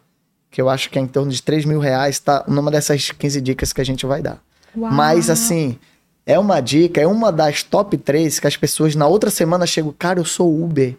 que 0.51 0.61
eu 0.61 0.69
acho 0.69 0.91
que 0.91 0.99
é 0.99 1.03
em 1.03 1.07
torno 1.07 1.31
de 1.31 1.41
3 1.41 1.65
mil 1.65 1.79
reais, 1.79 2.19
tá 2.19 2.45
numa 2.49 2.71
dessas 2.71 3.11
15 3.11 3.41
dicas 3.41 3.73
que 3.73 3.81
a 3.81 3.85
gente 3.85 4.05
vai 4.05 4.21
dar. 4.21 4.43
Uau. 4.77 4.93
Mas, 4.93 5.31
assim, 5.31 5.79
é 6.25 6.39
uma 6.39 6.61
dica, 6.61 7.01
é 7.01 7.07
uma 7.07 7.33
das 7.33 7.63
top 7.63 7.97
3 7.97 8.39
que 8.39 8.47
as 8.47 8.57
pessoas 8.57 8.95
na 8.95 9.07
outra 9.07 9.31
semana 9.31 9.67
chegam, 9.67 9.95
cara, 9.97 10.21
eu 10.21 10.25
sou 10.25 10.63
Uber. 10.63 10.97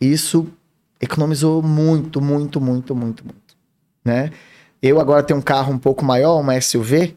Isso 0.00 0.46
economizou 1.00 1.62
muito, 1.62 2.20
muito, 2.20 2.60
muito, 2.60 2.94
muito, 2.94 3.24
muito, 3.24 3.56
né? 4.04 4.30
Eu 4.82 5.00
agora 5.00 5.22
tenho 5.22 5.38
um 5.38 5.42
carro 5.42 5.72
um 5.72 5.78
pouco 5.78 6.04
maior, 6.04 6.40
uma 6.40 6.60
SUV, 6.60 7.16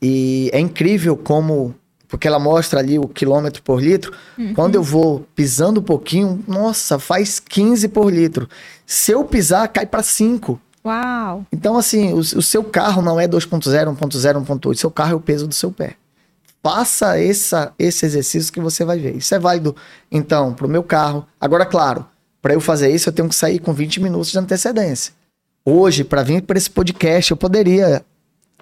e 0.00 0.50
é 0.52 0.60
incrível 0.60 1.16
como 1.16 1.74
porque 2.06 2.28
ela 2.28 2.38
mostra 2.38 2.78
ali 2.78 2.96
o 2.96 3.08
quilômetro 3.08 3.60
por 3.62 3.82
litro. 3.82 4.12
Uhum. 4.38 4.54
Quando 4.54 4.76
eu 4.76 4.82
vou 4.84 5.26
pisando 5.34 5.80
um 5.80 5.82
pouquinho, 5.82 6.44
nossa, 6.46 6.96
faz 6.96 7.40
15 7.40 7.88
por 7.88 8.12
litro. 8.12 8.48
Se 8.86 9.10
eu 9.10 9.24
pisar, 9.24 9.66
cai 9.66 9.84
para 9.84 10.02
5. 10.02 10.60
Uau! 10.84 11.44
Então, 11.50 11.76
assim, 11.76 12.12
o, 12.12 12.18
o 12.18 12.42
seu 12.42 12.62
carro 12.62 13.02
não 13.02 13.18
é 13.18 13.26
2.0, 13.26 13.96
1.0, 13.96 14.46
1.8. 14.46 14.74
Seu 14.76 14.90
carro 14.92 15.12
é 15.12 15.14
o 15.16 15.20
peso 15.20 15.48
do 15.48 15.54
seu 15.54 15.72
pé. 15.72 15.96
Faça 16.64 17.20
essa, 17.20 17.74
esse 17.78 18.06
exercício 18.06 18.50
que 18.50 18.58
você 18.58 18.86
vai 18.86 18.98
ver. 18.98 19.14
Isso 19.16 19.34
é 19.34 19.38
válido, 19.38 19.76
então, 20.10 20.54
para 20.54 20.66
o 20.66 20.68
meu 20.68 20.82
carro. 20.82 21.26
Agora, 21.38 21.66
claro, 21.66 22.06
para 22.40 22.54
eu 22.54 22.60
fazer 22.60 22.90
isso, 22.90 23.10
eu 23.10 23.12
tenho 23.12 23.28
que 23.28 23.34
sair 23.34 23.58
com 23.58 23.74
20 23.74 24.00
minutos 24.00 24.32
de 24.32 24.38
antecedência. 24.38 25.12
Hoje, 25.62 26.02
para 26.04 26.22
vir 26.22 26.40
para 26.40 26.56
esse 26.56 26.70
podcast, 26.70 27.30
eu 27.30 27.36
poderia. 27.36 28.02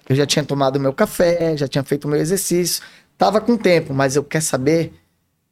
Eu 0.09 0.17
já 0.17 0.27
tinha 0.27 0.45
tomado 0.45 0.81
meu 0.81 0.93
café, 0.93 1.57
já 1.57 1.69
tinha 1.69 1.85
feito 1.85 2.09
meu 2.09 2.19
exercício, 2.19 2.83
tava 3.17 3.41
com 3.41 3.57
tempo, 3.57 3.95
mas 3.95 4.17
eu 4.17 4.25
quero 4.25 4.43
saber, 4.43 4.93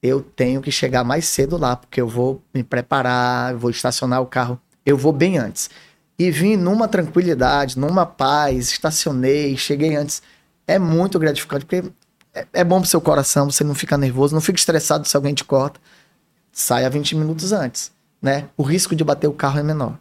eu 0.03 0.21
tenho 0.21 0.61
que 0.61 0.73
chegar 0.73 1.05
mais 1.05 1.27
cedo 1.27 1.57
lá, 1.57 1.77
porque 1.77 2.01
eu 2.01 2.09
vou 2.09 2.43
me 2.53 2.65
preparar, 2.65 3.55
vou 3.55 3.71
estacionar 3.71 4.21
o 4.21 4.27
carro, 4.27 4.61
eu 4.85 4.97
vou 4.97 5.13
bem 5.13 5.39
antes. 5.39 5.71
E 6.19 6.33
vim 6.33 6.57
numa 6.57 6.89
tranquilidade, 6.89 7.79
numa 7.79 8.05
paz, 8.05 8.73
estacionei, 8.73 9.57
cheguei 9.57 9.95
antes. 9.95 10.21
É 10.67 10.81
muito 10.81 11.17
gratificante, 11.17 11.65
porque 11.65 11.91
é, 12.35 12.47
é 12.53 12.65
bom 12.65 12.81
pro 12.81 12.89
seu 12.89 13.01
coração, 13.01 13.51
você 13.51 13.65
não 13.65 13.75
fica 13.75 13.97
nervoso, 13.97 14.35
não 14.35 14.41
fica 14.41 14.59
estressado 14.59 15.07
se 15.07 15.17
alguém 15.17 15.35
te 15.35 15.45
corta. 15.45 15.81
Saia 16.53 16.91
20 16.91 17.17
minutos 17.17 17.53
antes 17.53 17.93
né? 18.21 18.49
O 18.57 18.63
risco 18.63 18.95
de 18.95 19.03
bater 19.03 19.29
o 19.29 19.33
carro 19.33 19.59
é 19.59 19.63
menor. 19.63 19.99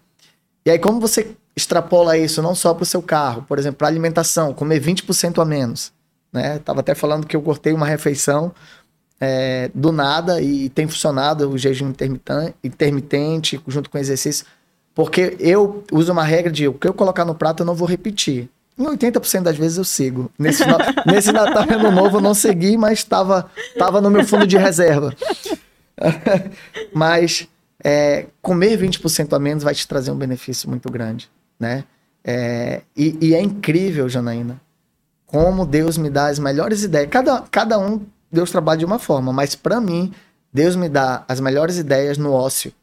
E 0.65 0.71
aí, 0.71 0.79
como 0.79 0.99
você 0.99 1.35
extrapola 1.55 2.17
isso 2.17 2.41
não 2.41 2.53
só 2.53 2.73
para 2.73 2.83
o 2.83 2.85
seu 2.85 3.01
carro, 3.01 3.43
por 3.43 3.57
exemplo, 3.57 3.77
para 3.77 3.87
alimentação, 3.87 4.53
comer 4.53 4.81
20% 4.81 5.41
a 5.41 5.45
menos, 5.45 5.91
né? 6.31 6.59
Tava 6.59 6.81
até 6.81 6.93
falando 6.93 7.25
que 7.25 7.35
eu 7.35 7.41
cortei 7.41 7.73
uma 7.73 7.85
refeição 7.85 8.53
é, 9.19 9.69
do 9.73 9.91
nada 9.91 10.41
e 10.41 10.69
tem 10.69 10.87
funcionado 10.87 11.49
o 11.49 11.57
jejum 11.57 11.93
intermitente, 12.63 13.61
junto 13.67 13.89
com 13.89 13.97
exercício, 13.97 14.45
porque 14.93 15.35
eu 15.39 15.83
uso 15.91 16.11
uma 16.11 16.23
regra 16.23 16.51
de 16.51 16.67
o 16.67 16.73
que 16.73 16.87
eu 16.87 16.93
colocar 16.93 17.25
no 17.25 17.35
prato 17.35 17.63
eu 17.63 17.65
não 17.65 17.75
vou 17.75 17.87
repetir. 17.87 18.49
Em 18.79 18.85
80% 18.85 19.41
das 19.41 19.57
vezes 19.57 19.77
eu 19.77 19.83
sigo. 19.83 20.31
Nesse, 20.39 20.63
nesse 21.05 21.33
Natal 21.33 21.65
e 21.69 21.73
Ano 21.73 21.91
Novo 21.91 22.17
eu 22.17 22.21
não 22.21 22.33
segui, 22.33 22.77
mas 22.77 22.99
estava 22.99 23.51
tava 23.77 23.99
no 23.99 24.09
meu 24.09 24.25
fundo 24.25 24.47
de 24.47 24.57
reserva. 24.57 25.13
mas 26.95 27.47
é, 27.83 28.27
comer 28.41 28.79
20% 28.79 29.33
a 29.33 29.39
menos 29.39 29.63
vai 29.63 29.75
te 29.75 29.85
trazer 29.85 30.11
um 30.11 30.17
benefício 30.17 30.69
muito 30.69 30.89
grande, 30.89 31.29
né? 31.59 31.83
É, 32.23 32.81
e, 32.95 33.17
e, 33.21 33.33
é 33.33 33.41
incrível, 33.41 34.07
Janaína, 34.07 34.59
como 35.25 35.65
Deus 35.65 35.97
me 35.97 36.09
dá 36.09 36.27
as 36.27 36.39
melhores 36.39 36.83
ideias. 36.83 37.09
Cada, 37.09 37.41
cada 37.49 37.79
um, 37.79 38.05
Deus 38.31 38.51
trabalha 38.51 38.79
de 38.79 38.85
uma 38.85 38.99
forma, 38.99 39.33
mas 39.33 39.55
para 39.55 39.79
mim, 39.81 40.13
Deus 40.53 40.75
me 40.75 40.87
dá 40.87 41.23
as 41.27 41.39
melhores 41.39 41.77
ideias 41.77 42.17
no 42.17 42.31
ócio. 42.31 42.73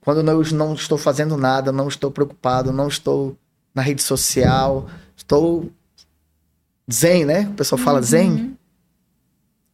Quando 0.00 0.18
eu 0.18 0.52
não 0.52 0.74
estou 0.74 0.98
fazendo 0.98 1.36
nada, 1.36 1.72
não 1.72 1.88
estou 1.88 2.10
preocupado, 2.10 2.72
não 2.72 2.88
estou 2.88 3.36
na 3.74 3.82
rede 3.82 4.02
social, 4.02 4.88
estou 5.16 5.70
zen, 6.90 7.24
né? 7.24 7.48
O 7.48 7.54
pessoal 7.54 7.78
fala 7.78 7.98
uhum. 7.98 8.04
zen. 8.04 8.58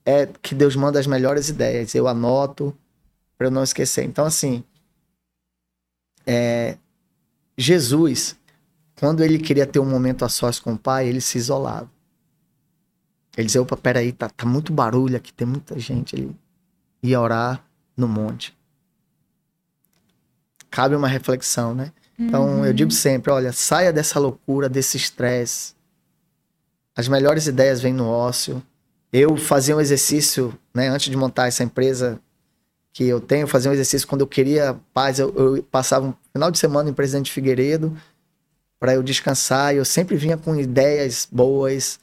É 0.05 0.27
que 0.27 0.55
Deus 0.55 0.75
manda 0.75 0.99
as 0.99 1.07
melhores 1.07 1.49
ideias. 1.49 1.95
Eu 1.95 2.09
anoto, 2.09 2.75
para 3.37 3.47
eu 3.47 3.51
não 3.51 3.63
esquecer. 3.63 4.05
Então, 4.05 4.25
assim, 4.25 4.65
é, 6.27 6.77
Jesus, 7.57 8.37
quando 8.99 9.23
ele 9.23 9.39
queria 9.39 9.67
ter 9.67 9.79
um 9.79 9.89
momento 9.89 10.25
a 10.25 10.29
sós 10.29 10.59
com 10.59 10.73
o 10.73 10.79
Pai, 10.79 11.09
ele 11.09 11.21
se 11.21 11.39
isolava. 11.39 11.91
Ele 13.37 13.47
dizia, 13.47 13.63
opa, 13.63 13.77
peraí, 13.77 14.13
tá, 14.13 14.29
tá 14.29 14.45
muito 14.47 14.73
barulho 14.73 15.17
aqui, 15.17 15.33
tem 15.33 15.47
muita 15.47 15.79
gente. 15.79 16.17
Ele 16.17 16.37
ia 17.03 17.21
orar 17.21 17.65
no 17.97 18.09
monte. 18.09 18.57
Cabe 20.71 20.95
uma 20.95 21.09
reflexão, 21.09 21.75
né? 21.75 21.93
Então, 22.21 22.59
uhum. 22.59 22.67
eu 22.67 22.73
digo 22.75 22.91
sempre, 22.91 23.33
olha, 23.33 23.51
saia 23.51 23.91
dessa 23.91 24.21
loucura, 24.21 24.69
desse 24.69 24.99
estresse. 24.99 25.73
As 26.95 27.09
melhores 27.09 27.47
ideias 27.47 27.81
vêm 27.81 27.95
no 27.95 28.07
ócio. 28.07 28.63
Eu 29.11 29.39
fazia 29.39 29.75
um 29.75 29.81
exercício, 29.81 30.55
né, 30.75 30.89
antes 30.89 31.09
de 31.11 31.17
montar 31.17 31.47
essa 31.47 31.65
empresa, 31.65 32.21
que 32.93 33.05
eu 33.05 33.21
tenho, 33.21 33.47
fazer 33.47 33.71
um 33.71 33.73
exercício 33.73 34.07
quando 34.07 34.21
eu 34.21 34.27
queria 34.27 34.79
paz, 34.93 35.19
eu, 35.19 35.33
eu 35.35 35.63
passava 35.63 36.09
um 36.09 36.15
final 36.33 36.51
de 36.51 36.59
semana 36.59 36.91
em 36.91 36.93
Presidente 36.93 37.33
Figueiredo 37.33 37.97
para 38.79 38.95
eu 38.95 39.03
descansar, 39.03 39.75
e 39.75 39.79
eu 39.79 39.85
sempre 39.85 40.17
vinha 40.17 40.37
com 40.37 40.57
ideias 40.57 41.27
boas, 41.31 41.99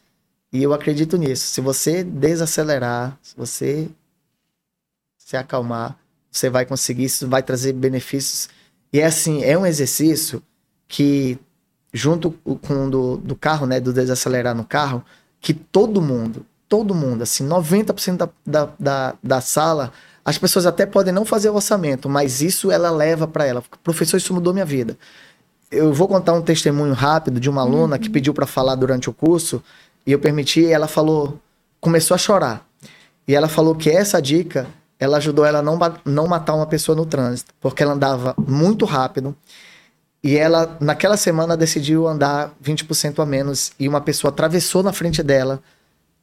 e 0.52 0.64
eu 0.64 0.74
acredito 0.74 1.18
nisso. 1.18 1.48
Se 1.48 1.62
você 1.62 2.04
desacelerar, 2.04 3.18
se 3.22 3.36
você 3.36 3.90
se 5.18 5.36
acalmar, 5.36 5.98
você 6.32 6.50
vai 6.50 6.66
conseguir, 6.66 7.06
isso 7.06 7.28
vai 7.28 7.44
trazer 7.44 7.74
benefícios. 7.74 8.50
E 8.98 9.00
é 9.00 9.06
assim, 9.06 9.44
é 9.44 9.56
um 9.56 9.64
exercício 9.64 10.42
que, 10.88 11.38
junto 11.94 12.32
com 12.32 12.88
o 12.88 12.90
do, 12.90 13.18
do 13.18 13.36
carro, 13.36 13.68
né, 13.68 13.80
do 13.80 13.94
desacelerar 13.94 14.56
no 14.56 14.66
carro, 14.66 15.06
que 15.40 15.54
todo 15.54 16.02
mundo, 16.02 16.44
todo 16.68 16.96
mundo, 16.96 17.22
assim, 17.22 17.48
90% 17.48 18.18
da, 18.18 18.30
da, 18.44 18.70
da, 18.80 19.16
da 19.22 19.40
sala, 19.40 19.94
as 20.26 20.40
pessoas 20.40 20.66
até 20.66 20.84
podem 20.84 21.14
não 21.14 21.26
fazer 21.26 21.48
o 21.52 21.54
orçamento, 21.54 22.10
mas 22.10 22.42
isso 22.42 22.72
ela 22.72 22.90
leva 22.90 23.28
para 23.28 23.46
ela. 23.46 23.64
Professor, 23.84 24.18
isso 24.18 24.34
mudou 24.34 24.52
minha 24.52 24.66
vida. 24.66 24.98
Eu 25.70 25.94
vou 25.94 26.08
contar 26.08 26.34
um 26.34 26.42
testemunho 26.42 26.94
rápido 26.94 27.40
de 27.40 27.52
uma 27.52 27.62
aluna 27.62 27.98
uhum. 27.98 28.02
que 28.02 28.10
pediu 28.10 28.34
para 28.34 28.48
falar 28.48 28.74
durante 28.74 29.12
o 29.12 29.14
curso 29.14 29.62
e 30.08 30.12
eu 30.12 30.18
permiti, 30.18 30.62
e 30.62 30.72
ela 30.72 30.88
falou, 30.88 31.40
começou 31.80 32.16
a 32.16 32.18
chorar. 32.18 32.68
E 33.28 33.36
ela 33.36 33.48
falou 33.48 33.76
que 33.76 33.92
essa 33.92 34.20
dica, 34.20 34.66
ela 35.00 35.18
ajudou 35.18 35.46
ela 35.46 35.60
a 35.60 35.62
não, 35.62 35.78
não 36.04 36.28
matar 36.28 36.56
uma 36.56 36.66
pessoa 36.66 36.96
no 36.96 37.06
trânsito, 37.06 37.54
porque 37.60 37.84
ela 37.84 37.94
andava 37.94 38.34
muito 38.38 38.86
rápido. 38.86 39.36
E 40.24 40.36
ela, 40.36 40.76
naquela 40.80 41.16
semana, 41.16 41.56
decidiu 41.56 42.08
andar 42.08 42.52
20% 42.64 43.22
a 43.22 43.26
menos. 43.26 43.72
E 43.80 43.88
uma 43.88 44.02
pessoa 44.02 44.30
atravessou 44.30 44.82
na 44.82 44.92
frente 44.92 45.22
dela. 45.22 45.62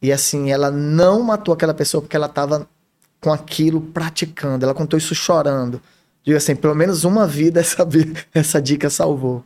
E 0.02 0.12
assim, 0.12 0.50
ela 0.50 0.70
não 0.70 1.22
matou 1.22 1.54
aquela 1.54 1.72
pessoa 1.72 2.02
porque 2.02 2.16
ela 2.16 2.26
estava 2.26 2.68
com 3.20 3.32
aquilo 3.32 3.80
praticando. 3.80 4.64
Ela 4.64 4.74
contou 4.74 4.98
isso 4.98 5.14
chorando. 5.14 5.80
Digo 6.24 6.36
assim, 6.36 6.56
pelo 6.56 6.74
menos 6.74 7.04
uma 7.04 7.26
vida 7.26 7.60
essa, 7.60 7.86
essa 8.34 8.60
dica 8.60 8.90
salvou. 8.90 9.44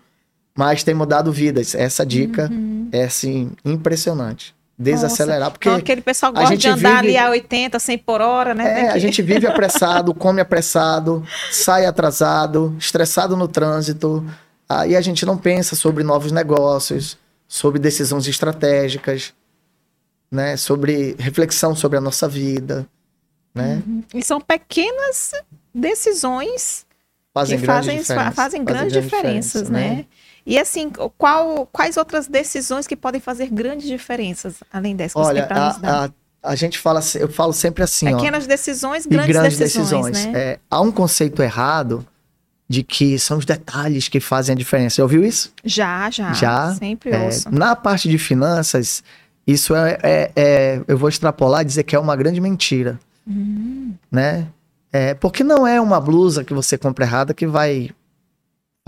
Mas 0.56 0.82
tem 0.82 0.94
mudado 0.94 1.30
vidas. 1.30 1.74
Essa 1.74 2.04
dica 2.04 2.48
uhum. 2.50 2.88
é, 2.90 3.04
assim, 3.04 3.50
impressionante 3.64 4.57
desacelerar. 4.78 5.40
Nossa. 5.40 5.50
Porque 5.50 5.68
então, 5.68 5.78
aquele 5.78 6.00
pessoal 6.00 6.32
gosta 6.32 6.56
de 6.56 6.68
andar 6.68 7.02
vive... 7.02 7.16
ali 7.16 7.18
a 7.18 7.30
80, 7.30 7.78
100 7.78 7.98
por 7.98 8.20
hora, 8.20 8.54
né? 8.54 8.82
É, 8.82 8.90
a 8.90 8.98
gente 8.98 9.20
vive 9.20 9.46
apressado, 9.46 10.14
come 10.14 10.40
apressado, 10.40 11.26
sai 11.50 11.84
atrasado, 11.84 12.76
estressado 12.78 13.36
no 13.36 13.48
trânsito. 13.48 14.24
Aí 14.68 14.94
a 14.94 15.00
gente 15.00 15.26
não 15.26 15.36
pensa 15.36 15.74
sobre 15.74 16.04
novos 16.04 16.30
negócios, 16.30 17.18
sobre 17.48 17.80
decisões 17.80 18.28
estratégicas, 18.28 19.34
né? 20.30 20.56
Sobre 20.56 21.16
reflexão 21.18 21.74
sobre 21.74 21.98
a 21.98 22.00
nossa 22.00 22.28
vida, 22.28 22.86
né? 23.52 23.82
Uhum. 23.84 24.04
E 24.14 24.22
são 24.22 24.40
pequenas 24.40 25.32
decisões 25.74 26.86
fazem 27.34 27.58
que 27.58 27.66
fazem, 27.66 28.04
fazem, 28.04 28.32
fazem 28.32 28.64
grandes 28.64 28.92
diferenças, 28.92 29.68
né? 29.68 29.80
né? 29.80 30.06
E 30.48 30.58
assim, 30.58 30.90
qual, 31.18 31.68
quais 31.70 31.98
outras 31.98 32.26
decisões 32.26 32.86
que 32.86 32.96
podem 32.96 33.20
fazer 33.20 33.50
grandes 33.50 33.86
diferenças, 33.86 34.54
além 34.72 34.96
dessas? 34.96 35.14
Olha, 35.14 35.46
a, 35.50 36.04
a, 36.06 36.10
a, 36.42 36.54
gente 36.54 36.78
fala, 36.78 37.00
eu 37.16 37.28
falo 37.28 37.52
sempre 37.52 37.84
assim, 37.84 38.06
Pequenas 38.06 38.46
ó, 38.46 38.48
decisões, 38.48 39.04
grandes, 39.04 39.36
grandes 39.36 39.58
decisões, 39.58 40.06
decisões. 40.06 40.32
Né? 40.32 40.40
É, 40.40 40.58
há 40.70 40.80
um 40.80 40.90
conceito 40.90 41.42
errado 41.42 42.02
de 42.66 42.82
que 42.82 43.18
são 43.18 43.36
os 43.36 43.44
detalhes 43.44 44.08
que 44.08 44.20
fazem 44.20 44.54
a 44.54 44.56
diferença. 44.56 44.96
Já 44.96 45.02
ouviu 45.02 45.22
isso? 45.22 45.52
Já, 45.62 46.08
já. 46.08 46.32
Já. 46.32 46.74
Sempre 46.76 47.10
é, 47.10 47.18
ouço. 47.26 47.54
Na 47.54 47.76
parte 47.76 48.08
de 48.08 48.16
finanças, 48.16 49.04
isso 49.46 49.76
é, 49.76 49.98
é, 50.02 50.32
é, 50.34 50.80
eu 50.88 50.96
vou 50.96 51.10
extrapolar 51.10 51.60
e 51.60 51.66
dizer 51.66 51.82
que 51.82 51.94
é 51.94 51.98
uma 51.98 52.16
grande 52.16 52.40
mentira. 52.40 52.98
Uhum. 53.26 53.94
Né? 54.10 54.46
É, 54.90 55.12
porque 55.12 55.44
não 55.44 55.66
é 55.66 55.78
uma 55.78 56.00
blusa 56.00 56.42
que 56.42 56.54
você 56.54 56.78
compra 56.78 57.04
errada 57.04 57.34
que 57.34 57.46
vai 57.46 57.90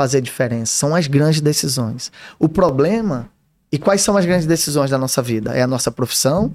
fazer 0.01 0.23
diferença. 0.23 0.73
São 0.73 0.95
as 0.95 1.07
grandes 1.07 1.43
decisões. 1.43 2.11
O 2.39 2.49
problema. 2.49 3.29
E 3.71 3.79
quais 3.79 4.01
são 4.01 4.17
as 4.17 4.25
grandes 4.25 4.47
decisões 4.47 4.91
da 4.91 4.97
nossa 4.97 5.21
vida? 5.21 5.55
É 5.55 5.61
a 5.61 5.67
nossa 5.67 5.91
profissão, 5.91 6.55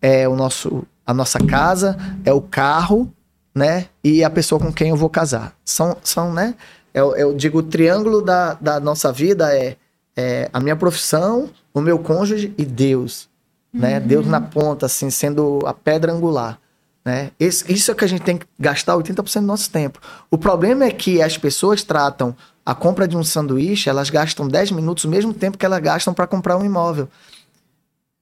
é 0.00 0.28
o 0.28 0.36
nosso, 0.36 0.86
a 1.06 1.14
nossa 1.14 1.38
casa, 1.38 1.96
é 2.22 2.30
o 2.34 2.42
carro, 2.42 3.10
né? 3.54 3.86
E 4.04 4.22
a 4.22 4.28
pessoa 4.28 4.60
com 4.60 4.70
quem 4.70 4.90
eu 4.90 4.96
vou 4.96 5.08
casar. 5.08 5.56
São, 5.64 5.96
são 6.02 6.34
né? 6.34 6.54
Eu, 6.92 7.16
eu 7.16 7.34
digo, 7.34 7.60
o 7.60 7.62
triângulo 7.62 8.20
da, 8.20 8.52
da 8.54 8.78
nossa 8.78 9.10
vida 9.10 9.56
é, 9.56 9.76
é 10.14 10.50
a 10.52 10.60
minha 10.60 10.76
profissão, 10.76 11.48
o 11.72 11.80
meu 11.80 11.98
cônjuge 11.98 12.52
e 12.58 12.64
Deus. 12.66 13.26
Né? 13.72 13.98
Uhum. 13.98 14.06
Deus 14.06 14.26
na 14.26 14.40
ponta, 14.40 14.84
assim, 14.84 15.08
sendo 15.08 15.60
a 15.64 15.72
pedra 15.72 16.12
angular. 16.12 16.58
Né? 17.04 17.32
Esse, 17.38 17.72
isso 17.72 17.90
é 17.90 17.94
que 17.94 18.04
a 18.04 18.08
gente 18.08 18.22
tem 18.22 18.38
que 18.38 18.46
gastar 18.58 18.94
80% 18.94 19.40
do 19.40 19.46
nosso 19.46 19.70
tempo. 19.70 20.00
O 20.30 20.38
problema 20.38 20.84
é 20.84 20.90
que 20.90 21.20
as 21.20 21.36
pessoas 21.36 21.82
tratam 21.82 22.34
a 22.64 22.74
compra 22.74 23.08
de 23.08 23.16
um 23.16 23.24
sanduíche, 23.24 23.90
elas 23.90 24.08
gastam 24.08 24.46
10 24.46 24.70
minutos, 24.70 25.04
o 25.04 25.08
mesmo 25.08 25.34
tempo 25.34 25.58
que 25.58 25.66
elas 25.66 25.80
gastam 25.80 26.14
para 26.14 26.26
comprar 26.26 26.56
um 26.56 26.64
imóvel. 26.64 27.08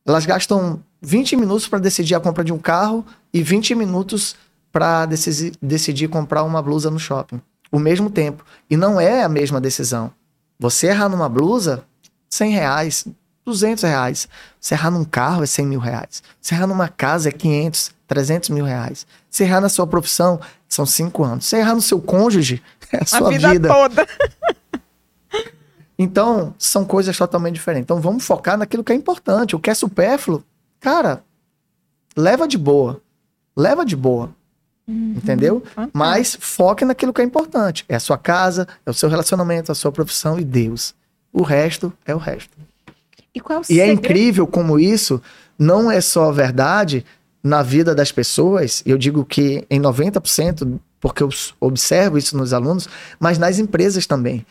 Elas 0.07 0.24
gastam 0.24 0.83
20 1.03 1.37
minutos 1.37 1.68
para 1.68 1.78
decidir 1.78 2.14
a 2.14 2.20
compra 2.20 2.43
de 2.43 2.53
um 2.53 2.59
carro 2.59 3.05
e 3.33 3.43
20 3.43 3.74
minutos 3.74 4.35
para 4.72 5.05
decidir, 5.07 5.53
decidir 5.61 6.09
comprar 6.09 6.43
uma 6.43 6.62
blusa 6.62 6.91
no 6.91 6.99
shopping. 6.99 7.41
O 7.70 7.78
mesmo 7.78 8.11
tempo. 8.11 8.45
E 8.68 8.76
não 8.76 9.01
é 9.01 9.22
a 9.22 9.28
mesma 9.28 9.61
decisão. 9.61 10.11
Você 10.59 10.89
errar 10.89 11.09
numa 11.09 11.28
blusa, 11.28 11.85
100 12.28 12.51
reais, 12.53 13.07
200 13.45 13.85
reais. 13.85 14.28
Você 14.61 14.74
errar 14.74 14.91
num 14.91 15.05
carro 15.05 15.43
é 15.43 15.47
100 15.47 15.66
mil 15.66 15.81
reais. 15.81 16.22
Você 16.41 16.55
errar 16.55 16.66
numa 16.66 16.89
casa 16.89 17.28
é 17.28 17.33
500, 17.33 17.93
300 18.11 18.48
mil 18.48 18.64
reais. 18.64 19.06
Você 19.30 19.44
errar 19.44 19.61
na 19.61 19.68
sua 19.68 19.86
profissão 19.86 20.40
são 20.68 20.84
5 20.84 21.22
anos. 21.22 21.44
Você 21.44 21.58
errar 21.58 21.76
no 21.76 21.80
seu 21.80 22.00
cônjuge 22.00 22.61
é 22.92 23.04
a 23.04 23.06
sua 23.06 23.28
a 23.28 23.30
vida, 23.30 23.50
vida. 23.52 23.68
toda. 23.68 24.06
então, 25.96 26.52
são 26.58 26.84
coisas 26.84 27.16
totalmente 27.16 27.54
diferentes. 27.54 27.84
Então, 27.84 28.00
vamos 28.00 28.26
focar 28.26 28.58
naquilo 28.58 28.82
que 28.82 28.92
é 28.92 28.96
importante. 28.96 29.54
O 29.54 29.61
que 29.61 29.70
é 29.70 29.74
supérfluo, 29.74 30.42
cara, 30.80 31.22
leva 32.16 32.48
de 32.48 32.58
boa. 32.58 33.00
Leva 33.56 33.84
de 33.84 33.94
boa. 33.94 34.34
Uhum, 34.88 35.14
entendeu? 35.16 35.61
Fantástico. 35.61 35.96
Mas 35.96 36.36
foque 36.40 36.84
naquilo 36.84 37.12
que 37.12 37.20
é 37.20 37.24
importante. 37.24 37.84
É 37.88 37.94
a 37.94 38.00
sua 38.00 38.18
casa, 38.18 38.66
é 38.84 38.90
o 38.90 38.94
seu 38.94 39.08
relacionamento, 39.08 39.70
a 39.70 39.74
sua 39.76 39.92
profissão 39.92 40.36
e 40.36 40.42
Deus. 40.42 40.96
O 41.32 41.42
resto 41.42 41.92
é 42.04 42.12
o 42.12 42.18
resto. 42.18 42.50
E, 43.32 43.40
e 43.74 43.80
é 43.80 43.86
incrível 43.86 44.48
como 44.48 44.80
isso 44.80 45.22
não 45.56 45.88
é 45.88 46.00
só 46.00 46.32
verdade 46.32 47.06
na 47.43 47.62
vida 47.62 47.95
das 47.95 48.12
pessoas, 48.12 48.82
eu 48.84 48.99
digo 48.99 49.24
que 49.24 49.64
em 49.70 49.80
90%, 49.80 50.78
porque 51.01 51.22
eu 51.22 51.30
observo 51.59 52.18
isso 52.18 52.36
nos 52.36 52.53
alunos, 52.53 52.88
mas 53.18 53.38
nas 53.38 53.59
empresas 53.59 54.07
também. 54.07 54.45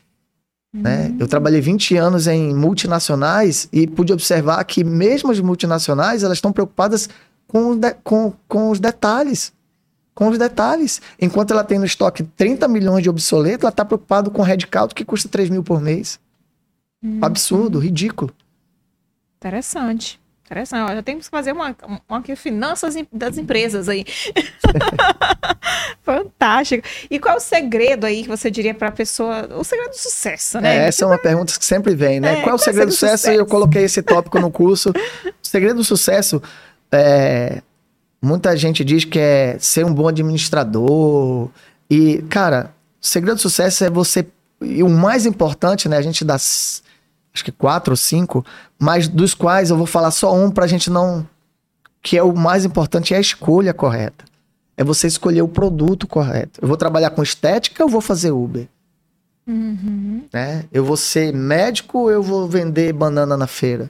Uhum. 0.74 0.82
Né? 0.82 1.16
Eu 1.20 1.28
trabalhei 1.28 1.62
20 1.62 1.96
anos 1.98 2.28
em 2.28 2.54
multinacionais 2.54 3.68
e 3.72 3.88
pude 3.88 4.14
observar 4.14 4.64
que 4.64 4.84
mesmo 4.84 5.32
as 5.32 5.40
multinacionais, 5.40 6.24
elas 6.24 6.38
estão 6.38 6.52
preocupadas 6.52 7.10
com, 7.48 7.80
com, 8.04 8.34
com 8.48 8.70
os 8.70 8.80
detalhes. 8.80 9.52
Com 10.14 10.28
os 10.30 10.38
detalhes. 10.38 11.02
Enquanto 11.20 11.52
ela 11.52 11.64
tem 11.64 11.80
no 11.80 11.86
estoque 11.86 12.24
30 12.24 12.68
milhões 12.68 13.04
de 13.04 13.10
obsoleto, 13.10 13.66
ela 13.66 13.72
está 13.72 13.86
preocupada 13.86 14.30
com 14.30 14.42
o 14.42 14.46
headcount 14.46 14.94
que 14.94 15.06
custa 15.06 15.30
3 15.30 15.50
mil 15.50 15.64
por 15.64 15.80
mês. 15.82 16.20
Uhum. 17.04 17.20
Absurdo, 17.22 17.80
ridículo. 17.80 18.32
Interessante. 19.38 20.20
Interessante. 20.50 20.96
Já 20.96 21.04
temos 21.04 21.26
que 21.26 21.32
fazer 21.32 21.52
uma, 21.52 21.76
uma, 21.86 22.02
uma 22.10 22.36
finanças 22.36 22.96
das 23.14 23.38
empresas 23.38 23.88
aí. 23.88 24.04
Fantástico. 26.02 26.88
E 27.08 27.20
qual 27.20 27.36
é 27.36 27.38
o 27.38 27.40
segredo 27.40 28.08
aí 28.08 28.24
que 28.24 28.30
você 28.30 28.50
diria 28.50 28.74
para 28.74 28.88
a 28.88 28.92
pessoa? 28.92 29.48
O 29.56 29.64
segredo 29.64 29.92
do 29.92 29.98
sucesso, 29.98 30.60
né? 30.60 30.78
É, 30.78 30.88
essa 30.88 31.06
é 31.06 31.08
uma 31.08 31.20
pergunta 31.20 31.54
que 31.56 31.64
sempre 31.64 31.94
vem, 31.94 32.20
né? 32.20 32.40
É, 32.40 32.42
qual 32.42 32.54
é 32.54 32.56
o 32.56 32.58
segredo 32.58 32.88
do 32.88 32.94
sucesso? 32.94 33.18
sucesso? 33.26 33.40
Eu 33.40 33.46
coloquei 33.46 33.84
esse 33.84 34.02
tópico 34.02 34.40
no 34.40 34.50
curso. 34.50 34.90
o 35.24 35.48
segredo 35.48 35.76
do 35.76 35.84
sucesso 35.84 36.42
é. 36.92 37.62
Muita 38.20 38.58
gente 38.58 38.84
diz 38.84 39.06
que 39.06 39.20
é 39.20 39.56
ser 39.60 39.86
um 39.86 39.94
bom 39.94 40.08
administrador. 40.08 41.50
E, 41.88 42.24
cara, 42.24 42.74
o 43.00 43.06
segredo 43.06 43.36
do 43.36 43.42
sucesso 43.42 43.84
é 43.86 43.90
você. 43.90 44.26
E 44.60 44.82
o 44.82 44.90
mais 44.90 45.28
importante, 45.28 45.88
né? 45.88 45.96
A 45.98 46.02
gente 46.02 46.26
dá 46.26 46.38
acho 47.34 47.44
que 47.44 47.52
quatro 47.52 47.94
ou 47.94 47.98
cinco, 47.98 48.46
mas 48.78 49.08
dos 49.08 49.34
quais 49.34 49.70
eu 49.70 49.78
vou 49.78 49.86
falar 49.86 50.12
só 50.12 50.34
um 50.34 50.50
para 50.52 50.66
a 50.66 50.68
gente 50.68 50.90
não. 50.90 51.28
Que 52.02 52.18
é 52.18 52.24
o 52.24 52.36
mais 52.36 52.66
importante, 52.66 53.14
é 53.14 53.18
a 53.18 53.22
escolha 53.22 53.74
correta. 53.74 54.26
É 54.78 54.84
você 54.84 55.08
escolher 55.08 55.42
o 55.42 55.48
produto 55.48 56.08
correto. 56.08 56.60
Eu 56.62 56.68
vou 56.68 56.78
trabalhar 56.78 57.10
com 57.10 57.22
estética 57.22 57.84
ou 57.84 57.90
vou 57.90 58.00
fazer 58.00 58.32
Uber? 58.32 58.68
Uhum. 59.46 60.24
Né? 60.32 60.66
Eu 60.72 60.86
vou 60.86 60.96
ser 60.96 61.34
médico 61.34 62.00
ou 62.00 62.12
eu 62.12 62.24
vou 62.24 62.48
vender 62.48 62.94
banana 62.94 63.36
na 63.36 63.48
feira? 63.48 63.90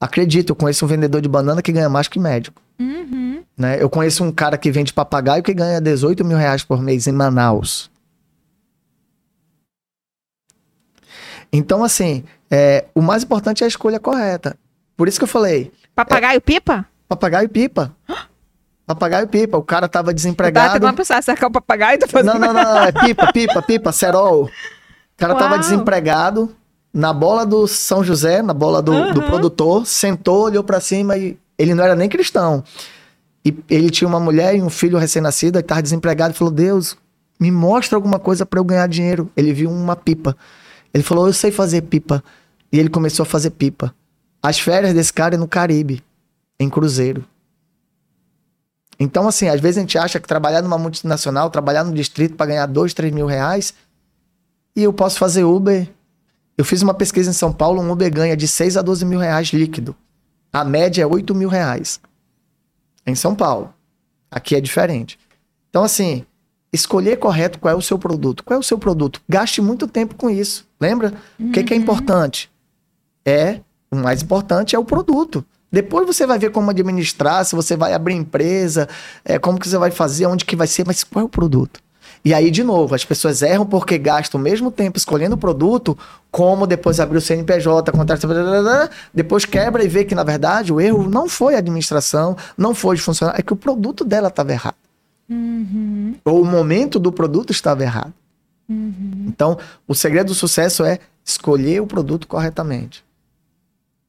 Acredito, 0.00 0.50
eu 0.50 0.56
conheço 0.56 0.84
um 0.84 0.88
vendedor 0.88 1.22
de 1.22 1.28
banana 1.28 1.62
que 1.62 1.72
ganha 1.72 1.88
mais 1.88 2.08
que 2.08 2.18
médico. 2.18 2.60
Uhum. 2.78 3.42
Né? 3.56 3.80
Eu 3.80 3.88
conheço 3.88 4.22
um 4.24 4.32
cara 4.32 4.58
que 4.58 4.70
vende 4.70 4.92
papagaio 4.92 5.42
que 5.42 5.54
ganha 5.54 5.80
18 5.80 6.24
mil 6.24 6.36
reais 6.36 6.62
por 6.62 6.82
mês 6.82 7.06
em 7.06 7.12
Manaus. 7.12 7.90
Então, 11.52 11.84
assim, 11.84 12.24
é, 12.56 12.84
o 12.94 13.02
mais 13.02 13.24
importante 13.24 13.62
é 13.62 13.64
a 13.64 13.68
escolha 13.68 13.98
correta. 13.98 14.56
Por 14.96 15.08
isso 15.08 15.18
que 15.18 15.24
eu 15.24 15.28
falei. 15.28 15.72
Papagaio 15.92 16.36
é, 16.36 16.40
pipa? 16.40 16.86
Papagaio 17.08 17.48
pipa. 17.48 17.92
Papagaio 18.86 19.26
pipa. 19.26 19.58
O 19.58 19.62
cara 19.64 19.88
tava 19.88 20.14
desempregado. 20.14 20.78
Tá, 20.78 20.86
uma 20.86 20.92
pessoa 20.92 21.20
sacar 21.20 21.48
o 21.48 21.52
papagaio 21.52 21.98
tá 21.98 22.06
fazendo... 22.06 22.38
Não, 22.38 22.52
não, 22.52 22.54
não, 22.54 22.84
É 22.84 22.92
pipa, 22.92 23.32
pipa, 23.32 23.60
pipa, 23.60 23.90
cerol. 23.90 24.44
O 24.44 24.50
cara 25.16 25.32
Uau. 25.32 25.42
tava 25.42 25.58
desempregado 25.58 26.54
na 26.92 27.12
bola 27.12 27.44
do 27.44 27.66
São 27.66 28.04
José, 28.04 28.40
na 28.40 28.54
bola 28.54 28.80
do, 28.80 28.92
uhum. 28.92 29.12
do 29.12 29.22
produtor, 29.22 29.84
sentou, 29.84 30.44
olhou 30.44 30.62
para 30.62 30.78
cima 30.78 31.16
e 31.16 31.36
ele 31.58 31.74
não 31.74 31.82
era 31.82 31.96
nem 31.96 32.08
cristão. 32.08 32.62
E 33.44 33.52
ele 33.68 33.90
tinha 33.90 34.06
uma 34.06 34.20
mulher 34.20 34.54
e 34.54 34.62
um 34.62 34.70
filho 34.70 34.96
recém-nascido, 34.96 35.58
e 35.58 35.62
tava 35.62 35.82
desempregado 35.82 36.32
e 36.32 36.36
falou: 36.36 36.54
Deus, 36.54 36.96
me 37.38 37.50
mostra 37.50 37.96
alguma 37.96 38.20
coisa 38.20 38.46
para 38.46 38.60
eu 38.60 38.64
ganhar 38.64 38.86
dinheiro. 38.86 39.28
Ele 39.36 39.52
viu 39.52 39.70
uma 39.70 39.96
pipa. 39.96 40.36
Ele 40.94 41.02
falou: 41.02 41.26
Eu 41.26 41.32
sei 41.32 41.50
fazer 41.50 41.82
pipa. 41.82 42.22
E 42.74 42.78
ele 42.80 42.88
começou 42.88 43.22
a 43.22 43.26
fazer 43.26 43.50
pipa. 43.50 43.94
As 44.42 44.58
férias 44.58 44.92
desse 44.92 45.12
cara 45.12 45.36
é 45.36 45.38
no 45.38 45.46
Caribe, 45.46 46.02
em 46.58 46.68
cruzeiro. 46.68 47.24
Então, 48.98 49.28
assim, 49.28 49.46
às 49.46 49.60
vezes 49.60 49.78
a 49.78 49.80
gente 49.82 49.96
acha 49.96 50.18
que 50.18 50.26
trabalhar 50.26 50.60
numa 50.60 50.76
multinacional, 50.76 51.48
trabalhar 51.50 51.84
no 51.84 51.94
distrito 51.94 52.34
para 52.34 52.46
ganhar 52.46 52.66
dois, 52.66 52.92
três 52.92 53.14
mil 53.14 53.26
reais, 53.26 53.74
e 54.74 54.82
eu 54.82 54.92
posso 54.92 55.20
fazer 55.20 55.44
Uber. 55.44 55.88
Eu 56.58 56.64
fiz 56.64 56.82
uma 56.82 56.92
pesquisa 56.92 57.30
em 57.30 57.32
São 57.32 57.52
Paulo, 57.52 57.80
um 57.80 57.92
Uber 57.92 58.12
ganha 58.12 58.36
de 58.36 58.48
6 58.48 58.76
a 58.76 58.82
12 58.82 59.04
mil 59.04 59.20
reais 59.20 59.50
líquido. 59.50 59.94
A 60.52 60.64
média 60.64 61.04
é 61.04 61.06
8 61.06 61.32
mil 61.32 61.48
reais. 61.48 62.00
Em 63.06 63.14
São 63.14 63.36
Paulo. 63.36 63.72
Aqui 64.28 64.56
é 64.56 64.60
diferente. 64.60 65.16
Então, 65.70 65.84
assim, 65.84 66.26
escolher 66.72 67.18
correto 67.18 67.60
qual 67.60 67.72
é 67.72 67.76
o 67.76 67.80
seu 67.80 68.00
produto. 68.00 68.42
Qual 68.42 68.56
é 68.56 68.58
o 68.58 68.64
seu 68.64 68.80
produto? 68.80 69.22
Gaste 69.28 69.62
muito 69.62 69.86
tempo 69.86 70.16
com 70.16 70.28
isso. 70.28 70.66
Lembra? 70.80 71.14
Uhum. 71.38 71.50
O 71.50 71.52
que, 71.52 71.62
que 71.62 71.72
é 71.72 71.76
uhum. 71.76 71.82
importante? 71.84 72.52
É, 73.24 73.60
o 73.90 73.96
mais 73.96 74.22
importante 74.22 74.76
é 74.76 74.78
o 74.78 74.84
produto. 74.84 75.44
Depois 75.70 76.06
você 76.06 76.26
vai 76.26 76.38
ver 76.38 76.50
como 76.50 76.70
administrar, 76.70 77.44
se 77.44 77.56
você 77.56 77.76
vai 77.76 77.92
abrir 77.92 78.14
empresa, 78.14 78.88
é, 79.24 79.38
como 79.38 79.58
que 79.58 79.68
você 79.68 79.76
vai 79.76 79.90
fazer, 79.90 80.26
onde 80.26 80.44
que 80.44 80.54
vai 80.54 80.66
ser, 80.66 80.86
mas 80.86 81.02
qual 81.02 81.22
é 81.22 81.26
o 81.26 81.28
produto? 81.28 81.80
E 82.24 82.32
aí, 82.32 82.50
de 82.50 82.64
novo, 82.64 82.94
as 82.94 83.04
pessoas 83.04 83.42
erram 83.42 83.66
porque 83.66 83.98
gastam 83.98 84.40
o 84.40 84.42
mesmo 84.42 84.70
tempo 84.70 84.96
escolhendo 84.96 85.34
o 85.34 85.38
produto, 85.38 85.96
como 86.30 86.66
depois 86.66 86.98
abrir 86.98 87.18
o 87.18 87.20
CNPJ, 87.20 87.92
contrato, 87.92 88.26
depois 89.12 89.44
quebra 89.44 89.84
e 89.84 89.88
vê 89.88 90.04
que, 90.04 90.14
na 90.14 90.24
verdade, 90.24 90.72
o 90.72 90.80
erro 90.80 91.08
não 91.10 91.28
foi 91.28 91.54
a 91.54 91.58
administração, 91.58 92.34
não 92.56 92.74
foi 92.74 92.96
de 92.96 93.02
funcionário, 93.02 93.38
é 93.38 93.42
que 93.42 93.52
o 93.52 93.56
produto 93.56 94.04
dela 94.04 94.28
estava 94.28 94.52
errado. 94.52 94.76
Uhum. 95.28 96.14
Ou 96.24 96.40
o 96.40 96.44
momento 96.46 96.98
do 96.98 97.12
produto 97.12 97.50
estava 97.50 97.82
errado. 97.82 98.12
Uhum. 98.68 99.26
Então, 99.26 99.58
o 99.86 99.94
segredo 99.94 100.28
do 100.28 100.34
sucesso 100.34 100.82
é 100.84 100.98
escolher 101.24 101.82
o 101.82 101.86
produto 101.86 102.26
corretamente. 102.26 103.04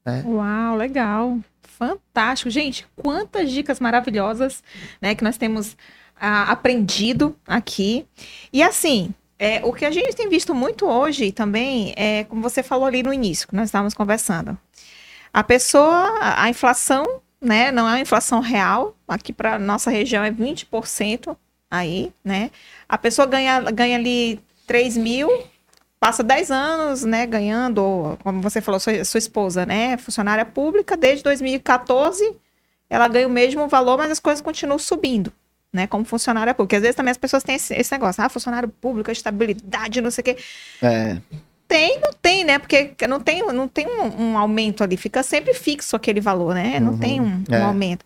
Né? 0.06 0.22
Uau, 0.24 0.76
legal. 0.76 1.38
Fantástico. 1.62 2.48
Gente, 2.48 2.86
quantas 2.96 3.50
dicas 3.50 3.80
maravilhosas 3.80 4.62
né, 5.02 5.14
que 5.14 5.24
nós 5.24 5.36
temos 5.36 5.76
ah, 6.18 6.50
aprendido 6.50 7.36
aqui. 7.46 8.06
E 8.52 8.62
assim, 8.62 9.12
é, 9.38 9.60
o 9.64 9.72
que 9.72 9.84
a 9.84 9.90
gente 9.90 10.16
tem 10.16 10.28
visto 10.28 10.54
muito 10.54 10.86
hoje 10.86 11.30
também 11.32 11.92
é, 11.96 12.24
como 12.24 12.40
você 12.40 12.62
falou 12.62 12.86
ali 12.86 13.02
no 13.02 13.12
início, 13.12 13.46
que 13.46 13.54
nós 13.54 13.68
estávamos 13.68 13.94
conversando. 13.94 14.56
A 15.32 15.44
pessoa, 15.44 16.14
a, 16.20 16.48
inflação, 16.48 17.04
né, 17.40 17.70
não 17.70 17.86
é 17.86 17.92
uma 17.92 18.00
inflação 18.00 18.40
real, 18.40 18.96
aqui 19.06 19.32
para 19.32 19.58
nossa 19.58 19.90
região 19.90 20.24
é 20.24 20.30
20% 20.30 21.36
aí, 21.70 22.10
né? 22.24 22.50
A 22.88 22.96
pessoa 22.96 23.26
ganha, 23.26 23.60
ganha 23.70 23.98
ali 23.98 24.40
3 24.66 24.96
mil, 24.96 25.28
passa 26.06 26.22
10 26.22 26.52
anos, 26.52 27.02
né, 27.02 27.26
ganhando, 27.26 28.16
como 28.22 28.40
você 28.40 28.60
falou, 28.60 28.78
sua, 28.78 29.04
sua 29.04 29.18
esposa, 29.18 29.66
né, 29.66 29.96
funcionária 29.96 30.44
pública, 30.44 30.96
desde 30.96 31.24
2014, 31.24 32.32
ela 32.88 33.08
ganha 33.08 33.26
o 33.26 33.30
mesmo 33.30 33.66
valor, 33.66 33.98
mas 33.98 34.12
as 34.12 34.20
coisas 34.20 34.40
continuam 34.40 34.78
subindo, 34.78 35.32
né, 35.72 35.88
como 35.88 36.04
funcionária 36.04 36.54
pública. 36.54 36.76
Às 36.76 36.82
vezes 36.82 36.94
também 36.94 37.10
as 37.10 37.16
pessoas 37.16 37.42
têm 37.42 37.56
esse, 37.56 37.74
esse 37.74 37.90
negócio, 37.90 38.22
ah, 38.22 38.28
funcionário 38.28 38.68
público, 38.68 39.10
estabilidade, 39.10 40.00
não 40.00 40.12
sei 40.12 40.22
o 40.22 40.24
quê. 40.26 40.36
É. 40.80 41.16
Tem, 41.66 41.98
não 41.98 42.12
tem, 42.12 42.44
né? 42.44 42.60
Porque 42.60 42.94
não 43.08 43.18
tem, 43.18 43.44
não 43.44 43.66
tem 43.66 43.88
um, 43.88 44.22
um 44.22 44.38
aumento 44.38 44.84
ali, 44.84 44.96
fica 44.96 45.24
sempre 45.24 45.52
fixo 45.52 45.96
aquele 45.96 46.20
valor, 46.20 46.54
né? 46.54 46.78
Não 46.78 46.92
uhum. 46.92 46.98
tem 47.00 47.20
um, 47.20 47.42
um 47.50 47.54
é. 47.54 47.62
aumento. 47.62 48.04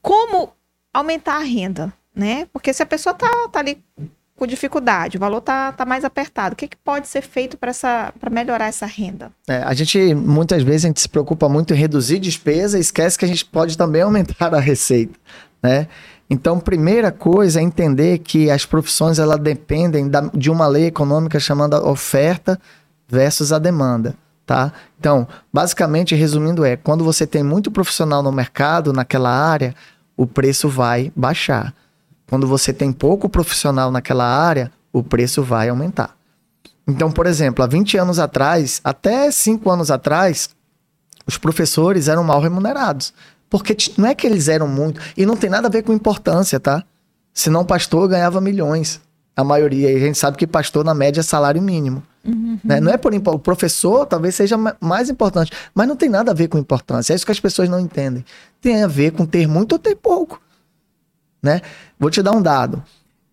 Como 0.00 0.52
aumentar 0.92 1.38
a 1.38 1.42
renda, 1.42 1.92
né? 2.14 2.46
Porque 2.52 2.72
se 2.72 2.84
a 2.84 2.86
pessoa 2.86 3.12
tá, 3.12 3.28
tá 3.50 3.58
ali 3.58 3.82
com 4.36 4.46
dificuldade, 4.46 5.16
o 5.16 5.20
valor 5.20 5.38
está 5.38 5.72
tá 5.72 5.84
mais 5.84 6.04
apertado. 6.04 6.54
O 6.54 6.56
que, 6.56 6.66
que 6.66 6.76
pode 6.76 7.06
ser 7.06 7.22
feito 7.22 7.56
para 7.56 8.30
melhorar 8.30 8.66
essa 8.66 8.84
renda? 8.84 9.30
É, 9.48 9.62
a 9.62 9.72
gente, 9.74 10.14
muitas 10.14 10.62
vezes, 10.62 10.84
a 10.84 10.88
gente 10.88 11.00
se 11.00 11.08
preocupa 11.08 11.48
muito 11.48 11.72
em 11.72 11.76
reduzir 11.76 12.18
despesa 12.18 12.76
e 12.76 12.80
esquece 12.80 13.16
que 13.16 13.24
a 13.24 13.28
gente 13.28 13.44
pode 13.44 13.78
também 13.78 14.02
aumentar 14.02 14.54
a 14.54 14.60
receita, 14.60 15.18
né? 15.62 15.86
Então, 16.28 16.58
primeira 16.58 17.12
coisa 17.12 17.60
é 17.60 17.62
entender 17.62 18.18
que 18.18 18.50
as 18.50 18.64
profissões 18.64 19.18
elas 19.18 19.38
dependem 19.38 20.08
da, 20.08 20.22
de 20.34 20.50
uma 20.50 20.66
lei 20.66 20.86
econômica 20.86 21.38
chamada 21.38 21.86
oferta 21.86 22.58
versus 23.06 23.52
a 23.52 23.58
demanda, 23.58 24.16
tá? 24.46 24.72
Então, 24.98 25.28
basicamente, 25.52 26.14
resumindo 26.14 26.64
é, 26.64 26.76
quando 26.76 27.04
você 27.04 27.26
tem 27.26 27.42
muito 27.42 27.70
profissional 27.70 28.22
no 28.22 28.32
mercado, 28.32 28.92
naquela 28.92 29.30
área, 29.30 29.74
o 30.16 30.26
preço 30.26 30.68
vai 30.68 31.12
baixar. 31.14 31.74
Quando 32.28 32.46
você 32.46 32.72
tem 32.72 32.92
pouco 32.92 33.28
profissional 33.28 33.90
naquela 33.90 34.24
área, 34.24 34.70
o 34.92 35.02
preço 35.02 35.42
vai 35.42 35.68
aumentar. 35.68 36.16
Então, 36.86 37.10
por 37.10 37.26
exemplo, 37.26 37.64
há 37.64 37.66
20 37.66 37.96
anos 37.96 38.18
atrás, 38.18 38.80
até 38.84 39.30
5 39.30 39.70
anos 39.70 39.90
atrás, 39.90 40.50
os 41.26 41.38
professores 41.38 42.08
eram 42.08 42.22
mal 42.22 42.40
remunerados. 42.40 43.12
Porque 43.48 43.76
não 43.96 44.08
é 44.08 44.14
que 44.14 44.26
eles 44.26 44.48
eram 44.48 44.66
muito. 44.66 45.00
E 45.16 45.24
não 45.24 45.36
tem 45.36 45.48
nada 45.48 45.68
a 45.68 45.70
ver 45.70 45.82
com 45.82 45.92
importância, 45.92 46.58
tá? 46.58 46.84
Senão 47.32 47.64
pastor 47.64 48.08
ganhava 48.08 48.40
milhões. 48.40 49.00
A 49.36 49.42
maioria. 49.42 49.90
E 49.90 49.96
a 49.96 49.98
gente 49.98 50.18
sabe 50.18 50.36
que 50.36 50.46
pastor, 50.46 50.84
na 50.84 50.94
média, 50.94 51.20
é 51.20 51.22
salário 51.22 51.60
mínimo. 51.60 52.02
Uhum. 52.24 52.58
Né? 52.64 52.80
Não 52.80 52.92
é 52.92 52.96
por 52.96 53.12
o 53.14 53.38
professor 53.38 54.06
talvez 54.06 54.34
seja 54.34 54.56
mais 54.80 55.10
importante, 55.10 55.52
mas 55.74 55.86
não 55.86 55.94
tem 55.94 56.08
nada 56.08 56.30
a 56.30 56.34
ver 56.34 56.48
com 56.48 56.56
importância. 56.56 57.12
É 57.12 57.16
isso 57.16 57.26
que 57.26 57.32
as 57.32 57.40
pessoas 57.40 57.68
não 57.68 57.78
entendem. 57.78 58.24
Tem 58.60 58.82
a 58.82 58.86
ver 58.86 59.12
com 59.12 59.26
ter 59.26 59.46
muito 59.46 59.72
ou 59.72 59.78
ter 59.78 59.94
pouco 59.94 60.40
né? 61.44 61.60
Vou 61.98 62.10
te 62.10 62.22
dar 62.22 62.32
um 62.32 62.42
dado. 62.42 62.82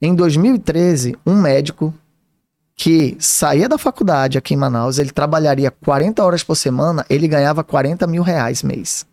Em 0.02 0.14
2013, 0.14 1.16
um 1.26 1.36
médico 1.36 1.94
que 2.76 3.16
saía 3.20 3.70
da 3.70 3.78
faculdade 3.78 4.38
aqui 4.38 4.54
em 4.54 4.58
Manaus, 4.58 4.98
ele 4.98 5.12
trabalharia 5.12 5.72
40 5.72 6.24
horas 6.24 6.44
por 6.44 6.56
semana, 6.56 7.06
ele 7.10 7.28
ganhava 7.28 7.64
40 7.64 8.08
mil 8.08 8.24
reais 8.24 8.64
mês. 8.64 9.06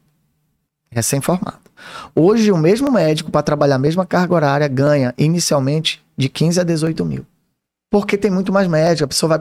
Recém-formado. 0.90 1.58
Hoje, 2.14 2.50
o 2.50 2.56
mesmo 2.56 2.90
médico, 2.90 3.30
para 3.30 3.42
trabalhar 3.42 3.76
a 3.76 3.78
mesma 3.78 4.06
carga 4.06 4.34
horária, 4.34 4.68
ganha 4.68 5.14
inicialmente 5.18 6.02
de 6.16 6.28
15 6.28 6.60
a 6.60 6.64
18 6.64 7.04
mil. 7.04 7.26
Porque 7.90 8.16
tem 8.16 8.30
muito 8.30 8.52
mais 8.52 8.66
médico. 8.66 9.04
A 9.04 9.08
pessoa 9.08 9.36
vai 9.36 9.38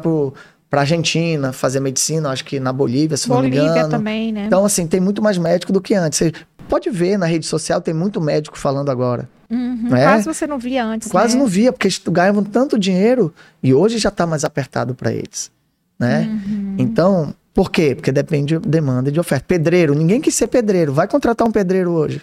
para 0.70 0.82
a 0.82 0.84
Argentina 0.84 1.54
fazer 1.54 1.80
medicina, 1.80 2.30
acho 2.30 2.44
que 2.44 2.60
na 2.60 2.74
Bolívia, 2.74 3.16
se 3.16 3.30
Bolívia 3.30 3.62
não 3.62 3.66
me 3.66 3.72
engano. 3.72 3.90
também, 3.90 4.32
né? 4.34 4.46
Então, 4.46 4.66
assim, 4.66 4.86
tem 4.86 5.00
muito 5.00 5.22
mais 5.22 5.38
médico 5.38 5.72
do 5.72 5.82
que 5.82 5.96
antes. 5.96 6.20
Você 6.20 6.34
pode 6.68 6.90
ver 6.90 7.18
na 7.18 7.26
rede 7.26 7.46
social, 7.46 7.80
tem 7.80 7.94
muito 7.94 8.20
médico 8.20 8.58
falando 8.58 8.90
agora. 8.90 9.30
Uhum, 9.50 9.96
é? 9.96 10.04
Quase 10.04 10.26
você 10.26 10.46
não 10.46 10.60
via 10.60 10.86
antes. 10.86 11.10
Quase 11.10 11.36
né? 11.36 11.40
não 11.40 11.48
via, 11.48 11.72
porque 11.72 11.88
eles 11.88 12.02
ganhavam 12.06 12.44
tanto 12.44 12.78
dinheiro 12.78 13.34
e 13.64 13.74
hoje 13.74 13.98
já 13.98 14.10
está 14.10 14.26
mais 14.28 14.44
apertado 14.44 14.94
para 14.94 15.12
eles. 15.12 15.52
Né? 15.98 16.28
Uhum. 16.28 16.76
Então, 16.78 17.34
por 17.54 17.72
quê? 17.72 17.96
Porque 17.96 18.12
depende 18.12 18.60
de 18.60 18.68
demanda 18.68 19.10
e 19.10 19.12
de 19.12 19.20
oferta. 19.20 19.46
Pedreiro, 19.48 19.96
ninguém 19.96 20.22
quis 20.22 20.36
ser 20.36 20.48
pedreiro. 20.48 20.94
Vai 20.94 21.08
contratar 21.08 21.48
um 21.48 21.52
pedreiro 21.52 21.92
hoje. 21.92 22.22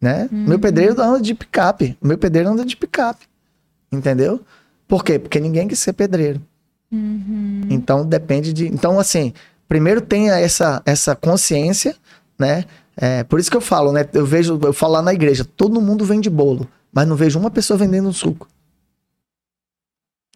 Né? 0.00 0.28
Uhum. 0.32 0.46
Meu 0.48 0.58
pedreiro 0.58 1.00
anda 1.00 1.20
de 1.20 1.34
picape. 1.34 1.96
Meu 2.02 2.18
pedreiro 2.18 2.50
anda 2.50 2.64
de 2.64 2.76
picape. 2.76 3.26
Entendeu? 3.92 4.40
Por 4.88 5.04
quê? 5.04 5.18
Porque 5.18 5.38
ninguém 5.38 5.68
quis 5.68 5.78
ser 5.78 5.92
pedreiro. 5.92 6.40
Uhum. 6.90 7.62
Então 7.70 8.06
depende 8.06 8.52
de. 8.52 8.66
Então, 8.66 8.98
assim, 8.98 9.32
primeiro 9.68 10.00
tenha 10.00 10.38
essa, 10.38 10.82
essa 10.84 11.14
consciência, 11.14 11.94
né? 12.38 12.64
É, 12.96 13.24
por 13.24 13.40
isso 13.40 13.50
que 13.50 13.56
eu 13.56 13.60
falo, 13.60 13.92
né? 13.92 14.08
Eu 14.12 14.24
vejo, 14.24 14.58
eu 14.62 14.72
falo 14.72 14.94
lá 14.94 15.02
na 15.02 15.12
igreja, 15.12 15.44
todo 15.44 15.80
mundo 15.80 16.04
vende 16.04 16.30
bolo, 16.30 16.68
mas 16.92 17.06
não 17.06 17.16
vejo 17.16 17.38
uma 17.38 17.50
pessoa 17.50 17.76
vendendo 17.76 18.08
um 18.08 18.12
suco. 18.12 18.48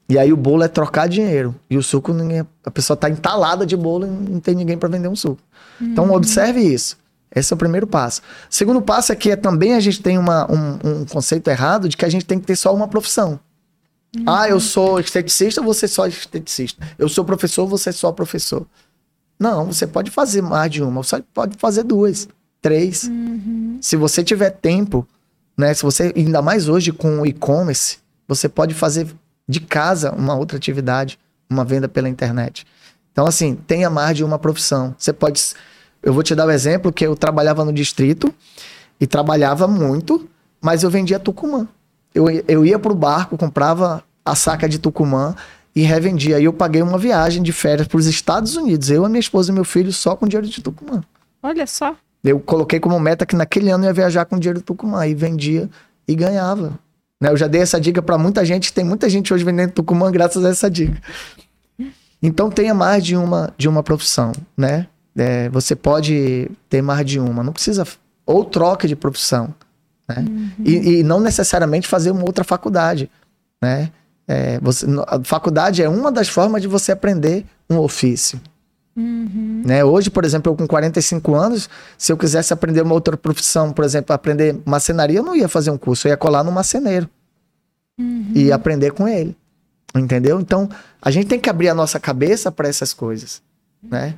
E 0.09 0.18
aí 0.18 0.32
o 0.32 0.36
bolo 0.36 0.62
é 0.62 0.68
trocar 0.68 1.06
dinheiro. 1.06 1.55
E 1.68 1.76
o 1.76 1.82
suco, 1.82 2.14
ninguém, 2.14 2.44
a 2.64 2.70
pessoa 2.70 2.97
tá 2.97 3.10
entalada 3.10 3.66
de 3.66 3.76
bolo 3.76 4.06
e 4.06 4.10
não 4.10 4.40
tem 4.40 4.55
ninguém 4.55 4.78
para 4.78 4.89
vender 4.89 5.09
um 5.09 5.16
suco. 5.16 5.43
Uhum. 5.80 5.89
Então 5.89 6.10
observe 6.12 6.60
isso. 6.60 6.97
Esse 7.35 7.52
é 7.52 7.55
o 7.55 7.59
primeiro 7.59 7.86
passo. 7.86 8.22
O 8.51 8.55
segundo 8.55 8.80
passo 8.80 9.12
é 9.12 9.16
que 9.16 9.30
é, 9.30 9.36
também 9.36 9.74
a 9.74 9.80
gente 9.80 10.02
tem 10.02 10.16
uma, 10.16 10.51
um, 10.51 10.78
um, 10.82 11.05
conceito 11.05 11.48
errado 11.48 11.89
de 11.89 11.97
que 11.97 12.06
a 12.06 12.09
gente 12.09 12.24
tem 12.24 12.40
que 12.40 12.47
ter 12.47 12.56
só 12.56 12.74
uma 12.74 12.89
profissão. 12.89 13.39
Uhum. 14.16 14.24
Ah, 14.26 14.48
eu 14.48 14.59
sou 14.59 14.98
esteticista, 14.98 15.60
você 15.60 15.86
só 15.86 16.06
esteticista. 16.06 16.86
Eu 16.98 17.10
sou 17.10 17.22
professor, 17.22 17.66
você 17.66 17.93
só 17.93 18.10
professor. 18.10 18.66
Não, 19.39 19.66
você 19.66 19.86
pode 19.86 20.10
fazer 20.10 20.40
mais 20.40 20.70
de 20.70 20.82
uma, 20.82 21.02
você 21.02 21.22
pode 21.35 21.56
fazer 21.59 21.82
duas 21.82 22.26
três. 22.60 23.05
Uhum. 23.05 23.78
Se 23.80 23.97
você 23.97 24.22
tiver 24.22 24.51
tempo, 24.51 25.06
né? 25.56 25.74
Se 25.74 25.82
você, 25.82 26.12
ainda 26.16 26.40
mais 26.40 26.68
hoje 26.68 26.93
com 26.93 27.20
o 27.20 27.26
e-commerce, 27.26 27.98
você 28.26 28.48
pode 28.48 28.74
fazer 28.74 29.09
de 29.48 29.60
casa 29.60 30.12
uma 30.12 30.35
outra 30.35 30.56
atividade, 30.56 31.18
uma 31.48 31.64
venda 31.64 31.89
pela 31.89 32.09
internet. 32.09 32.66
Então, 33.10 33.26
assim, 33.26 33.55
tenha 33.55 33.90
mais 33.90 34.16
de 34.16 34.22
uma 34.22 34.39
profissão. 34.39 34.94
Você 34.97 35.12
pode. 35.12 35.43
Eu 36.02 36.12
vou 36.12 36.22
te 36.22 36.35
dar 36.35 36.44
o 36.44 36.48
um 36.48 36.52
exemplo 36.52 36.93
que 36.93 37.05
eu 37.05 37.16
trabalhava 37.16 37.64
no 37.64 37.72
distrito 37.72 38.32
e 39.01 39.06
trabalhava 39.06 39.66
muito, 39.66 40.28
mas 40.60 40.82
eu 40.82 40.90
vendia 40.90 41.18
Tucumã. 41.18 41.66
Eu, 42.14 42.26
eu 42.47 42.64
ia 42.64 42.78
para 42.78 42.93
o 42.93 42.94
barco, 42.94 43.36
comprava 43.36 44.05
a 44.24 44.35
saca 44.35 44.68
de 44.68 44.78
Tucumã 44.78 45.35
e 45.74 45.82
revendia. 45.82 46.39
E 46.39 46.44
eu 46.44 46.52
paguei 46.52 46.82
uma 46.82 46.98
viagem 46.98 47.43
de 47.43 47.52
férias 47.52 47.89
para 47.89 47.98
os 47.98 48.06
Estados 48.06 48.56
Unidos, 48.56 48.90
eu, 48.90 49.05
a 49.05 49.09
minha 49.09 49.20
esposa 49.20 49.51
e 49.51 49.55
meu 49.55 49.64
filho, 49.64 49.93
só 49.93 50.14
com 50.14 50.26
dinheiro 50.26 50.47
de 50.47 50.60
Tucumã. 50.60 51.02
Olha 51.43 51.66
só. 51.66 51.97
Eu 52.30 52.40
coloquei 52.40 52.80
como 52.80 52.98
meta 52.98 53.26
que 53.26 53.36
naquele 53.36 53.70
ano 53.70 53.84
eu 53.84 53.88
ia 53.88 53.94
viajar 53.94 54.24
com 54.24 54.38
dinheiro 54.38 54.60
do 54.60 54.64
Tucumã 54.64 55.06
e 55.06 55.14
vendia 55.14 55.68
e 56.06 56.14
ganhava. 56.14 56.78
Né? 57.20 57.30
Eu 57.30 57.36
já 57.36 57.46
dei 57.46 57.60
essa 57.60 57.80
dica 57.80 58.00
para 58.00 58.18
muita 58.18 58.44
gente, 58.44 58.72
tem 58.72 58.84
muita 58.84 59.09
gente 59.09 59.32
hoje 59.32 59.44
vendendo 59.44 59.72
Tucumã 59.72 60.10
graças 60.10 60.44
a 60.44 60.48
essa 60.48 60.70
dica. 60.70 61.00
Então 62.22 62.50
tenha 62.50 62.74
mais 62.74 63.05
de 63.05 63.16
uma, 63.16 63.52
de 63.56 63.68
uma 63.68 63.82
profissão, 63.82 64.32
né? 64.56 64.86
É, 65.16 65.48
você 65.48 65.74
pode 65.74 66.50
ter 66.68 66.82
mais 66.82 67.06
de 67.06 67.18
uma, 67.18 67.42
não 67.42 67.52
precisa 67.52 67.86
ou 68.26 68.44
troca 68.44 68.86
de 68.86 68.94
profissão, 68.94 69.55
né? 70.09 70.24
Uhum. 70.28 70.50
E, 70.64 70.98
e, 70.98 71.02
não 71.02 71.20
necessariamente 71.20 71.88
fazer 71.88 72.10
uma 72.10 72.24
outra 72.24 72.44
faculdade, 72.44 73.10
né? 73.62 73.90
É, 74.26 74.59
você, 74.60 74.86
a 75.06 75.22
faculdade 75.24 75.82
é 75.82 75.88
uma 75.88 76.12
das 76.12 76.28
formas 76.28 76.60
de 76.60 76.68
você 76.68 76.92
aprender 76.92 77.46
um 77.70 77.78
ofício. 77.78 78.40
Uhum. 78.98 79.62
Né? 79.64 79.84
Hoje, 79.84 80.10
por 80.10 80.24
exemplo, 80.24 80.50
eu 80.50 80.56
com 80.56 80.66
45 80.66 81.32
anos, 81.36 81.70
se 81.96 82.10
eu 82.10 82.16
quisesse 82.16 82.52
aprender 82.52 82.82
uma 82.82 82.94
outra 82.94 83.16
profissão, 83.16 83.72
por 83.72 83.84
exemplo, 83.84 84.12
aprender 84.12 84.60
macenaria, 84.64 85.20
eu 85.20 85.22
não 85.22 85.36
ia 85.36 85.48
fazer 85.48 85.70
um 85.70 85.78
curso, 85.78 86.08
eu 86.08 86.10
ia 86.10 86.16
colar 86.16 86.42
no 86.42 86.50
maceneiro 86.50 87.08
uhum. 87.96 88.32
e 88.34 88.50
aprender 88.50 88.90
com 88.90 89.06
ele. 89.06 89.36
Entendeu? 89.94 90.40
Então, 90.40 90.68
a 91.00 91.12
gente 91.12 91.28
tem 91.28 91.38
que 91.38 91.48
abrir 91.48 91.68
a 91.68 91.74
nossa 91.74 92.00
cabeça 92.00 92.50
para 92.50 92.68
essas 92.68 92.92
coisas, 92.92 93.40
né? 93.82 94.14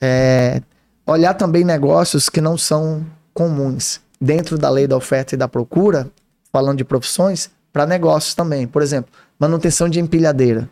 É, 0.00 0.60
olhar 1.06 1.34
também 1.34 1.64
negócios 1.64 2.28
que 2.28 2.40
não 2.40 2.58
são 2.58 3.06
comuns 3.32 4.00
dentro 4.20 4.58
da 4.58 4.68
lei 4.68 4.86
da 4.86 4.96
oferta 4.96 5.34
e 5.34 5.38
da 5.38 5.48
procura, 5.48 6.10
falando 6.52 6.78
de 6.78 6.84
profissões, 6.84 7.48
para 7.72 7.86
negócios 7.86 8.34
também. 8.34 8.66
Por 8.66 8.82
exemplo, 8.82 9.10
manutenção 9.38 9.88
de 9.88 10.00
empilhadeira. 10.00 10.68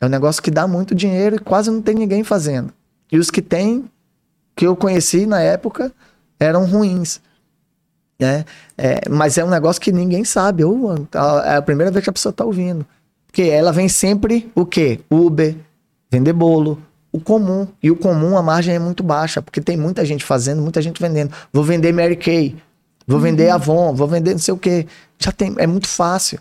É 0.00 0.06
um 0.06 0.08
negócio 0.08 0.42
que 0.42 0.50
dá 0.50 0.66
muito 0.66 0.94
dinheiro 0.94 1.36
e 1.36 1.38
quase 1.38 1.70
não 1.70 1.82
tem 1.82 1.94
ninguém 1.94 2.22
fazendo. 2.22 2.72
E 3.10 3.18
os 3.18 3.30
que 3.30 3.42
tem, 3.42 3.84
que 4.54 4.66
eu 4.66 4.76
conheci 4.76 5.26
na 5.26 5.40
época, 5.40 5.92
eram 6.38 6.64
ruins. 6.66 7.20
Né? 8.20 8.44
É, 8.76 9.00
mas 9.08 9.38
é 9.38 9.44
um 9.44 9.50
negócio 9.50 9.80
que 9.80 9.92
ninguém 9.92 10.24
sabe. 10.24 10.62
É 11.44 11.56
a 11.56 11.62
primeira 11.62 11.90
vez 11.90 12.04
que 12.04 12.10
a 12.10 12.12
pessoa 12.12 12.30
está 12.30 12.44
ouvindo. 12.44 12.86
Porque 13.26 13.42
ela 13.42 13.72
vem 13.72 13.88
sempre 13.88 14.50
o 14.54 14.64
quê? 14.64 15.00
Uber, 15.10 15.56
vender 16.10 16.32
bolo, 16.32 16.80
o 17.12 17.20
comum. 17.20 17.66
E 17.82 17.90
o 17.90 17.96
comum, 17.96 18.36
a 18.36 18.42
margem 18.42 18.74
é 18.74 18.78
muito 18.78 19.02
baixa, 19.02 19.42
porque 19.42 19.60
tem 19.60 19.76
muita 19.76 20.04
gente 20.04 20.24
fazendo, 20.24 20.62
muita 20.62 20.80
gente 20.82 21.00
vendendo. 21.00 21.32
Vou 21.52 21.62
vender 21.62 21.92
Mary 21.92 22.16
Kay, 22.16 22.56
vou 23.06 23.18
uhum. 23.18 23.22
vender 23.22 23.50
Avon, 23.50 23.94
vou 23.94 24.08
vender 24.08 24.32
não 24.32 24.38
sei 24.38 24.54
o 24.54 24.58
quê. 24.58 24.86
Já 25.18 25.32
tem, 25.32 25.54
é 25.58 25.66
muito 25.66 25.88
fácil. 25.88 26.40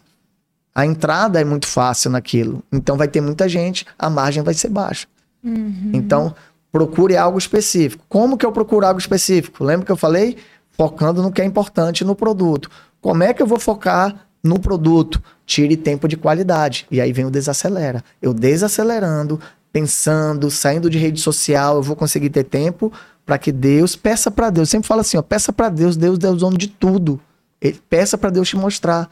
A 0.78 0.86
entrada 0.86 1.42
é 1.42 1.44
muito 1.44 1.68
fácil 1.68 2.12
naquilo. 2.12 2.64
Então 2.72 2.96
vai 2.96 3.08
ter 3.08 3.20
muita 3.20 3.50
gente, 3.50 3.84
a 3.98 4.12
margem 4.12 4.44
vai 4.44 4.54
ser 4.54 4.70
baixa. 4.70 5.08
Uhum. 5.44 5.90
Então, 5.92 6.36
procure 6.72 7.18
algo 7.18 7.40
específico. 7.40 8.06
Como 8.08 8.38
que 8.38 8.46
eu 8.46 8.52
procuro 8.52 8.86
algo 8.86 9.00
específico? 9.00 9.64
Lembra 9.64 9.88
que 9.88 9.92
eu 9.92 9.98
falei? 9.98 10.38
Focando 10.74 11.24
no 11.24 11.32
que 11.32 11.42
é 11.42 11.46
importante 11.46 12.06
no 12.06 12.14
produto. 12.14 12.70
Como 13.02 13.24
é 13.24 13.34
que 13.34 13.42
eu 13.42 13.48
vou 13.48 13.60
focar 13.60 14.28
no 14.44 14.60
produto? 14.60 15.20
Tire 15.48 15.76
tempo 15.76 16.08
de 16.08 16.16
qualidade. 16.16 16.86
E 16.92 17.02
aí 17.02 17.12
vem 17.12 17.26
o 17.26 17.32
desacelera. 17.32 18.04
Eu 18.22 18.32
desacelerando, 18.32 19.40
pensando, 19.74 20.52
saindo 20.52 20.92
de 20.92 21.00
rede 21.00 21.20
social, 21.20 21.78
eu 21.78 21.82
vou 21.82 21.96
conseguir 21.96 22.30
ter 22.30 22.44
tempo 22.44 22.94
para 23.26 23.40
que 23.40 23.52
Deus 23.52 23.96
peça 23.96 24.30
para 24.30 24.52
Deus. 24.52 24.68
Eu 24.68 24.72
sempre 24.74 24.88
falo 24.88 25.02
assim, 25.02 25.18
ó, 25.18 25.24
peça 25.24 25.52
para 25.52 25.70
Deus, 25.70 25.98
Deus 25.98 26.20
é 26.24 26.30
o 26.30 26.36
dono 26.36 26.56
de 26.56 26.68
tudo. 26.68 27.20
Ele, 27.60 27.82
peça 27.90 28.16
para 28.16 28.30
Deus 28.30 28.48
te 28.48 28.56
mostrar. 28.56 29.10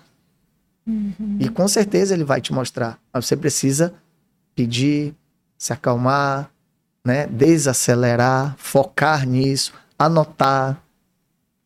Uhum. 0.87 1.37
E 1.39 1.49
com 1.49 1.67
certeza 1.67 2.13
ele 2.13 2.23
vai 2.23 2.39
te 2.39 2.53
mostrar. 2.53 2.99
Mas 3.13 3.25
você 3.25 3.35
precisa 3.35 3.93
pedir, 4.53 5.13
se 5.57 5.73
acalmar, 5.73 6.49
né? 7.03 7.27
desacelerar, 7.27 8.55
focar 8.57 9.27
nisso, 9.27 9.73
anotar 9.97 10.81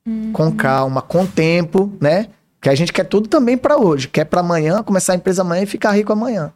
uhum. 0.06 0.32
com 0.32 0.56
calma, 0.56 1.02
com 1.02 1.26
tempo, 1.26 1.92
né? 2.00 2.30
Que 2.62 2.70
a 2.70 2.76
gente 2.76 2.92
quer 2.92 3.06
tudo 3.06 3.28
também 3.28 3.58
para 3.58 3.78
hoje, 3.78 4.08
quer 4.08 4.26
para 4.26 4.42
amanhã, 4.42 4.84
começar 4.84 5.14
a 5.14 5.16
empresa 5.16 5.42
amanhã 5.42 5.64
e 5.64 5.68
ficar 5.68 5.92
rico 5.92 6.12
amanhã. 6.12 6.54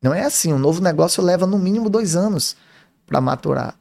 Não 0.00 0.14
é 0.14 0.24
assim. 0.24 0.52
Um 0.52 0.58
novo 0.58 0.80
negócio 0.80 1.22
leva 1.22 1.46
no 1.46 1.58
mínimo 1.58 1.90
dois 1.90 2.14
anos 2.14 2.56
para 3.06 3.20
maturar, 3.20 3.74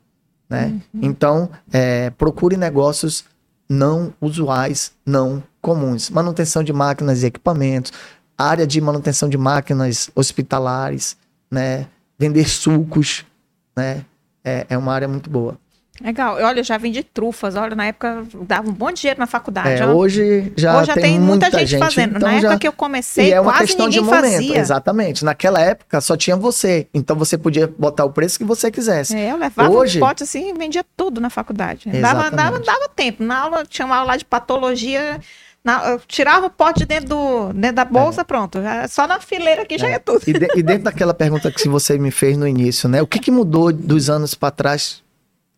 né? 0.49 0.81
Uhum. 0.93 1.01
Então, 1.03 1.49
é, 1.71 2.09
procure 2.11 2.57
negócios 2.57 3.23
não 3.69 4.13
usuais, 4.19 4.93
não 5.05 5.43
comuns. 5.67 6.09
Manutenção 6.09 6.63
de 6.63 6.71
máquinas 6.71 7.23
e 7.23 7.25
equipamentos, 7.25 7.91
área 8.37 8.65
de 8.65 8.79
manutenção 8.79 9.27
de 9.27 9.37
máquinas 9.37 10.09
hospitalares, 10.15 11.17
né? 11.51 11.87
Vender 12.17 12.47
sucos, 12.47 13.25
né? 13.75 14.05
É, 14.45 14.65
é 14.69 14.77
uma 14.77 14.93
área 14.93 15.09
muito 15.09 15.29
boa. 15.29 15.57
Legal. 15.99 16.35
Olha, 16.35 16.59
eu 16.59 16.63
já 16.63 16.77
vendi 16.77 17.03
trufas. 17.03 17.55
Olha, 17.55 17.75
na 17.75 17.87
época 17.87 18.23
dava 18.43 18.69
um 18.69 18.71
bom 18.71 18.91
dinheiro 18.91 19.19
na 19.19 19.25
faculdade. 19.25 19.81
É, 19.81 19.85
hoje 19.85 20.53
já, 20.55 20.77
hoje 20.77 20.87
já 20.87 20.93
tem, 20.93 21.03
tem 21.03 21.19
muita, 21.19 21.47
muita 21.47 21.59
gente, 21.59 21.69
gente, 21.69 21.79
fazendo. 21.79 22.15
Então 22.15 22.29
na 22.29 22.39
já... 22.39 22.47
época 22.47 22.59
que 22.59 22.67
eu 22.67 22.73
comecei, 22.73 23.29
e 23.29 23.33
é 23.33 23.41
uma 23.41 23.51
quase 23.51 23.65
questão 23.65 23.87
ninguém 23.87 24.03
de 24.03 24.05
momento. 24.05 24.31
fazia. 24.31 24.57
Exatamente. 24.57 25.25
Naquela 25.25 25.59
época 25.59 25.99
só 25.99 26.15
tinha 26.15 26.37
você. 26.37 26.87
Então 26.93 27.15
você 27.17 27.37
podia 27.37 27.67
botar 27.67 28.05
o 28.05 28.11
preço 28.11 28.37
que 28.37 28.45
você 28.45 28.71
quisesse. 28.71 29.15
É, 29.17 29.31
eu 29.31 29.37
levava 29.37 29.69
hoje... 29.69 29.97
um 29.97 30.01
pote 30.01 30.23
assim 30.23 30.51
e 30.51 30.53
vendia 30.53 30.85
tudo 30.95 31.19
na 31.19 31.29
faculdade. 31.29 31.89
Dava, 31.99 32.31
dava, 32.31 32.59
dava 32.59 32.87
tempo. 32.95 33.23
Na 33.23 33.39
aula, 33.39 33.65
tinha 33.65 33.85
uma 33.85 33.97
aula 33.97 34.15
de 34.17 34.23
patologia. 34.23 35.19
Na, 35.67 35.99
tirava 36.07 36.45
o 36.45 36.49
pote 36.49 36.85
dentro, 36.85 37.09
do, 37.09 37.51
dentro 37.51 37.75
da 37.75 37.83
bolsa, 37.83 38.21
é. 38.21 38.23
pronto. 38.23 38.57
Só 38.87 39.05
na 39.05 39.19
fileira 39.19 39.63
aqui 39.63 39.75
é. 39.75 39.77
já 39.77 39.89
é 39.89 39.99
tudo. 39.99 40.21
E, 40.25 40.31
de, 40.31 40.47
e, 40.55 40.63
dentro 40.63 40.83
daquela 40.87 41.13
pergunta 41.13 41.51
que 41.51 41.67
você 41.67 41.97
me 41.97 42.09
fez 42.09 42.37
no 42.37 42.47
início, 42.47 42.87
né? 42.87 43.01
O 43.01 43.07
que, 43.07 43.19
que 43.19 43.29
mudou 43.29 43.73
dos 43.73 44.09
anos 44.09 44.33
para 44.33 44.49
trás 44.49 45.03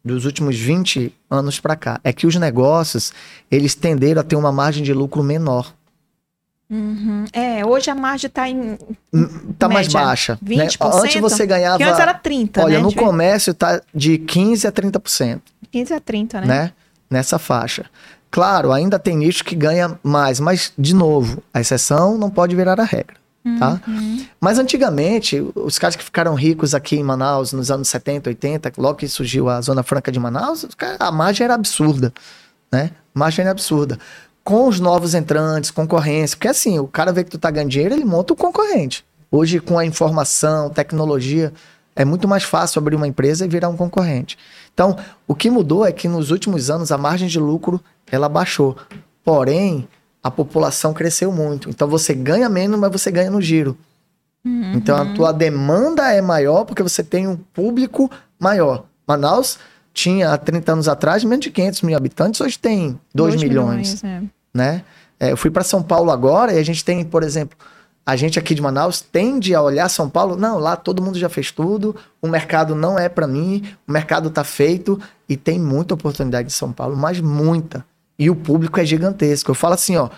dos 0.03 0.26
últimos 0.26 0.57
20 0.57 1.14
anos 1.30 1.60
para 1.60 1.76
cá, 1.76 1.99
é 2.03 2.11
que 2.11 2.26
os 2.26 2.36
negócios, 2.38 3.14
eles 3.52 3.76
tenderam 3.76 4.22
a 4.22 4.23
ter 4.23 4.36
uma 4.36 4.52
margem 4.52 4.81
de 4.81 4.94
lucro 4.94 5.22
menor. 5.22 5.76
Uhum. 6.68 7.26
É, 7.31 7.64
hoje 7.64 7.91
a 7.91 7.95
margem 7.95 8.27
está 8.27 8.49
em. 8.49 8.80
Está 9.52 9.69
mais 9.69 9.88
baixa. 9.90 10.40
20%. 10.44 10.57
Né? 10.57 10.68
Antes 11.03 11.22
você 11.22 11.45
ganhava. 11.45 11.77
Que 11.77 11.84
antes 11.84 11.99
era 11.99 12.19
30%. 12.19 12.64
Olha, 12.64 12.77
né? 12.77 12.84
no 12.84 12.95
comércio 12.95 13.52
está 13.52 13.80
de 13.94 14.18
15% 14.18 14.65
a 14.65 14.72
30%. 14.72 15.41
15% 15.72 15.91
a 15.91 16.02
30%, 16.02 16.34
né? 16.34 16.45
né? 16.45 16.72
Nessa 17.10 17.38
faixa. 17.38 17.86
Claro, 18.31 18.72
ainda 18.72 18.99
tem 18.99 19.18
nicho 19.18 19.43
que 19.43 19.56
ganha 19.56 19.99
mais, 20.03 20.39
mas, 20.39 20.72
de 20.77 20.93
novo, 20.93 21.41
a 21.53 21.60
exceção 21.60 22.18
não 22.18 22.30
pode 22.30 22.56
virar 22.56 22.80
a 22.80 22.84
regra. 22.84 23.18
Tá? 23.57 23.81
Uhum. 23.88 24.26
Mas 24.39 24.60
antigamente, 24.60 25.43
os 25.56 25.80
caras 25.80 25.95
que 25.95 26.03
ficaram 26.03 26.35
ricos 26.35 26.76
aqui 26.76 26.97
em 26.97 27.03
Manaus 27.03 27.53
nos 27.53 27.72
anos 27.72 27.88
70, 27.88 28.30
80, 28.30 28.73
logo 28.77 28.95
que 28.95 29.07
surgiu 29.07 29.49
a 29.49 29.60
Zona 29.61 29.81
Franca 29.81 30.11
de 30.11 30.19
Manaus, 30.19 30.68
a 30.99 31.11
margem 31.11 31.45
era 31.45 31.56
absurda, 31.56 32.14
né? 32.72 32.91
A 33.15 33.19
margem 33.19 33.43
era 33.43 33.51
absurda. 33.51 33.97
Com 34.43 34.68
os 34.68 34.80
novos 34.80 35.15
entrantes, 35.15 35.72
concorrência, 35.72 36.35
porque 36.35 36.49
assim, 36.49 36.80
o 36.80 36.88
cara 36.88 37.11
vê 37.11 37.23
que 37.23 37.31
tu 37.31 37.38
tá 37.38 37.49
ganhando 37.49 37.72
dinheiro, 37.72 37.95
ele 37.95 38.06
monta 38.06 38.34
o 38.34 38.35
concorrente. 38.35 39.06
Hoje, 39.31 39.60
com 39.60 39.80
a 39.80 39.85
informação, 39.85 40.69
tecnologia, 40.69 41.53
é 41.95 42.03
muito 42.03 42.27
mais 42.27 42.43
fácil 42.43 42.80
abrir 42.80 42.95
uma 42.95 43.07
empresa 43.07 43.45
e 43.45 43.47
virar 43.47 43.69
um 43.69 43.77
concorrente. 43.77 44.38
Então, 44.73 44.97
o 45.27 45.35
que 45.35 45.49
mudou 45.49 45.85
é 45.85 45.91
que 45.91 46.07
nos 46.07 46.31
últimos 46.31 46.69
anos 46.69 46.91
a 46.91 46.97
margem 46.97 47.27
de 47.27 47.39
lucro 47.39 47.81
ela 48.11 48.30
baixou. 48.30 48.76
Porém, 49.23 49.88
a 50.23 50.30
população 50.30 50.94
cresceu 50.94 51.31
muito. 51.31 51.69
Então 51.69 51.88
você 51.88 52.14
ganha 52.14 52.49
menos, 52.49 52.80
mas 52.80 52.91
você 52.91 53.11
ganha 53.11 53.31
no 53.31 53.41
giro. 53.41 53.77
Uhum. 54.45 54.73
Então 54.73 54.95
a 54.95 55.14
tua 55.14 55.31
demanda 55.31 56.11
é 56.11 56.22
maior 56.22 56.65
porque 56.65 56.84
você 56.84 57.03
tem 57.03 57.27
um 57.27 57.36
público 57.36 58.10
maior. 58.40 58.86
Manaus 59.07 59.60
tinha 59.94 60.31
há 60.31 60.38
30 60.38 60.72
anos 60.72 60.88
atrás 60.88 61.23
menos 61.23 61.44
de 61.44 61.52
500 61.52 61.81
mil 61.81 61.98
habitantes, 61.98 62.40
hoje 62.40 62.57
tem 62.57 62.99
2, 63.14 63.36
2 63.36 63.44
milhões. 63.44 64.03
milhões 64.03 64.03
é. 64.03 64.22
né? 64.53 64.84
É, 65.19 65.31
eu 65.31 65.38
fui 65.38 65.52
para 65.52 65.64
São 65.64 65.84
Paulo 65.84 66.11
agora 66.11 66.53
e 66.53 66.57
a 66.57 66.64
gente 66.64 66.86
tem, 66.86 67.03
por 67.03 67.23
exemplo, 67.23 67.57
a 68.06 68.15
gente 68.15 68.40
aqui 68.40 68.56
de 68.56 68.61
Manaus 68.61 69.02
tende 69.02 69.53
a 69.53 69.61
olhar 69.61 69.90
São 69.90 70.10
Paulo, 70.10 70.36
não, 70.36 70.57
lá 70.57 70.76
todo 70.76 71.02
mundo 71.02 71.19
já 71.19 71.27
fez 71.27 71.52
tudo, 71.52 71.95
o 72.22 72.27
mercado 72.27 72.73
não 72.73 72.98
é 72.98 73.10
para 73.10 73.27
mim, 73.27 73.64
o 73.88 73.91
mercado 73.91 74.30
tá 74.30 74.44
feito 74.44 74.99
e 75.27 75.36
tem 75.36 75.60
muita 75.60 75.94
oportunidade 75.94 76.48
em 76.48 76.52
São 76.52 76.72
Paulo, 76.72 76.95
mas 76.95 77.19
muita. 77.19 77.86
E 78.19 78.29
o 78.29 78.35
público 78.35 78.77
é 78.81 78.85
gigantesco. 78.85 79.49
Eu 79.49 79.55
falo 79.55 79.75
assim, 79.75 79.95
ó, 79.95 80.09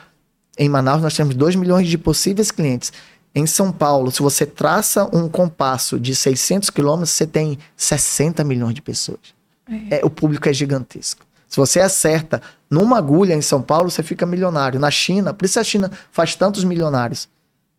em 0.58 0.68
Manaus 0.68 1.04
nós 1.04 1.16
temos 1.16 1.36
2 1.36 1.56
milhões 1.56 1.88
de 1.88 2.00
possíveis 2.00 2.50
clientes. 2.50 2.92
Em 3.34 3.46
São 3.46 3.72
Paulo, 3.72 4.12
se 4.12 4.22
você 4.22 4.46
traça 4.46 5.08
um 5.16 5.30
compasso 5.30 6.00
de 6.00 6.16
600 6.16 6.72
quilômetros, 6.72 7.12
você 7.12 7.28
tem 7.28 7.60
60 7.78 8.44
milhões 8.44 8.74
de 8.74 8.82
pessoas. 8.82 9.20
É. 9.90 10.00
É, 10.00 10.06
o 10.06 10.10
público 10.10 10.50
é 10.50 10.54
gigantesco. 10.54 11.26
Se 11.48 11.58
você 11.58 11.80
acerta 11.80 12.42
numa 12.70 12.98
agulha 12.98 13.36
em 13.36 13.42
São 13.42 13.62
Paulo, 13.62 13.92
você 13.92 14.02
fica 14.02 14.26
milionário. 14.26 14.80
Na 14.80 14.90
China, 14.90 15.34
por 15.34 15.46
isso 15.46 15.60
a 15.60 15.64
China 15.64 15.92
faz 16.12 16.34
tantos 16.36 16.64
milionários. 16.64 17.30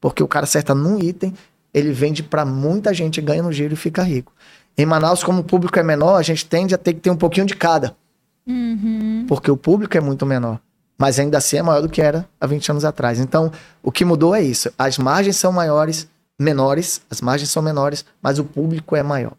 Porque 0.01 0.23
o 0.23 0.29
cara 0.29 0.45
acerta 0.45 0.75
num 0.75 0.99
item, 0.99 1.35
ele 1.75 1.91
vende 1.91 2.23
para 2.23 2.45
muita 2.45 2.95
gente, 2.95 3.21
ganha 3.21 3.43
no 3.43 3.53
giro 3.53 3.75
e 3.75 3.77
fica 3.77 4.03
rico. 4.03 4.33
Em 4.77 4.87
Manaus, 4.87 5.25
como 5.25 5.41
o 5.41 5.45
público 5.45 5.79
é 5.79 5.83
menor, 5.83 6.17
a 6.17 6.23
gente 6.23 6.47
tende 6.47 6.75
a 6.75 6.79
ter 6.79 6.95
que 6.95 7.01
ter 7.01 7.11
um 7.11 7.17
pouquinho 7.17 7.47
de 7.47 7.57
cada. 7.57 7.97
Uhum. 8.47 9.25
Porque 9.29 9.51
o 9.51 9.57
público 9.57 9.97
é 9.97 10.01
muito 10.01 10.27
menor. 10.27 10.61
Mas 10.99 11.19
ainda 11.19 11.39
assim 11.39 11.57
é 11.57 11.63
maior 11.63 11.81
do 11.81 11.89
que 11.89 12.01
era 12.01 12.29
há 12.41 12.47
20 12.47 12.71
anos 12.71 12.85
atrás. 12.85 13.19
Então, 13.19 13.51
o 13.83 13.91
que 13.91 14.05
mudou 14.05 14.35
é 14.35 14.43
isso. 14.43 14.73
As 14.79 14.99
margens 14.99 15.37
são 15.37 15.53
maiores, 15.53 16.09
menores, 16.39 17.03
as 17.11 17.21
margens 17.21 17.51
são 17.51 17.63
menores, 17.63 18.05
mas 18.21 18.39
o 18.39 18.45
público 18.45 18.95
é 18.95 19.03
maior. 19.03 19.33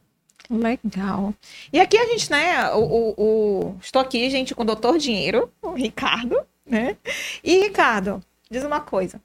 Legal. 0.49 1.34
E 1.71 1.80
aqui 1.80 1.97
a 1.97 2.05
gente, 2.07 2.30
né? 2.30 2.69
O, 2.71 2.80
o, 2.80 3.13
o... 3.17 3.75
Estou 3.81 4.01
aqui, 4.01 4.30
gente, 4.30 4.53
com 4.53 4.63
o 4.63 4.65
doutor 4.65 4.97
Dinheiro, 4.97 5.49
o 5.61 5.73
Ricardo, 5.73 6.38
né? 6.65 6.97
E, 7.43 7.59
Ricardo, 7.61 8.21
diz 8.51 8.63
uma 8.63 8.81
coisa. 8.81 9.21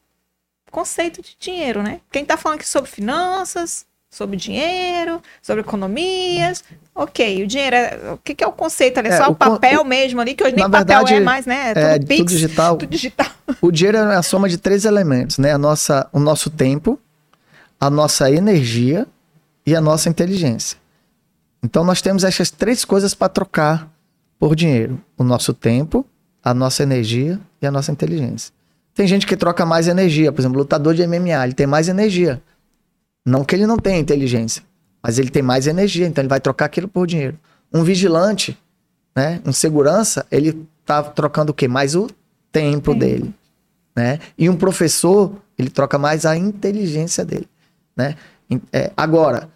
conceito 0.71 1.21
de 1.21 1.37
dinheiro, 1.39 1.83
né? 1.83 2.01
Quem 2.13 2.25
tá 2.25 2.37
falando 2.37 2.59
aqui 2.59 2.69
sobre 2.69 2.91
finanças, 2.91 3.85
sobre 4.11 4.37
dinheiro, 4.37 5.21
sobre 5.43 5.61
economias. 5.61 6.65
Ok, 6.95 7.43
o 7.43 7.47
dinheiro 7.47 7.77
é. 7.77 8.13
O 8.13 8.19
que, 8.19 8.35
que 8.35 8.43
é 8.43 8.47
o 8.47 8.53
conceito 8.53 8.99
ali? 8.99 9.09
É, 9.09 9.17
só 9.17 9.31
o, 9.31 9.35
papel 9.35 9.83
o, 9.83 9.85
mesmo 9.85 10.21
ali, 10.21 10.35
que 10.35 10.43
hoje 10.43 10.57
nem 10.57 10.65
papel 10.65 10.87
verdade, 10.87 11.15
é 11.15 11.21
mais, 11.21 11.47
né? 11.47 11.71
É 11.71 11.75
tudo, 11.75 11.85
é, 11.85 11.99
Pix, 11.99 12.19
tudo 12.19 12.29
digital. 12.29 12.77
Tudo 12.77 12.91
digital. 12.91 13.27
O 13.63 13.71
dinheiro 13.71 13.97
é 13.97 14.15
a 14.15 14.23
soma 14.23 14.49
de 14.49 14.59
três 14.59 14.85
elementos, 14.85 15.39
né? 15.39 15.53
A 15.53 15.59
nossa, 15.59 16.07
o 16.13 16.21
nosso 16.21 16.51
tempo, 16.51 16.99
a 17.81 17.89
nossa 17.89 18.31
energia 18.31 19.07
e 19.65 19.75
a 19.75 19.81
nossa 19.81 20.09
inteligência. 20.09 20.77
Então 21.63 21.85
nós 21.85 22.03
temos 22.03 22.25
essas 22.25 22.51
três 22.51 22.85
coisas 22.85 23.15
para 23.15 23.29
trocar 23.29 23.91
por 24.39 24.55
dinheiro: 24.55 25.01
o 25.17 25.25
nosso 25.25 25.53
tempo, 25.55 26.05
a 26.43 26.53
nossa 26.53 26.83
energia 26.83 27.41
e 27.61 27.67
a 27.67 27.71
nossa 27.71 27.91
inteligência. 27.91 28.53
Tem 28.95 29.07
gente 29.07 29.27
que 29.27 29.37
troca 29.37 29.65
mais 29.65 29.87
energia, 29.87 30.33
por 30.33 30.41
exemplo, 30.41 30.59
lutador 30.59 30.93
de 30.93 31.07
MMA, 31.07 31.45
ele 31.45 31.53
tem 31.55 31.67
mais 31.67 31.89
energia. 31.89 32.43
Não 33.29 33.45
que 33.45 33.55
ele 33.55 33.67
não 33.67 33.77
tenha 33.77 33.99
inteligência, 33.99 34.63
mas 35.03 35.19
ele 35.19 35.31
tem 35.31 35.43
mais 35.43 35.67
energia, 35.67 36.07
então 36.07 36.23
ele 36.23 36.29
vai 36.29 36.41
trocar 36.41 36.65
aquilo 36.65 36.89
por 36.89 37.07
dinheiro. 37.07 37.39
Um 37.73 37.85
vigilante, 37.85 38.59
né, 39.15 39.41
um 39.45 39.53
segurança, 39.53 40.27
ele 40.31 40.67
tá 40.85 41.03
trocando 41.03 41.53
o 41.53 41.55
quê? 41.55 41.69
Mais 41.69 41.95
o 41.95 42.09
tempo 42.51 42.95
dele, 42.95 43.35
né? 43.95 44.19
E 44.39 44.49
um 44.49 44.57
professor, 44.57 45.33
ele 45.59 45.69
troca 45.69 45.99
mais 45.99 46.25
a 46.25 46.37
inteligência 46.37 47.25
dele, 47.25 47.47
né? 47.95 48.17
É, 48.73 48.91
agora, 48.97 49.51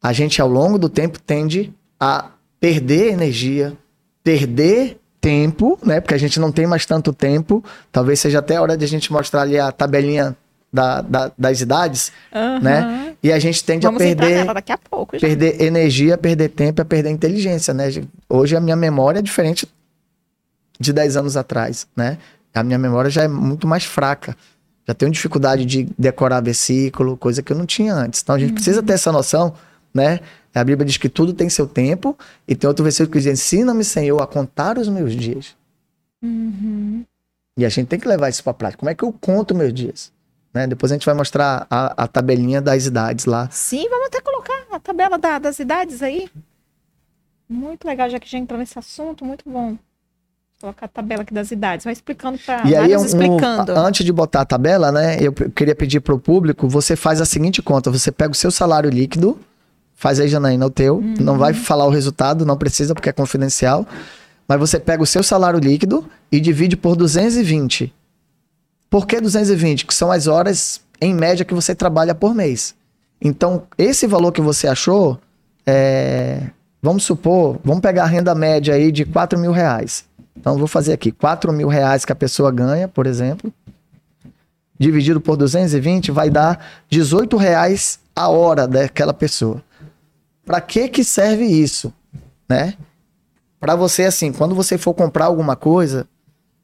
a 0.00 0.12
gente 0.12 0.40
ao 0.40 0.48
longo 0.48 0.78
do 0.78 0.88
tempo 0.88 1.18
tende 1.18 1.74
a 1.98 2.30
perder 2.60 3.12
energia, 3.12 3.76
perder 4.22 5.00
tempo, 5.20 5.78
né? 5.84 6.00
Porque 6.00 6.14
a 6.14 6.18
gente 6.18 6.38
não 6.38 6.52
tem 6.52 6.66
mais 6.66 6.86
tanto 6.86 7.12
tempo. 7.12 7.62
Talvez 7.90 8.20
seja 8.20 8.38
até 8.38 8.56
a 8.56 8.62
hora 8.62 8.76
de 8.76 8.84
a 8.84 8.88
gente 8.88 9.12
mostrar 9.12 9.42
ali 9.42 9.58
a 9.58 9.72
tabelinha 9.72 10.36
da, 10.72 11.00
da, 11.00 11.32
das 11.36 11.60
idades, 11.60 12.12
uhum. 12.32 12.60
né? 12.60 13.14
E 13.22 13.32
a 13.32 13.38
gente 13.38 13.62
tende 13.64 13.86
Vamos 13.86 14.00
a 14.00 14.04
perder 14.04 14.48
a 14.48 14.78
pouco, 14.78 15.18
perder 15.18 15.60
energia, 15.60 16.16
perder 16.16 16.48
tempo, 16.48 16.80
a 16.80 16.84
perder 16.84 17.10
inteligência, 17.10 17.74
né? 17.74 17.88
Hoje 18.28 18.56
a 18.56 18.60
minha 18.60 18.76
memória 18.76 19.18
é 19.18 19.22
diferente 19.22 19.68
de 20.78 20.92
10 20.92 21.16
anos 21.16 21.36
atrás, 21.36 21.86
né? 21.96 22.18
A 22.54 22.62
minha 22.62 22.78
memória 22.78 23.10
já 23.10 23.22
é 23.22 23.28
muito 23.28 23.66
mais 23.66 23.84
fraca. 23.84 24.36
Já 24.86 24.94
tenho 24.94 25.12
dificuldade 25.12 25.64
de 25.64 25.88
decorar 25.98 26.40
versículo, 26.40 27.16
coisa 27.16 27.42
que 27.42 27.52
eu 27.52 27.56
não 27.56 27.66
tinha 27.66 27.94
antes. 27.94 28.22
Então 28.22 28.34
a 28.34 28.38
gente 28.38 28.50
uhum. 28.50 28.54
precisa 28.54 28.82
ter 28.82 28.94
essa 28.94 29.12
noção, 29.12 29.54
né? 29.92 30.20
A 30.54 30.64
Bíblia 30.64 30.84
diz 30.84 30.96
que 30.96 31.08
tudo 31.08 31.32
tem 31.32 31.48
seu 31.48 31.66
tempo, 31.66 32.16
e 32.46 32.56
tem 32.56 32.66
outro 32.66 32.82
versículo 32.82 33.12
que 33.12 33.18
diz: 33.18 33.26
Ensina-me, 33.26 33.84
Senhor, 33.84 34.20
a 34.20 34.26
contar 34.26 34.78
os 34.78 34.88
meus 34.88 35.14
dias. 35.14 35.54
Uhum. 36.22 37.04
E 37.56 37.64
a 37.64 37.68
gente 37.68 37.88
tem 37.88 38.00
que 38.00 38.08
levar 38.08 38.28
isso 38.28 38.42
para 38.42 38.54
prática. 38.54 38.80
Como 38.80 38.90
é 38.90 38.94
que 38.94 39.04
eu 39.04 39.12
conto 39.12 39.54
meus 39.54 39.72
dias? 39.72 40.10
Né? 40.52 40.66
Depois 40.66 40.90
a 40.90 40.94
gente 40.94 41.06
vai 41.06 41.14
mostrar 41.14 41.66
a, 41.70 42.04
a, 42.04 42.08
tabelinha 42.08 42.60
das 42.60 42.86
idades 42.86 43.24
lá. 43.24 43.48
Sim, 43.50 43.88
vamos 43.88 44.08
até 44.08 44.20
colocar 44.20 44.66
a 44.70 44.80
tabela 44.80 45.16
da, 45.16 45.38
das 45.38 45.58
idades 45.58 46.02
aí. 46.02 46.28
Muito 47.48 47.86
legal, 47.86 48.08
já 48.08 48.18
que 48.18 48.30
já 48.30 48.38
entrou 48.38 48.58
nesse 48.58 48.78
assunto, 48.78 49.24
muito 49.24 49.48
bom. 49.48 49.76
Colocar 50.60 50.86
a 50.86 50.88
tabela 50.88 51.22
aqui 51.22 51.32
das 51.32 51.50
idades, 51.50 51.84
vai 51.84 51.92
explicando 51.92 52.38
para 52.38 52.66
E 52.66 52.76
aí, 52.76 52.94
um, 52.96 53.04
explicando. 53.04 53.72
antes 53.72 54.04
de 54.04 54.12
botar 54.12 54.42
a 54.42 54.44
tabela, 54.44 54.92
né, 54.92 55.16
eu 55.20 55.32
queria 55.32 55.74
pedir 55.74 56.00
para 56.00 56.14
o 56.14 56.18
público, 56.18 56.68
você 56.68 56.94
faz 56.94 57.20
a 57.20 57.24
seguinte 57.24 57.62
conta, 57.62 57.90
você 57.90 58.12
pega 58.12 58.32
o 58.32 58.34
seu 58.34 58.50
salário 58.50 58.90
líquido, 58.90 59.38
faz 59.94 60.20
aí, 60.20 60.28
Janaína, 60.28 60.66
o 60.66 60.70
teu, 60.70 60.96
uhum. 60.96 61.14
não 61.18 61.38
vai 61.38 61.54
falar 61.54 61.86
o 61.86 61.90
resultado, 61.90 62.44
não 62.44 62.58
precisa 62.58 62.94
porque 62.94 63.08
é 63.08 63.12
confidencial, 63.12 63.86
mas 64.46 64.60
você 64.60 64.78
pega 64.78 65.02
o 65.02 65.06
seu 65.06 65.22
salário 65.22 65.58
líquido 65.58 66.06
e 66.30 66.38
divide 66.40 66.76
por 66.76 66.94
220. 66.94 67.92
Por 68.90 69.06
que 69.06 69.20
220? 69.20 69.86
Que 69.86 69.94
são 69.94 70.10
as 70.10 70.26
horas, 70.26 70.80
em 71.00 71.14
média, 71.14 71.44
que 71.44 71.54
você 71.54 71.74
trabalha 71.74 72.14
por 72.14 72.34
mês. 72.34 72.74
Então, 73.22 73.62
esse 73.78 74.06
valor 74.06 74.32
que 74.32 74.40
você 74.40 74.66
achou, 74.66 75.18
é, 75.64 76.48
vamos 76.82 77.04
supor, 77.04 77.60
vamos 77.62 77.80
pegar 77.80 78.02
a 78.02 78.06
renda 78.06 78.34
média 78.34 78.74
aí 78.74 78.90
de 78.90 79.04
4 79.04 79.38
mil 79.38 79.52
reais. 79.52 80.04
Então, 80.36 80.58
vou 80.58 80.66
fazer 80.66 80.92
aqui, 80.92 81.12
4 81.12 81.52
mil 81.52 81.68
reais 81.68 82.04
que 82.04 82.12
a 82.12 82.16
pessoa 82.16 82.50
ganha, 82.50 82.88
por 82.88 83.06
exemplo, 83.06 83.52
dividido 84.76 85.20
por 85.20 85.36
220, 85.36 86.10
vai 86.10 86.28
dar 86.28 86.82
18 86.88 87.36
reais 87.36 88.00
a 88.16 88.28
hora 88.28 88.66
daquela 88.66 89.14
pessoa. 89.14 89.62
Para 90.44 90.60
que 90.60 90.88
que 90.88 91.04
serve 91.04 91.44
isso, 91.44 91.92
né? 92.48 92.74
Para 93.60 93.76
você, 93.76 94.04
assim, 94.04 94.32
quando 94.32 94.54
você 94.54 94.78
for 94.78 94.94
comprar 94.94 95.26
alguma 95.26 95.54
coisa, 95.54 96.08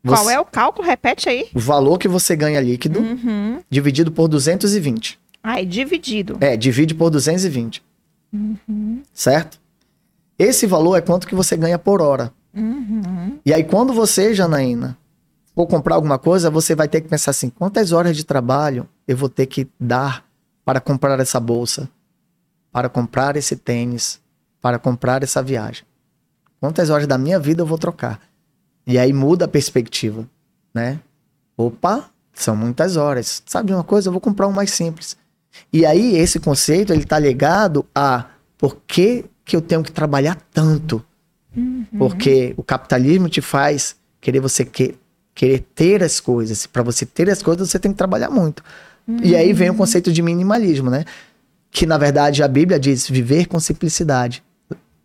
você, 0.07 0.23
Qual 0.23 0.31
é 0.31 0.39
o 0.39 0.45
cálculo? 0.45 0.87
Repete 0.87 1.29
aí. 1.29 1.49
O 1.53 1.59
valor 1.59 1.99
que 1.99 2.07
você 2.07 2.37
ganha 2.37 2.61
líquido 2.61 3.01
uhum. 3.01 3.61
dividido 3.69 4.13
por 4.13 4.29
220. 4.29 5.19
Ah, 5.43 5.61
é 5.61 5.65
dividido. 5.65 6.37
É, 6.41 6.57
divide 6.57 6.95
por 6.95 7.11
220. 7.11 7.83
Uhum. 8.33 9.03
Certo? 9.13 9.61
Esse 10.39 10.67
valor 10.67 10.97
é 10.97 11.01
quanto 11.01 11.27
que 11.27 11.35
você 11.35 11.57
ganha 11.57 11.79
por 11.79 12.01
hora. 12.01 12.33
Uhum. 12.55 13.39
E 13.45 13.53
aí, 13.53 13.65
quando 13.65 13.93
você, 13.93 14.33
Janaína, 14.33 14.97
for 15.55 15.67
comprar 15.67 15.97
alguma 15.97 16.19
coisa, 16.19 16.51
você 16.51 16.75
vai 16.75 16.87
ter 16.87 17.01
que 17.01 17.09
pensar 17.09 17.33
assim: 17.33 17.51
quantas 17.51 17.91
horas 17.91 18.17
de 18.17 18.25
trabalho 18.25 18.89
eu 19.09 19.17
vou 19.17 19.29
ter 19.29 19.47
que 19.47 19.69
dar 19.79 20.25
para 20.65 20.81
comprar 20.81 21.19
essa 21.19 21.41
bolsa, 21.41 21.89
para 22.71 22.89
comprar 22.89 23.37
esse 23.37 23.57
tênis, 23.57 24.21
para 24.61 24.79
comprar 24.79 25.23
essa 25.23 25.43
viagem? 25.43 25.85
Quantas 26.61 26.91
horas 26.91 27.07
da 27.07 27.19
minha 27.19 27.39
vida 27.39 27.63
eu 27.63 27.67
vou 27.67 27.79
trocar? 27.79 28.21
E 28.87 28.99
aí 28.99 29.13
muda 29.13 29.47
a 29.47 29.49
perspectiva, 29.49 30.29
né? 30.73 31.01
Opa, 31.57 32.09
são 32.33 32.55
muitas 32.55 32.97
horas. 32.97 33.43
Sabe 33.47 33.73
uma 33.73 33.83
coisa? 33.83 34.09
Eu 34.09 34.13
vou 34.13 34.21
comprar 34.21 34.47
um 34.47 34.53
mais 34.53 34.71
simples. 34.71 35.17
E 35.73 35.85
aí 35.85 36.17
esse 36.17 36.39
conceito 36.39 36.93
ele 36.93 37.05
tá 37.05 37.19
ligado 37.19 37.85
a 37.95 38.27
por 38.59 38.77
que, 38.87 39.25
que 39.45 39.57
eu 39.57 39.61
tenho 39.61 39.83
que 39.83 39.91
trabalhar 39.91 40.39
tanto? 40.53 41.05
Uhum. 41.57 41.85
Porque 41.99 42.55
o 42.57 42.63
capitalismo 42.63 43.29
te 43.29 43.41
faz 43.41 43.97
querer 44.21 44.41
você 44.41 44.65
que, 44.65 44.95
querer 45.35 45.61
ter 45.75 46.03
as 46.03 46.21
coisas. 46.21 46.67
Para 46.67 46.83
você 46.83 47.05
ter 47.05 47.29
as 47.31 47.43
coisas, 47.43 47.71
você 47.71 47.79
tem 47.79 47.91
que 47.91 47.99
trabalhar 47.99 48.31
muito. 48.31 48.63
Uhum. 49.09 49.19
E 49.23 49.35
aí 49.35 49.53
vem 49.53 49.71
o 49.71 49.75
conceito 49.75 50.13
de 50.13 50.23
minimalismo, 50.23 50.91
né? 50.91 51.05
Que 51.71 51.87
na 51.87 51.99
verdade 51.99 52.43
a 52.43 52.49
Bíblia 52.49 52.79
diz 52.79 53.09
viver 53.09 53.47
com 53.47 53.59
simplicidade. 53.59 54.43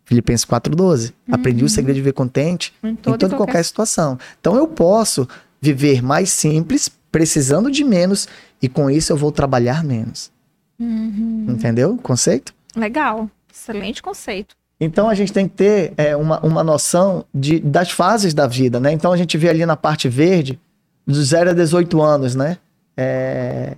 Filipenses 0.04 0.44
4,12. 0.44 1.12
Uhum. 1.28 1.34
Aprendi 1.34 1.64
o 1.64 1.68
segredo 1.68 1.96
de 1.96 2.00
viver 2.00 2.12
contente 2.12 2.72
em, 2.82 2.90
em 2.90 2.96
toda, 2.96 3.16
e 3.16 3.28
qualquer... 3.28 3.36
qualquer 3.36 3.64
situação. 3.64 4.18
Então 4.40 4.56
eu 4.56 4.66
posso 4.66 5.28
viver 5.60 6.02
mais 6.02 6.30
simples, 6.30 6.90
precisando 7.10 7.70
de 7.70 7.84
menos, 7.84 8.28
e 8.60 8.68
com 8.68 8.90
isso 8.90 9.12
eu 9.12 9.16
vou 9.16 9.30
trabalhar 9.30 9.84
menos. 9.84 10.30
Uhum. 10.78 11.46
Entendeu 11.48 11.94
o 11.94 11.98
conceito? 11.98 12.52
Legal. 12.74 13.30
Excelente 13.52 14.02
conceito. 14.02 14.56
Então 14.80 15.08
a 15.08 15.14
gente 15.14 15.32
tem 15.32 15.46
que 15.46 15.54
ter 15.54 15.92
é, 15.96 16.16
uma, 16.16 16.40
uma 16.40 16.64
noção 16.64 17.24
de, 17.32 17.60
das 17.60 17.92
fases 17.92 18.34
da 18.34 18.48
vida, 18.48 18.80
né? 18.80 18.90
Então 18.90 19.12
a 19.12 19.16
gente 19.16 19.38
vê 19.38 19.48
ali 19.48 19.64
na 19.64 19.76
parte 19.76 20.08
verde, 20.08 20.58
dos 21.06 21.28
0 21.28 21.50
a 21.50 21.52
18 21.52 22.02
anos, 22.02 22.34
né? 22.34 22.58
É, 22.96 23.76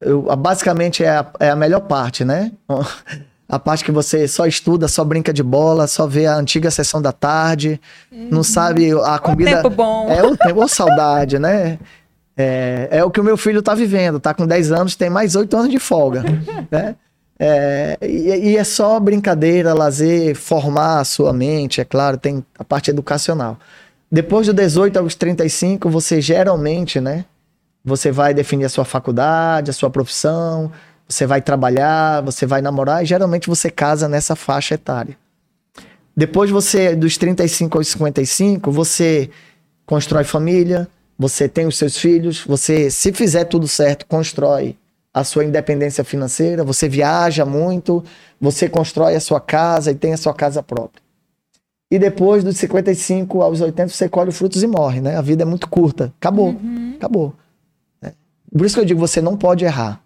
eu, 0.00 0.22
basicamente 0.36 1.04
é 1.04 1.10
a, 1.10 1.30
é 1.40 1.50
a 1.50 1.56
melhor 1.56 1.80
parte, 1.80 2.24
né? 2.24 2.52
A 3.48 3.58
parte 3.58 3.82
que 3.82 3.90
você 3.90 4.28
só 4.28 4.46
estuda, 4.46 4.86
só 4.88 5.02
brinca 5.02 5.32
de 5.32 5.42
bola, 5.42 5.86
só 5.86 6.06
vê 6.06 6.26
a 6.26 6.36
antiga 6.36 6.70
sessão 6.70 7.00
da 7.00 7.12
tarde, 7.12 7.80
uhum. 8.12 8.28
não 8.30 8.42
sabe 8.42 8.90
a 8.92 9.18
comida. 9.18 9.60
O 9.60 9.62
tempo 9.62 9.70
bom. 9.70 10.10
É 10.10 10.22
o 10.22 10.36
tempo, 10.36 10.60
ou 10.60 10.68
saudade, 10.68 11.38
né? 11.38 11.78
É, 12.36 12.88
é 12.92 13.04
o 13.04 13.10
que 13.10 13.20
o 13.20 13.24
meu 13.24 13.38
filho 13.38 13.62
tá 13.62 13.74
vivendo, 13.74 14.20
tá 14.20 14.34
com 14.34 14.46
10 14.46 14.70
anos, 14.70 14.96
tem 14.96 15.08
mais 15.08 15.34
8 15.34 15.56
anos 15.56 15.70
de 15.70 15.78
folga, 15.78 16.22
né? 16.70 16.94
É, 17.40 17.96
e, 18.02 18.50
e, 18.50 18.56
é 18.56 18.64
só 18.64 18.98
brincadeira, 18.98 19.72
lazer, 19.72 20.34
formar 20.34 21.00
a 21.00 21.04
sua 21.04 21.32
mente, 21.32 21.80
é 21.80 21.84
claro, 21.84 22.18
tem 22.18 22.44
a 22.58 22.64
parte 22.64 22.90
educacional. 22.90 23.56
Depois 24.10 24.46
do 24.46 24.52
18 24.52 24.98
aos 24.98 25.14
35, 25.14 25.88
você 25.88 26.20
geralmente, 26.20 27.00
né? 27.00 27.24
Você 27.84 28.10
vai 28.10 28.34
definir 28.34 28.64
a 28.64 28.68
sua 28.68 28.84
faculdade, 28.84 29.70
a 29.70 29.72
sua 29.72 29.88
profissão, 29.88 30.70
você 31.08 31.26
vai 31.26 31.40
trabalhar, 31.40 32.20
você 32.20 32.44
vai 32.44 32.60
namorar, 32.60 33.02
e 33.02 33.06
geralmente 33.06 33.48
você 33.48 33.70
casa 33.70 34.08
nessa 34.08 34.36
faixa 34.36 34.74
etária. 34.74 35.16
Depois 36.14 36.50
você, 36.50 36.94
dos 36.94 37.16
35 37.16 37.78
aos 37.78 37.88
55, 37.88 38.70
você 38.70 39.30
constrói 39.86 40.24
família, 40.24 40.88
você 41.18 41.48
tem 41.48 41.66
os 41.66 41.78
seus 41.78 41.96
filhos, 41.96 42.44
você, 42.44 42.90
se 42.90 43.12
fizer 43.12 43.44
tudo 43.44 43.66
certo, 43.66 44.04
constrói 44.06 44.76
a 45.14 45.24
sua 45.24 45.44
independência 45.44 46.04
financeira, 46.04 46.62
você 46.62 46.88
viaja 46.88 47.44
muito, 47.44 48.04
você 48.40 48.68
constrói 48.68 49.14
a 49.14 49.20
sua 49.20 49.40
casa 49.40 49.90
e 49.90 49.94
tem 49.94 50.12
a 50.12 50.16
sua 50.16 50.34
casa 50.34 50.62
própria. 50.62 51.02
E 51.90 51.98
depois 51.98 52.44
dos 52.44 52.56
55 52.58 53.40
aos 53.40 53.60
80 53.60 53.88
você 53.88 54.08
colhe 54.08 54.30
frutos 54.30 54.62
e 54.62 54.66
morre, 54.66 55.00
né? 55.00 55.16
A 55.16 55.22
vida 55.22 55.42
é 55.42 55.46
muito 55.46 55.68
curta. 55.68 56.12
Acabou. 56.20 56.48
Uhum. 56.48 56.94
Acabou. 56.96 57.34
É. 58.02 58.12
Por 58.52 58.66
isso 58.66 58.74
que 58.74 58.80
eu 58.82 58.84
digo, 58.84 59.00
você 59.00 59.22
não 59.22 59.36
pode 59.36 59.64
errar. 59.64 60.02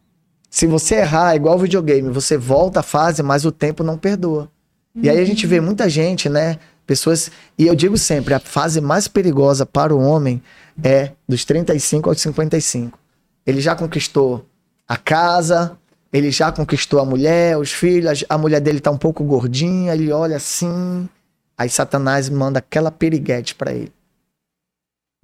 Se 0.52 0.66
você 0.66 0.96
errar, 0.96 1.32
é 1.32 1.36
igual 1.36 1.58
videogame, 1.58 2.10
você 2.10 2.36
volta 2.36 2.80
a 2.80 2.82
fase, 2.82 3.22
mas 3.22 3.46
o 3.46 3.50
tempo 3.50 3.82
não 3.82 3.96
perdoa. 3.96 4.50
Uhum. 4.94 5.02
E 5.02 5.08
aí 5.08 5.18
a 5.18 5.24
gente 5.24 5.46
vê 5.46 5.62
muita 5.62 5.88
gente, 5.88 6.28
né? 6.28 6.58
Pessoas. 6.86 7.30
E 7.56 7.66
eu 7.66 7.74
digo 7.74 7.96
sempre: 7.96 8.34
a 8.34 8.38
fase 8.38 8.78
mais 8.78 9.08
perigosa 9.08 9.64
para 9.64 9.94
o 9.94 9.98
homem 9.98 10.42
é 10.84 11.12
dos 11.26 11.46
35 11.46 12.10
aos 12.10 12.20
55. 12.20 12.98
ele 13.46 13.62
já 13.62 13.74
conquistou 13.74 14.44
a 14.86 14.98
casa, 14.98 15.78
ele 16.12 16.30
já 16.30 16.52
conquistou 16.52 17.00
a 17.00 17.04
mulher, 17.06 17.56
os 17.56 17.72
filhos, 17.72 18.22
a 18.28 18.36
mulher 18.36 18.60
dele 18.60 18.78
tá 18.78 18.90
um 18.90 18.98
pouco 18.98 19.24
gordinha, 19.24 19.94
ele 19.94 20.12
olha 20.12 20.36
assim, 20.36 21.08
aí 21.56 21.70
Satanás 21.70 22.28
manda 22.28 22.58
aquela 22.58 22.90
periguete 22.90 23.54
para 23.54 23.72
ele. 23.72 23.92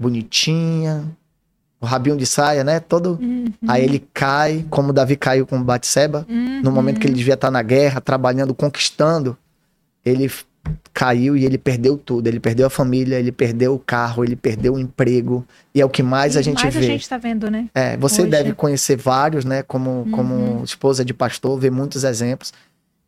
Bonitinha, 0.01 1.05
o 1.81 1.87
rabinho 1.87 2.17
de 2.17 2.27
saia, 2.27 2.65
né? 2.65 2.81
Todo. 2.81 3.19
Uhum. 3.21 3.47
Aí 3.69 3.85
ele 3.85 4.05
cai, 4.13 4.65
como 4.69 4.93
Davi 4.93 5.17
caiu 5.17 5.47
com 5.47 5.63
Batseba, 5.63 6.27
Uhum. 6.29 6.61
no 6.63 6.73
momento 6.73 6.99
que 7.01 7.07
ele 7.07 7.15
devia 7.15 7.35
estar 7.35 7.51
na 7.51 7.63
guerra, 7.63 8.01
trabalhando, 8.01 8.55
conquistando, 8.55 9.37
ele 10.05 10.31
caiu 10.93 11.37
e 11.37 11.45
ele 11.45 11.57
perdeu 11.57 11.97
tudo. 11.97 12.27
Ele 12.27 12.41
perdeu 12.41 12.67
a 12.67 12.71
família, 12.71 13.17
ele 13.19 13.31
perdeu 13.33 13.75
o 13.75 13.79
carro, 13.79 14.25
ele 14.25 14.35
perdeu 14.37 14.75
o 14.75 14.79
emprego. 14.79 15.47
E 15.75 15.81
é 15.81 15.85
o 15.85 15.89
que 15.89 16.03
mais 16.03 16.37
a 16.37 16.41
E 16.41 16.43
gente 16.43 16.63
mais 16.63 16.75
vê. 16.75 16.81
a 16.81 16.83
gente 16.83 17.09
tá 17.09 17.17
vendo, 17.17 17.51
né? 17.51 17.69
É, 17.75 17.97
você 17.97 18.23
hoje. 18.23 18.31
deve 18.31 18.53
conhecer 18.53 18.97
vários, 18.97 19.45
né? 19.45 19.63
Como, 19.63 20.07
como 20.11 20.63
esposa 20.65 21.05
de 21.05 21.15
pastor, 21.15 21.59
ver 21.59 21.71
muitos 21.71 22.03
exemplos. 22.05 22.53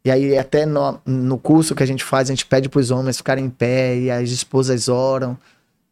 E 0.05 0.11
aí, 0.11 0.39
até 0.39 0.65
no, 0.65 0.99
no 1.05 1.37
curso 1.37 1.75
que 1.75 1.83
a 1.83 1.87
gente 1.87 2.03
faz, 2.03 2.31
a 2.31 2.33
gente 2.33 2.47
pede 2.47 2.69
para 2.71 2.81
os 2.81 2.91
homens 2.91 3.19
ficarem 3.19 3.45
em 3.45 3.51
pé 3.51 3.99
e 3.99 4.11
as 4.11 4.31
esposas 4.31 4.89
oram. 4.89 5.37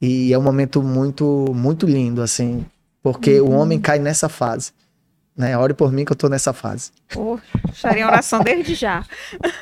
E 0.01 0.33
é 0.33 0.39
um 0.39 0.43
momento 0.43 0.83
muito, 0.83 1.47
muito 1.55 1.87
lindo, 1.87 2.23
assim, 2.23 2.65
porque 3.03 3.41
o 3.41 3.51
homem 3.51 3.81
cai 3.81 3.99
nessa 3.99 4.29
fase. 4.29 4.73
Né? 5.37 5.57
Ore 5.57 5.73
por 5.73 5.93
mim 5.93 6.05
que 6.05 6.11
eu 6.11 6.17
tô 6.17 6.29
nessa 6.29 6.53
fase. 6.53 6.91
Pô, 7.13 7.39
estaria 7.73 8.03
em 8.03 8.05
oração 8.05 8.41
desde 8.43 8.75
já. 8.75 9.05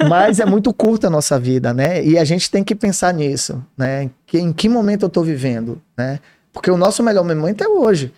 Mas 0.08 0.40
é 0.40 0.46
muito 0.46 0.72
curta 0.72 1.08
a 1.08 1.10
nossa 1.10 1.38
vida, 1.38 1.74
né? 1.74 2.02
E 2.02 2.18
a 2.18 2.24
gente 2.24 2.50
tem 2.50 2.64
que 2.64 2.74
pensar 2.74 3.12
nisso, 3.12 3.62
né? 3.76 4.08
Que, 4.26 4.38
em 4.38 4.54
que 4.54 4.70
momento 4.70 5.02
eu 5.04 5.08
tô 5.10 5.22
vivendo, 5.22 5.80
né? 5.96 6.18
Porque 6.50 6.70
o 6.70 6.78
nosso 6.78 7.02
melhor 7.02 7.22
momento 7.24 7.62
é 7.62 7.68
hoje. 7.68 8.10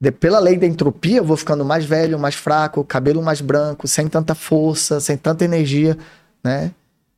De- 0.00 0.10
pela 0.10 0.40
lei 0.40 0.56
da 0.56 0.66
entropia, 0.66 1.18
eu 1.18 1.24
vou 1.24 1.36
ficando 1.36 1.64
mais 1.64 1.84
velho, 1.84 2.18
mais 2.18 2.34
fraco, 2.34 2.82
cabelo 2.82 3.22
mais 3.22 3.40
branco, 3.40 3.86
sem 3.86 4.08
tanta 4.08 4.34
força, 4.34 4.98
sem 5.00 5.16
tanta 5.16 5.44
energia, 5.44 5.96
né? 6.42 6.72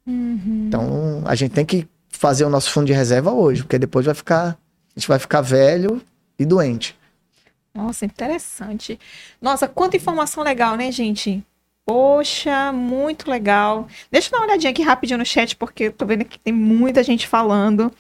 Então, 0.07 1.23
a 1.25 1.35
gente 1.35 1.53
tem 1.53 1.65
que 1.65 1.87
fazer 2.21 2.45
o 2.45 2.51
nosso 2.51 2.71
fundo 2.71 2.87
de 2.87 2.93
reserva 2.93 3.33
hoje, 3.33 3.63
porque 3.63 3.79
depois 3.79 4.05
vai 4.05 4.15
ficar, 4.15 4.49
a 4.95 5.01
gente 5.01 5.09
vai 5.09 5.19
ficar 5.19 5.41
velho 5.41 6.03
e 6.39 6.45
doente. 6.45 6.95
Nossa, 7.75 8.05
interessante. 8.05 9.01
Nossa, 9.41 9.67
quanta 9.67 9.97
informação 9.97 10.45
legal, 10.45 10.77
né, 10.77 10.93
gente? 10.93 11.43
Poxa, 11.87 12.73
muito 12.73 13.31
legal. 13.31 13.89
Deixa 14.13 14.29
eu 14.29 14.33
dar 14.33 14.39
uma 14.41 14.49
olhadinha 14.49 14.71
aqui 14.71 14.83
rapidinho 14.83 15.19
no 15.19 15.25
chat, 15.25 15.57
porque 15.57 15.85
eu 15.85 15.93
tô 15.93 16.05
vendo 16.05 16.27
que 16.27 16.39
tem 16.39 16.53
muita 16.53 17.03
gente 17.03 17.27
falando. 17.27 17.91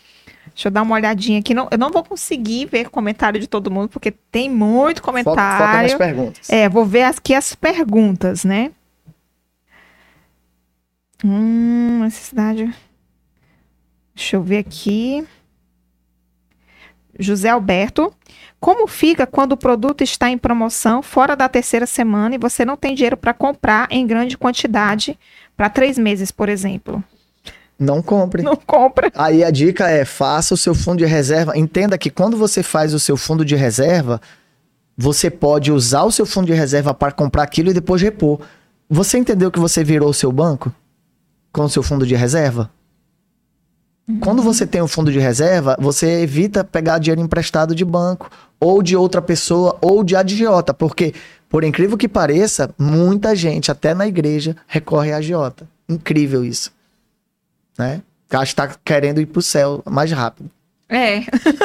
Deixa 0.48 0.68
eu 0.68 0.72
dar 0.72 0.82
uma 0.82 0.96
olhadinha 0.96 1.40
aqui. 1.40 1.54
Não, 1.54 1.66
eu 1.70 1.78
não 1.78 1.88
vou 1.90 2.04
conseguir 2.04 2.66
ver 2.66 2.90
comentário 2.90 3.40
de 3.40 3.46
todo 3.46 3.70
mundo, 3.70 3.88
porque 3.88 4.10
tem 4.10 4.50
muito 4.50 5.00
Foca, 5.00 5.22
foca 5.24 5.40
nas 5.40 5.56
comentário. 5.56 5.96
perguntas. 5.96 6.50
É, 6.50 6.68
vou 6.68 6.84
ver 6.84 7.04
aqui 7.04 7.32
as 7.32 7.54
perguntas, 7.54 8.44
né? 8.44 8.70
Hum, 11.24 12.00
necessidade. 12.04 12.70
Deixa 14.14 14.36
eu 14.36 14.42
ver 14.42 14.58
aqui. 14.58 15.26
José 17.18 17.48
Alberto. 17.48 18.12
Como 18.58 18.86
fica 18.86 19.26
quando 19.26 19.52
o 19.52 19.56
produto 19.56 20.02
está 20.02 20.28
em 20.30 20.36
promoção 20.36 21.02
fora 21.02 21.34
da 21.34 21.48
terceira 21.48 21.86
semana 21.86 22.34
e 22.34 22.38
você 22.38 22.64
não 22.64 22.76
tem 22.76 22.94
dinheiro 22.94 23.16
para 23.16 23.32
comprar 23.32 23.88
em 23.90 24.06
grande 24.06 24.36
quantidade 24.36 25.18
para 25.56 25.70
três 25.70 25.98
meses, 25.98 26.30
por 26.30 26.48
exemplo? 26.48 27.02
Não 27.78 28.02
compre. 28.02 28.42
Não 28.42 28.56
compra. 28.56 29.10
Aí 29.14 29.42
a 29.42 29.50
dica 29.50 29.88
é: 29.88 30.04
faça 30.04 30.52
o 30.52 30.56
seu 30.56 30.74
fundo 30.74 30.98
de 30.98 31.06
reserva. 31.06 31.56
Entenda 31.56 31.96
que 31.96 32.10
quando 32.10 32.36
você 32.36 32.62
faz 32.62 32.92
o 32.92 33.00
seu 33.00 33.16
fundo 33.16 33.42
de 33.42 33.56
reserva, 33.56 34.20
você 34.96 35.30
pode 35.30 35.72
usar 35.72 36.02
o 36.04 36.12
seu 36.12 36.26
fundo 36.26 36.46
de 36.46 36.52
reserva 36.52 36.92
para 36.92 37.10
comprar 37.10 37.42
aquilo 37.42 37.70
e 37.70 37.74
depois 37.74 38.02
repor. 38.02 38.40
Você 38.88 39.16
entendeu 39.16 39.50
que 39.50 39.58
você 39.58 39.82
virou 39.82 40.10
o 40.10 40.14
seu 40.14 40.30
banco 40.30 40.70
com 41.50 41.62
o 41.62 41.70
seu 41.70 41.82
fundo 41.82 42.06
de 42.06 42.14
reserva? 42.14 42.70
Quando 44.20 44.42
você 44.42 44.66
tem 44.66 44.82
um 44.82 44.88
fundo 44.88 45.12
de 45.12 45.18
reserva, 45.18 45.76
você 45.78 46.22
evita 46.22 46.64
pegar 46.64 46.98
dinheiro 46.98 47.20
emprestado 47.20 47.74
de 47.74 47.84
banco, 47.84 48.30
ou 48.58 48.82
de 48.82 48.96
outra 48.96 49.22
pessoa, 49.22 49.76
ou 49.80 50.02
de 50.02 50.16
agiota, 50.16 50.74
porque, 50.74 51.14
por 51.48 51.64
incrível 51.64 51.96
que 51.96 52.08
pareça, 52.08 52.74
muita 52.78 53.34
gente, 53.34 53.70
até 53.70 53.94
na 53.94 54.06
igreja, 54.06 54.56
recorre 54.66 55.12
a 55.12 55.18
agiota. 55.18 55.68
Incrível 55.88 56.44
isso. 56.44 56.72
Né? 57.78 58.02
Acho 58.30 58.52
que 58.52 58.56
tá 58.56 58.70
querendo 58.84 59.20
ir 59.20 59.26
pro 59.26 59.42
céu 59.42 59.82
mais 59.84 60.12
rápido. 60.12 60.50
É, 60.88 61.20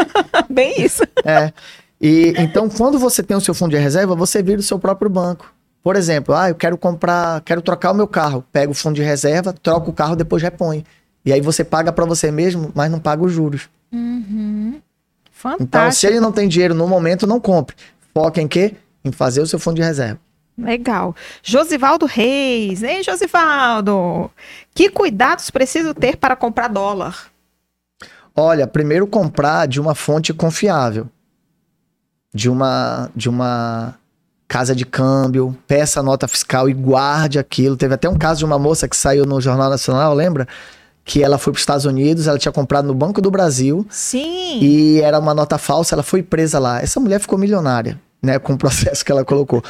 bem 0.49 0.81
isso. 0.81 1.03
É. 1.23 1.51
E 1.99 2.33
então, 2.37 2.69
quando 2.69 2.99
você 2.99 3.23
tem 3.23 3.35
o 3.35 3.41
seu 3.41 3.53
fundo 3.53 3.71
de 3.71 3.77
reserva, 3.77 4.15
você 4.15 4.41
vira 4.43 4.59
o 4.59 4.63
seu 4.63 4.77
próprio 4.77 5.09
banco. 5.09 5.53
Por 5.83 5.95
exemplo, 5.95 6.33
ah, 6.33 6.49
eu 6.49 6.55
quero 6.55 6.77
comprar, 6.77 7.41
quero 7.41 7.61
trocar 7.61 7.91
o 7.91 7.95
meu 7.95 8.07
carro. 8.07 8.43
Pega 8.51 8.71
o 8.71 8.75
fundo 8.75 8.95
de 8.95 9.03
reserva, 9.03 9.53
troca 9.53 9.89
o 9.89 9.93
carro, 9.93 10.15
depois 10.15 10.41
repõe. 10.41 10.83
E 11.25 11.33
aí 11.33 11.41
você 11.41 11.63
paga 11.63 11.91
para 11.91 12.05
você 12.05 12.31
mesmo, 12.31 12.71
mas 12.75 12.91
não 12.91 12.99
paga 12.99 13.23
os 13.23 13.31
juros. 13.33 13.67
Uhum. 13.91 14.75
Então, 14.75 14.81
se 15.31 15.57
Fantástico. 15.57 16.13
ele 16.13 16.19
não 16.19 16.31
tem 16.31 16.47
dinheiro 16.47 16.73
no 16.73 16.87
momento, 16.87 17.27
não 17.27 17.39
compre. 17.39 17.75
Foca 18.13 18.41
em 18.41 18.47
quê? 18.47 18.75
Em 19.03 19.11
fazer 19.11 19.41
o 19.41 19.47
seu 19.47 19.59
fundo 19.59 19.75
de 19.75 19.81
reserva. 19.83 20.19
Legal. 20.57 21.15
Josivaldo 21.43 22.05
Reis. 22.05 22.81
Ei, 22.81 23.03
Josivaldo. 23.03 24.31
Que 24.73 24.89
cuidados 24.89 25.49
preciso 25.49 25.93
ter 25.93 26.15
para 26.15 26.35
comprar 26.35 26.69
dólar? 26.69 27.27
Olha, 28.35 28.65
primeiro 28.65 29.05
comprar 29.05 29.67
de 29.67 29.79
uma 29.79 29.93
fonte 29.93 30.33
confiável. 30.33 31.07
De 32.33 32.49
uma 32.49 33.09
de 33.15 33.29
uma 33.29 33.95
casa 34.47 34.75
de 34.75 34.85
câmbio, 34.85 35.57
peça 35.67 35.99
a 35.99 36.03
nota 36.03 36.27
fiscal 36.27 36.69
e 36.69 36.73
guarde 36.73 37.39
aquilo. 37.39 37.75
Teve 37.75 37.95
até 37.95 38.07
um 38.07 38.17
caso 38.17 38.39
de 38.39 38.45
uma 38.45 38.59
moça 38.59 38.87
que 38.87 38.95
saiu 38.95 39.25
no 39.25 39.41
Jornal 39.41 39.69
Nacional, 39.69 40.13
lembra? 40.13 40.47
Que 41.05 41.23
ela 41.23 41.37
foi 41.37 41.53
para 41.53 41.57
os 41.57 41.61
Estados 41.61 41.85
Unidos, 41.85 42.27
ela 42.27 42.37
tinha 42.37 42.51
comprado 42.51 42.85
no 42.85 42.93
Banco 42.93 43.21
do 43.21 43.31
Brasil 43.31 43.85
Sim. 43.89 44.59
e 44.59 44.99
era 45.01 45.19
uma 45.19 45.33
nota 45.33 45.57
falsa, 45.57 45.95
ela 45.95 46.03
foi 46.03 46.21
presa 46.21 46.59
lá. 46.59 46.81
Essa 46.81 46.99
mulher 46.99 47.19
ficou 47.19 47.37
milionária, 47.37 48.01
né, 48.21 48.39
com 48.39 48.53
o 48.53 48.57
processo 48.57 49.05
que 49.05 49.11
ela 49.11 49.23
colocou. 49.23 49.63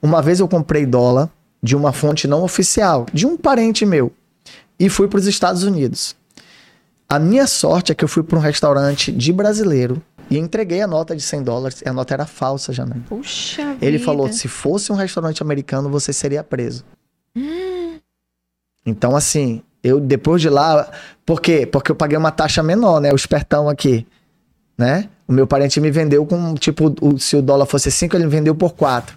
Uma 0.00 0.20
vez 0.22 0.38
eu 0.38 0.46
comprei 0.46 0.84
dólar 0.86 1.30
de 1.62 1.74
uma 1.74 1.92
fonte 1.92 2.28
não 2.28 2.42
oficial, 2.42 3.06
de 3.12 3.26
um 3.26 3.36
parente 3.36 3.86
meu, 3.86 4.12
e 4.78 4.88
fui 4.88 5.08
para 5.08 5.18
os 5.18 5.26
Estados 5.26 5.62
Unidos. 5.62 6.14
A 7.08 7.18
minha 7.18 7.46
sorte 7.46 7.92
é 7.92 7.94
que 7.94 8.04
eu 8.04 8.08
fui 8.08 8.22
para 8.22 8.38
um 8.38 8.40
restaurante 8.40 9.12
de 9.12 9.32
brasileiro 9.32 10.02
e 10.30 10.38
entreguei 10.38 10.80
a 10.80 10.86
nota 10.86 11.14
de 11.14 11.22
100 11.22 11.42
dólares, 11.42 11.82
e 11.84 11.88
a 11.88 11.92
nota 11.92 12.14
era 12.14 12.26
falsa, 12.26 12.72
já 12.72 12.86
Puxa 13.08 13.76
Ele 13.80 13.98
vida. 13.98 14.04
falou: 14.04 14.32
se 14.32 14.48
fosse 14.48 14.90
um 14.90 14.94
restaurante 14.94 15.42
americano, 15.42 15.90
você 15.90 16.12
seria 16.12 16.42
preso. 16.42 16.84
Hum. 17.36 17.98
Então, 18.84 19.14
assim, 19.14 19.62
eu 19.82 20.00
depois 20.00 20.40
de 20.40 20.48
lá. 20.48 20.88
Por 21.24 21.40
quê? 21.40 21.66
Porque 21.66 21.90
eu 21.90 21.96
paguei 21.96 22.16
uma 22.16 22.30
taxa 22.30 22.62
menor, 22.62 23.00
né? 23.00 23.12
O 23.12 23.16
espertão 23.16 23.68
aqui. 23.68 24.06
Né? 24.76 25.08
O 25.28 25.32
meu 25.32 25.46
parente 25.46 25.80
me 25.80 25.90
vendeu 25.90 26.24
com, 26.26 26.54
tipo, 26.54 26.94
o- 27.00 27.18
se 27.18 27.36
o 27.36 27.42
dólar 27.42 27.66
fosse 27.66 27.90
5, 27.90 28.16
ele 28.16 28.24
me 28.24 28.30
vendeu 28.30 28.54
por 28.54 28.72
4. 28.72 29.16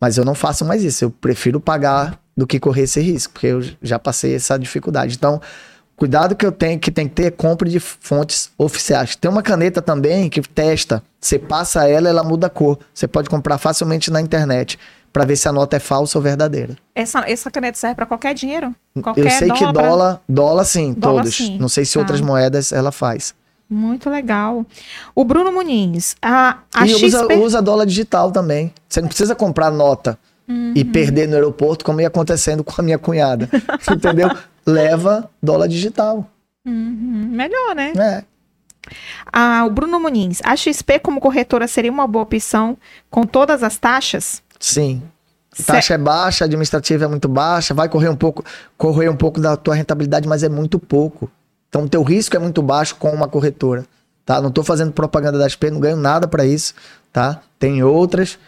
Mas 0.00 0.18
eu 0.18 0.24
não 0.24 0.34
faço 0.34 0.64
mais 0.64 0.84
isso. 0.84 1.04
Eu 1.04 1.10
prefiro 1.10 1.58
pagar 1.58 2.18
do 2.36 2.46
que 2.46 2.60
correr 2.60 2.82
esse 2.82 3.00
risco, 3.00 3.32
porque 3.32 3.46
eu 3.46 3.62
já 3.82 3.98
passei 3.98 4.34
essa 4.34 4.58
dificuldade. 4.58 5.14
Então, 5.16 5.40
cuidado 5.96 6.36
que 6.36 6.44
eu 6.44 6.52
tenho 6.52 6.78
que 6.78 6.90
tem 6.90 7.08
que 7.08 7.14
ter 7.14 7.30
compra 7.32 7.68
de 7.68 7.80
fontes 7.80 8.50
oficiais. 8.58 9.16
Tem 9.16 9.30
uma 9.30 9.42
caneta 9.42 9.80
também 9.80 10.28
que 10.28 10.40
testa. 10.42 11.02
Você 11.20 11.38
passa 11.38 11.88
ela, 11.88 12.08
ela 12.08 12.22
muda 12.22 12.46
a 12.48 12.50
cor. 12.50 12.78
Você 12.92 13.08
pode 13.08 13.28
comprar 13.30 13.56
facilmente 13.58 14.10
na 14.10 14.20
internet 14.20 14.78
para 15.14 15.24
ver 15.24 15.36
se 15.36 15.48
a 15.48 15.52
nota 15.52 15.76
é 15.76 15.78
falsa 15.80 16.18
ou 16.18 16.22
verdadeira. 16.22 16.76
Essa, 16.94 17.20
essa 17.30 17.48
caneta 17.50 17.78
serve 17.78 17.94
para 17.94 18.04
qualquer 18.04 18.34
dinheiro? 18.34 18.74
Qualquer 19.00 19.24
eu 19.24 19.30
sei 19.30 19.48
que 19.50 19.60
pra- 19.60 19.70
dólar, 19.72 20.20
dólar 20.28 20.64
sim, 20.64 20.92
Dólar 20.92 21.22
todos. 21.22 21.36
sim, 21.36 21.56
Não 21.56 21.68
sei 21.68 21.84
se 21.84 21.94
tá. 21.94 22.00
outras 22.00 22.20
moedas 22.20 22.72
ela 22.72 22.90
faz. 22.90 23.32
Muito 23.70 24.10
legal. 24.10 24.66
O 25.14 25.24
Bruno 25.24 25.52
Muniz. 25.52 26.16
A, 26.20 26.58
a 26.74 26.84
e 26.84 26.90
XP... 26.90 27.06
usa, 27.06 27.26
usa 27.38 27.62
dólar 27.62 27.86
digital 27.86 28.32
também. 28.32 28.74
Você 28.88 29.00
não 29.00 29.08
precisa 29.08 29.34
comprar 29.36 29.70
nota 29.70 30.18
Uhum. 30.46 30.72
e 30.76 30.84
perder 30.84 31.26
no 31.26 31.34
aeroporto, 31.36 31.82
como 31.86 32.02
ia 32.02 32.08
acontecendo 32.08 32.62
com 32.62 32.74
a 32.76 32.84
minha 32.84 32.98
cunhada. 32.98 33.48
Entendeu? 33.90 34.28
Leva 34.66 35.30
dólar 35.42 35.68
digital. 35.68 36.28
Uhum, 36.66 37.28
Melhor, 37.30 37.74
né? 37.74 37.92
É. 37.96 38.24
Ah, 39.32 39.64
o 39.66 39.70
Bruno 39.70 39.98
Muniz. 39.98 40.42
A 40.44 40.54
XP 40.54 40.98
como 40.98 41.20
corretora 41.20 41.66
seria 41.66 41.90
uma 41.90 42.06
boa 42.06 42.24
opção 42.24 42.76
com 43.10 43.22
todas 43.22 43.62
as 43.62 43.78
taxas? 43.78 44.42
Sim. 44.64 45.02
Taxa 45.66 45.94
é 45.94 45.98
baixa, 45.98 46.46
administrativa 46.46 47.04
é 47.04 47.08
muito 47.08 47.28
baixa, 47.28 47.74
vai 47.74 47.86
correr 47.86 48.08
um 48.08 48.16
pouco, 48.16 48.42
correr 48.78 49.10
um 49.10 49.16
pouco 49.16 49.38
da 49.38 49.56
tua 49.56 49.74
rentabilidade, 49.74 50.26
mas 50.26 50.42
é 50.42 50.48
muito 50.48 50.78
pouco. 50.78 51.30
Então, 51.68 51.84
o 51.84 51.88
teu 51.88 52.02
risco 52.02 52.34
é 52.34 52.38
muito 52.38 52.62
baixo 52.62 52.96
com 52.96 53.10
uma 53.10 53.28
corretora, 53.28 53.84
tá? 54.24 54.40
Não 54.40 54.50
tô 54.50 54.64
fazendo 54.64 54.90
propaganda 54.90 55.38
da 55.38 55.48
XP, 55.48 55.70
não 55.70 55.80
ganho 55.80 55.96
nada 55.96 56.26
para 56.26 56.46
isso, 56.46 56.74
tá? 57.12 57.42
Tem 57.58 57.82
outras 57.82 58.38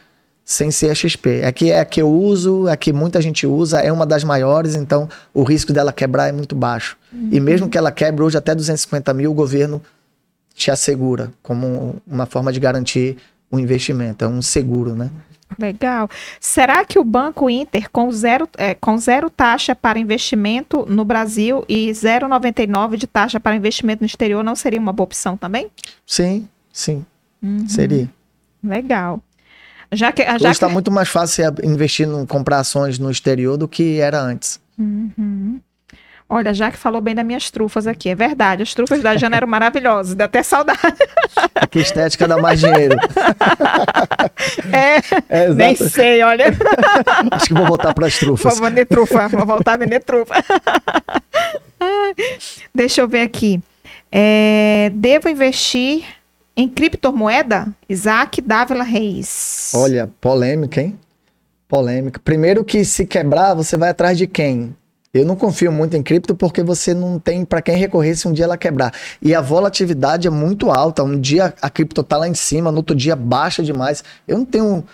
sem 0.42 0.70
ser 0.70 0.90
a 0.90 0.94
XP. 0.94 1.40
É 1.42 1.52
que 1.52 1.70
é 1.70 1.80
a 1.80 1.84
que 1.84 2.00
eu 2.00 2.10
uso, 2.10 2.66
é 2.66 2.72
a 2.72 2.76
que 2.76 2.92
muita 2.92 3.20
gente 3.20 3.46
usa, 3.46 3.80
é 3.80 3.92
uma 3.92 4.06
das 4.06 4.24
maiores, 4.24 4.74
então 4.74 5.08
o 5.34 5.42
risco 5.42 5.72
dela 5.72 5.92
quebrar 5.92 6.28
é 6.28 6.32
muito 6.32 6.56
baixo. 6.56 6.96
E 7.30 7.38
mesmo 7.40 7.68
que 7.68 7.76
ela 7.76 7.92
quebre 7.92 8.24
hoje 8.24 8.38
até 8.38 8.54
250 8.54 9.12
mil, 9.12 9.30
o 9.30 9.34
governo 9.34 9.82
te 10.54 10.70
assegura 10.70 11.30
como 11.42 11.96
uma 12.06 12.24
forma 12.24 12.52
de 12.52 12.58
garantir 12.58 13.18
o 13.50 13.58
investimento, 13.58 14.24
é 14.24 14.28
um 14.28 14.40
seguro, 14.40 14.94
né? 14.94 15.10
Legal. 15.58 16.08
Será 16.40 16.84
que 16.84 16.98
o 16.98 17.04
Banco 17.04 17.48
Inter, 17.48 17.88
com 17.90 18.10
zero, 18.10 18.48
é, 18.58 18.74
com 18.74 18.98
zero 18.98 19.30
taxa 19.30 19.74
para 19.74 19.98
investimento 19.98 20.84
no 20.88 21.04
Brasil 21.04 21.64
e 21.68 21.88
0,99 21.90 22.96
de 22.96 23.06
taxa 23.06 23.40
para 23.40 23.56
investimento 23.56 24.02
no 24.02 24.06
exterior, 24.06 24.42
não 24.42 24.54
seria 24.54 24.80
uma 24.80 24.92
boa 24.92 25.04
opção 25.04 25.36
também? 25.36 25.70
Sim, 26.06 26.48
sim. 26.72 27.04
Uhum. 27.42 27.68
Seria. 27.68 28.10
Legal. 28.62 29.22
Já 29.92 30.12
que, 30.12 30.24
já 30.24 30.34
Hoje 30.34 30.46
está 30.48 30.66
que... 30.66 30.72
muito 30.72 30.90
mais 30.90 31.08
fácil 31.08 31.44
investir 31.62 32.08
em 32.08 32.26
comprar 32.26 32.58
ações 32.58 32.98
no 32.98 33.10
exterior 33.10 33.56
do 33.56 33.68
que 33.68 34.00
era 34.00 34.20
antes. 34.20 34.60
Uhum. 34.78 35.60
Olha, 36.28 36.52
já 36.52 36.72
que 36.72 36.76
falou 36.76 37.00
bem 37.00 37.14
das 37.14 37.24
minhas 37.24 37.50
trufas 37.52 37.86
aqui, 37.86 38.08
é 38.08 38.14
verdade. 38.14 38.62
As 38.62 38.74
trufas 38.74 39.00
da 39.00 39.16
Jana 39.16 39.36
eram 39.36 39.46
maravilhosas, 39.46 40.14
dá 40.14 40.24
até 40.24 40.42
saudade. 40.42 40.80
Que 41.70 41.78
estética 41.78 42.26
dá 42.26 42.36
mais 42.36 42.58
dinheiro. 42.58 42.96
É, 44.72 44.96
é 45.28 45.48
nem 45.54 45.76
sei, 45.76 46.22
olha. 46.22 46.46
Acho 47.30 47.46
que 47.46 47.54
vou 47.54 47.66
voltar 47.66 47.94
para 47.94 48.06
as 48.06 48.18
trufas. 48.18 48.58
Vou 48.58 48.68
vender 48.68 48.86
trufa, 48.86 49.28
vou 49.28 49.46
voltar 49.46 49.74
a 49.74 49.76
vender 49.76 50.00
trufa. 50.00 50.34
Deixa 52.74 53.00
eu 53.00 53.08
ver 53.08 53.20
aqui. 53.20 53.60
É, 54.10 54.90
devo 54.94 55.28
investir 55.28 56.04
em 56.56 56.68
criptomoeda? 56.68 57.68
Isaac 57.88 58.40
Dávila 58.40 58.84
Reis. 58.84 59.72
Olha, 59.74 60.10
polêmica, 60.20 60.80
hein? 60.80 60.98
Polêmica. 61.68 62.20
Primeiro 62.24 62.64
que 62.64 62.84
se 62.84 63.06
quebrar, 63.06 63.54
você 63.54 63.76
vai 63.76 63.90
atrás 63.90 64.16
de 64.18 64.26
quem? 64.26 64.74
Eu 65.16 65.26
não 65.26 65.36
confio 65.36 65.72
muito 65.72 65.96
em 65.96 66.02
cripto 66.02 66.34
porque 66.34 66.62
você 66.62 66.92
não 66.92 67.18
tem 67.18 67.44
para 67.44 67.62
quem 67.62 67.76
recorrer 67.76 68.14
se 68.14 68.28
um 68.28 68.32
dia 68.32 68.44
ela 68.44 68.56
quebrar. 68.56 68.92
E 69.20 69.34
a 69.34 69.40
volatilidade 69.40 70.26
é 70.26 70.30
muito 70.30 70.70
alta. 70.70 71.02
Um 71.02 71.18
dia 71.18 71.54
a 71.60 71.70
cripto 71.70 72.02
tá 72.02 72.16
lá 72.16 72.28
em 72.28 72.34
cima, 72.34 72.70
no 72.70 72.78
outro 72.78 72.94
dia 72.94 73.16
baixa 73.16 73.62
demais. 73.62 74.04
Eu 74.26 74.38
não 74.38 74.44
tenho, 74.44 74.84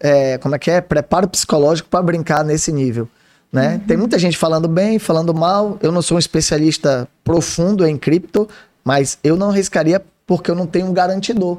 é, 0.00 0.38
como 0.38 0.54
é 0.54 0.58
que 0.58 0.70
é, 0.70 0.80
preparo 0.80 1.28
psicológico 1.28 1.88
para 1.88 2.02
brincar 2.02 2.44
nesse 2.44 2.72
nível. 2.72 3.08
Né? 3.52 3.74
Uhum. 3.74 3.78
Tem 3.80 3.96
muita 3.96 4.18
gente 4.18 4.36
falando 4.36 4.68
bem, 4.68 4.98
falando 4.98 5.32
mal. 5.34 5.78
Eu 5.82 5.92
não 5.92 6.02
sou 6.02 6.16
um 6.16 6.18
especialista 6.18 7.08
profundo 7.24 7.86
em 7.86 7.96
cripto, 7.96 8.48
mas 8.84 9.18
eu 9.22 9.36
não 9.36 9.50
arriscaria 9.50 10.02
porque 10.26 10.50
eu 10.50 10.54
não 10.54 10.66
tenho 10.66 10.86
um 10.86 10.92
garantidor. 10.92 11.58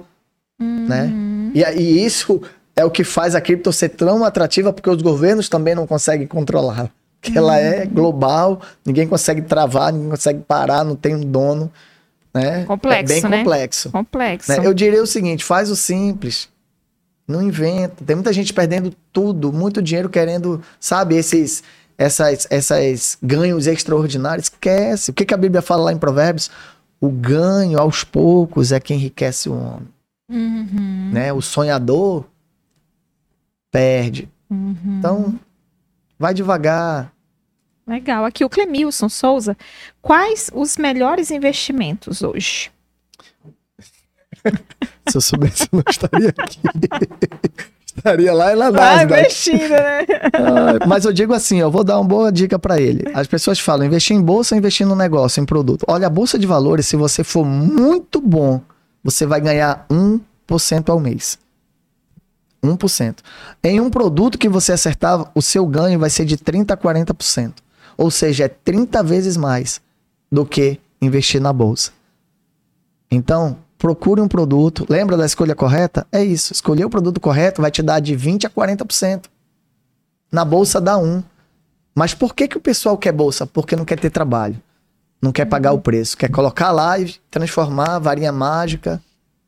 Né? 0.60 1.04
Uhum. 1.04 1.52
Né? 1.54 1.72
E, 1.76 1.82
e 1.82 2.06
isso 2.06 2.42
é 2.76 2.86
o 2.86 2.92
que 2.92 3.04
faz 3.04 3.36
a 3.36 3.42
cripto 3.42 3.74
ser 3.74 3.90
tão 3.90 4.24
atrativa 4.24 4.72
porque 4.72 4.90
os 4.90 5.02
governos 5.02 5.50
também 5.50 5.76
não 5.76 5.86
conseguem 5.86 6.28
controlar 6.28 6.92
que 7.22 7.38
ela 7.38 7.58
é 7.58 7.86
global, 7.86 8.62
ninguém 8.86 9.08
consegue 9.08 9.42
travar, 9.42 9.92
ninguém 9.92 10.10
consegue 10.10 10.40
parar, 10.42 10.84
não 10.84 10.96
tem 10.96 11.16
um 11.16 11.22
dono. 11.22 11.72
Né? 12.34 12.64
Complexo, 12.66 13.14
é 13.14 13.22
bem 13.22 13.30
né? 13.30 13.38
complexo. 13.40 13.92
Complexo. 13.92 14.52
Né? 14.52 14.66
Eu 14.66 14.74
diria 14.74 15.02
o 15.02 15.08
seguinte: 15.08 15.44
faz 15.44 15.70
o 15.70 15.76
simples. 15.76 16.48
Não 17.28 17.42
inventa. 17.42 18.04
Tem 18.04 18.16
muita 18.16 18.34
gente 18.34 18.54
perdendo 18.54 18.94
tudo, 19.14 19.54
muito 19.54 19.82
dinheiro 19.82 20.10
querendo, 20.10 20.62
sabe, 20.80 21.16
esses, 21.16 21.64
essas, 21.98 22.48
essas 22.50 23.18
ganhos 23.22 23.68
extraordinários. 23.68 24.46
Esquece. 24.46 25.12
O 25.12 25.14
que, 25.14 25.26
que 25.26 25.34
a 25.34 25.38
Bíblia 25.38 25.62
fala 25.62 25.84
lá 25.84 25.94
em 25.94 25.98
Provérbios? 25.98 26.50
O 27.00 27.10
ganho 27.10 27.80
aos 27.80 28.04
poucos 28.04 28.72
é 28.72 28.80
que 28.80 28.94
enriquece 28.94 29.48
o 29.48 29.54
homem. 29.54 29.88
Uhum. 30.30 31.12
Né? 31.14 31.32
O 31.32 31.42
sonhador 31.42 32.26
perde. 33.72 34.28
Uhum. 34.50 34.98
Então, 34.98 35.40
Vai 36.20 36.34
devagar. 36.34 37.14
Legal. 37.88 38.26
Aqui 38.26 38.44
o 38.44 38.50
Clemilson 38.50 39.08
Souza. 39.08 39.58
Quais 40.02 40.52
os 40.54 40.78
melhores 40.78 41.32
investimentos 41.32 42.22
hoje? 42.22 42.70
Se 45.10 45.18
eu 45.18 45.22
soubesse, 45.22 45.64
eu 45.64 45.70
não 45.72 45.84
estaria 45.90 46.30
aqui. 46.30 46.60
estaria 48.00 48.34
lá 48.34 48.52
e 48.52 48.56
lá 48.56 48.70
Vai 48.70 49.04
investindo, 49.04 49.70
né? 49.70 50.06
Ah, 50.34 50.86
mas 50.88 51.06
eu 51.06 51.12
digo 51.12 51.34
assim, 51.34 51.60
eu 51.60 51.72
vou 51.72 51.84
dar 51.84 52.00
uma 52.00 52.08
boa 52.08 52.32
dica 52.32 52.60
para 52.60 52.80
ele. 52.80 53.04
As 53.14 53.28
pessoas 53.28 53.60
falam, 53.60 53.86
investir 53.86 54.16
em 54.16 54.22
bolsa, 54.22 54.56
investir 54.56 54.86
no 54.86 54.96
negócio, 54.96 55.42
em 55.42 55.46
produto. 55.46 55.84
Olha, 55.88 56.08
a 56.08 56.10
bolsa 56.10 56.38
de 56.38 56.46
valores, 56.46 56.86
se 56.86 56.96
você 56.96 57.24
for 57.24 57.46
muito 57.46 58.22
bom, 58.22 58.62
você 59.04 59.26
vai 59.26 59.42
ganhar 59.42 59.86
1% 59.90 60.90
ao 60.90 61.00
mês. 61.00 61.40
1%. 62.64 63.20
Em 63.64 63.80
um 63.80 63.90
produto 63.90 64.38
que 64.38 64.50
você 64.50 64.72
acertar, 64.72 65.32
o 65.34 65.42
seu 65.42 65.66
ganho 65.66 66.00
vai 66.00 66.10
ser 66.10 66.26
de 66.26 66.38
30% 66.38 66.72
a 66.72 66.78
40%. 66.78 67.54
Ou 67.98 68.10
seja, 68.10 68.46
é 68.46 68.48
30 68.48 69.04
vezes 69.04 69.38
mais 69.38 69.82
do 70.32 70.46
que 70.46 70.80
investir 71.02 71.42
na 71.42 71.52
bolsa. 71.52 71.92
Então, 73.12 73.58
procure 73.78 74.22
um 74.22 74.28
produto. 74.28 74.86
Lembra 74.90 75.18
da 75.18 75.26
escolha 75.26 75.56
correta? 75.56 76.06
É 76.12 76.24
isso. 76.24 76.54
Escolher 76.54 76.86
o 76.86 76.90
produto 76.90 77.20
correto 77.20 77.62
vai 77.62 77.72
te 77.72 77.82
dar 77.82 78.00
de 78.00 78.16
20% 78.16 78.46
a 78.46 78.50
40%. 78.50 79.26
Na 80.32 80.46
bolsa 80.46 80.80
dá 80.80 80.96
1%. 80.96 81.24
Mas 81.96 82.14
por 82.14 82.34
que, 82.34 82.48
que 82.48 82.58
o 82.58 82.62
pessoal 82.62 82.98
quer 82.98 83.12
bolsa? 83.12 83.46
Porque 83.46 83.76
não 83.76 83.84
quer 83.84 84.00
ter 84.00 84.10
trabalho. 84.10 84.62
Não 85.22 85.32
quer 85.32 85.46
pagar 85.46 85.74
o 85.74 85.82
preço. 85.82 86.16
Quer 86.16 86.30
colocar 86.30 86.72
lá 86.72 86.98
e 86.98 87.14
transformar, 87.30 88.00
varinha 88.00 88.32
mágica. 88.32 89.02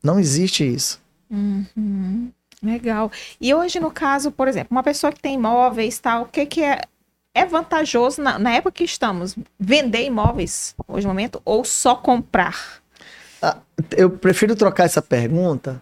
Não 0.04 0.20
existe 0.20 0.66
isso. 0.66 1.00
Uhum. 1.30 2.30
Legal. 2.64 3.12
E 3.40 3.54
hoje, 3.54 3.80
no 3.80 3.90
caso, 3.90 4.32
por 4.32 4.48
exemplo, 4.48 4.70
uma 4.72 4.84
pessoa 4.84 5.12
que 5.12 5.20
tem 5.20 5.36
imóveis, 5.36 5.98
tal, 5.98 6.24
o 6.24 6.26
que, 6.26 6.46
que 6.46 6.64
é, 6.64 6.82
é 7.34 7.46
vantajoso 7.46 8.22
na, 8.22 8.38
na 8.38 8.52
época 8.52 8.74
que 8.74 8.84
estamos? 8.84 9.36
Vender 9.60 10.06
imóveis 10.06 10.76
hoje 10.88 11.08
no 11.08 11.14
momento 11.14 11.42
ou 11.44 11.66
só 11.66 11.96
comprar? 11.96 12.82
Ah, 13.42 13.58
eu 13.98 14.12
prefiro 14.12 14.56
trocar 14.56 14.84
essa 14.84 15.02
pergunta 15.02 15.82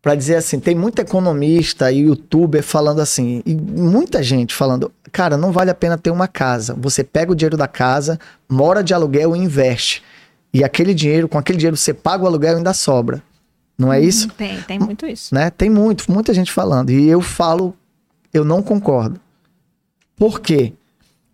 para 0.00 0.14
dizer 0.14 0.36
assim, 0.36 0.58
tem 0.60 0.74
muito 0.74 1.00
economista 1.00 1.90
e 1.92 2.02
youtuber 2.02 2.62
falando 2.62 3.00
assim, 3.00 3.42
e 3.44 3.54
muita 3.54 4.22
gente 4.22 4.54
falando, 4.54 4.90
cara, 5.12 5.36
não 5.36 5.52
vale 5.52 5.70
a 5.70 5.74
pena 5.74 5.98
ter 5.98 6.10
uma 6.10 6.28
casa. 6.28 6.74
Você 6.78 7.04
pega 7.04 7.32
o 7.32 7.34
dinheiro 7.34 7.56
da 7.56 7.68
casa, 7.68 8.18
mora 8.48 8.82
de 8.82 8.94
aluguel 8.94 9.36
e 9.36 9.40
investe. 9.40 10.02
E 10.54 10.64
aquele 10.64 10.94
dinheiro, 10.94 11.28
com 11.28 11.36
aquele 11.36 11.58
dinheiro 11.58 11.76
você 11.76 11.92
paga 11.92 12.24
o 12.24 12.26
aluguel 12.26 12.54
e 12.54 12.56
ainda 12.56 12.72
sobra. 12.72 13.22
Não 13.80 13.90
é 13.90 13.98
uhum, 13.98 14.04
isso? 14.04 14.28
Tem, 14.28 14.60
tem 14.60 14.78
muito 14.78 15.06
isso. 15.06 15.34
Né? 15.34 15.48
Tem 15.48 15.70
muito, 15.70 16.12
muita 16.12 16.34
gente 16.34 16.52
falando. 16.52 16.90
E 16.90 17.08
eu 17.08 17.22
falo, 17.22 17.74
eu 18.32 18.44
não 18.44 18.62
concordo. 18.62 19.18
Por 20.16 20.38
quê? 20.40 20.74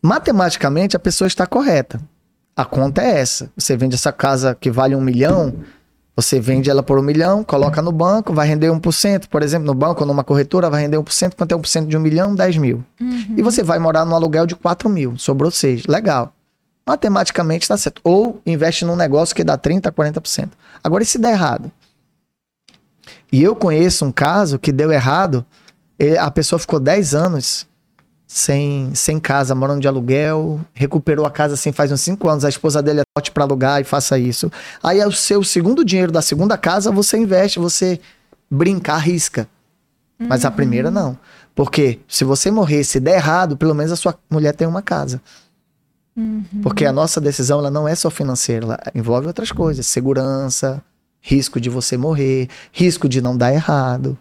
Matematicamente 0.01 0.95
a 0.95 1.01
pessoa 1.01 1.27
está 1.27 1.45
correta. 1.45 2.01
A 2.55 2.65
conta 2.65 3.03
é 3.03 3.19
essa. 3.19 3.51
Você 3.57 3.77
vende 3.77 3.97
essa 3.97 4.13
casa 4.13 4.55
que 4.55 4.71
vale 4.71 4.95
um 4.95 5.01
milhão, 5.01 5.53
você 6.15 6.39
vende 6.39 6.71
ela 6.71 6.85
por 6.85 6.99
um 6.99 7.03
milhão, 7.03 7.43
coloca 7.43 7.83
no 7.83 7.91
banco, 7.91 8.33
vai 8.33 8.47
render 8.47 8.69
1%. 8.69 9.27
Por 9.29 9.43
exemplo, 9.43 9.67
no 9.67 9.75
banco 9.75 10.03
ou 10.03 10.07
numa 10.07 10.23
corretora 10.23 10.71
vai 10.71 10.83
render 10.83 10.99
1%. 10.99 11.35
Quanto 11.35 11.53
é 11.53 11.59
1% 11.59 11.89
de 11.89 11.97
um 11.97 12.01
milhão? 12.01 12.33
10 12.33 12.59
mil. 12.59 12.85
Uhum. 13.01 13.35
E 13.37 13.43
você 13.43 13.65
vai 13.65 13.81
morar 13.81 14.05
no 14.05 14.15
aluguel 14.15 14.47
de 14.47 14.55
4 14.55 14.89
mil. 14.89 15.19
Sobrou 15.19 15.51
6. 15.51 15.87
Legal. 15.87 16.33
Matematicamente 16.87 17.65
está 17.65 17.77
certo. 17.77 18.01
Ou 18.05 18.41
investe 18.47 18.85
num 18.85 18.95
negócio 18.95 19.35
que 19.35 19.43
dá 19.43 19.59
30%, 19.59 19.93
40%. 19.93 20.49
Agora, 20.83 21.03
e 21.03 21.07
se 21.07 21.19
der 21.19 21.33
errado? 21.33 21.73
E 23.31 23.43
eu 23.43 23.55
conheço 23.55 24.05
um 24.05 24.13
caso 24.13 24.59
que 24.59 24.73
deu 24.73 24.93
errado. 24.93 25.45
A 26.21 26.31
pessoa 26.31 26.59
ficou 26.59 26.79
10 26.79 27.15
anos 27.15 27.67
sem, 28.27 28.95
sem 28.95 29.21
casa, 29.21 29.55
morando 29.55 29.81
de 29.81 29.89
aluguel, 29.89 30.61
recuperou 30.75 31.25
a 31.25 31.31
casa 31.31 31.55
assim 31.55 31.73
faz 31.73 31.93
uns 31.93 32.01
5 32.01 32.29
anos. 32.29 32.45
A 32.45 32.49
esposa 32.49 32.83
dele 32.83 33.01
é 33.01 33.05
forte 33.17 33.31
para 33.31 33.45
alugar 33.45 33.81
e 33.81 33.85
faça 33.85 34.19
isso. 34.19 34.51
Aí 34.83 35.01
é 35.01 35.07
o 35.07 35.13
seu 35.13 35.43
segundo 35.45 35.85
dinheiro 35.85 36.13
da 36.13 36.21
segunda 36.21 36.59
casa, 36.59 36.91
você 36.91 37.17
investe, 37.17 37.59
você 37.59 38.01
brincar, 38.51 38.95
arrisca. 38.95 39.49
Mas 40.19 40.45
a 40.45 40.51
primeira 40.51 40.91
não. 40.91 41.19
Porque 41.55 42.01
se 42.09 42.25
você 42.25 42.51
morrer, 42.51 42.85
se 42.85 42.99
der 42.99 43.17
errado, 43.17 43.57
pelo 43.57 43.75
menos 43.75 43.93
a 43.93 43.97
sua 43.97 44.19
mulher 44.31 44.55
tem 44.55 44.67
uma 44.67 44.83
casa. 44.83 45.21
Uhum. 46.17 46.45
Porque 46.63 46.87
a 46.87 46.93
nossa 46.93 47.21
decisão 47.21 47.59
ela 47.59 47.71
não 47.71 47.87
é 47.87 47.95
só 47.95 48.09
financeira, 48.09 48.65
ela 48.65 48.79
envolve 48.95 49.27
outras 49.27 49.53
coisas, 49.53 49.87
segurança, 49.87 50.83
risco 51.27 51.61
de 51.61 51.69
você 51.69 51.97
morrer, 51.97 52.49
risco 52.73 53.09
de 53.09 53.21
não 53.21 53.37
dar 53.37 53.53
errado. 53.53 54.17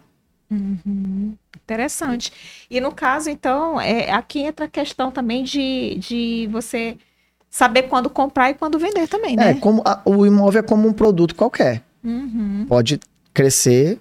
Uhum. 0.50 1.34
Interessante. 1.54 2.32
E 2.68 2.80
no 2.80 2.92
caso, 2.92 3.30
então, 3.30 3.80
é, 3.80 4.10
aqui 4.10 4.40
entra 4.40 4.64
a 4.64 4.68
questão 4.68 5.12
também 5.12 5.44
de, 5.44 5.96
de 6.00 6.48
você 6.50 6.96
saber 7.48 7.84
quando 7.84 8.10
comprar 8.10 8.50
e 8.50 8.54
quando 8.54 8.76
vender 8.76 9.06
também, 9.06 9.36
né? 9.36 9.50
É, 9.50 9.54
como 9.54 9.82
a, 9.84 10.02
o 10.04 10.26
imóvel 10.26 10.60
é 10.60 10.62
como 10.62 10.88
um 10.88 10.92
produto 10.92 11.34
qualquer. 11.36 11.82
Uhum. 12.02 12.66
Pode 12.68 12.98
crescer, 13.32 14.00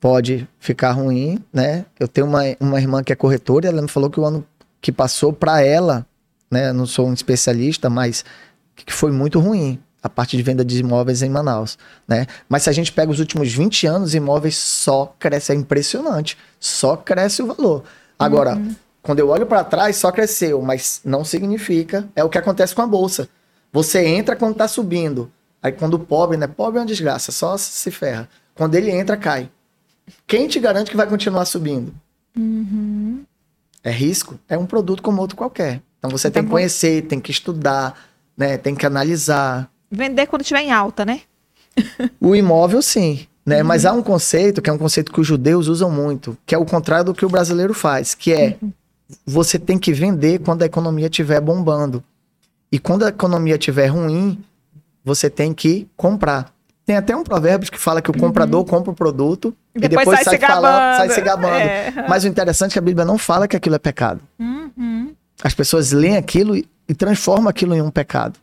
pode 0.00 0.48
ficar 0.60 0.92
ruim, 0.92 1.42
né? 1.52 1.86
Eu 1.98 2.06
tenho 2.06 2.26
uma, 2.28 2.42
uma 2.60 2.80
irmã 2.80 3.02
que 3.02 3.12
é 3.12 3.16
corretora 3.16 3.66
e 3.66 3.68
ela 3.68 3.82
me 3.82 3.88
falou 3.88 4.08
que 4.08 4.20
o 4.20 4.24
ano 4.24 4.46
que 4.80 4.92
passou 4.92 5.32
para 5.32 5.60
ela, 5.60 6.06
né? 6.48 6.68
Eu 6.68 6.74
não 6.74 6.86
sou 6.86 7.08
um 7.08 7.12
especialista, 7.12 7.90
mas 7.90 8.24
que 8.76 8.92
foi 8.92 9.10
muito 9.10 9.40
ruim 9.40 9.80
a 10.02 10.08
parte 10.08 10.36
de 10.36 10.42
venda 10.42 10.64
de 10.64 10.78
imóveis 10.78 11.22
em 11.22 11.28
Manaus, 11.28 11.78
né? 12.06 12.26
Mas 12.48 12.62
se 12.62 12.70
a 12.70 12.72
gente 12.72 12.92
pega 12.92 13.10
os 13.10 13.18
últimos 13.18 13.52
20 13.52 13.86
anos, 13.86 14.14
imóveis 14.14 14.56
só 14.56 15.14
cresce, 15.18 15.52
é 15.52 15.54
impressionante, 15.54 16.36
só 16.60 16.96
cresce 16.96 17.42
o 17.42 17.46
valor. 17.46 17.84
Agora, 18.18 18.56
uhum. 18.56 18.74
quando 19.02 19.18
eu 19.18 19.28
olho 19.28 19.46
para 19.46 19.64
trás, 19.64 19.96
só 19.96 20.12
cresceu, 20.12 20.62
mas 20.62 21.00
não 21.04 21.24
significa, 21.24 22.08
é 22.14 22.22
o 22.22 22.28
que 22.28 22.38
acontece 22.38 22.74
com 22.74 22.82
a 22.82 22.86
bolsa. 22.86 23.28
Você 23.72 24.04
entra 24.06 24.36
quando 24.36 24.56
tá 24.56 24.68
subindo. 24.68 25.30
Aí 25.62 25.72
quando 25.72 25.94
o 25.94 25.98
pobre, 25.98 26.36
né? 26.36 26.46
Pobre 26.46 26.78
é 26.78 26.80
uma 26.80 26.86
desgraça, 26.86 27.32
só 27.32 27.56
se 27.56 27.90
ferra. 27.90 28.28
Quando 28.54 28.74
ele 28.74 28.90
entra, 28.90 29.16
cai. 29.16 29.50
Quem 30.26 30.48
te 30.48 30.58
garante 30.58 30.90
que 30.90 30.96
vai 30.96 31.06
continuar 31.06 31.44
subindo? 31.44 31.92
Uhum. 32.36 33.24
É 33.82 33.90
risco? 33.90 34.38
É 34.48 34.56
um 34.56 34.66
produto 34.66 35.02
como 35.02 35.20
outro 35.20 35.36
qualquer. 35.36 35.82
Então 35.98 36.10
você 36.10 36.28
Então, 36.28 36.42
tem 36.42 36.44
que 36.44 36.50
conhecer, 36.50 37.02
tem 37.02 37.20
que 37.20 37.30
estudar, 37.30 37.98
né? 38.36 38.56
Tem 38.56 38.74
que 38.74 38.86
analisar. 38.86 39.70
Vender 39.90 40.26
quando 40.26 40.42
estiver 40.42 40.60
em 40.60 40.72
alta, 40.72 41.04
né? 41.04 41.22
O 42.20 42.34
imóvel, 42.34 42.82
sim. 42.82 43.26
Né? 43.46 43.62
Mas 43.62 43.86
há 43.86 43.92
um 43.92 44.02
conceito, 44.02 44.60
que 44.60 44.68
é 44.68 44.72
um 44.72 44.78
conceito 44.78 45.12
que 45.12 45.20
os 45.20 45.26
judeus 45.26 45.68
usam 45.68 45.90
muito, 45.90 46.36
que 46.44 46.54
é 46.54 46.58
o 46.58 46.66
contrário 46.66 47.06
do 47.06 47.14
que 47.14 47.24
o 47.24 47.30
brasileiro 47.30 47.72
faz, 47.72 48.14
que 48.14 48.32
é 48.32 48.58
você 49.24 49.58
tem 49.58 49.78
que 49.78 49.92
vender 49.92 50.40
quando 50.40 50.62
a 50.62 50.66
economia 50.66 51.06
estiver 51.06 51.40
bombando. 51.40 52.04
E 52.70 52.78
quando 52.78 53.06
a 53.06 53.08
economia 53.08 53.54
estiver 53.54 53.86
ruim, 53.86 54.38
você 55.02 55.30
tem 55.30 55.54
que 55.54 55.88
comprar. 55.96 56.52
Tem 56.84 56.96
até 56.96 57.16
um 57.16 57.22
provérbio 57.22 57.70
que 57.70 57.78
fala 57.78 58.02
que 58.02 58.10
o 58.10 58.16
comprador 58.16 58.64
compra 58.64 58.92
o 58.92 58.94
produto 58.94 59.54
e 59.74 59.80
Depois 59.80 60.06
depois, 60.06 60.16
sai 60.18 60.24
sai, 60.24 60.38
se 60.38 60.46
falando, 60.46 60.96
sai 60.96 61.10
se 61.10 61.20
gabando. 61.20 61.54
É. 61.54 62.06
Mas 62.08 62.24
o 62.24 62.28
interessante 62.28 62.72
é 62.72 62.74
que 62.74 62.78
a 62.78 62.82
Bíblia 62.82 63.04
não 63.04 63.16
fala 63.16 63.48
que 63.48 63.56
aquilo 63.56 63.76
é 63.76 63.78
pecado. 63.78 64.20
Uhum. 64.38 65.14
As 65.42 65.54
pessoas 65.54 65.92
leem 65.92 66.16
aquilo 66.16 66.56
e, 66.56 66.68
e 66.88 66.94
transformam 66.94 67.48
aquilo 67.48 67.74
em 67.74 67.80
um 67.80 67.90
pecado. 67.90 68.38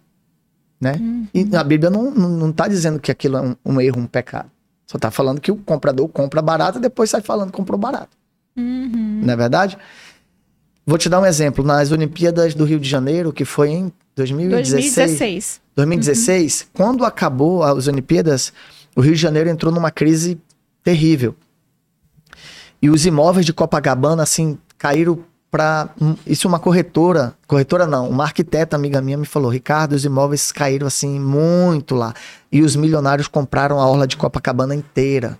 Né? 0.80 0.94
E 1.34 1.56
a 1.56 1.64
Bíblia 1.64 1.90
não, 1.90 2.12
não, 2.12 2.30
não 2.30 2.52
tá 2.52 2.68
dizendo 2.68 3.00
que 3.00 3.12
aquilo 3.12 3.38
é 3.38 3.42
um, 3.42 3.56
um 3.66 3.82
erro, 3.82 4.02
um 4.02 4.08
pecado. 4.08 4.52
Só 4.86 5.00
tá 5.00 5.10
falando 5.10 5.42
que 5.42 5.52
o 5.52 5.56
comprador 5.56 6.08
compra 6.10 6.42
barato 6.42 6.78
e 6.78 6.82
depois 6.82 7.10
sai 7.10 7.22
falando 7.22 7.52
que 7.52 7.58
comprou 7.58 7.80
barato. 7.80 8.16
Uhum. 8.56 9.22
Não 9.24 9.34
é 9.34 9.36
verdade? 9.36 9.78
Vou 10.86 10.98
te 10.98 11.10
dar 11.10 11.20
um 11.20 11.26
exemplo. 11.26 11.64
Nas 11.64 11.92
Olimpíadas 11.92 12.54
do 12.54 12.64
Rio 12.64 12.80
de 12.80 12.88
Janeiro, 12.88 13.34
que 13.34 13.44
foi 13.44 13.70
em 13.70 13.92
2016, 14.16 14.96
2016. 14.96 15.62
2016, 15.76 16.68
quando 16.72 17.04
acabou 17.04 17.64
as 17.64 17.88
Olimpíadas, 17.88 18.54
o 18.96 19.02
Rio 19.02 19.14
de 19.14 19.20
Janeiro 19.20 19.50
entrou 19.50 19.74
numa 19.74 19.92
crise 19.92 20.40
terrível. 20.84 21.36
E 22.82 22.90
os 22.90 23.06
imóveis 23.06 23.46
de 23.46 23.52
Copacabana, 23.54 24.22
assim, 24.22 24.58
caíram 24.78 25.20
para. 25.52 25.90
Isso 26.26 26.48
uma 26.48 26.60
corretora. 26.60 27.36
Corretora 27.48 27.86
não, 27.86 28.10
uma 28.10 28.24
arquiteta 28.24 28.76
amiga 28.76 29.02
minha 29.02 29.18
me 29.18 29.26
falou: 29.26 29.50
Ricardo, 29.50 29.94
os 29.94 30.06
imóveis 30.06 30.52
caíram 30.52 30.88
assim 30.88 31.20
muito 31.20 31.96
lá. 31.96 32.14
E 32.52 32.62
os 32.62 32.76
milionários 32.76 33.28
compraram 33.28 33.80
a 33.80 33.88
orla 33.88 34.08
de 34.08 34.18
Copacabana 34.18 34.76
inteira. 34.76 35.40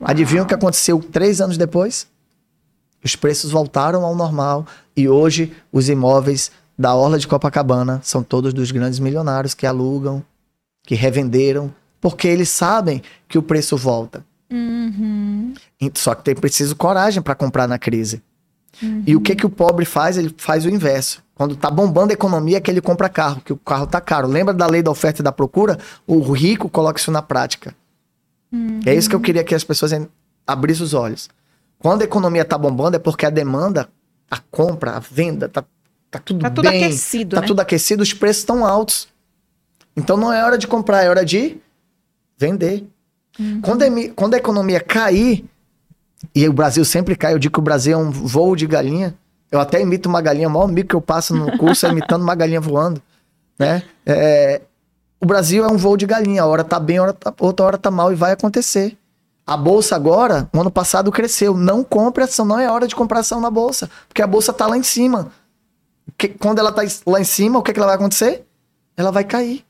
Adivinha 0.00 0.42
o 0.42 0.46
que 0.46 0.54
aconteceu 0.54 0.98
três 1.00 1.40
anos 1.40 1.58
depois? 1.58 2.06
Os 3.04 3.16
preços 3.16 3.50
voltaram 3.50 4.04
ao 4.04 4.14
normal 4.14 4.66
e 4.96 5.08
hoje 5.08 5.52
os 5.72 5.88
imóveis 5.88 6.50
da 6.78 6.94
Orla 6.94 7.18
de 7.18 7.28
Copacabana 7.28 8.00
são 8.02 8.22
todos 8.22 8.54
dos 8.54 8.70
grandes 8.70 8.98
milionários 8.98 9.52
que 9.52 9.66
alugam, 9.66 10.22
que 10.82 10.94
revenderam, 10.94 11.72
porque 12.00 12.26
eles 12.26 12.48
sabem 12.48 13.02
que 13.28 13.36
o 13.36 13.42
preço 13.42 13.76
volta. 13.76 14.24
Uhum. 14.50 15.54
Só 15.94 16.14
que 16.14 16.24
tem 16.24 16.34
preciso 16.34 16.74
coragem 16.74 17.22
para 17.22 17.34
comprar 17.34 17.68
na 17.68 17.78
crise. 17.78 18.22
E 19.06 19.14
o 19.16 19.20
que 19.20 19.34
que 19.34 19.44
o 19.44 19.50
pobre 19.50 19.84
faz? 19.84 20.16
Ele 20.16 20.34
faz 20.38 20.64
o 20.64 20.70
inverso. 20.70 21.22
Quando 21.34 21.56
tá 21.56 21.70
bombando 21.70 22.10
a 22.10 22.14
economia 22.14 22.58
é 22.58 22.60
que 22.60 22.70
ele 22.70 22.80
compra 22.80 23.08
carro, 23.08 23.40
que 23.40 23.52
o 23.52 23.56
carro 23.56 23.86
tá 23.86 24.00
caro. 24.00 24.28
Lembra 24.28 24.52
da 24.54 24.66
lei 24.66 24.82
da 24.82 24.90
oferta 24.90 25.22
e 25.22 25.24
da 25.24 25.32
procura? 25.32 25.78
O 26.06 26.20
rico 26.32 26.68
coloca 26.68 26.98
isso 27.00 27.10
na 27.10 27.22
prática. 27.22 27.74
É 28.84 28.94
isso 28.94 29.08
que 29.08 29.14
eu 29.14 29.20
queria 29.20 29.44
que 29.44 29.54
as 29.54 29.64
pessoas 29.64 29.92
abrissem 30.46 30.84
os 30.84 30.92
olhos. 30.94 31.28
Quando 31.78 32.02
a 32.02 32.04
economia 32.04 32.44
tá 32.44 32.58
bombando 32.58 32.96
é 32.96 32.98
porque 32.98 33.24
a 33.24 33.30
demanda, 33.30 33.88
a 34.30 34.38
compra, 34.50 34.92
a 34.92 34.98
venda, 34.98 35.48
tá, 35.48 35.64
tá 36.10 36.18
tudo 36.18 36.40
Tá 36.40 36.50
tudo 36.50 36.68
bem. 36.68 36.84
aquecido, 36.84 37.36
tá 37.36 37.40
né? 37.42 37.46
tudo 37.46 37.60
aquecido, 37.60 38.02
os 38.02 38.12
preços 38.12 38.42
estão 38.42 38.66
altos. 38.66 39.08
Então 39.96 40.16
não 40.16 40.32
é 40.32 40.44
hora 40.44 40.58
de 40.58 40.66
comprar, 40.66 41.04
é 41.04 41.08
hora 41.08 41.24
de 41.24 41.58
vender. 42.36 42.86
Uhum. 43.38 43.60
Quando, 43.60 43.82
a, 43.82 43.86
quando 44.14 44.34
a 44.34 44.36
economia 44.36 44.80
cair, 44.80 45.44
e 46.34 46.48
o 46.48 46.52
Brasil 46.52 46.84
sempre 46.84 47.16
cai, 47.16 47.32
eu 47.32 47.38
digo 47.38 47.54
que 47.54 47.60
o 47.60 47.62
Brasil 47.62 47.94
é 47.98 48.02
um 48.02 48.10
voo 48.10 48.54
de 48.56 48.66
galinha. 48.66 49.14
Eu 49.50 49.58
até 49.60 49.80
imito 49.80 50.08
uma 50.08 50.20
galinha, 50.20 50.46
o 50.48 50.50
maior 50.50 50.68
mico 50.68 50.90
que 50.90 50.94
eu 50.96 51.00
passo 51.00 51.34
no 51.34 51.56
curso 51.58 51.86
é 51.86 51.90
imitando 51.90 52.22
uma 52.22 52.34
galinha 52.34 52.60
voando. 52.60 53.02
Né? 53.58 53.82
É, 54.06 54.60
o 55.20 55.26
Brasil 55.26 55.64
é 55.64 55.68
um 55.68 55.76
voo 55.76 55.96
de 55.96 56.06
galinha, 56.06 56.42
a 56.42 56.46
hora 56.46 56.62
tá 56.62 56.78
bem, 56.78 56.98
a 56.98 57.02
hora 57.02 57.12
tá- 57.12 57.34
outra 57.40 57.66
hora 57.66 57.78
tá 57.78 57.90
mal 57.90 58.12
e 58.12 58.14
vai 58.14 58.32
acontecer. 58.32 58.96
A 59.46 59.56
bolsa 59.56 59.96
agora, 59.96 60.48
no 60.52 60.60
ano 60.60 60.70
passado 60.70 61.10
cresceu. 61.10 61.56
Não 61.56 61.82
compre 61.82 62.22
ação, 62.22 62.44
não 62.44 62.58
é 62.60 62.70
hora 62.70 62.86
de 62.86 62.94
comprar 62.94 63.20
ação 63.20 63.40
na 63.40 63.50
bolsa, 63.50 63.90
porque 64.06 64.22
a 64.22 64.26
bolsa 64.26 64.52
tá 64.52 64.66
lá 64.66 64.78
em 64.78 64.82
cima. 64.84 65.32
Que- 66.16 66.28
quando 66.28 66.58
ela 66.60 66.70
tá 66.70 66.82
lá 67.06 67.20
em 67.20 67.24
cima, 67.24 67.58
o 67.58 67.62
que, 67.62 67.72
que 67.72 67.78
ela 67.78 67.88
vai 67.88 67.96
acontecer? 67.96 68.44
Ela 68.96 69.10
vai 69.10 69.24
cair. 69.24 69.64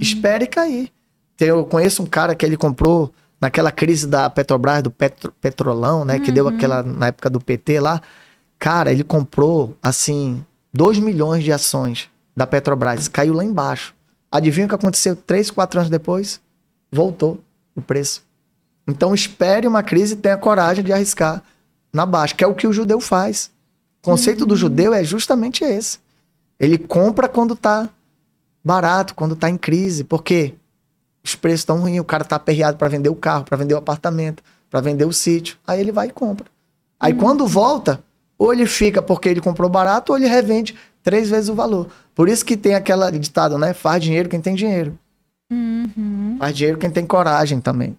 Espere 0.00 0.46
cair. 0.46 0.90
Eu 1.38 1.64
conheço 1.64 2.02
um 2.02 2.06
cara 2.06 2.34
que 2.34 2.44
ele 2.44 2.56
comprou 2.56 3.12
naquela 3.40 3.70
crise 3.70 4.06
da 4.06 4.28
Petrobras, 4.30 4.82
do 4.82 4.90
petro- 4.90 5.32
petrolão, 5.40 6.04
né? 6.04 6.18
Que 6.18 6.32
deu 6.32 6.48
aquela 6.48 6.82
na 6.82 7.08
época 7.08 7.28
do 7.30 7.40
PT 7.40 7.80
lá. 7.80 8.00
Cara, 8.58 8.90
ele 8.90 9.04
comprou, 9.04 9.76
assim, 9.82 10.44
2 10.72 10.98
milhões 10.98 11.44
de 11.44 11.52
ações 11.52 12.08
da 12.34 12.46
Petrobras. 12.46 13.08
Caiu 13.08 13.34
lá 13.34 13.44
embaixo. 13.44 13.94
Adivinha 14.30 14.66
o 14.66 14.68
que 14.68 14.74
aconteceu 14.74 15.14
3, 15.14 15.50
4 15.50 15.80
anos 15.80 15.90
depois? 15.90 16.40
Voltou 16.90 17.40
o 17.74 17.82
preço. 17.82 18.24
Então 18.88 19.14
espere 19.14 19.66
uma 19.66 19.82
crise 19.82 20.14
e 20.14 20.16
tenha 20.16 20.36
coragem 20.36 20.84
de 20.84 20.92
arriscar 20.92 21.42
na 21.92 22.06
baixa, 22.06 22.34
que 22.34 22.44
é 22.44 22.46
o 22.46 22.54
que 22.54 22.66
o 22.66 22.72
judeu 22.72 23.00
faz. 23.00 23.50
O 24.02 24.10
conceito 24.10 24.46
do 24.46 24.54
judeu 24.56 24.94
é 24.94 25.02
justamente 25.02 25.64
esse. 25.64 25.98
Ele 26.58 26.78
compra 26.78 27.28
quando 27.28 27.56
tá 27.56 27.88
barato, 28.64 29.14
quando 29.14 29.36
tá 29.36 29.50
em 29.50 29.56
crise, 29.56 30.04
porque 30.04 30.54
os 31.26 31.34
preços 31.34 31.60
estão 31.60 31.80
ruins, 31.80 32.00
o 32.00 32.04
cara 32.04 32.24
tá 32.24 32.36
aperreado 32.36 32.76
para 32.76 32.88
vender 32.88 33.08
o 33.08 33.14
carro, 33.14 33.44
para 33.44 33.56
vender 33.56 33.74
o 33.74 33.78
apartamento, 33.78 34.42
para 34.70 34.80
vender 34.80 35.04
o 35.04 35.12
sítio. 35.12 35.58
Aí 35.66 35.80
ele 35.80 35.92
vai 35.92 36.08
e 36.08 36.10
compra. 36.10 36.46
Aí 36.98 37.12
quando 37.12 37.46
volta, 37.46 38.02
ou 38.38 38.52
ele 38.52 38.66
fica 38.66 39.02
porque 39.02 39.28
ele 39.28 39.40
comprou 39.40 39.68
barato, 39.68 40.12
ou 40.12 40.18
ele 40.18 40.26
revende 40.26 40.74
três 41.02 41.28
vezes 41.28 41.48
o 41.48 41.54
valor. 41.54 41.88
Por 42.14 42.28
isso 42.28 42.44
que 42.44 42.56
tem 42.56 42.74
aquela 42.74 43.10
ditado, 43.10 43.58
né? 43.58 43.74
Faz 43.74 44.02
dinheiro 44.02 44.28
quem 44.28 44.40
tem 44.40 44.54
dinheiro. 44.54 44.98
Uhum. 45.50 46.36
Faz 46.38 46.56
dinheiro 46.56 46.78
quem 46.78 46.90
tem 46.90 47.06
coragem 47.06 47.60
também. 47.60 47.96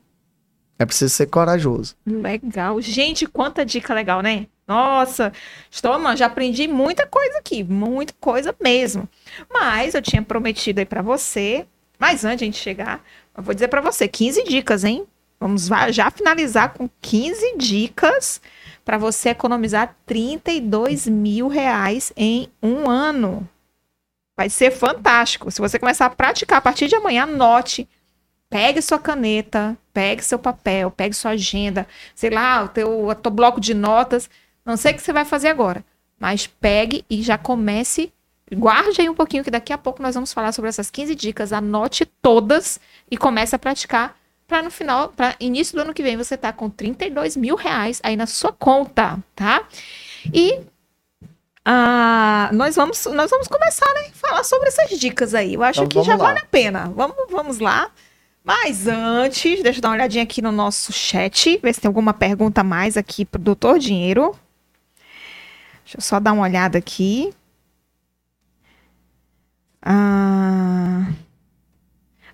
É 0.79 0.85
preciso 0.85 1.13
ser 1.13 1.27
corajoso. 1.27 1.95
Legal. 2.05 2.79
Gente, 2.81 3.25
quanta 3.25 3.65
dica 3.65 3.93
legal, 3.93 4.21
né? 4.21 4.47
Nossa, 4.67 5.31
estou, 5.71 5.97
mano, 5.97 6.17
já 6.17 6.25
aprendi 6.25 6.67
muita 6.67 7.07
coisa 7.07 7.39
aqui, 7.39 7.63
muita 7.63 8.13
coisa 8.19 8.53
mesmo. 8.61 9.07
Mas 9.51 9.95
eu 9.95 10.01
tinha 10.01 10.21
prometido 10.21 10.79
aí 10.79 10.85
pra 10.85 11.01
você, 11.01 11.65
mas 11.99 12.23
antes 12.25 12.39
de 12.39 12.43
a 12.43 12.47
gente 12.47 12.57
chegar, 12.57 13.03
eu 13.35 13.43
vou 13.43 13.53
dizer 13.53 13.67
pra 13.67 13.81
você, 13.81 14.07
15 14.07 14.43
dicas, 14.43 14.83
hein? 14.83 15.05
Vamos 15.39 15.67
va- 15.67 15.91
já 15.91 16.09
finalizar 16.09 16.73
com 16.73 16.89
15 17.01 17.55
dicas 17.57 18.41
pra 18.83 18.97
você 18.97 19.29
economizar 19.29 19.95
32 20.05 21.07
mil 21.07 21.47
reais 21.47 22.11
em 22.15 22.49
um 22.61 22.89
ano. 22.89 23.47
Vai 24.35 24.49
ser 24.49 24.71
fantástico. 24.71 25.49
Se 25.51 25.59
você 25.61 25.77
começar 25.79 26.05
a 26.05 26.09
praticar 26.09 26.59
a 26.59 26.61
partir 26.61 26.87
de 26.87 26.95
amanhã, 26.95 27.23
anote. 27.23 27.87
Pegue 28.49 28.81
sua 28.81 28.97
caneta, 28.97 29.77
pegue 29.93 30.23
seu 30.23 30.39
papel, 30.39 30.89
pegue 30.89 31.13
sua 31.13 31.31
agenda, 31.31 31.85
sei 32.15 32.29
lá, 32.29 32.63
o 32.63 32.69
teu, 32.69 33.07
o 33.07 33.13
teu 33.15 33.29
bloco 33.31 33.59
de 33.59 33.73
notas. 33.73 34.29
Não 34.65 34.77
sei 34.77 34.93
o 34.93 34.95
que 34.95 35.01
você 35.01 35.11
vai 35.11 35.25
fazer 35.25 35.49
agora, 35.49 35.83
mas 36.19 36.47
pegue 36.47 37.03
e 37.09 37.21
já 37.21 37.37
comece. 37.37 38.11
Guarde 38.53 39.01
aí 39.01 39.09
um 39.09 39.13
pouquinho, 39.15 39.43
que 39.43 39.51
daqui 39.51 39.73
a 39.73 39.77
pouco 39.77 40.01
nós 40.01 40.15
vamos 40.15 40.31
falar 40.31 40.51
sobre 40.51 40.69
essas 40.69 40.89
15 40.89 41.15
dicas. 41.15 41.51
Anote 41.51 42.05
todas 42.05 42.79
e 43.11 43.17
comece 43.17 43.55
a 43.55 43.59
praticar. 43.59 44.17
Para 44.47 44.61
no 44.61 44.71
final, 44.71 45.09
para 45.09 45.35
início 45.41 45.75
do 45.75 45.81
ano 45.81 45.93
que 45.93 46.01
vem, 46.01 46.15
você 46.15 46.37
tá 46.37 46.53
com 46.53 46.69
32 46.69 47.35
mil 47.35 47.55
reais 47.57 47.99
aí 48.01 48.15
na 48.15 48.25
sua 48.25 48.53
conta, 48.53 49.19
tá? 49.35 49.65
E 50.33 50.61
ah, 51.65 52.49
nós, 52.53 52.77
vamos, 52.77 53.05
nós 53.07 53.29
vamos 53.29 53.49
começar, 53.49 53.93
né? 53.93 54.09
Falar 54.13 54.45
sobre 54.45 54.69
essas 54.69 54.97
dicas 54.97 55.33
aí. 55.33 55.55
Eu 55.55 55.63
acho 55.63 55.83
Então, 55.83 56.01
que 56.01 56.07
já 56.07 56.15
lá. 56.15 56.27
vale 56.27 56.39
a 56.39 56.45
pena. 56.45 56.89
Vamos, 56.95 57.17
vamos 57.29 57.59
lá. 57.59 57.91
Mas 58.41 58.87
antes, 58.87 59.61
deixa 59.61 59.79
eu 59.79 59.81
dar 59.81 59.89
uma 59.89 59.95
olhadinha 59.95 60.23
aqui 60.23 60.41
no 60.41 60.53
nosso 60.53 60.93
chat, 60.93 61.59
ver 61.61 61.73
se 61.73 61.81
tem 61.81 61.89
alguma 61.89 62.13
pergunta 62.13 62.61
a 62.61 62.63
mais 62.63 62.95
aqui 62.95 63.25
pro 63.25 63.41
Doutor 63.41 63.77
Dinheiro. 63.77 64.33
Deixa 65.83 65.97
eu 65.97 66.01
só 66.01 66.17
dar 66.21 66.31
uma 66.31 66.43
olhada 66.43 66.77
aqui. 66.77 67.33
Ah... 69.81 71.07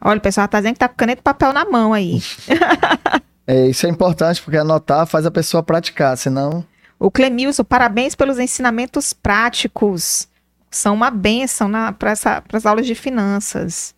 Olha, 0.01 0.17
o 0.17 0.21
pessoal 0.21 0.47
tá 0.47 0.59
dizendo 0.59 0.73
que 0.73 0.79
tá 0.79 0.89
com 0.89 0.95
caneta 0.95 1.21
e 1.21 1.23
papel 1.23 1.53
na 1.53 1.65
mão 1.65 1.93
aí. 1.93 2.21
É, 3.45 3.67
isso 3.67 3.85
é 3.85 3.89
importante, 3.89 4.41
porque 4.41 4.57
anotar 4.57 5.05
faz 5.05 5.25
a 5.25 5.31
pessoa 5.31 5.61
praticar, 5.61 6.17
senão. 6.17 6.65
O 6.97 7.11
Clemilson, 7.11 7.65
parabéns 7.65 8.15
pelos 8.15 8.39
ensinamentos 8.39 9.11
práticos. 9.11 10.29
São 10.71 10.93
uma 10.93 11.11
benção 11.11 11.69
para 11.99 12.13
as 12.53 12.65
aulas 12.65 12.85
de 12.85 12.95
finanças. 12.95 13.93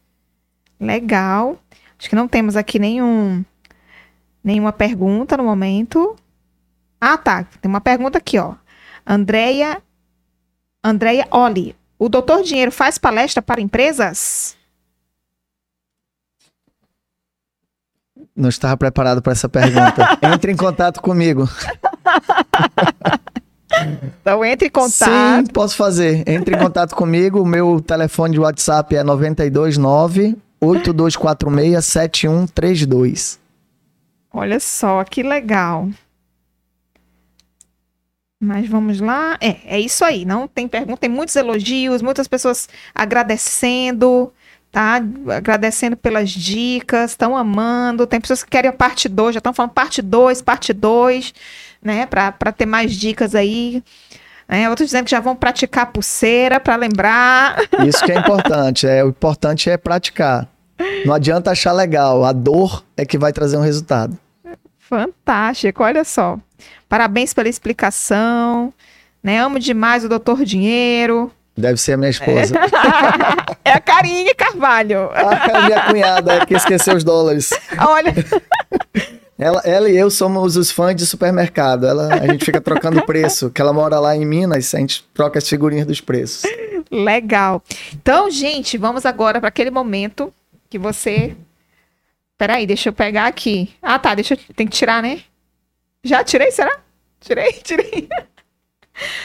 Legal. 0.80 1.60
Acho 1.98 2.10
que 2.10 2.16
não 2.16 2.28
temos 2.28 2.56
aqui 2.56 2.80
nenhum, 2.80 3.46
nenhuma 4.44 4.74
pergunta 4.74 5.38
no 5.38 5.44
momento. 5.44 6.16
Ah, 7.00 7.18
tá. 7.18 7.44
Tem 7.62 7.70
uma 7.70 7.80
pergunta 7.80 8.18
aqui, 8.18 8.40
ó. 8.40 8.56
Andréia, 9.06 9.82
Andréia 10.84 11.28
Oli. 11.30 11.76
O 11.98 12.10
Doutor 12.10 12.44
Dinheiro 12.44 12.72
faz 12.72 12.98
palestra 12.98 13.42
para 13.42 13.62
empresas? 13.62 14.56
Não 18.36 18.50
estava 18.50 18.76
preparado 18.76 19.22
para 19.22 19.32
essa 19.32 19.48
pergunta. 19.48 20.18
Entre 20.34 20.52
em 20.52 20.58
contato 20.58 21.02
comigo. 21.02 21.50
Então 24.22 24.44
entre 24.44 24.68
em 24.68 24.72
contato. 24.72 25.46
Sim, 25.46 25.54
posso 25.54 25.76
fazer. 25.76 26.28
Entre 26.28 26.56
em 26.56 26.60
contato 26.60 26.96
comigo. 26.96 27.42
O 27.42 27.46
meu 27.46 27.80
telefone 27.82 28.34
de 28.34 28.40
WhatsApp 28.40 28.96
é 28.96 29.04
929 29.04 30.38
8246 30.60 31.86
7132. 31.86 33.40
Olha 34.34 34.60
só, 34.60 35.04
que 35.04 35.24
legal. 35.24 35.90
Mas 38.46 38.70
vamos 38.70 39.00
lá. 39.00 39.38
É, 39.42 39.58
é 39.66 39.80
isso 39.80 40.06
aí. 40.06 40.24
Não 40.24 40.48
tem 40.48 40.68
pergunta, 40.68 41.00
tem 41.00 41.10
muitos 41.10 41.36
elogios, 41.36 42.04
muitas 42.04 42.28
pessoas 42.28 42.70
agradecendo, 42.94 44.32
tá? 44.72 45.02
Agradecendo 45.36 45.98
pelas 45.98 46.30
dicas, 46.30 47.12
estão 47.12 47.36
amando. 47.36 48.06
Tem 48.06 48.22
pessoas 48.22 48.44
que 48.44 48.52
querem 48.52 48.70
a 48.70 48.74
parte 48.74 49.10
2, 49.10 49.34
já 49.34 49.40
estão 49.40 49.52
falando 49.52 49.72
parte 49.72 50.00
2, 50.02 50.44
parte 50.44 50.74
2, 50.74 51.34
né? 51.82 52.06
Para 52.06 52.52
ter 52.52 52.68
mais 52.68 52.94
dicas 52.94 53.34
aí. 53.34 53.84
É, 54.48 54.70
outros 54.70 54.90
dizendo 54.90 55.06
que 55.06 55.12
já 55.12 55.20
vão 55.20 55.36
praticar 55.36 55.92
pulseira 55.92 56.60
para 56.60 56.76
lembrar. 56.76 57.58
Isso 57.88 58.06
que 58.06 58.12
é 58.12 58.20
importante. 58.20 58.86
É, 58.86 59.04
o 59.04 59.10
importante 59.10 59.72
é 59.72 59.78
praticar. 59.78 60.48
Não 61.04 61.16
adianta 61.16 61.50
achar 61.50 61.72
legal. 61.72 62.24
A 62.24 62.32
dor 62.32 62.86
é 62.96 63.06
que 63.06 63.18
vai 63.18 63.34
trazer 63.34 63.58
um 63.58 63.62
resultado. 63.62 64.16
Fantástico, 64.78 65.82
olha 65.84 66.04
só. 66.04 66.40
Parabéns 66.88 67.34
pela 67.34 67.50
explicação. 67.50 68.74
Né? 69.24 69.40
Amo 69.40 69.60
demais 69.60 70.04
o 70.04 70.10
Doutor 70.10 70.44
Dinheiro. 70.46 71.32
Deve 71.58 71.78
ser 71.78 71.94
a 71.94 71.98
minha 71.98 72.10
esposa. 72.10 72.54
É, 73.64 73.72
é 73.72 73.74
a 73.74 73.80
Karine 73.80 74.34
Carvalho. 74.36 75.10
Ah, 75.16 75.48
é 75.48 75.58
a 75.58 75.62
minha 75.62 75.82
cunhada, 75.86 76.34
é 76.34 76.46
que 76.46 76.54
esqueceu 76.54 76.96
os 76.96 77.04
dólares. 77.04 77.50
Olha. 77.80 78.14
Ela, 79.38 79.62
ela 79.66 79.90
e 79.90 79.98
eu 79.98 80.10
somos 80.10 80.56
os 80.56 80.72
fãs 80.72 80.96
de 80.96 81.06
supermercado. 81.06 81.86
Ela, 81.86 82.14
a 82.14 82.28
gente 82.28 82.46
fica 82.46 82.62
trocando 82.62 83.06
preço, 83.06 83.50
que 83.50 83.62
ela 83.62 83.74
mora 83.74 84.00
lá 84.00 84.16
em 84.16 84.26
Minas, 84.26 84.74
a 84.74 84.80
gente 84.80 85.04
troca 85.14 85.40
as 85.40 85.48
figurinhas 85.48 85.86
dos 85.86 86.00
preços. 86.00 86.50
Legal. 86.92 87.62
Então, 87.94 88.30
gente, 88.30 88.78
vamos 88.78 89.06
agora 89.06 89.40
para 89.40 89.50
aquele 89.50 89.72
momento 89.72 90.34
que 90.70 90.78
você. 90.78 91.36
Peraí, 92.38 92.66
deixa 92.68 92.90
eu 92.90 92.94
pegar 92.94 93.28
aqui. 93.28 93.74
Ah, 93.82 93.98
tá, 93.98 94.14
deixa 94.14 94.36
eu. 94.36 94.40
Tem 94.56 94.68
que 94.68 94.78
tirar, 94.78 95.02
né? 95.02 95.22
Já 96.06 96.24
tirei, 96.24 96.52
será? 96.52 96.78
Tirei, 97.20 97.52
tirei. 97.64 98.08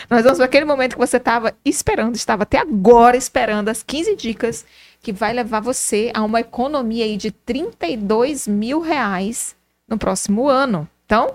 Nós 0.09 0.23
vamos 0.23 0.39
para 0.39 0.47
aquele 0.47 0.65
momento 0.65 0.95
que 0.95 0.99
você 0.99 1.19
estava 1.19 1.55
esperando, 1.65 2.17
estava 2.17 2.43
até 2.43 2.59
agora 2.59 3.17
esperando 3.17 3.69
as 3.69 3.83
15 3.83 4.17
dicas 4.17 4.65
que 5.03 5.13
vai 5.13 5.33
levar 5.33 5.61
você 5.61 6.11
a 6.15 6.23
uma 6.23 6.41
economia 6.41 7.05
aí 7.05 7.17
de 7.17 7.31
32 7.31 8.49
mil 8.49 8.81
reais 8.81 9.55
no 9.87 9.97
próximo 9.99 10.49
ano. 10.49 10.89
Então, 11.07 11.35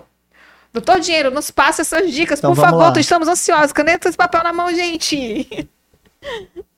doutor 0.72 1.00
Dinheiro, 1.00 1.30
nos 1.30 1.50
passa 1.50 1.82
essas 1.82 2.12
dicas, 2.12 2.40
Então, 2.40 2.54
por 2.54 2.60
favor. 2.60 2.92
lá. 2.92 3.00
Estamos 3.00 3.28
ansiosos. 3.28 3.72
Caneta 3.72 4.08
e 4.08 4.12
papel 4.12 4.42
na 4.42 4.52
mão, 4.52 4.68
gente. 4.74 5.68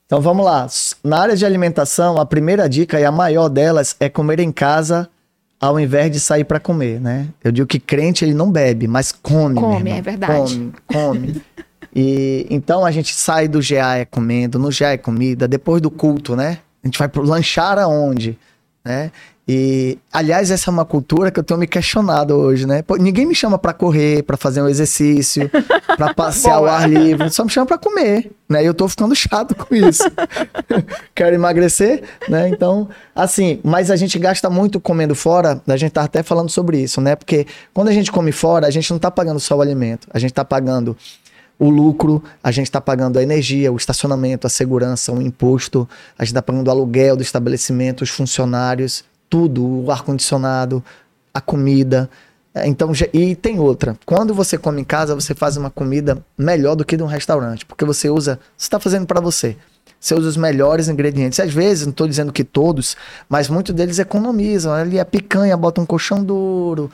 Então 0.07 0.21
vamos 0.21 0.45
lá. 0.45 0.67
Na 1.03 1.21
área 1.23 1.37
de 1.37 1.45
alimentação, 1.45 2.19
a 2.19 2.27
primeira 2.27 2.69
dica 2.69 3.01
e 3.01 3.05
a 3.05 3.13
maior 3.13 3.49
delas 3.49 3.97
é 3.99 4.09
comer 4.09 4.41
em 4.41 4.53
casa 4.53 5.11
ao 5.61 5.79
invés 5.79 6.11
de 6.11 6.21
sair 6.21 6.45
para 6.45 6.61
comer, 6.61 7.01
né? 7.01 7.29
Eu 7.43 7.51
digo 7.51 7.67
que 7.67 7.81
crente 7.81 8.25
ele 8.25 8.35
não 8.35 8.51
bebe, 8.51 8.87
mas 8.87 9.11
come. 9.13 9.57
Come, 9.57 9.91
é 9.91 10.01
verdade. 10.01 10.33
Come, 10.55 10.73
come. 10.87 11.43
e 11.95 12.47
então 12.49 12.85
a 12.85 12.91
gente 12.91 13.15
sai 13.15 13.49
do 13.49 13.61
GA 13.61 13.97
é 13.97 14.05
comendo, 14.05 14.59
no 14.59 14.71
GA 14.71 14.93
é 14.93 14.97
comida, 14.97 15.49
depois 15.49 15.83
do 15.83 15.91
culto, 15.91 16.37
né? 16.37 16.59
A 16.83 16.87
gente 16.87 16.99
vai 16.99 17.09
pro 17.09 17.23
lanchar 17.23 17.79
aonde, 17.79 18.39
né? 18.85 19.11
E 19.51 19.97
aliás, 20.13 20.51
essa 20.51 20.71
é 20.71 20.73
uma 20.73 20.85
cultura 20.85 21.31
que 21.31 21.41
eu 21.41 21.43
tenho 21.43 21.59
me 21.59 21.67
questionado 21.67 22.35
hoje, 22.35 22.67
né? 22.67 22.83
Pô, 22.83 22.97
ninguém 22.97 23.25
me 23.25 23.35
chama 23.35 23.57
para 23.57 23.73
correr, 23.73 24.23
para 24.23 24.37
fazer 24.37 24.61
um 24.61 24.69
exercício, 24.69 25.51
para 25.97 26.13
passear 26.13 26.57
ao 26.57 26.65
Boa. 26.65 26.73
ar 26.73 26.91
livre, 26.91 27.31
só 27.31 27.45
me 27.45 27.51
chama 27.51 27.65
para 27.65 27.79
comer, 27.79 28.31
né? 28.47 28.63
E 28.63 28.67
eu 28.67 28.75
tô 28.75 28.87
ficando 28.87 29.15
chato 29.15 29.55
com 29.55 29.75
isso. 29.75 30.05
Quero 31.15 31.35
emagrecer, 31.35 32.03
né? 32.29 32.51
Então, 32.51 32.91
assim, 33.17 33.59
mas 33.65 33.91
a 33.91 33.97
gente 33.97 34.19
gasta 34.19 34.51
muito 34.51 34.79
comendo 34.79 35.15
fora, 35.15 35.63
a 35.67 35.77
gente 35.79 35.93
tá 35.93 36.03
até 36.03 36.23
falando 36.23 36.51
sobre 36.51 36.83
isso, 36.83 37.01
né? 37.01 37.17
Porque 37.17 37.47
quando 37.73 37.89
a 37.89 37.93
gente 37.93 38.13
come 38.13 38.33
fora, 38.33 38.67
a 38.67 38.71
gente 38.71 38.91
não 38.91 38.99
tá 38.99 39.11
pagando 39.11 39.41
só 39.41 39.57
o 39.57 39.63
alimento, 39.63 40.07
a 40.13 40.19
gente 40.19 40.35
tá 40.35 40.45
pagando 40.45 40.95
o 41.59 41.71
lucro, 41.71 42.23
a 42.45 42.51
gente 42.51 42.67
está 42.67 42.81
pagando 42.83 43.19
a 43.19 43.23
energia, 43.23 43.73
o 43.73 43.77
estacionamento, 43.77 44.47
a 44.47 44.51
segurança, 44.51 45.11
o 45.11 45.23
imposto, 45.23 45.89
a 46.19 46.23
gente 46.23 46.33
está 46.33 46.43
pagando 46.43 46.69
o 46.69 46.71
aluguel 46.71 47.17
do 47.17 47.23
estabelecimento, 47.23 48.03
os 48.03 48.11
funcionários, 48.11 49.05
tudo, 49.29 49.85
o 49.85 49.91
ar-condicionado, 49.91 50.83
a 51.33 51.41
comida. 51.41 52.09
É, 52.55 52.67
Então, 52.67 52.93
e 53.13 53.35
tem 53.37 53.59
outra. 53.59 53.97
Quando 54.07 54.35
você 54.35 54.57
come 54.59 54.81
em 54.81 54.85
casa, 54.85 55.15
você 55.15 55.35
faz 55.35 55.57
uma 55.57 55.71
comida 55.71 56.19
melhor 56.37 56.75
do 56.75 56.85
que 56.85 56.97
de 56.97 57.03
um 57.03 57.07
restaurante, 57.07 57.65
porque 57.67 57.85
você 57.85 58.09
usa, 58.11 58.39
você 58.57 58.67
está 58.67 58.79
fazendo 58.81 59.07
para 59.07 59.21
você. 59.21 59.57
Você 60.01 60.15
usa 60.15 60.29
os 60.29 60.37
melhores 60.37 60.89
ingredientes. 60.89 61.41
Às 61.41 61.53
vezes, 61.53 61.85
não 61.85 61.91
estou 61.91 62.07
dizendo 62.07 62.33
que 62.33 62.45
todos, 62.45 62.97
mas 63.29 63.49
muitos 63.49 63.75
deles 63.75 63.99
economizam. 63.99 64.73
Ali 64.73 65.01
a 65.01 65.05
picanha 65.05 65.57
bota 65.57 65.81
um 65.81 65.87
colchão 65.87 66.23
duro, 66.23 66.89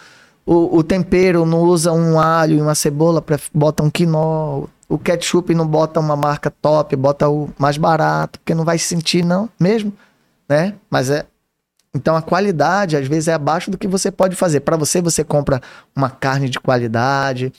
o, 0.47 0.78
o 0.78 0.82
tempero 0.82 1.44
não 1.47 1.61
usa 1.62 1.93
um 1.93 2.19
alho 2.19 2.56
e 2.56 2.61
uma 2.61 2.74
cebola, 2.74 3.20
pref- 3.23 3.51
bota 3.55 3.82
um 3.82 3.90
quinó. 3.90 4.65
O 4.89 4.98
ketchup 4.98 5.55
não 5.55 5.66
bota 5.66 5.98
uma 6.01 6.16
marca 6.16 6.51
top, 6.51 6.94
bota 6.97 7.28
o 7.28 7.48
mais 7.59 7.77
barato, 7.77 8.39
porque 8.39 8.55
não 8.55 8.65
vai 8.65 8.78
sentir, 8.78 9.24
não, 9.24 9.48
mesmo, 9.59 9.93
né? 10.48 10.74
Mas 10.90 11.11
é. 11.11 11.27
Então 11.94 12.16
a 12.16 12.22
qualidade, 12.22 12.96
às 12.96 13.06
vezes, 13.06 13.28
é 13.28 13.34
abaixo 13.34 13.70
do 13.70 13.78
que 13.78 13.86
você 13.86 14.10
pode 14.10 14.34
fazer. 14.34 14.60
Para 14.60 14.76
você, 14.76 15.00
você 15.00 15.22
compra 15.22 15.60
uma 15.94 16.10
carne 16.10 16.48
de 16.48 16.58
qualidade, 16.58 17.52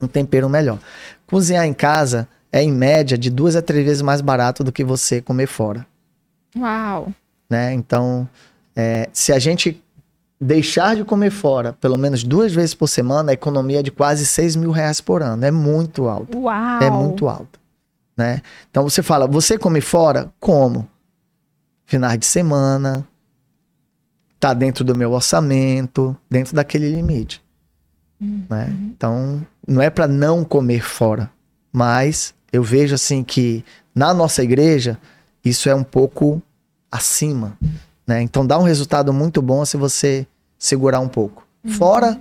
um 0.00 0.06
tempero 0.06 0.48
melhor. 0.48 0.78
Cozinhar 1.26 1.66
em 1.66 1.74
casa 1.74 2.28
é, 2.52 2.62
em 2.62 2.72
média, 2.72 3.18
de 3.18 3.28
duas 3.28 3.56
a 3.56 3.62
três 3.62 3.84
vezes 3.84 4.02
mais 4.02 4.20
barato 4.20 4.62
do 4.62 4.72
que 4.72 4.84
você 4.84 5.20
comer 5.20 5.46
fora 5.46 5.86
Uau. 6.56 7.12
né? 7.50 7.72
Então, 7.74 8.28
é, 8.74 9.08
se 9.12 9.32
a 9.32 9.38
gente 9.38 9.82
deixar 10.40 10.94
de 10.94 11.04
comer 11.04 11.30
fora 11.30 11.72
pelo 11.72 11.98
menos 11.98 12.22
duas 12.22 12.54
vezes 12.54 12.74
por 12.74 12.88
semana, 12.88 13.32
a 13.32 13.34
economia 13.34 13.80
é 13.80 13.82
de 13.82 13.90
quase 13.90 14.24
6 14.24 14.56
mil 14.56 14.70
reais 14.70 15.00
por 15.00 15.22
ano. 15.22 15.44
É 15.44 15.50
muito 15.50 16.08
alto. 16.08 16.38
Uau. 16.38 16.82
É 16.82 16.90
muito 16.90 17.28
alto. 17.28 17.58
Né? 18.16 18.40
Então 18.70 18.82
você 18.82 19.02
fala, 19.02 19.26
você 19.26 19.58
come 19.58 19.80
fora? 19.80 20.32
Como? 20.40 20.88
Finais 21.84 22.18
de 22.18 22.26
semana, 22.26 23.06
tá 24.46 24.54
dentro 24.54 24.84
do 24.84 24.96
meu 24.96 25.12
orçamento, 25.12 26.16
dentro 26.30 26.54
daquele 26.54 26.88
limite. 26.88 27.42
Né? 28.20 28.72
Então, 28.82 29.44
não 29.66 29.82
é 29.82 29.90
para 29.90 30.06
não 30.06 30.44
comer 30.44 30.82
fora, 30.82 31.30
mas 31.72 32.32
eu 32.52 32.62
vejo 32.62 32.94
assim 32.94 33.24
que 33.24 33.64
na 33.94 34.14
nossa 34.14 34.44
igreja 34.44 34.98
isso 35.44 35.68
é 35.68 35.74
um 35.74 35.82
pouco 35.82 36.40
acima, 36.90 37.58
né? 38.06 38.22
Então 38.22 38.46
dá 38.46 38.58
um 38.58 38.62
resultado 38.62 39.12
muito 39.12 39.42
bom 39.42 39.64
se 39.64 39.76
você 39.76 40.26
segurar 40.58 41.00
um 41.00 41.08
pouco. 41.08 41.46
Fora 41.76 42.20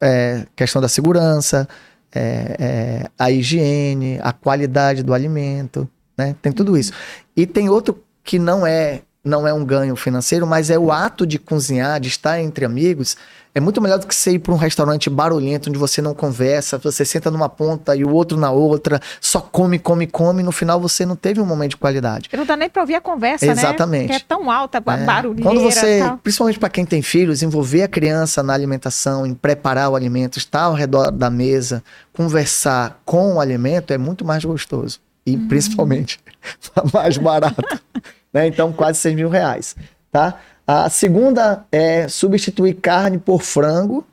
é, 0.00 0.46
questão 0.56 0.80
da 0.80 0.88
segurança, 0.88 1.68
é, 2.14 2.56
é, 2.58 3.10
a 3.18 3.30
higiene, 3.30 4.18
a 4.22 4.32
qualidade 4.32 5.02
do 5.02 5.12
alimento, 5.12 5.88
né? 6.16 6.34
Tem 6.40 6.50
tudo 6.50 6.76
isso. 6.76 6.92
E 7.36 7.46
tem 7.46 7.68
outro 7.68 8.02
que 8.24 8.38
não 8.38 8.66
é 8.66 9.02
não 9.26 9.46
é 9.46 9.52
um 9.52 9.64
ganho 9.64 9.96
financeiro, 9.96 10.46
mas 10.46 10.70
é 10.70 10.78
o 10.78 10.90
ato 10.92 11.26
de 11.26 11.38
cozinhar, 11.38 11.98
de 12.00 12.08
estar 12.08 12.40
entre 12.40 12.64
amigos, 12.64 13.16
é 13.54 13.60
muito 13.60 13.80
melhor 13.80 13.98
do 13.98 14.06
que 14.06 14.14
você 14.14 14.32
ir 14.32 14.38
para 14.38 14.52
um 14.52 14.56
restaurante 14.56 15.08
barulhento 15.08 15.70
onde 15.70 15.78
você 15.78 16.02
não 16.02 16.14
conversa, 16.14 16.76
você 16.76 17.06
senta 17.06 17.30
numa 17.30 17.48
ponta 17.48 17.96
e 17.96 18.04
o 18.04 18.10
outro 18.12 18.36
na 18.36 18.50
outra, 18.50 19.00
só 19.18 19.40
come, 19.40 19.78
come, 19.78 20.06
come, 20.06 20.42
e 20.42 20.44
no 20.44 20.52
final 20.52 20.78
você 20.78 21.06
não 21.06 21.16
teve 21.16 21.40
um 21.40 21.46
momento 21.46 21.70
de 21.70 21.76
qualidade. 21.78 22.28
Não 22.36 22.44
dá 22.44 22.54
nem 22.54 22.68
pra 22.68 22.82
ouvir 22.82 22.96
a 22.96 23.00
conversa, 23.00 23.46
Exatamente. 23.46 24.08
né? 24.12 24.18
Que 24.18 24.22
é 24.24 24.26
tão 24.28 24.50
alta, 24.50 24.76
É. 24.76 24.80
barulheira 24.80 25.42
Quando 25.50 25.62
você, 25.62 26.00
tal. 26.00 26.18
principalmente 26.18 26.58
para 26.58 26.68
quem 26.68 26.84
tem 26.84 27.00
filhos, 27.00 27.42
envolver 27.42 27.82
a 27.82 27.88
criança 27.88 28.42
na 28.42 28.52
alimentação, 28.52 29.26
em 29.26 29.32
preparar 29.32 29.88
o 29.88 29.96
alimento, 29.96 30.36
estar 30.36 30.64
ao 30.64 30.74
redor 30.74 31.10
da 31.10 31.30
mesa, 31.30 31.82
conversar 32.12 33.00
com 33.06 33.34
o 33.36 33.40
alimento 33.40 33.90
é 33.92 33.96
muito 33.98 34.22
mais 34.24 34.44
gostoso. 34.44 35.00
E 35.24 35.34
Uhum. 35.34 35.48
principalmente 35.48 36.20
mais 36.92 37.16
barato. 37.16 37.56
né? 38.32 38.46
Então, 38.46 38.72
quase 38.72 38.98
6 39.00 39.14
mil 39.14 39.28
reais. 39.28 39.76
Tá? 40.10 40.40
A 40.66 40.88
segunda 40.90 41.64
é 41.70 42.08
substituir 42.08 42.74
carne 42.74 43.18
por 43.18 43.42
frango 43.42 44.06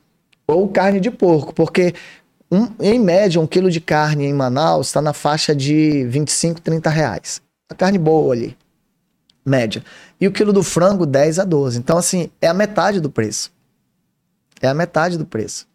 ou 0.47 0.67
carne 0.67 0.99
de 0.99 1.09
porco, 1.09 1.53
porque 1.53 1.93
um- 2.51 2.67
em 2.79 2.99
média, 2.99 3.41
um 3.41 3.47
quilo 3.47 3.71
de 3.71 3.81
carne 3.81 4.25
em 4.25 4.33
Manaus 4.33 4.87
está 4.87 5.01
na 5.01 5.13
faixa 5.13 5.55
de 5.55 6.05
25, 6.05 6.61
30 6.61 6.89
reais. 6.89 7.41
A 7.69 7.75
carne 7.75 7.97
boa 7.97 8.33
ali 8.33 8.55
média. 9.45 9.83
E 10.19 10.27
o 10.27 10.31
quilo 10.31 10.53
do 10.53 10.63
frango, 10.63 11.05
10 11.05 11.39
a 11.39 11.43
12. 11.43 11.77
Então, 11.77 11.97
assim, 11.97 12.29
é 12.41 12.47
a 12.47 12.53
metade 12.53 12.99
do 12.99 13.09
preço. 13.09 13.51
É 14.61 14.67
a 14.67 14.73
metade 14.73 15.17
do 15.17 15.25
preço. 15.25 15.67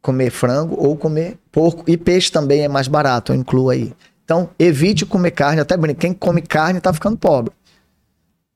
Comer 0.00 0.30
frango 0.30 0.76
ou 0.78 0.96
comer 0.96 1.38
porco. 1.50 1.82
E 1.86 1.96
peixe 1.96 2.30
também 2.30 2.62
é 2.62 2.68
mais 2.68 2.86
barato, 2.86 3.32
eu 3.32 3.36
incluo 3.36 3.70
aí. 3.70 3.92
Então, 4.28 4.50
evite 4.58 5.06
comer 5.06 5.30
carne. 5.30 5.58
Até 5.58 5.74
brinco, 5.74 5.98
quem 6.00 6.12
come 6.12 6.42
carne 6.42 6.82
tá 6.82 6.92
ficando 6.92 7.16
pobre. 7.16 7.50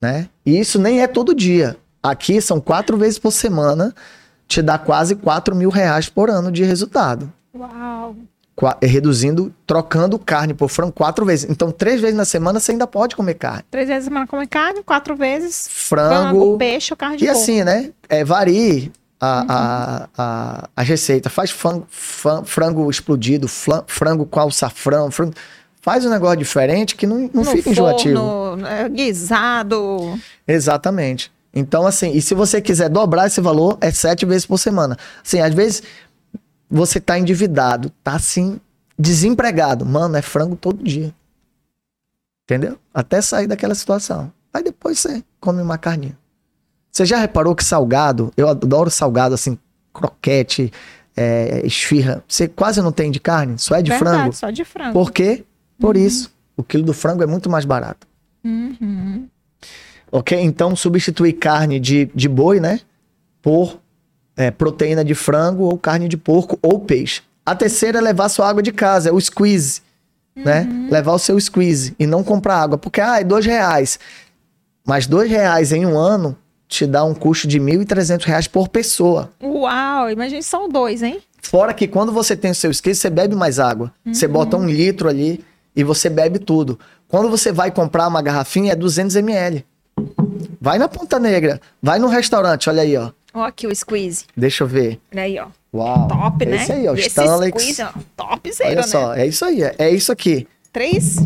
Né? 0.02 0.28
E 0.44 0.58
isso 0.60 0.78
nem 0.78 1.00
é 1.00 1.06
todo 1.06 1.34
dia. 1.34 1.78
Aqui 2.02 2.42
são 2.42 2.60
quatro 2.60 2.98
vezes 2.98 3.18
por 3.18 3.30
semana, 3.30 3.94
te 4.46 4.60
dá 4.60 4.76
quase 4.76 5.14
4 5.16 5.56
mil 5.56 5.70
reais 5.70 6.10
por 6.10 6.28
ano 6.28 6.52
de 6.52 6.62
resultado. 6.62 7.32
Uau. 7.56 8.14
É, 8.82 8.86
Reduzindo, 8.86 9.52
trocando 9.66 10.18
carne 10.18 10.52
por 10.52 10.68
frango 10.68 10.92
quatro 10.92 11.24
vezes. 11.24 11.48
Então, 11.50 11.72
três 11.72 12.02
vezes 12.02 12.14
na 12.16 12.26
semana 12.26 12.60
você 12.60 12.72
ainda 12.72 12.86
pode 12.86 13.16
comer 13.16 13.34
carne. 13.34 13.64
Três 13.70 13.88
vezes 13.88 14.02
a 14.04 14.08
semana 14.10 14.26
come 14.26 14.46
carne, 14.46 14.82
quatro 14.82 15.16
vezes 15.16 15.68
Frango. 15.70 16.58
peixe 16.58 16.92
ou 16.92 16.96
carne 16.98 17.16
de 17.16 17.24
E 17.24 17.28
porco. 17.28 17.40
assim, 17.40 17.64
né? 17.64 17.90
É, 18.10 18.22
varie 18.24 18.92
a, 19.18 19.44
a, 19.48 20.08
a, 20.18 20.68
a 20.76 20.82
receita. 20.82 21.30
Faz 21.30 21.50
frango, 21.50 21.86
fran- 21.88 22.44
frango 22.44 22.90
explodido, 22.90 23.48
frango 23.86 24.26
com 24.26 24.38
alçafrão, 24.38 25.10
frango... 25.10 25.32
Faz 25.82 26.06
um 26.06 26.10
negócio 26.10 26.36
diferente 26.38 26.94
que 26.94 27.08
não, 27.08 27.28
não 27.34 27.42
no 27.42 27.44
fica 27.44 27.64
forno, 27.64 27.72
enjoativo. 27.72 28.56
né, 28.56 28.88
guisado. 28.88 30.16
Exatamente. 30.46 31.30
Então, 31.52 31.84
assim, 31.84 32.12
e 32.12 32.22
se 32.22 32.34
você 32.34 32.62
quiser 32.62 32.88
dobrar 32.88 33.26
esse 33.26 33.40
valor, 33.40 33.76
é 33.80 33.90
sete 33.90 34.24
vezes 34.24 34.46
por 34.46 34.58
semana. 34.58 34.96
Assim, 35.24 35.40
às 35.40 35.52
vezes 35.52 35.82
você 36.70 37.00
tá 37.00 37.18
endividado, 37.18 37.90
tá 38.02 38.14
assim, 38.14 38.60
desempregado. 38.96 39.84
Mano, 39.84 40.16
é 40.16 40.22
frango 40.22 40.54
todo 40.54 40.84
dia. 40.84 41.12
Entendeu? 42.44 42.78
Até 42.94 43.20
sair 43.20 43.48
daquela 43.48 43.74
situação. 43.74 44.32
Aí 44.54 44.62
depois 44.62 45.00
você 45.00 45.22
come 45.40 45.60
uma 45.60 45.78
carninha. 45.78 46.16
Você 46.92 47.04
já 47.04 47.16
reparou 47.18 47.56
que 47.56 47.64
salgado, 47.64 48.32
eu 48.36 48.48
adoro 48.48 48.88
salgado, 48.88 49.34
assim, 49.34 49.58
croquete, 49.92 50.72
é, 51.16 51.60
esfirra. 51.66 52.22
Você 52.28 52.46
quase 52.46 52.80
não 52.80 52.92
tem 52.92 53.10
de 53.10 53.18
carne, 53.18 53.58
só 53.58 53.74
é 53.74 53.82
de 53.82 53.90
Verdade, 53.90 54.16
frango. 54.16 54.32
só 54.34 54.50
de 54.50 54.64
frango. 54.64 54.92
Por 54.92 55.10
quê? 55.10 55.44
Por 55.82 55.96
isso. 55.96 56.32
O 56.56 56.62
quilo 56.62 56.84
do 56.84 56.92
frango 56.92 57.24
é 57.24 57.26
muito 57.26 57.50
mais 57.50 57.64
barato. 57.64 58.06
Uhum. 58.44 59.26
Ok? 60.12 60.38
Então, 60.38 60.76
substituir 60.76 61.32
carne 61.32 61.80
de, 61.80 62.08
de 62.14 62.28
boi, 62.28 62.60
né? 62.60 62.80
Por 63.42 63.80
é, 64.36 64.50
proteína 64.50 65.04
de 65.04 65.14
frango 65.14 65.64
ou 65.64 65.76
carne 65.76 66.08
de 66.08 66.16
porco 66.16 66.56
ou 66.62 66.78
peixe. 66.78 67.22
A 67.44 67.56
terceira 67.56 67.98
é 67.98 68.00
levar 68.00 68.28
sua 68.28 68.48
água 68.48 68.62
de 68.62 68.70
casa, 68.70 69.08
é 69.08 69.12
o 69.12 69.20
squeeze. 69.20 69.82
Né? 70.36 70.66
Levar 70.90 71.12
o 71.12 71.18
seu 71.18 71.38
squeeze 71.38 71.94
e 71.98 72.06
não 72.06 72.22
comprar 72.22 72.62
água. 72.62 72.78
Porque, 72.78 73.00
ah, 73.00 73.20
é 73.20 73.24
dois 73.24 73.44
reais. 73.44 73.98
Mas 74.86 75.06
dois 75.06 75.28
reais 75.28 75.72
em 75.72 75.84
um 75.84 75.98
ano 75.98 76.38
te 76.68 76.86
dá 76.86 77.04
um 77.04 77.12
custo 77.12 77.46
de 77.48 77.60
1.300 77.60 78.24
reais 78.24 78.46
por 78.46 78.68
pessoa. 78.68 79.30
Uau, 79.42 80.08
imagina 80.10 80.40
são 80.40 80.68
dois, 80.68 81.02
hein? 81.02 81.20
Fora 81.42 81.74
que 81.74 81.88
quando 81.88 82.12
você 82.12 82.36
tem 82.36 82.52
o 82.52 82.54
seu 82.54 82.72
squeeze, 82.72 83.00
você 83.00 83.10
bebe 83.10 83.34
mais 83.34 83.58
água. 83.58 83.92
Você 84.06 84.28
bota 84.28 84.56
um 84.56 84.66
litro 84.66 85.08
ali 85.08 85.44
e 85.74 85.82
você 85.84 86.08
bebe 86.08 86.38
tudo. 86.38 86.78
Quando 87.08 87.28
você 87.30 87.52
vai 87.52 87.70
comprar 87.70 88.08
uma 88.08 88.22
garrafinha, 88.22 88.72
é 88.72 88.76
200 88.76 89.16
ml. 89.16 89.64
Vai 90.60 90.78
na 90.78 90.88
Ponta 90.88 91.18
Negra, 91.18 91.60
vai 91.82 91.98
no 91.98 92.08
restaurante, 92.08 92.68
olha 92.70 92.82
aí, 92.82 92.96
ó. 92.96 93.10
Ó 93.34 93.42
aqui 93.44 93.66
o 93.66 93.74
squeeze. 93.74 94.24
Deixa 94.36 94.64
eu 94.64 94.68
ver. 94.68 95.00
Olha 95.12 95.22
aí, 95.22 95.38
ó. 95.38 95.46
Uau. 95.74 96.06
Top, 96.08 96.44
né? 96.46 96.56
Esse 96.56 96.72
aí, 96.72 96.86
ó, 96.88 96.94
E 96.94 96.98
esse 97.00 97.08
Stanley. 97.08 97.50
squeeze, 97.50 97.82
ó, 97.82 97.90
topzera, 98.16 98.68
Olha 98.70 98.76
né? 98.76 98.82
só, 98.82 99.14
é 99.14 99.26
isso 99.26 99.44
aí, 99.44 99.62
é, 99.62 99.74
é 99.78 99.90
isso 99.90 100.12
aqui. 100.12 100.46
Três... 100.72 101.16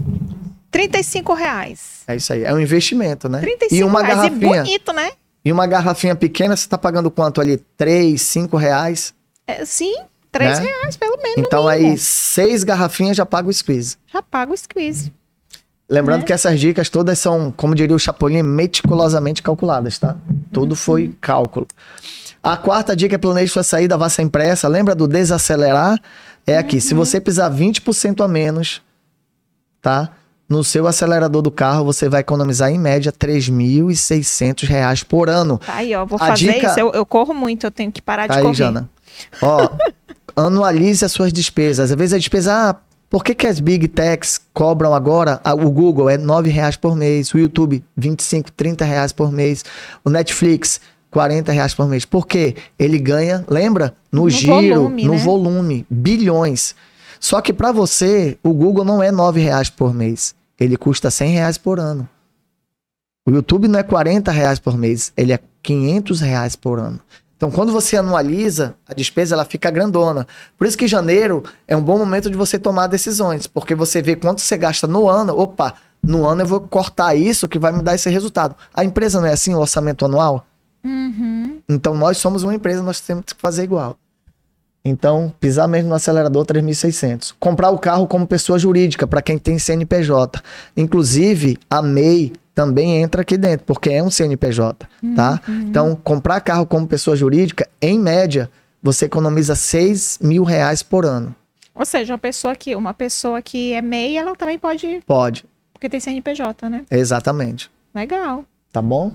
35 0.71 1.33
reais. 1.35 2.03
É 2.07 2.17
isso 2.17 2.33
aí, 2.33 2.45
é 2.45 2.53
um 2.53 2.61
investimento, 2.61 3.29
né? 3.29 3.41
35 3.41 3.75
e 3.75 3.85
uma 3.85 4.03
reais. 4.03 4.17
garrafinha, 4.17 4.57
E 4.57 4.59
bonito, 4.65 4.93
né? 4.93 5.11
e 5.45 5.53
uma 5.53 5.67
garrafinha 5.67 6.15
pequena, 6.15 6.57
você 6.57 6.69
tá 6.69 6.77
pagando 6.77 7.11
quanto 7.11 7.41
ali? 7.41 7.57
3, 7.77 8.21
5 8.21 8.57
reais? 8.57 9.15
É, 9.47 9.65
sim, 9.65 9.95
3 10.39 10.59
Né? 10.61 10.67
reais 10.67 10.97
pelo 10.97 11.17
menos. 11.23 11.39
Então 11.39 11.67
aí, 11.69 11.97
seis 11.99 12.65
garrafinhas 12.65 13.17
já 13.17 13.25
paga 13.27 13.49
o 13.49 13.53
squeeze. 13.53 13.97
Já 14.13 14.23
paga 14.23 14.53
o 14.53 14.57
squeeze. 14.57 15.13
Lembrando 15.89 16.21
Né? 16.21 16.27
que 16.27 16.33
essas 16.33 16.59
dicas 16.59 16.89
todas 16.89 17.19
são, 17.19 17.53
como 17.57 17.75
diria 17.75 17.95
o 17.95 17.99
Chapolin, 17.99 18.43
meticulosamente 18.43 19.43
calculadas, 19.43 19.99
tá? 19.99 20.17
Tudo 20.53 20.75
foi 20.75 21.15
cálculo. 21.21 21.67
A 22.43 22.57
quarta 22.57 22.95
dica 22.97 23.15
é 23.15 23.19
planeje 23.19 23.53
sua 23.53 23.63
saída, 23.63 23.97
vá 23.97 24.09
sem 24.09 24.29
pressa. 24.29 24.67
Lembra 24.69 24.95
do 24.95 25.07
desacelerar? 25.09 26.01
É 26.47 26.59
aqui. 26.59 26.81
Se 26.81 26.93
você 26.95 27.21
pisar 27.21 27.51
20% 27.51 28.25
a 28.25 28.29
menos, 28.29 28.81
tá? 29.81 30.11
No 30.49 30.63
seu 30.63 30.87
acelerador 30.87 31.43
do 31.43 31.51
carro, 31.51 31.85
você 31.85 32.09
vai 32.09 32.21
economizar 32.21 32.71
em 32.71 32.79
média 32.79 33.11
3.600 33.13 34.65
reais 34.67 35.03
por 35.03 35.29
ano. 35.29 35.59
Tá 35.59 35.75
aí, 35.75 35.95
ó. 35.95 36.05
Vou 36.05 36.17
A 36.21 36.29
fazer 36.29 36.53
dica- 36.53 36.69
isso. 36.69 36.79
Eu, 36.81 36.93
eu 36.93 37.05
corro 37.07 37.35
muito, 37.35 37.67
eu 37.67 37.71
tenho 37.71 37.91
que 37.91 38.01
parar 38.01 38.29
Tá 38.29 38.35
de 38.35 38.39
aí, 38.39 38.45
correr. 38.45 38.55
Jana. 38.57 38.89
Ó, 39.43 39.69
anualize 40.37 41.05
as 41.05 41.13
suas 41.13 41.33
despesas. 41.33 41.91
Às 41.91 41.97
vezes 41.97 42.13
a 42.13 42.19
despesa, 42.19 42.53
ah, 42.55 42.77
por 43.09 43.25
que, 43.25 43.35
que 43.35 43.47
as 43.47 43.59
Big 43.61 43.89
Techs 43.89 44.41
cobram 44.53 44.95
agora? 44.95 45.41
Ah, 45.43 45.55
o 45.55 45.71
Google 45.71 46.11
é 46.11 46.19
9 46.19 46.51
reais 46.51 46.77
por 46.77 46.95
mês, 46.95 47.33
o 47.33 47.39
YouTube 47.39 47.83
25, 47.97 48.53
30 48.53 48.85
reais 48.85 49.13
por 49.13 49.33
mês, 49.33 49.65
o 50.05 50.11
Netflix 50.11 50.81
40 51.11 51.51
reais 51.51 51.73
por 51.73 51.89
mês. 51.89 52.05
Por 52.05 52.27
quê? 52.27 52.55
Ele 52.79 52.99
ganha, 52.99 53.45
lembra? 53.49 53.95
No, 54.13 54.25
No 54.25 54.31
giro, 54.31 54.53
volume, 54.53 55.05
no 55.05 55.13
né? 55.13 55.19
volume, 55.19 55.87
bilhões. 55.89 56.75
Só 57.19 57.41
que 57.41 57.53
para 57.53 57.73
você, 57.73 58.37
o 58.43 58.53
Google 58.53 58.85
não 58.85 59.03
é 59.03 59.11
9 59.11 59.41
reais 59.41 59.71
por 59.71 59.95
mês. 59.95 60.35
Ele 60.61 60.77
custa 60.77 61.11
100 61.11 61.31
reais 61.31 61.57
por 61.59 61.81
ano. 61.81 62.07
O 63.27 63.31
YouTube 63.31 63.67
não 63.67 63.79
é 63.79 63.83
40 63.83 64.31
reais 64.31 64.59
por 64.59 64.77
mês, 64.77 65.13
ele 65.17 65.33
é 65.33 65.41
500 65.63 66.21
reais 66.21 66.55
por 66.55 66.79
ano. 66.79 67.01
Então, 67.37 67.51
quando 67.51 67.71
você 67.71 67.97
anualiza, 67.99 68.75
a 68.89 68.95
despesa 68.95 69.35
ela 69.35 69.45
fica 69.45 69.71
grandona. 69.71 70.27
Por 70.57 70.67
isso 70.67 70.77
que 70.77 70.87
janeiro 70.87 71.43
é 71.69 71.77
um 71.77 71.83
bom 71.83 71.99
momento 71.99 72.31
de 72.31 72.37
você 72.37 72.59
tomar 72.59 72.87
decisões, 72.87 73.47
porque 73.47 73.75
você 73.75 74.01
vê 74.01 74.17
quanto 74.17 74.41
você 74.41 74.57
gasta 74.57 74.87
no 74.87 75.07
ano. 75.09 75.39
Opa, 75.39 75.75
no 76.03 76.27
ano 76.27 76.43
eu 76.43 76.47
vou 76.47 76.61
cortar 76.61 77.15
isso 77.15 77.47
que 77.47 77.59
vai 77.59 77.73
me 77.73 77.83
dar 77.83 77.95
esse 77.95 78.09
resultado. 78.09 78.57
A 78.73 78.85
empresa 78.85 79.21
não 79.21 79.29
é 79.29 79.33
assim, 79.33 79.55
o 79.55 79.59
orçamento 79.59 80.07
anual? 80.07 80.47
Uhum. 80.83 81.61
Então, 81.69 81.95
nós 81.95 82.17
somos 82.17 82.43
uma 82.43 82.55
empresa, 82.55 82.83
nós 82.83 83.01
temos 83.01 83.25
que 83.27 83.35
fazer 83.39 83.65
igual. 83.65 83.99
Então, 84.89 85.35
pisar 85.41 85.67
mesmo 85.67 85.89
no 85.89 85.97
acelerador 85.97 86.47
3.600. 86.47 87.35
Comprar 87.41 87.71
o 87.71 87.79
carro 87.79 88.07
como 88.07 88.25
pessoa 88.25 88.57
jurídica, 88.57 89.05
para 89.05 89.21
quem 89.21 89.37
tem 89.37 89.59
CNPJ. 89.59 90.41
Inclusive, 90.77 91.59
a 91.69 91.83
MEI 91.83 92.33
também 92.55 93.03
entra 93.03 93.23
aqui 93.23 93.37
dentro, 93.37 93.67
porque 93.67 93.91
é 93.91 94.01
um 94.03 94.11
CNPJ, 94.11 94.87
tá? 95.17 95.41
Então, 95.49 95.97
comprar 95.97 96.41
carro 96.41 96.65
como 96.65 96.87
pessoa 96.87 97.17
jurídica, 97.17 97.69
em 97.83 97.99
média, 97.99 98.49
você 98.81 99.07
economiza 99.07 99.57
6 99.57 100.21
mil 100.23 100.45
reais 100.45 100.85
por 100.85 101.05
ano. 101.05 101.35
Ou 101.75 101.85
seja, 101.85 102.13
uma 102.13 102.19
pessoa 102.19 102.55
que, 102.55 102.77
uma 102.77 102.95
pessoa 102.95 103.43
que 103.43 103.73
é 103.73 103.83
MEI, 103.83 104.17
ela 104.17 104.37
também 104.37 104.59
pode, 104.59 105.03
Pode, 105.05 105.45
porque 105.73 105.89
tem 105.89 105.99
CNPJ, 105.99 106.71
né? 106.71 106.85
exatamente. 106.91 107.69
Legal. 107.93 108.45
Tá 108.73 108.81
bom? 108.81 109.13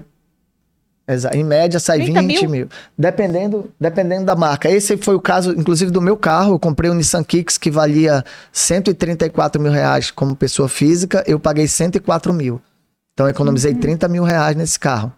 Exa- 1.08 1.32
Em 1.34 1.44
média 1.44 1.80
sai 1.80 2.00
30 2.04 2.22
20 2.22 2.42
mil. 2.42 2.50
mil? 2.52 2.68
Dependendo, 2.98 3.70
dependendo 3.80 4.26
da 4.26 4.36
marca. 4.36 4.70
Esse 4.70 4.96
foi 4.98 5.16
o 5.16 5.20
caso, 5.20 5.52
inclusive, 5.52 5.92
do 5.92 6.02
meu 6.02 6.16
carro. 6.16 6.54
Eu 6.54 6.60
comprei 6.60 6.90
um 6.90 6.94
Nissan 6.94 7.24
Kicks 7.24 7.58
que 7.58 7.70
valia 7.72 8.24
134 8.52 9.62
mil 9.62 9.72
reais 9.72 10.12
como 10.12 10.36
pessoa 10.36 10.70
física. 10.70 11.24
Eu 11.28 11.40
paguei 11.40 11.68
104 11.68 12.32
mil. 12.34 12.62
Então, 13.14 13.26
eu 13.26 13.32
economizei 13.32 13.74
30 13.74 14.08
mil 14.08 14.24
reais 14.24 14.56
nesse 14.56 14.80
carro. 14.80 15.12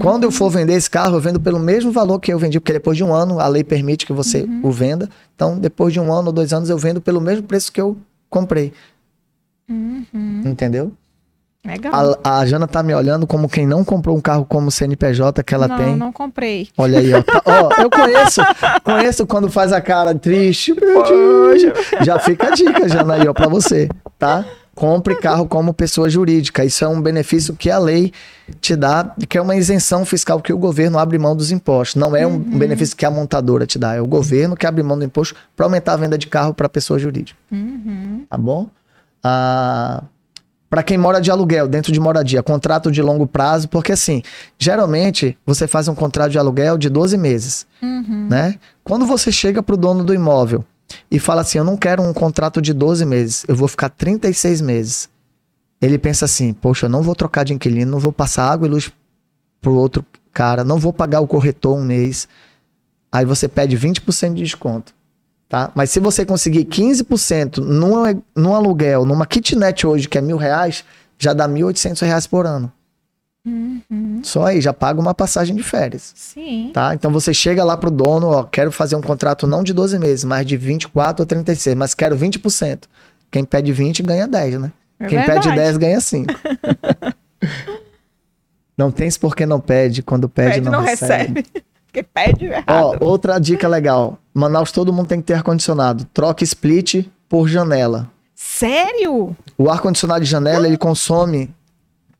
Quando 0.00 0.24
eu 0.24 0.32
for 0.32 0.50
vender 0.50 0.72
esse 0.74 0.90
carro, 0.90 1.14
eu 1.16 1.20
vendo 1.20 1.38
pelo 1.40 1.60
mesmo 1.60 1.92
valor 1.92 2.18
que 2.18 2.32
eu 2.32 2.38
vendi, 2.40 2.58
porque 2.58 2.72
depois 2.72 2.96
de 2.96 3.04
um 3.04 3.14
ano 3.14 3.38
a 3.38 3.46
lei 3.46 3.62
permite 3.62 4.04
que 4.04 4.12
você 4.12 4.44
o 4.62 4.70
venda. 4.72 5.08
Então, 5.34 5.56
depois 5.58 5.92
de 5.92 6.00
um 6.00 6.12
ano 6.12 6.26
ou 6.28 6.32
dois 6.32 6.52
anos, 6.52 6.68
eu 6.68 6.76
vendo 6.76 7.00
pelo 7.00 7.20
mesmo 7.20 7.44
preço 7.44 7.70
que 7.70 7.80
eu 7.80 7.96
comprei. 8.28 8.72
Entendeu? 10.44 10.92
Legal. 11.66 12.18
A, 12.22 12.38
a 12.40 12.46
Jana 12.46 12.66
tá 12.66 12.82
me 12.82 12.94
olhando 12.94 13.26
como 13.26 13.48
quem 13.48 13.66
não 13.66 13.84
comprou 13.84 14.16
um 14.16 14.20
carro 14.20 14.44
como 14.44 14.70
CNPJ 14.70 15.42
que 15.42 15.54
ela 15.54 15.66
não, 15.66 15.76
tem. 15.76 15.96
não 15.96 16.12
comprei. 16.12 16.68
Olha 16.78 16.98
aí, 17.00 17.12
ó. 17.12 17.22
Tá- 17.22 17.42
ó, 17.44 17.82
eu 17.82 17.90
conheço, 17.90 18.40
conheço 18.84 19.26
quando 19.26 19.50
faz 19.50 19.72
a 19.72 19.80
cara 19.80 20.14
triste. 20.14 20.72
meu 20.74 21.02
Deus. 21.02 21.62
Já 22.02 22.18
fica 22.18 22.48
a 22.48 22.50
dica, 22.50 22.88
Jana, 22.88 23.14
aí, 23.14 23.26
ó, 23.28 23.32
pra 23.32 23.48
você, 23.48 23.88
tá? 24.18 24.44
Compre 24.74 25.16
carro 25.16 25.46
como 25.48 25.72
pessoa 25.72 26.06
jurídica. 26.10 26.62
Isso 26.62 26.84
é 26.84 26.88
um 26.88 27.00
benefício 27.00 27.56
que 27.56 27.70
a 27.70 27.78
lei 27.78 28.12
te 28.60 28.76
dá, 28.76 29.14
que 29.26 29.38
é 29.38 29.40
uma 29.40 29.56
isenção 29.56 30.04
fiscal 30.04 30.38
que 30.38 30.52
o 30.52 30.58
governo 30.58 30.98
abre 30.98 31.18
mão 31.18 31.34
dos 31.34 31.50
impostos. 31.50 31.98
Não 32.00 32.14
é 32.14 32.26
um 32.26 32.38
benefício 32.38 32.94
que 32.94 33.06
a 33.06 33.10
montadora 33.10 33.66
te 33.66 33.78
dá, 33.78 33.94
é 33.94 34.02
o 34.02 34.06
governo 34.06 34.54
que 34.54 34.66
abre 34.66 34.82
mão 34.82 34.98
do 34.98 35.04
imposto 35.04 35.34
para 35.56 35.64
aumentar 35.64 35.94
a 35.94 35.96
venda 35.96 36.18
de 36.18 36.26
carro 36.26 36.52
para 36.52 36.68
pessoa 36.68 36.98
jurídica. 36.98 37.38
Tá 38.28 38.36
bom? 38.36 38.68
Ah, 39.24 40.02
para 40.68 40.82
quem 40.82 40.98
mora 40.98 41.20
de 41.20 41.30
aluguel, 41.30 41.68
dentro 41.68 41.92
de 41.92 42.00
moradia, 42.00 42.42
contrato 42.42 42.90
de 42.90 43.00
longo 43.00 43.26
prazo, 43.26 43.68
porque 43.68 43.92
assim, 43.92 44.22
geralmente 44.58 45.38
você 45.46 45.66
faz 45.66 45.86
um 45.88 45.94
contrato 45.94 46.32
de 46.32 46.38
aluguel 46.38 46.76
de 46.76 46.88
12 46.88 47.16
meses, 47.16 47.66
né? 48.28 48.58
Quando 48.82 49.06
você 49.06 49.30
chega 49.30 49.62
pro 49.62 49.76
dono 49.76 50.02
do 50.02 50.12
imóvel 50.12 50.64
e 51.10 51.18
fala 51.18 51.42
assim, 51.42 51.58
eu 51.58 51.64
não 51.64 51.76
quero 51.76 52.02
um 52.02 52.12
contrato 52.12 52.60
de 52.60 52.72
12 52.72 53.04
meses, 53.04 53.44
eu 53.48 53.54
vou 53.54 53.68
ficar 53.68 53.88
36 53.90 54.60
meses. 54.60 55.08
Ele 55.80 55.98
pensa 55.98 56.24
assim, 56.24 56.52
poxa, 56.52 56.86
eu 56.86 56.90
não 56.90 57.02
vou 57.02 57.14
trocar 57.14 57.44
de 57.44 57.52
inquilino, 57.52 57.92
não 57.92 57.98
vou 57.98 58.12
passar 58.12 58.50
água 58.50 58.66
e 58.66 58.70
luz 58.70 58.90
pro 59.60 59.74
outro 59.74 60.04
cara, 60.32 60.64
não 60.64 60.78
vou 60.78 60.92
pagar 60.92 61.20
o 61.20 61.26
corretor 61.26 61.76
um 61.76 61.84
mês. 61.84 62.26
Aí 63.12 63.24
você 63.24 63.46
pede 63.46 63.78
20% 63.78 64.34
de 64.34 64.42
desconto. 64.42 64.95
Tá? 65.48 65.70
Mas 65.74 65.90
se 65.90 66.00
você 66.00 66.26
conseguir 66.26 66.64
15% 66.64 67.58
num, 67.58 68.22
num 68.34 68.54
aluguel, 68.54 69.04
numa 69.04 69.26
kitnet 69.26 69.86
hoje, 69.86 70.08
que 70.08 70.18
é 70.18 70.20
mil 70.20 70.36
reais, 70.36 70.84
já 71.18 71.32
dá 71.32 71.48
1.800 71.48 72.04
reais 72.04 72.26
por 72.26 72.46
ano. 72.46 72.72
Uhum. 73.46 74.20
Só 74.24 74.46
aí 74.46 74.60
já 74.60 74.72
paga 74.72 75.00
uma 75.00 75.14
passagem 75.14 75.54
de 75.54 75.62
férias. 75.62 76.12
Sim. 76.16 76.72
Tá? 76.74 76.92
Então 76.94 77.12
você 77.12 77.32
chega 77.32 77.62
lá 77.62 77.76
pro 77.76 77.92
dono, 77.92 78.28
ó, 78.28 78.42
quero 78.42 78.72
fazer 78.72 78.96
um 78.96 79.00
contrato 79.00 79.46
não 79.46 79.62
de 79.62 79.72
12 79.72 80.00
meses, 80.00 80.24
mas 80.24 80.44
de 80.44 80.56
24 80.56 81.22
ou 81.22 81.26
36, 81.26 81.76
mas 81.76 81.94
quero 81.94 82.18
20%. 82.18 82.82
Quem 83.30 83.44
pede 83.44 83.72
20 83.72 84.02
ganha 84.02 84.26
10, 84.26 84.60
né? 84.60 84.72
É 84.98 85.06
Quem 85.06 85.18
verdade. 85.18 85.48
pede 85.48 85.60
10 85.60 85.76
ganha 85.76 86.00
5. 86.00 86.34
não 88.76 88.90
tem 88.90 89.08
se 89.08 89.18
porque 89.18 89.46
não 89.46 89.60
pede, 89.60 90.02
quando 90.02 90.28
pede, 90.28 90.54
Pede, 90.54 90.64
não, 90.64 90.72
não 90.72 90.82
recebe. 90.82 91.40
recebe. 91.40 91.46
Porque 91.96 92.02
pede 92.02 92.44
errado. 92.46 92.66
Ó, 92.68 92.96
outra 93.00 93.38
dica 93.38 93.66
legal. 93.66 94.18
Manaus 94.34 94.70
todo 94.70 94.92
mundo 94.92 95.06
tem 95.06 95.20
que 95.20 95.26
ter 95.26 95.34
ar-condicionado. 95.34 96.04
Troca 96.12 96.44
split 96.44 97.06
por 97.26 97.48
janela. 97.48 98.10
Sério? 98.34 99.34
O 99.56 99.70
ar-condicionado 99.70 100.22
de 100.22 100.30
janela, 100.30 100.66
ele 100.66 100.76
consome 100.76 101.54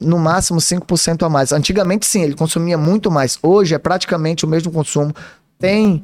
no 0.00 0.18
máximo 0.18 0.58
5% 0.58 1.26
a 1.26 1.28
mais. 1.28 1.52
Antigamente, 1.52 2.06
sim, 2.06 2.22
ele 2.22 2.34
consumia 2.34 2.78
muito 2.78 3.10
mais. 3.10 3.38
Hoje 3.42 3.74
é 3.74 3.78
praticamente 3.78 4.46
o 4.46 4.48
mesmo 4.48 4.72
consumo. 4.72 5.14
Tem, 5.58 6.02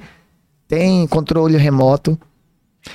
tem 0.68 1.06
controle 1.06 1.56
remoto. 1.56 2.18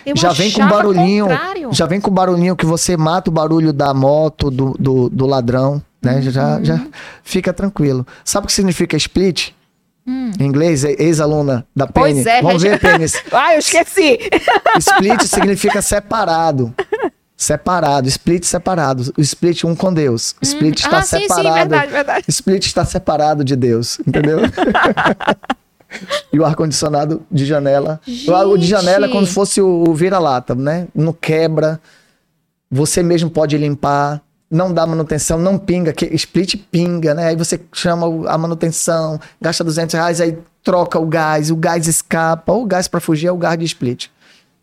Eu 0.05 0.15
já 0.15 0.31
vem 0.31 0.51
com 0.51 0.67
barulhinho. 0.67 1.25
contrário. 1.27 1.73
Já 1.73 1.85
vem 1.87 1.99
com 1.99 2.11
barulhinho 2.11 2.55
que 2.55 2.65
você 2.67 2.95
mata 2.95 3.31
o 3.31 3.33
barulho 3.33 3.73
da 3.73 3.95
moto, 3.95 4.51
do, 4.51 4.75
do, 4.77 5.09
do 5.09 5.25
ladrão. 5.25 5.81
Né? 6.03 6.21
Já, 6.21 6.61
já 6.61 6.85
fica 7.23 7.51
tranquilo. 7.51 8.05
Sabe 8.23 8.45
o 8.45 8.47
que 8.47 8.53
significa 8.53 8.95
split? 8.95 9.56
Em 10.07 10.45
inglês, 10.45 10.85
é 10.85 10.91
ex-aluna 10.97 11.67
da 11.75 11.85
Pois 11.85 12.13
Penny. 12.15 12.27
é, 12.29 12.41
Vamos 12.41 12.63
ver, 12.63 12.79
Penny. 12.81 13.05
Ah, 13.31 13.53
eu 13.55 13.59
esqueci. 13.59 14.17
Split 14.77 15.23
significa 15.23 15.81
separado. 15.81 16.73
Separado, 17.35 18.07
split 18.07 18.45
separado. 18.45 19.13
O 19.17 19.21
split 19.21 19.63
um 19.65 19.75
com 19.75 19.93
Deus. 19.93 20.33
Split 20.41 20.79
está 20.79 20.99
ah, 20.99 21.01
sim, 21.03 21.19
separado. 21.19 21.47
sim, 21.47 21.53
verdade, 21.53 21.91
verdade. 21.91 22.25
Split 22.29 22.65
está 22.65 22.85
separado 22.85 23.43
de 23.43 23.55
Deus, 23.55 23.99
entendeu? 24.07 24.39
e 26.31 26.39
o 26.39 26.45
ar-condicionado 26.45 27.23
de 27.29 27.45
janela. 27.45 27.99
O 28.47 28.57
de 28.57 28.65
janela 28.65 29.07
é 29.07 29.09
como 29.09 29.25
se 29.27 29.33
fosse 29.33 29.61
o 29.61 29.93
vira-lata, 29.93 30.55
né? 30.55 30.87
Não 30.95 31.13
quebra. 31.13 31.79
Você 32.71 33.03
mesmo 33.03 33.29
pode 33.29 33.57
limpar. 33.57 34.21
Não 34.49 34.73
dá 34.73 34.85
manutenção, 34.85 35.37
não 35.37 35.57
pinga. 35.57 35.91
Que 35.91 36.05
split 36.15 36.55
pinga, 36.71 37.13
né? 37.13 37.27
Aí 37.27 37.35
você 37.35 37.59
chama 37.73 38.29
a 38.29 38.37
manutenção, 38.37 39.19
gasta 39.41 39.63
200 39.63 39.93
reais, 39.93 40.21
aí 40.21 40.37
troca 40.63 40.97
o 40.97 41.05
gás, 41.05 41.51
o 41.51 41.55
gás 41.55 41.87
escapa. 41.87 42.51
Ou 42.53 42.63
o 42.63 42.65
gás 42.65 42.87
para 42.87 42.99
fugir 42.99 43.27
é 43.27 43.31
o 43.31 43.37
gás 43.37 43.57
de 43.59 43.65
split. 43.65 44.07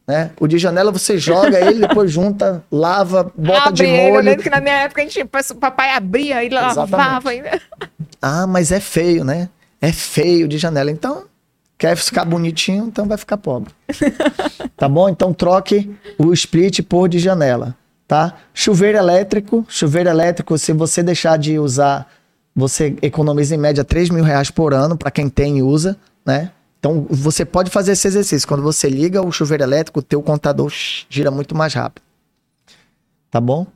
Né? 0.07 0.31
O 0.39 0.47
de 0.47 0.59
janela 0.59 0.93
você 0.93 1.17
joga 1.17 1.59
ele, 1.59 1.87
depois 1.87 2.11
junta, 2.13 2.63
lava, 2.71 3.33
bota 3.37 3.69
Abre 3.69 3.75
de 3.75 3.85
ele. 3.85 3.97
Eu 4.09 4.13
molho. 4.13 4.25
lembro 4.25 4.43
que 4.43 4.51
na 4.51 4.61
minha 4.61 4.75
época 4.77 5.01
a 5.01 5.05
gente, 5.05 5.23
o 5.23 5.55
papai 5.57 5.93
abria 5.93 6.45
e 6.45 6.51
lavava. 6.51 7.31
ainda. 7.31 7.61
Ah, 8.21 8.47
mas 8.47 8.71
é 8.71 8.81
feio, 8.81 9.25
né? 9.25 9.49
É 9.81 9.93
feio 9.93 10.47
de 10.47 10.59
janela. 10.59 10.91
Então, 10.91 11.25
quer 11.79 11.97
ficar 11.97 12.25
bonitinho, 12.25 12.87
então 12.87 13.07
vai 13.07 13.17
ficar 13.17 13.39
pobre. 13.39 13.73
tá 14.77 14.89
bom? 14.89 15.09
Então 15.09 15.33
troque 15.33 15.95
o 16.19 16.33
split 16.33 16.81
por 16.83 17.09
de 17.09 17.19
janela, 17.19 17.75
tá? 18.07 18.35
Chuveiro 18.53 18.99
elétrico. 18.99 19.65
Chuveiro 19.69 20.09
elétrico, 20.09 20.57
se 20.59 20.73
você 20.73 21.03
deixar 21.03 21.39
de 21.39 21.59
usar, 21.59 22.07
você 22.55 22.97
economiza 23.03 23.55
em 23.55 23.59
média 23.59 23.85
3 23.85 24.11
mil 24.11 24.25
reais 24.25 24.51
por 24.51 24.73
ano 24.73 24.97
para 24.97 25.11
quem 25.11 25.29
tem 25.29 25.59
e 25.59 25.63
usa, 25.63 25.97
né? 26.25 26.51
Então, 26.79 27.07
você 27.09 27.47
pode 27.47 27.71
fazer 27.71 27.93
esse 27.93 28.07
exercício. 28.07 28.47
Quando 28.47 28.63
você 28.63 28.91
liga 28.91 29.23
o 29.23 29.33
chuveiro 29.33 29.63
elétrico, 29.63 30.01
o 30.01 30.03
teu 30.03 30.23
contador 30.23 30.71
gira 31.09 31.31
muito 31.31 31.57
mais 31.57 31.73
rápido. 31.73 32.03
Tá 33.31 33.41
bom? 33.41 33.67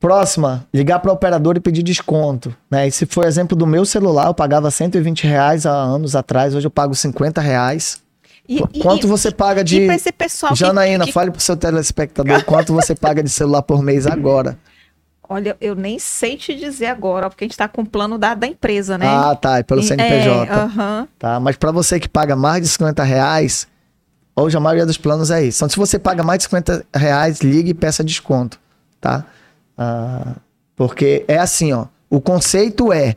Próxima, 0.00 0.66
ligar 0.72 0.98
para 0.98 1.10
a 1.10 1.14
operadora 1.14 1.58
e 1.58 1.60
pedir 1.60 1.82
desconto. 1.82 2.54
Né? 2.70 2.88
E 2.88 2.90
se 2.90 3.06
for 3.06 3.26
exemplo 3.26 3.56
do 3.56 3.66
meu 3.66 3.84
celular, 3.86 4.26
eu 4.26 4.34
pagava 4.34 4.70
120 4.70 5.26
reais 5.26 5.64
há 5.66 5.72
anos 5.72 6.16
atrás, 6.16 6.54
hoje 6.54 6.66
eu 6.66 6.70
pago 6.70 6.94
50 6.94 7.40
reais. 7.40 8.02
E, 8.48 8.60
Qu- 8.60 8.78
quanto 8.80 9.06
e- 9.06 9.10
você 9.10 9.30
paga 9.30 9.64
de. 9.64 9.86
pessoal 10.16 10.52
que- 10.52 10.58
Janaína, 10.58 11.04
que, 11.06 11.12
fale 11.12 11.30
pro 11.30 11.40
seu 11.40 11.56
telespectador 11.56 12.42
quanto 12.44 12.72
você 12.74 12.94
paga 12.94 13.22
de 13.22 13.30
celular 13.30 13.62
por 13.62 13.82
mês 13.82 14.06
agora. 14.06 14.58
Olha, 15.26 15.56
eu 15.58 15.74
nem 15.74 15.98
sei 15.98 16.36
te 16.36 16.54
dizer 16.54 16.86
agora, 16.86 17.30
porque 17.30 17.44
a 17.44 17.46
gente 17.48 17.56
tá 17.56 17.66
com 17.66 17.80
o 17.80 17.86
plano 17.86 18.18
da, 18.18 18.34
da 18.34 18.46
empresa, 18.46 18.98
né? 18.98 19.06
Ah, 19.08 19.34
tá, 19.34 19.58
é 19.58 19.62
pelo 19.62 19.82
CNPJ. 19.82 20.52
É. 20.52 21.06
Tá? 21.18 21.40
Mas 21.40 21.56
para 21.56 21.72
você 21.72 21.98
que 21.98 22.08
paga 22.08 22.36
mais 22.36 22.62
de 22.62 22.68
50 22.68 23.02
reais, 23.02 23.66
hoje 24.36 24.54
a 24.54 24.60
maioria 24.60 24.84
dos 24.84 24.98
planos 24.98 25.30
é 25.30 25.42
isso. 25.42 25.58
Então, 25.58 25.68
se 25.70 25.76
você 25.78 25.98
paga 25.98 26.22
mais 26.22 26.38
de 26.40 26.44
50 26.44 26.84
reais, 26.94 27.40
ligue 27.40 27.70
e 27.70 27.74
peça 27.74 28.04
desconto, 28.04 28.60
tá? 29.00 29.24
Ah, 29.78 30.34
porque 30.76 31.24
é 31.26 31.38
assim, 31.38 31.72
ó. 31.72 31.86
O 32.10 32.20
conceito 32.20 32.92
é, 32.92 33.14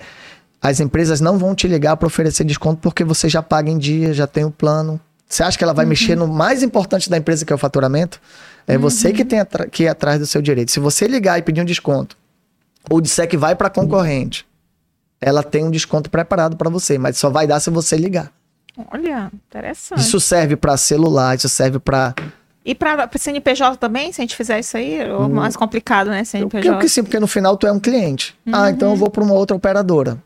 as 0.62 0.80
empresas 0.80 1.20
não 1.20 1.38
vão 1.38 1.54
te 1.54 1.68
ligar 1.68 1.98
para 1.98 2.08
oferecer 2.08 2.46
desconto 2.46 2.80
porque 2.82 3.04
você 3.04 3.28
já 3.28 3.44
paga 3.44 3.70
em 3.70 3.78
dia, 3.78 4.14
já 4.14 4.26
tem 4.26 4.46
o 4.46 4.50
plano. 4.52 5.00
Você 5.28 5.44
acha 5.44 5.58
que 5.58 5.64
ela 5.64 5.74
vai 5.74 5.86
mexer 5.86 6.16
no 6.16 6.28
mais 6.28 6.64
importante 6.64 7.10
da 7.10 7.18
empresa, 7.18 7.46
que 7.46 7.52
é 7.52 7.56
o 7.56 7.60
faturamento? 7.60 8.22
É 8.66 8.78
você 8.78 9.12
que 9.12 9.26
tem 9.26 9.40
que 9.72 9.84
ir 9.84 9.88
atrás 9.88 10.20
do 10.20 10.26
seu 10.26 10.42
direito. 10.42 10.72
Se 10.72 10.80
você 10.80 11.08
ligar 11.08 11.38
e 11.38 11.42
pedir 11.42 11.62
um 11.62 11.66
desconto, 11.66 12.16
ou 12.90 13.02
disser 13.02 13.28
que 13.28 13.36
vai 13.38 13.56
para 13.56 13.70
concorrente, 13.70 14.46
ela 15.20 15.44
tem 15.44 15.64
um 15.66 15.72
desconto 15.72 16.10
preparado 16.10 16.56
para 16.56 16.70
você, 16.70 16.98
mas 16.98 17.18
só 17.18 17.30
vai 17.30 17.46
dar 17.48 17.60
se 17.60 17.70
você 17.70 17.98
ligar. 17.98 18.32
Olha, 18.92 19.32
interessante. 19.48 20.00
Isso 20.00 20.20
serve 20.20 20.56
para 20.56 20.78
celular, 20.78 21.36
isso 21.36 21.50
serve 21.50 21.80
para 21.80 22.14
E 22.64 22.76
pra 22.76 23.10
CNPJ 23.18 23.76
também, 23.78 24.12
se 24.14 24.22
a 24.22 24.24
gente 24.24 24.36
fizer 24.36 24.60
isso 24.60 24.78
aí, 24.78 24.96
é 25.00 25.08
mais 25.28 25.56
complicado, 25.56 26.10
né, 26.10 26.24
CNPJ? 26.24 26.72
porque 26.72 26.88
sim, 26.88 27.04
porque 27.04 27.20
no 27.20 27.28
final 27.28 27.58
tu 27.58 27.66
é 27.68 27.72
um 27.72 27.80
cliente. 27.80 28.38
Ah, 28.52 28.70
então 28.70 28.92
eu 28.92 28.96
vou 28.96 29.10
para 29.10 29.24
uma 29.24 29.34
outra 29.34 29.56
operadora. 29.58 30.22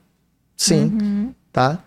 Sim, 0.57 0.83
Uhum. 1.01 1.33
tá? 1.51 1.79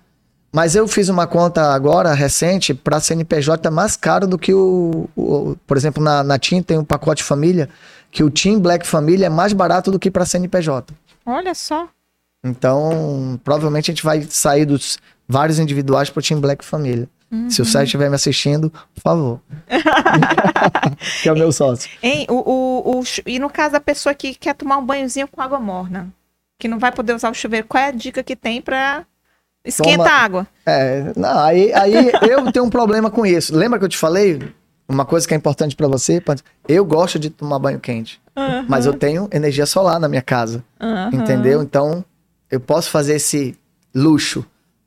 Mas 0.55 0.77
eu 0.77 0.87
fiz 0.87 1.09
uma 1.09 1.27
conta 1.27 1.73
agora 1.75 2.13
recente 2.15 2.73
para 2.73 3.01
CNPJ 3.01 3.71
mais 3.73 3.97
caro 3.97 4.25
do 4.27 4.39
que 4.39 4.55
o, 4.55 5.09
o- 5.17 5.57
por 5.67 5.77
exemplo, 5.77 6.01
na, 6.03 6.23
na 6.23 6.39
TIM 6.39 6.63
tem 6.63 6.79
um 6.79 6.85
pacote 6.85 7.25
família 7.25 7.69
que 8.13 8.23
o 8.23 8.31
TIM 8.31 8.61
Black 8.61 8.87
Família 8.87 9.27
é 9.27 9.29
mais 9.29 9.53
barato 9.53 9.91
do 9.91 9.99
que 9.99 10.11
para 10.13 10.25
CNPJ. 10.25 10.95
Olha 11.27 11.53
só. 11.57 11.89
Então, 12.45 13.41
provavelmente 13.43 13.91
a 13.91 13.95
gente 13.95 14.05
vai 14.05 14.23
sair 14.23 14.65
dos 14.65 14.99
vários 15.27 15.59
individuais 15.59 16.09
para 16.11 16.21
o 16.21 16.23
Team 16.23 16.41
Black 16.41 16.65
Família. 16.65 17.09
Se 17.49 17.61
o 17.61 17.65
Sérgio 17.65 17.87
estiver 17.87 18.09
me 18.09 18.15
assistindo, 18.15 18.71
por 18.95 19.01
favor. 19.03 19.41
que 21.21 21.29
é 21.29 21.33
o 21.33 21.37
meu 21.37 21.51
sócio. 21.51 21.91
Hein, 22.01 22.27
o, 22.31 22.35
o, 22.35 23.01
o 23.01 23.05
e 23.27 23.41
no 23.41 23.51
caso 23.51 23.73
da 23.73 23.81
pessoa 23.81 24.15
que 24.15 24.35
quer 24.37 24.55
tomar 24.55 24.77
um 24.79 24.87
banhozinho 24.87 25.27
com 25.27 25.41
água 25.43 25.59
morna, 25.59 26.09
que 26.61 26.69
não 26.69 26.79
vai 26.79 26.93
poder 26.93 27.13
usar 27.13 27.31
o 27.31 27.35
chuveiro, 27.35 27.67
qual 27.67 27.83
é 27.83 27.89
a 27.89 27.91
dica 27.91 28.23
que 28.23 28.37
tem 28.37 28.63
pra 28.63 29.05
esquentar 29.65 29.97
Toma- 29.97 30.11
a 30.11 30.23
água? 30.23 30.47
É, 30.66 31.12
não, 31.16 31.39
aí, 31.41 31.73
aí 31.73 32.12
eu 32.28 32.53
tenho 32.53 32.65
um 32.65 32.70
problema 32.70 33.11
com 33.11 33.24
isso. 33.24 33.57
Lembra 33.57 33.78
que 33.78 33.85
eu 33.85 33.89
te 33.89 33.99
falei? 33.99 34.41
Uma 34.86 35.07
coisa 35.07 35.27
que 35.27 35.32
é 35.32 35.36
importante 35.36 35.74
para 35.74 35.89
você, 35.89 36.23
eu 36.69 36.85
gosto 36.85 37.19
de 37.19 37.31
tomar 37.31 37.59
banho 37.59 37.81
quente, 37.81 38.20
mas 38.69 38.85
eu 38.85 38.93
tenho 38.93 39.27
energia 39.32 39.65
solar 39.65 39.99
na 39.99 40.09
minha 40.09 40.20
casa, 40.20 40.62
entendeu? 41.11 41.62
Então 41.62 42.05
eu 42.51 42.61
posso 42.61 42.91
fazer 42.91 43.15
esse 43.15 43.59
luxo, 43.95 44.45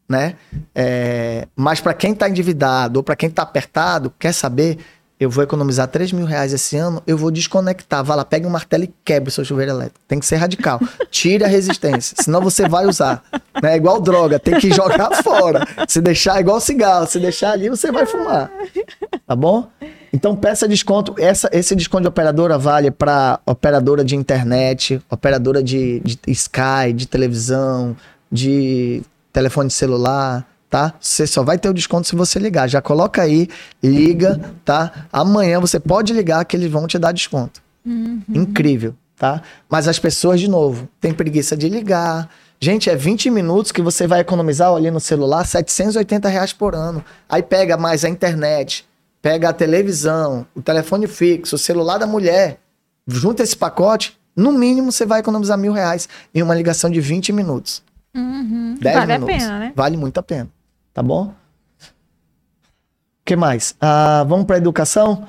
né? 0.07 0.35
É, 0.75 1.47
mas 1.55 1.81
para 1.81 1.95
quem 1.95 2.13
tá 2.13 2.29
endividado 2.29 2.99
ou 2.99 3.03
para 3.03 3.15
quem 3.15 3.27
tá 3.27 3.41
apertado, 3.41 4.13
quer 4.19 4.33
saber? 4.33 4.77
Eu 5.19 5.31
vou 5.31 5.43
economizar 5.43 5.87
3 5.87 6.11
mil 6.11 6.25
reais 6.25 6.53
esse 6.53 6.77
ano, 6.77 7.01
eu 7.07 7.17
vou 7.17 7.31
desconectar. 7.31 8.03
Vai 8.03 8.17
lá, 8.17 8.23
pega 8.23 8.47
um 8.47 8.51
martelo 8.51 8.83
e 8.83 8.93
quebra 9.03 9.29
o 9.29 9.31
seu 9.31 9.43
chuveiro 9.43 9.71
elétrico. 9.71 9.99
Tem 10.07 10.19
que 10.19 10.25
ser 10.25 10.35
radical. 10.35 10.79
Tire 11.09 11.43
a 11.43 11.47
resistência, 11.47 12.15
senão 12.19 12.39
você 12.39 12.69
vai 12.69 12.85
usar. 12.85 13.23
Né? 13.61 13.73
É 13.73 13.75
igual 13.75 13.99
droga, 13.99 14.37
tem 14.37 14.59
que 14.59 14.71
jogar 14.71 15.09
fora. 15.23 15.65
Se 15.87 15.99
deixar, 16.01 16.37
é 16.37 16.41
igual 16.41 16.59
cigarro, 16.59 17.07
se 17.07 17.19
deixar 17.19 17.53
ali, 17.53 17.67
você 17.67 17.91
vai 17.91 18.05
fumar. 18.05 18.51
Tá 19.25 19.35
bom? 19.35 19.67
Então 20.13 20.35
peça 20.35 20.67
desconto. 20.67 21.15
Essa, 21.17 21.49
esse 21.51 21.75
desconto 21.75 22.03
de 22.03 22.09
operadora 22.09 22.57
vale 22.57 22.91
para 22.91 23.39
operadora 23.43 24.05
de 24.05 24.15
internet, 24.15 25.01
operadora 25.09 25.63
de, 25.63 25.99
de 26.01 26.19
Sky, 26.27 26.93
de 26.93 27.07
televisão, 27.07 27.95
de 28.31 29.01
telefone 29.33 29.69
celular, 29.71 30.45
tá? 30.69 30.93
Você 30.99 31.25
só 31.25 31.43
vai 31.43 31.57
ter 31.57 31.69
o 31.69 31.73
desconto 31.73 32.07
se 32.07 32.15
você 32.15 32.39
ligar. 32.39 32.67
Já 32.67 32.81
coloca 32.81 33.21
aí, 33.21 33.47
liga, 33.83 34.39
tá? 34.65 35.07
Amanhã 35.11 35.59
você 35.59 35.79
pode 35.79 36.13
ligar 36.13 36.43
que 36.45 36.55
eles 36.55 36.71
vão 36.71 36.87
te 36.87 36.99
dar 36.99 37.11
desconto. 37.11 37.61
Incrível, 38.29 38.93
tá? 39.15 39.41
Mas 39.69 39.87
as 39.87 39.97
pessoas, 39.97 40.39
de 40.39 40.49
novo, 40.49 40.89
têm 40.99 41.13
preguiça 41.13 41.55
de 41.55 41.69
ligar. 41.69 42.29
Gente, 42.59 42.89
é 42.89 42.95
20 42.95 43.29
minutos 43.29 43.71
que 43.71 43.81
você 43.81 44.07
vai 44.07 44.19
economizar 44.19 44.73
ali 44.73 44.91
no 44.91 44.99
celular, 44.99 45.45
780 45.45 46.27
reais 46.27 46.51
por 46.51 46.75
ano. 46.75 47.03
Aí 47.29 47.41
pega 47.43 47.77
mais 47.77 48.03
a 48.03 48.09
internet, 48.09 48.85
pega 49.21 49.49
a 49.49 49.53
televisão, 49.53 50.45
o 50.55 50.61
telefone 50.61 51.07
fixo, 51.07 51.55
o 51.55 51.59
celular 51.59 51.97
da 51.97 52.07
mulher. 52.07 52.59
Junta 53.07 53.43
esse 53.43 53.55
pacote, 53.55 54.17
no 54.35 54.51
mínimo 54.51 54.91
você 54.91 55.05
vai 55.05 55.19
economizar 55.21 55.57
mil 55.57 55.71
reais 55.71 56.09
em 56.33 56.41
uma 56.41 56.55
ligação 56.55 56.89
de 56.89 56.99
20 56.99 57.31
minutos. 57.31 57.81
Uhum. 58.13 58.75
10 58.81 58.95
Vale 58.95 59.13
minutos. 59.13 59.35
a 59.35 59.37
pena, 59.39 59.59
né? 59.59 59.73
Vale 59.75 59.95
muito 59.97 60.17
a 60.17 60.23
pena. 60.23 60.49
Tá 60.97 61.03
bom? 61.03 61.25
O 61.25 61.31
que 63.23 63.35
mais? 63.35 63.75
Ah, 63.79 64.25
vamos 64.27 64.47
para 64.47 64.57
educação? 64.57 65.27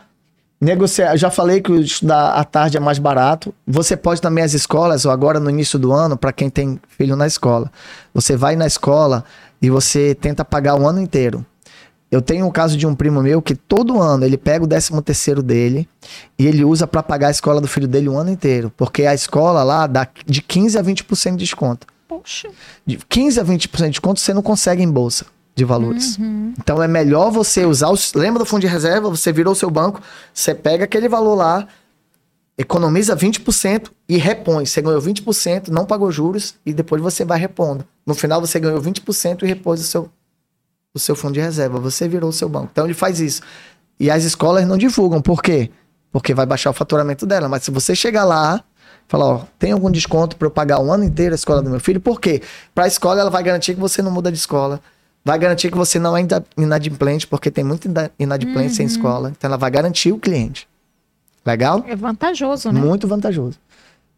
Negociar, 0.58 1.14
já 1.14 1.30
falei 1.30 1.60
que 1.60 1.70
estudar 1.72 2.30
à 2.30 2.42
tarde 2.42 2.78
é 2.78 2.80
mais 2.80 2.98
barato. 2.98 3.54
Você 3.66 3.94
pode 3.94 4.18
também 4.18 4.42
as 4.42 4.54
escolas, 4.54 5.04
ou 5.04 5.12
agora 5.12 5.38
no 5.38 5.50
início 5.50 5.78
do 5.78 5.92
ano, 5.92 6.16
para 6.16 6.32
quem 6.32 6.48
tem 6.48 6.80
filho 6.88 7.14
na 7.14 7.26
escola. 7.26 7.70
Você 8.14 8.34
vai 8.34 8.56
na 8.56 8.66
escola 8.66 9.22
e 9.60 9.68
você 9.68 10.14
tenta 10.14 10.42
pagar 10.42 10.74
o 10.74 10.88
ano 10.88 11.02
inteiro. 11.02 11.44
Eu 12.10 12.22
tenho 12.22 12.46
um 12.46 12.50
caso 12.50 12.74
de 12.74 12.86
um 12.86 12.94
primo 12.94 13.20
meu 13.20 13.42
que 13.42 13.54
todo 13.54 14.00
ano 14.00 14.24
ele 14.24 14.38
pega 14.38 14.64
o 14.64 14.66
13 14.66 15.02
terceiro 15.02 15.42
dele 15.42 15.86
e 16.38 16.46
ele 16.46 16.64
usa 16.64 16.86
para 16.86 17.02
pagar 17.02 17.28
a 17.28 17.32
escola 17.32 17.60
do 17.60 17.68
filho 17.68 17.86
dele 17.86 18.08
o 18.08 18.16
ano 18.16 18.30
inteiro, 18.30 18.72
porque 18.74 19.04
a 19.04 19.12
escola 19.12 19.62
lá 19.62 19.86
dá 19.86 20.08
de 20.24 20.40
15 20.40 20.78
a 20.78 20.82
20% 20.82 21.32
de 21.32 21.36
desconto. 21.36 21.86
Poxa. 22.08 22.48
De 22.86 22.96
15 22.96 23.38
a 23.38 23.44
20% 23.44 23.84
de 23.84 23.90
desconto 23.90 24.18
você 24.18 24.32
não 24.32 24.40
consegue 24.40 24.82
em 24.82 24.90
bolsa 24.90 25.26
de 25.59 25.64
valores. 25.64 26.16
Uhum. 26.16 26.55
Então 26.56 26.80
é 26.80 26.86
melhor 26.86 27.30
você 27.30 27.66
usar 27.66 27.90
os 27.90 28.14
lembra 28.14 28.39
do 28.39 28.47
fundo 28.47 28.60
de 28.60 28.68
reserva, 28.68 29.10
você 29.10 29.32
virou 29.32 29.52
o 29.52 29.56
seu 29.56 29.68
banco, 29.68 30.01
você 30.32 30.55
pega 30.55 30.85
aquele 30.85 31.09
valor 31.09 31.35
lá, 31.35 31.66
economiza 32.56 33.16
20% 33.16 33.90
e 34.09 34.16
repõe. 34.16 34.64
Você 34.64 34.80
ganhou 34.80 35.02
20%, 35.02 35.68
não 35.68 35.85
pagou 35.85 36.12
juros 36.12 36.55
e 36.64 36.72
depois 36.72 37.02
você 37.02 37.24
vai 37.24 37.40
repondo. 37.40 37.85
No 38.06 38.14
final 38.14 38.40
você 38.40 38.60
ganhou 38.60 38.80
20% 38.80 39.43
e 39.43 39.47
repôs 39.47 39.80
o 39.80 39.85
seu 39.85 40.10
o 40.94 40.98
seu 40.98 41.14
fundo 41.14 41.35
de 41.35 41.40
reserva, 41.40 41.78
você 41.78 42.09
virou 42.09 42.30
o 42.30 42.32
seu 42.32 42.48
banco. 42.48 42.70
Então 42.72 42.85
ele 42.85 42.94
faz 42.94 43.20
isso. 43.20 43.43
E 44.01 44.10
as 44.10 44.24
escolas 44.24 44.66
não 44.66 44.78
divulgam, 44.78 45.20
por 45.20 45.43
quê? 45.43 45.70
Porque 46.10 46.32
vai 46.32 46.47
baixar 46.47 46.70
o 46.70 46.72
faturamento 46.72 47.26
dela. 47.26 47.48
Mas 47.48 47.62
se 47.62 47.70
você 47.70 47.94
chegar 47.94 48.24
lá, 48.24 48.64
falar, 49.06 49.26
ó, 49.26 49.44
tem 49.59 49.70
algum 49.70 49.90
desconto 49.90 50.36
para 50.36 50.47
eu 50.47 50.51
pagar 50.51 50.80
um 50.80 50.90
ano 50.90 51.05
inteiro 51.05 51.35
a 51.35 51.36
escola 51.36 51.60
do 51.60 51.68
meu 51.68 51.78
filho? 51.78 52.01
Por 52.01 52.20
quê? 52.20 52.43
Para 52.74 52.85
a 52.85 52.89
escola 52.89 53.20
ela 53.20 53.30
vai 53.30 53.43
garantir 53.43 53.74
que 53.74 53.80
você 53.80 54.01
não 54.01 54.10
muda 54.10 54.32
de 54.32 54.39
escola. 54.39 54.80
Vai 55.24 55.38
garantir 55.38 55.70
que 55.70 55.76
você 55.76 55.98
não 55.98 56.16
é 56.16 56.26
inadimplente, 56.56 57.26
porque 57.26 57.50
tem 57.50 57.64
muita 57.64 58.10
inadimplência 58.18 58.82
uhum. 58.82 58.88
em 58.88 58.90
escola. 58.90 59.30
Então 59.30 59.48
ela 59.48 59.58
vai 59.58 59.70
garantir 59.70 60.12
o 60.12 60.18
cliente. 60.18 60.68
Legal? 61.44 61.84
É 61.86 61.96
vantajoso, 61.96 62.70
né? 62.72 62.80
Muito 62.80 63.06
vantajoso. 63.06 63.58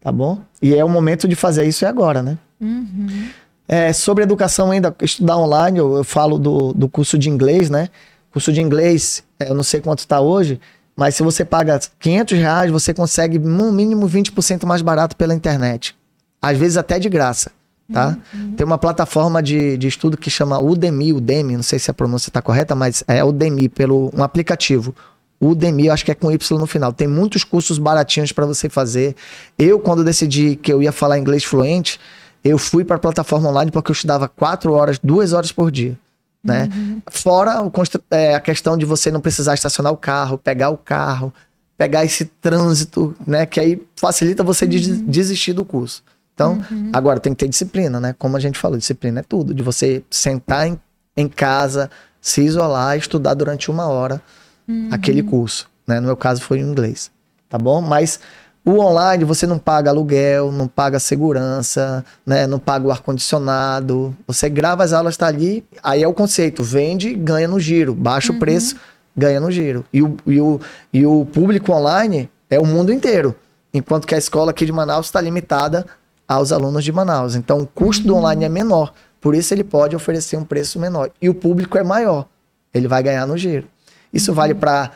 Tá 0.01 0.11
bom? 0.11 0.39
E 0.61 0.75
é 0.75 0.83
o 0.83 0.89
momento 0.89 1.27
de 1.27 1.35
fazer 1.35 1.65
isso 1.65 1.85
é 1.85 1.87
agora, 1.87 2.23
né? 2.23 2.37
Uhum. 2.59 3.29
É, 3.67 3.93
sobre 3.93 4.23
educação 4.23 4.71
ainda, 4.71 4.93
estudar 5.01 5.37
online, 5.37 5.79
eu, 5.79 5.97
eu 5.97 6.03
falo 6.03 6.37
do, 6.37 6.73
do 6.73 6.89
curso 6.89 7.17
de 7.17 7.29
inglês, 7.29 7.69
né? 7.69 7.89
Curso 8.31 8.51
de 8.51 8.61
inglês, 8.61 9.23
é, 9.39 9.49
eu 9.49 9.55
não 9.55 9.63
sei 9.63 9.79
quanto 9.79 9.99
está 9.99 10.19
hoje, 10.19 10.59
mas 10.95 11.15
se 11.15 11.23
você 11.23 11.45
paga 11.45 11.79
500 11.99 12.37
reais, 12.37 12.71
você 12.71 12.93
consegue 12.93 13.39
no 13.39 13.71
mínimo 13.71 14.09
20% 14.09 14.65
mais 14.65 14.81
barato 14.81 15.15
pela 15.15 15.33
internet. 15.33 15.95
Às 16.41 16.57
vezes 16.57 16.77
até 16.77 16.99
de 16.99 17.07
graça, 17.07 17.51
tá? 17.91 18.17
Uhum. 18.33 18.53
Tem 18.53 18.65
uma 18.65 18.77
plataforma 18.77 19.41
de, 19.41 19.77
de 19.77 19.87
estudo 19.87 20.17
que 20.17 20.29
chama 20.29 20.61
Udemy, 20.61 21.13
Udemy, 21.13 21.55
não 21.55 21.63
sei 21.63 21.79
se 21.79 21.89
a 21.91 21.93
pronúncia 21.93 22.29
está 22.29 22.41
correta, 22.41 22.75
mas 22.75 23.03
é 23.07 23.23
Udemy, 23.23 23.69
pelo 23.69 24.11
um 24.15 24.23
aplicativo. 24.23 24.95
Udemy, 25.39 25.87
eu 25.87 25.93
acho 25.93 26.05
que 26.05 26.11
é 26.11 26.15
com 26.15 26.31
Y 26.31 26.59
no 26.59 26.67
final. 26.67 26.93
Tem 26.93 27.07
muitos 27.07 27.43
cursos 27.43 27.79
baratinhos 27.79 28.31
para 28.31 28.45
você 28.45 28.69
fazer. 28.69 29.15
Eu, 29.57 29.79
quando 29.79 30.03
decidi 30.03 30.55
que 30.55 30.71
eu 30.71 30.81
ia 30.83 30.91
falar 30.91 31.17
inglês 31.17 31.43
fluente, 31.43 31.99
eu 32.43 32.57
fui 32.57 32.83
para 32.83 32.97
a 32.97 32.99
plataforma 32.99 33.49
online 33.49 33.71
porque 33.71 33.91
eu 33.91 33.93
estudava 33.93 34.27
quatro 34.27 34.73
horas, 34.73 34.99
duas 35.01 35.33
horas 35.33 35.51
por 35.51 35.71
dia. 35.71 35.97
Né? 36.43 36.69
Uhum. 36.75 37.01
Fora 37.09 37.63
o, 37.63 37.71
é, 38.09 38.35
a 38.35 38.39
questão 38.39 38.77
de 38.77 38.85
você 38.85 39.11
não 39.11 39.21
precisar 39.21 39.53
estacionar 39.53 39.91
o 39.91 39.97
carro, 39.97 40.37
pegar 40.37 40.69
o 40.69 40.77
carro, 40.77 41.33
pegar 41.77 42.05
esse 42.05 42.25
trânsito, 42.25 43.15
né? 43.25 43.45
Que 43.45 43.59
aí 43.59 43.81
facilita 43.95 44.43
você 44.43 44.65
uhum. 44.65 45.05
desistir 45.07 45.53
do 45.53 45.65
curso. 45.65 46.03
Então, 46.33 46.61
uhum. 46.71 46.89
agora 46.93 47.19
tem 47.19 47.33
que 47.33 47.39
ter 47.39 47.49
disciplina, 47.49 47.99
né? 47.99 48.15
Como 48.17 48.35
a 48.35 48.39
gente 48.39 48.57
falou, 48.57 48.77
disciplina 48.77 49.19
é 49.19 49.23
tudo. 49.23 49.53
De 49.53 49.61
você 49.61 50.03
sentar 50.09 50.67
em, 50.67 50.79
em 51.15 51.27
casa, 51.27 51.89
se 52.19 52.41
isolar, 52.41 52.97
estudar 52.97 53.33
durante 53.33 53.69
uma 53.69 53.87
hora 53.87 54.21
uhum. 54.67 54.89
aquele 54.91 55.23
curso. 55.23 55.69
Né? 55.85 55.99
No 55.99 56.07
meu 56.07 56.17
caso 56.17 56.41
foi 56.41 56.59
em 56.59 56.63
inglês. 56.63 57.11
Tá 57.49 57.57
bom? 57.57 57.81
Mas 57.81 58.19
o 58.63 58.79
online 58.79 59.23
você 59.23 59.47
não 59.47 59.57
paga 59.57 59.89
aluguel, 59.89 60.51
não 60.51 60.67
paga 60.67 60.99
segurança, 60.99 62.05
né? 62.25 62.47
não 62.47 62.59
paga 62.59 62.87
o 62.87 62.91
ar-condicionado. 62.91 64.15
Você 64.27 64.49
grava 64.49 64.83
as 64.83 64.93
aulas, 64.93 65.15
está 65.15 65.27
ali. 65.27 65.65
Aí 65.83 66.03
é 66.03 66.07
o 66.07 66.13
conceito: 66.13 66.63
vende, 66.63 67.13
ganha 67.13 67.47
no 67.47 67.59
giro. 67.59 67.93
Baixa 67.93 68.31
uhum. 68.31 68.37
o 68.37 68.39
preço, 68.39 68.75
ganha 69.15 69.39
no 69.39 69.51
giro. 69.51 69.83
E 69.91 70.01
o, 70.01 70.15
e, 70.25 70.39
o, 70.39 70.59
e 70.93 71.05
o 71.05 71.25
público 71.25 71.71
online 71.73 72.29
é 72.49 72.59
o 72.59 72.65
mundo 72.65 72.93
inteiro. 72.93 73.35
Enquanto 73.73 74.05
que 74.05 74.13
a 74.13 74.17
escola 74.17 74.51
aqui 74.51 74.65
de 74.65 74.71
Manaus 74.71 75.07
está 75.07 75.19
limitada 75.21 75.85
aos 76.31 76.51
alunos 76.51 76.83
de 76.83 76.91
Manaus. 76.91 77.35
Então 77.35 77.59
o 77.59 77.67
custo 77.67 78.07
do 78.07 78.15
online 78.15 78.45
é 78.45 78.49
menor. 78.49 78.93
Por 79.19 79.35
isso 79.35 79.53
ele 79.53 79.63
pode 79.63 79.95
oferecer 79.95 80.37
um 80.37 80.45
preço 80.45 80.79
menor. 80.79 81.11
E 81.21 81.29
o 81.29 81.33
público 81.33 81.77
é 81.77 81.83
maior. 81.83 82.25
Ele 82.73 82.87
vai 82.87 83.03
ganhar 83.03 83.27
no 83.27 83.37
giro. 83.37 83.67
Isso 84.13 84.33
vale 84.33 84.53
para 84.53 84.91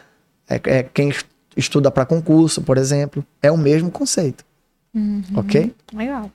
é, 0.49 0.59
é, 0.65 0.83
quem 0.83 1.13
estuda 1.55 1.91
para 1.91 2.05
concurso, 2.05 2.61
por 2.61 2.77
exemplo. 2.77 3.23
É 3.41 3.51
o 3.51 3.57
mesmo 3.57 3.91
conceito. 3.91 4.45
Uhum. 4.93 5.23
Ok? 5.35 5.75
Legal. 5.93 6.31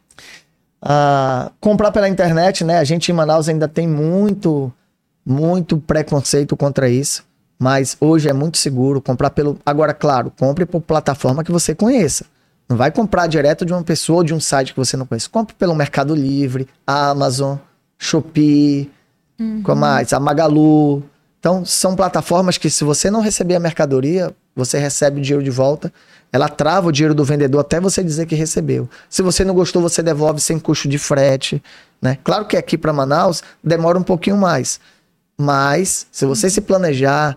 Ah, 0.83 1.51
comprar 1.61 1.91
pela 1.93 2.09
internet, 2.09 2.63
né? 2.63 2.79
A 2.79 2.85
gente 2.85 3.11
em 3.11 3.15
Manaus 3.15 3.49
ainda 3.49 3.67
tem 3.67 3.89
muito, 3.89 4.73
muito 5.25 5.79
preconceito 5.79 6.57
contra 6.57 6.89
isso. 6.89 7.25
Mas 7.59 7.97
hoje 8.01 8.29
é 8.29 8.33
muito 8.33 8.59
seguro 8.59 9.01
comprar 9.01 9.31
pelo. 9.31 9.59
Agora, 9.65 9.93
claro, 9.95 10.31
compre 10.39 10.65
por 10.65 10.81
plataforma 10.81 11.43
que 11.43 11.53
você 11.53 11.75
conheça. 11.75 12.25
Não 12.71 12.77
vai 12.77 12.93
comprar 12.93 13.27
direto 13.27 13.67
de 13.67 13.73
uma 13.73 13.83
pessoa 13.83 14.19
ou 14.19 14.25
de 14.25 14.33
um 14.33 14.39
site 14.39 14.73
que 14.73 14.79
você 14.79 14.97
não 14.97 15.05
conhece. 15.05 15.29
Compre 15.29 15.57
pelo 15.57 15.75
Mercado 15.75 16.15
Livre, 16.15 16.69
Amazon, 16.87 17.57
Shopee, 17.99 18.89
uhum. 19.41 19.61
como 19.65 19.81
mais? 19.81 20.13
A 20.13 20.21
Magalu. 20.21 21.03
Então, 21.41 21.65
são 21.65 21.97
plataformas 21.97 22.57
que, 22.57 22.71
se 22.71 22.85
você 22.85 23.11
não 23.11 23.21
receber 23.21 23.57
a 23.57 23.61
mercadoria, 23.61 24.33
você 24.55 24.79
recebe 24.79 25.19
o 25.19 25.21
dinheiro 25.21 25.43
de 25.43 25.51
volta. 25.51 25.93
Ela 26.33 26.49
trava 26.49 26.87
o 26.87 26.93
dinheiro 26.93 27.13
do 27.13 27.25
vendedor 27.25 27.59
até 27.59 27.81
você 27.81 28.05
dizer 28.05 28.27
que 28.27 28.37
recebeu. 28.37 28.89
Se 29.09 29.21
você 29.21 29.45
não 29.45 29.53
gostou, 29.53 29.83
você 29.83 30.01
devolve 30.01 30.41
sem 30.41 30.57
custo 30.57 30.87
de 30.87 30.97
frete. 30.97 31.61
Né? 32.01 32.19
Claro 32.23 32.47
que 32.47 32.57
aqui 32.57 32.79
para 32.79 32.93
Manaus 32.93 33.43
demora 33.65 33.99
um 33.99 34.05
pouquinho 34.05 34.37
mais. 34.37 34.79
Mas, 35.37 36.07
se 36.13 36.25
você 36.25 36.49
se 36.49 36.61
planejar, 36.61 37.37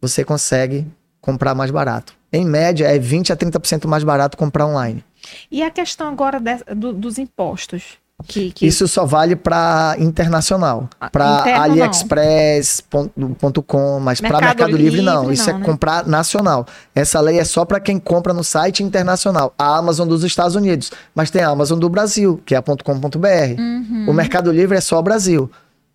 você 0.00 0.24
consegue 0.24 0.86
comprar 1.20 1.54
mais 1.54 1.70
barato. 1.70 2.18
Em 2.32 2.44
média, 2.44 2.86
é 2.86 2.98
20% 2.98 3.30
a 3.30 3.36
30% 3.36 3.86
mais 3.86 4.04
barato 4.04 4.36
comprar 4.36 4.66
online. 4.66 5.04
E 5.50 5.62
a 5.62 5.70
questão 5.70 6.08
agora 6.08 6.40
de, 6.40 6.56
do, 6.74 6.92
dos 6.92 7.18
impostos? 7.18 7.98
Que, 8.26 8.50
que... 8.52 8.66
Isso 8.66 8.86
só 8.86 9.06
vale 9.06 9.34
para 9.34 9.96
internacional. 9.98 10.90
Ah, 11.00 11.08
para 11.10 11.62
aliexpress.com, 11.62 14.00
mas 14.00 14.20
para 14.20 14.38
Mercado 14.40 14.76
Livre, 14.76 14.82
Livre 14.82 15.00
não. 15.02 15.32
Isso 15.32 15.48
é 15.48 15.54
né? 15.54 15.64
comprar 15.64 16.06
nacional. 16.06 16.66
Essa 16.94 17.18
lei 17.20 17.38
é 17.38 17.44
só 17.44 17.64
para 17.64 17.80
quem 17.80 17.98
compra 17.98 18.34
no 18.34 18.44
site 18.44 18.82
internacional. 18.82 19.54
A 19.58 19.78
Amazon 19.78 20.06
dos 20.06 20.22
Estados 20.24 20.54
Unidos, 20.54 20.92
mas 21.14 21.30
tem 21.30 21.42
a 21.42 21.48
Amazon 21.48 21.78
do 21.78 21.88
Brasil, 21.88 22.42
que 22.44 22.54
é 22.54 22.58
a 22.58 22.62
.com.br. 22.62 23.58
Uhum. 23.58 24.04
O 24.08 24.12
Mercado 24.12 24.52
Livre 24.52 24.76
é 24.76 24.80
só 24.80 25.00
Brasil. 25.00 25.50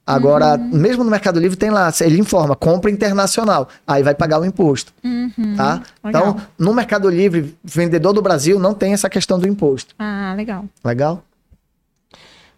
Agora, 0.07 0.56
uhum. 0.56 0.69
mesmo 0.72 1.03
no 1.03 1.10
Mercado 1.10 1.40
Livre 1.40 1.57
tem 1.57 1.72
lá, 1.72 1.91
ele 2.02 2.19
informa, 2.19 2.56
compra 2.56 2.91
internacional, 2.91 3.68
aí 3.88 4.03
vai 4.03 4.14
pagar 4.14 4.40
o 4.40 4.45
imposto, 4.45 4.94
uhum. 5.03 5.56
tá? 5.57 5.82
Então, 6.03 6.40
no 6.60 6.76
Mercado 6.76 7.10
Livre, 7.10 7.57
vendedor 7.64 8.14
do 8.14 8.22
Brasil 8.22 8.60
não 8.60 8.76
tem 8.76 8.94
essa 8.94 9.10
questão 9.10 9.40
do 9.40 9.48
imposto. 9.48 9.95
Ah, 9.98 10.36
legal. 10.38 10.65
Legal? 10.84 11.23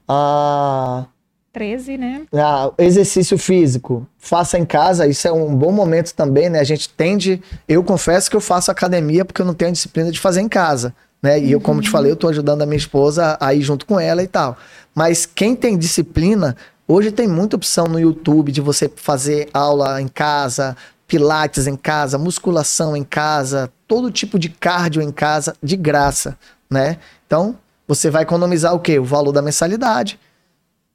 Ah, 0.06 1.06
13, 1.54 1.98
né? 1.98 2.22
Ah, 2.34 2.70
exercício 2.78 3.38
físico. 3.38 4.06
Faça 4.20 4.60
em 4.60 4.66
casa, 4.66 5.08
isso 5.08 5.28
é 5.28 5.32
um 5.32 5.56
bom 5.56 5.72
momento 5.72 6.14
também, 6.14 6.50
né? 6.50 6.60
A 6.60 6.64
gente 6.64 6.90
tende. 6.90 7.42
Eu 7.68 7.84
confesso 7.84 8.30
que 8.30 8.36
eu 8.36 8.42
faço 8.42 8.70
academia 8.70 9.26
porque 9.26 9.42
eu 9.42 9.46
não 9.46 9.54
tenho 9.54 9.70
a 9.70 9.74
disciplina 9.74 10.12
de 10.12 10.20
fazer 10.20 10.42
em 10.42 10.50
casa. 10.50 10.94
Né? 11.22 11.40
E 11.40 11.46
uhum. 11.46 11.50
eu, 11.52 11.62
como 11.62 11.82
te 11.82 11.90
falei, 11.90 12.12
eu 12.12 12.16
tô 12.16 12.28
ajudando 12.28 12.62
a 12.62 12.66
minha 12.66 12.78
esposa 12.78 13.38
a 13.40 13.54
ir 13.56 13.62
junto 13.62 13.88
com 13.88 14.00
ela 14.00 14.22
e 14.22 14.28
tal. 14.28 14.56
Mas 14.94 15.26
quem 15.26 15.56
tem 15.56 15.76
disciplina, 15.76 16.56
hoje 16.88 17.12
tem 17.12 17.28
muita 17.28 17.56
opção 17.56 17.86
no 17.86 18.00
YouTube 18.00 18.52
de 18.52 18.62
você 18.62 18.90
fazer 18.96 19.50
aula 19.54 20.02
em 20.02 20.08
casa, 20.08 20.76
pilates 21.08 21.68
em 21.68 21.76
casa, 21.76 22.18
musculação 22.18 22.96
em 22.96 23.04
casa, 23.04 23.72
todo 23.88 24.12
tipo 24.12 24.38
de 24.38 24.50
cardio 24.50 25.02
em 25.02 25.12
casa, 25.12 25.56
de 25.62 25.76
graça, 25.76 26.38
né? 26.70 26.98
Então, 27.26 27.58
você 27.88 28.10
vai 28.10 28.24
economizar 28.24 28.74
o 28.74 28.80
quê? 28.80 29.00
O 29.00 29.04
valor 29.04 29.32
da 29.32 29.42
mensalidade, 29.42 30.20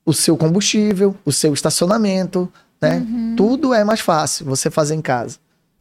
o 0.05 0.13
seu 0.13 0.37
combustível, 0.37 1.17
o 1.25 1.33
seu 1.33 1.55
estacionamento, 1.55 2.51
né? 2.81 2.99
Uhum. 2.99 3.35
Tudo 3.37 3.73
é 3.73 3.85
mais 3.85 4.01
fácil 4.01 4.45
você 4.45 4.71
fazer 4.71 4.95
em 4.95 5.01
casa 5.01 5.39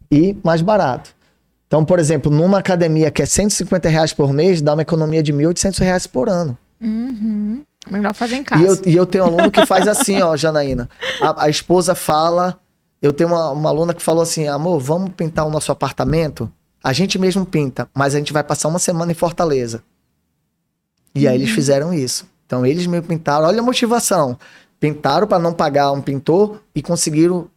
e 0.10 0.38
mais 0.44 0.62
barato. 0.62 1.14
Então, 1.68 1.84
por 1.86 2.00
exemplo, 2.00 2.32
numa 2.32 2.60
academia 2.60 3.10
que 3.10 3.22
é 3.22 3.26
150 3.26 3.88
reais 3.90 4.14
por 4.14 4.34
mês, 4.34 4.62
dá 4.62 4.74
uma 4.74 4.82
economia 4.82 5.24
de 5.24 5.34
1.800 5.34 5.80
reais 5.80 6.06
por 6.06 6.28
ano. 6.28 6.58
Uhum. 6.82 7.64
Melhor 7.90 8.14
fazer 8.14 8.36
em 8.36 8.44
casa. 8.44 8.64
E 8.64 8.68
eu, 8.68 8.94
e 8.94 8.96
eu 8.96 9.06
tenho 9.06 9.24
um 9.24 9.28
aluno 9.28 9.52
que 9.52 9.66
faz 9.66 9.88
assim, 9.88 10.22
ó, 10.22 10.36
Janaína. 10.38 10.90
A, 11.22 11.46
a 11.46 11.50
esposa 11.50 11.96
fala. 11.96 12.60
Eu 13.02 13.12
tenho 13.12 13.30
uma, 13.30 13.50
uma 13.52 13.70
aluna 13.70 13.94
que 13.94 14.02
falou 14.02 14.22
assim: 14.22 14.48
amor, 14.48 14.80
vamos 14.80 15.12
pintar 15.14 15.46
o 15.46 15.50
nosso 15.50 15.72
apartamento? 15.72 16.52
A 16.84 16.94
gente 16.94 17.20
mesmo 17.20 17.46
pinta, 17.46 17.90
mas 17.94 18.16
a 18.16 18.18
gente 18.18 18.34
vai 18.34 18.44
passar 18.44 18.68
uma 18.68 18.80
semana 18.80 19.12
em 19.12 19.16
Fortaleza. 19.16 19.84
E 21.14 21.28
aí 21.28 21.36
eles 21.36 21.50
uhum. 21.50 21.56
fizeram 21.56 21.94
isso. 21.94 22.26
Então 22.46 22.66
eles 22.66 22.86
me 22.88 23.02
pintaram, 23.02 23.48
olha 23.48 23.60
a 23.60 23.64
motivação. 23.64 24.38
Pintaram 24.80 25.28
para 25.28 25.40
não 25.40 25.54
pagar 25.54 25.92
um 25.92 26.02
pintor 26.02 26.62
e 26.74 26.82
conseguiram 26.82 27.48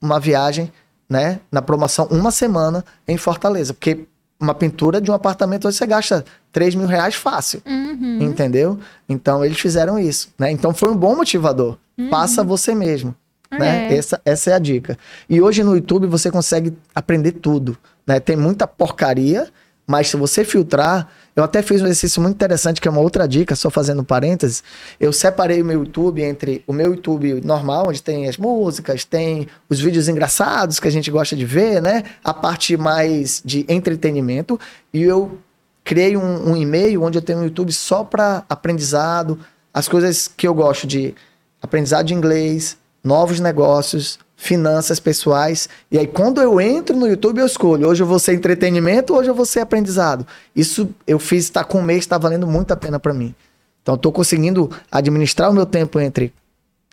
uma 0.00 0.18
viagem 0.18 0.72
né, 1.08 1.40
na 1.50 1.60
promoção 1.60 2.06
uma 2.10 2.30
semana 2.30 2.84
em 3.06 3.16
Fortaleza. 3.16 3.74
Porque 3.74 4.06
uma 4.38 4.54
pintura 4.54 5.00
de 5.00 5.10
um 5.10 5.14
apartamento 5.14 5.66
hoje 5.66 5.78
você 5.78 5.86
gasta 5.86 6.24
3 6.52 6.74
mil 6.74 6.86
reais 6.86 7.14
fácil. 7.14 7.62
Uhum. 7.66 8.18
Entendeu? 8.20 8.78
Então 9.08 9.44
eles 9.44 9.58
fizeram 9.58 9.98
isso, 9.98 10.28
né? 10.38 10.50
Então 10.50 10.74
foi 10.74 10.90
um 10.90 10.96
bom 10.96 11.16
motivador. 11.16 11.78
Faça 12.10 12.44
você 12.44 12.74
mesmo. 12.74 13.14
Né? 13.50 13.88
É. 13.92 13.96
Essa, 13.96 14.20
essa 14.24 14.50
é 14.50 14.52
a 14.54 14.58
dica. 14.58 14.98
E 15.28 15.40
hoje 15.40 15.62
no 15.62 15.74
YouTube 15.74 16.06
você 16.06 16.30
consegue 16.30 16.76
aprender 16.94 17.32
tudo. 17.32 17.76
Né? 18.06 18.20
Tem 18.20 18.36
muita 18.36 18.66
porcaria, 18.66 19.48
mas 19.86 20.08
se 20.08 20.16
você 20.16 20.44
filtrar, 20.44 21.08
eu 21.36 21.44
até 21.44 21.60
fiz 21.60 21.82
um 21.82 21.84
exercício 21.84 22.22
muito 22.22 22.34
interessante, 22.34 22.80
que 22.80 22.88
é 22.88 22.90
uma 22.90 23.02
outra 23.02 23.28
dica, 23.28 23.54
só 23.54 23.68
fazendo 23.68 24.02
parênteses. 24.02 24.64
Eu 24.98 25.12
separei 25.12 25.60
o 25.60 25.64
meu 25.66 25.80
YouTube 25.80 26.22
entre 26.22 26.64
o 26.66 26.72
meu 26.72 26.94
YouTube 26.94 27.42
normal, 27.44 27.88
onde 27.88 28.02
tem 28.02 28.26
as 28.26 28.38
músicas, 28.38 29.04
tem 29.04 29.46
os 29.68 29.78
vídeos 29.78 30.08
engraçados 30.08 30.80
que 30.80 30.88
a 30.88 30.90
gente 30.90 31.10
gosta 31.10 31.36
de 31.36 31.44
ver, 31.44 31.82
né? 31.82 32.04
A 32.24 32.32
parte 32.32 32.74
mais 32.78 33.42
de 33.44 33.66
entretenimento. 33.68 34.58
E 34.94 35.02
eu 35.02 35.38
criei 35.84 36.16
um, 36.16 36.52
um 36.52 36.56
e-mail 36.56 37.02
onde 37.02 37.18
eu 37.18 37.22
tenho 37.22 37.40
um 37.40 37.44
YouTube 37.44 37.70
só 37.70 38.02
para 38.02 38.42
aprendizado, 38.48 39.38
as 39.74 39.86
coisas 39.86 40.26
que 40.26 40.48
eu 40.48 40.54
gosto 40.54 40.86
de 40.86 41.14
aprendizado 41.60 42.06
de 42.06 42.14
inglês, 42.14 42.78
novos 43.04 43.40
negócios, 43.40 44.18
finanças 44.36 45.00
pessoais. 45.00 45.68
E 45.90 45.98
aí, 45.98 46.06
quando 46.06 46.40
eu 46.40 46.60
entro 46.60 46.94
no 46.94 47.08
YouTube, 47.08 47.38
eu 47.38 47.46
escolho. 47.46 47.88
Hoje 47.88 48.02
eu 48.02 48.06
vou 48.06 48.18
ser 48.18 48.34
entretenimento, 48.34 49.14
hoje 49.14 49.30
eu 49.30 49.34
vou 49.34 49.46
ser 49.46 49.60
aprendizado. 49.60 50.26
Isso 50.54 50.88
eu 51.06 51.18
fiz, 51.18 51.44
está 51.44 51.64
com 51.64 51.78
um 51.78 51.82
mês, 51.82 52.00
está 52.00 52.18
valendo 52.18 52.46
muito 52.46 52.70
a 52.72 52.76
pena 52.76 52.98
para 53.00 53.14
mim. 53.14 53.34
Então, 53.82 53.94
estou 53.94 54.12
conseguindo 54.12 54.70
administrar 54.92 55.50
o 55.50 55.54
meu 55.54 55.64
tempo 55.64 55.98
entre 55.98 56.32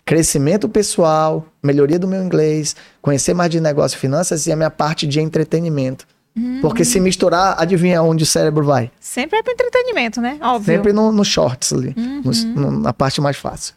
crescimento 0.06 0.68
pessoal, 0.68 1.46
melhoria 1.62 1.98
do 1.98 2.06
meu 2.06 2.22
inglês, 2.22 2.76
conhecer 3.00 3.34
mais 3.34 3.50
de 3.50 3.60
negócio 3.60 3.96
e 3.96 3.98
finanças 4.00 4.46
e 4.46 4.52
a 4.52 4.56
minha 4.56 4.70
parte 4.70 5.06
de 5.06 5.20
entretenimento. 5.20 6.06
Porque 6.60 6.84
se 6.84 6.98
misturar, 6.98 7.54
adivinha 7.62 8.02
onde 8.02 8.24
o 8.24 8.26
cérebro 8.26 8.64
vai? 8.64 8.90
Sempre 8.98 9.38
é 9.38 9.42
para 9.42 9.52
entretenimento, 9.52 10.20
né? 10.20 10.36
Óbvio. 10.42 10.74
Sempre 10.74 10.92
no, 10.92 11.12
no 11.12 11.24
shorts 11.24 11.72
ali, 11.72 11.94
nos- 12.24 12.42
no- 12.42 12.72
na 12.72 12.92
parte 12.92 13.20
mais 13.20 13.36
fácil. 13.36 13.72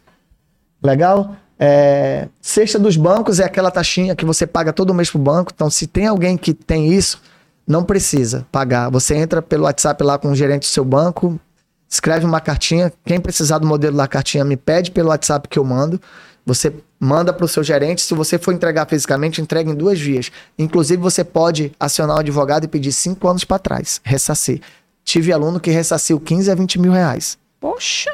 Legal? 0.82 1.36
É, 1.58 2.28
cesta 2.40 2.78
dos 2.78 2.96
bancos 2.96 3.40
é 3.40 3.44
aquela 3.44 3.70
taxinha 3.70 4.14
que 4.14 4.24
você 4.24 4.46
paga 4.46 4.72
todo 4.72 4.94
mês 4.94 5.10
pro 5.10 5.18
banco. 5.18 5.50
Então, 5.54 5.68
se 5.68 5.86
tem 5.86 6.06
alguém 6.06 6.36
que 6.36 6.54
tem 6.54 6.92
isso, 6.92 7.20
não 7.66 7.82
precisa 7.82 8.46
pagar. 8.52 8.90
Você 8.90 9.16
entra 9.16 9.42
pelo 9.42 9.64
WhatsApp 9.64 10.02
lá 10.04 10.18
com 10.18 10.30
o 10.30 10.36
gerente 10.36 10.62
do 10.62 10.72
seu 10.72 10.84
banco, 10.84 11.38
escreve 11.88 12.24
uma 12.24 12.40
cartinha. 12.40 12.92
Quem 13.04 13.20
precisar 13.20 13.58
do 13.58 13.66
modelo 13.66 13.96
da 13.96 14.06
cartinha, 14.06 14.44
me 14.44 14.56
pede 14.56 14.90
pelo 14.90 15.08
WhatsApp 15.08 15.48
que 15.48 15.58
eu 15.58 15.64
mando. 15.64 16.00
Você 16.46 16.72
manda 16.98 17.32
para 17.32 17.44
o 17.44 17.48
seu 17.48 17.62
gerente. 17.62 18.00
Se 18.00 18.14
você 18.14 18.38
for 18.38 18.54
entregar 18.54 18.86
fisicamente, 18.88 19.42
entrega 19.42 19.70
em 19.70 19.74
duas 19.74 20.00
vias. 20.00 20.30
Inclusive, 20.58 21.02
você 21.02 21.22
pode 21.22 21.72
acionar 21.78 22.16
o 22.16 22.20
advogado 22.20 22.64
e 22.64 22.68
pedir 22.68 22.92
cinco 22.92 23.28
anos 23.28 23.44
para 23.44 23.58
trás, 23.58 24.00
ressarcir. 24.02 24.62
Tive 25.04 25.32
aluno 25.32 25.60
que 25.60 25.70
ressarciu 25.70 26.18
15 26.20 26.50
a 26.50 26.54
20 26.54 26.78
mil 26.78 26.92
reais. 26.92 27.36
Poxa. 27.60 28.10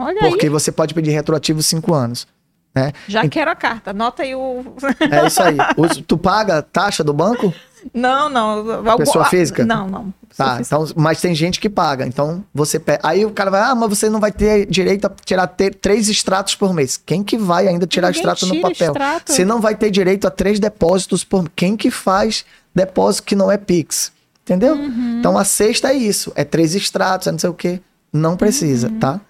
Olha 0.00 0.20
Porque 0.28 0.46
aí. 0.46 0.50
você 0.50 0.70
pode 0.72 0.94
pedir 0.94 1.10
retroativo 1.10 1.62
cinco 1.62 1.94
anos. 1.94 2.26
Né? 2.74 2.92
Já 3.08 3.26
quero 3.28 3.50
a 3.50 3.56
carta. 3.56 3.90
Anota 3.90 4.22
aí 4.22 4.34
o. 4.34 4.64
É 5.10 5.26
isso 5.26 5.42
aí. 5.42 5.56
Tu 6.06 6.16
paga 6.16 6.62
taxa 6.62 7.02
do 7.02 7.12
banco? 7.12 7.52
não, 7.92 8.28
não. 8.28 8.96
Pessoa 8.96 9.24
física? 9.24 9.64
Não, 9.64 9.88
não. 9.88 10.14
Tá, 10.36 10.58
física. 10.58 10.76
então, 10.76 10.86
mas 10.94 11.20
tem 11.20 11.34
gente 11.34 11.58
que 11.58 11.68
paga. 11.68 12.06
Então 12.06 12.44
você 12.54 12.78
pega. 12.78 13.00
Aí 13.02 13.26
o 13.26 13.30
cara 13.32 13.50
vai, 13.50 13.60
ah, 13.62 13.74
mas 13.74 13.88
você 13.88 14.08
não 14.08 14.20
vai 14.20 14.30
ter 14.30 14.66
direito 14.66 15.06
a 15.06 15.10
tirar 15.24 15.48
ter 15.48 15.74
três 15.74 16.08
extratos 16.08 16.54
por 16.54 16.72
mês. 16.72 16.96
Quem 16.96 17.24
que 17.24 17.36
vai 17.36 17.66
ainda 17.66 17.88
tirar 17.88 18.08
Ninguém 18.08 18.20
extrato 18.20 18.46
no 18.46 18.60
papel? 18.60 18.86
extrato. 18.92 19.32
Você 19.32 19.44
não 19.44 19.60
vai 19.60 19.74
ter 19.74 19.90
direito 19.90 20.28
a 20.28 20.30
três 20.30 20.60
depósitos 20.60 21.24
por 21.24 21.48
Quem 21.50 21.76
que 21.76 21.90
faz 21.90 22.44
depósito 22.72 23.24
que 23.26 23.34
não 23.34 23.50
é 23.50 23.56
Pix? 23.56 24.12
Entendeu? 24.44 24.74
Uhum. 24.76 25.16
Então 25.18 25.36
a 25.36 25.44
sexta 25.44 25.88
é 25.88 25.94
isso. 25.94 26.30
É 26.36 26.44
três 26.44 26.76
extratos, 26.76 27.26
é 27.26 27.32
não 27.32 27.38
sei 27.38 27.50
o 27.50 27.54
quê. 27.54 27.80
Não 28.12 28.36
precisa, 28.36 28.88
Uhum. 28.88 28.98
tá? 29.00 29.20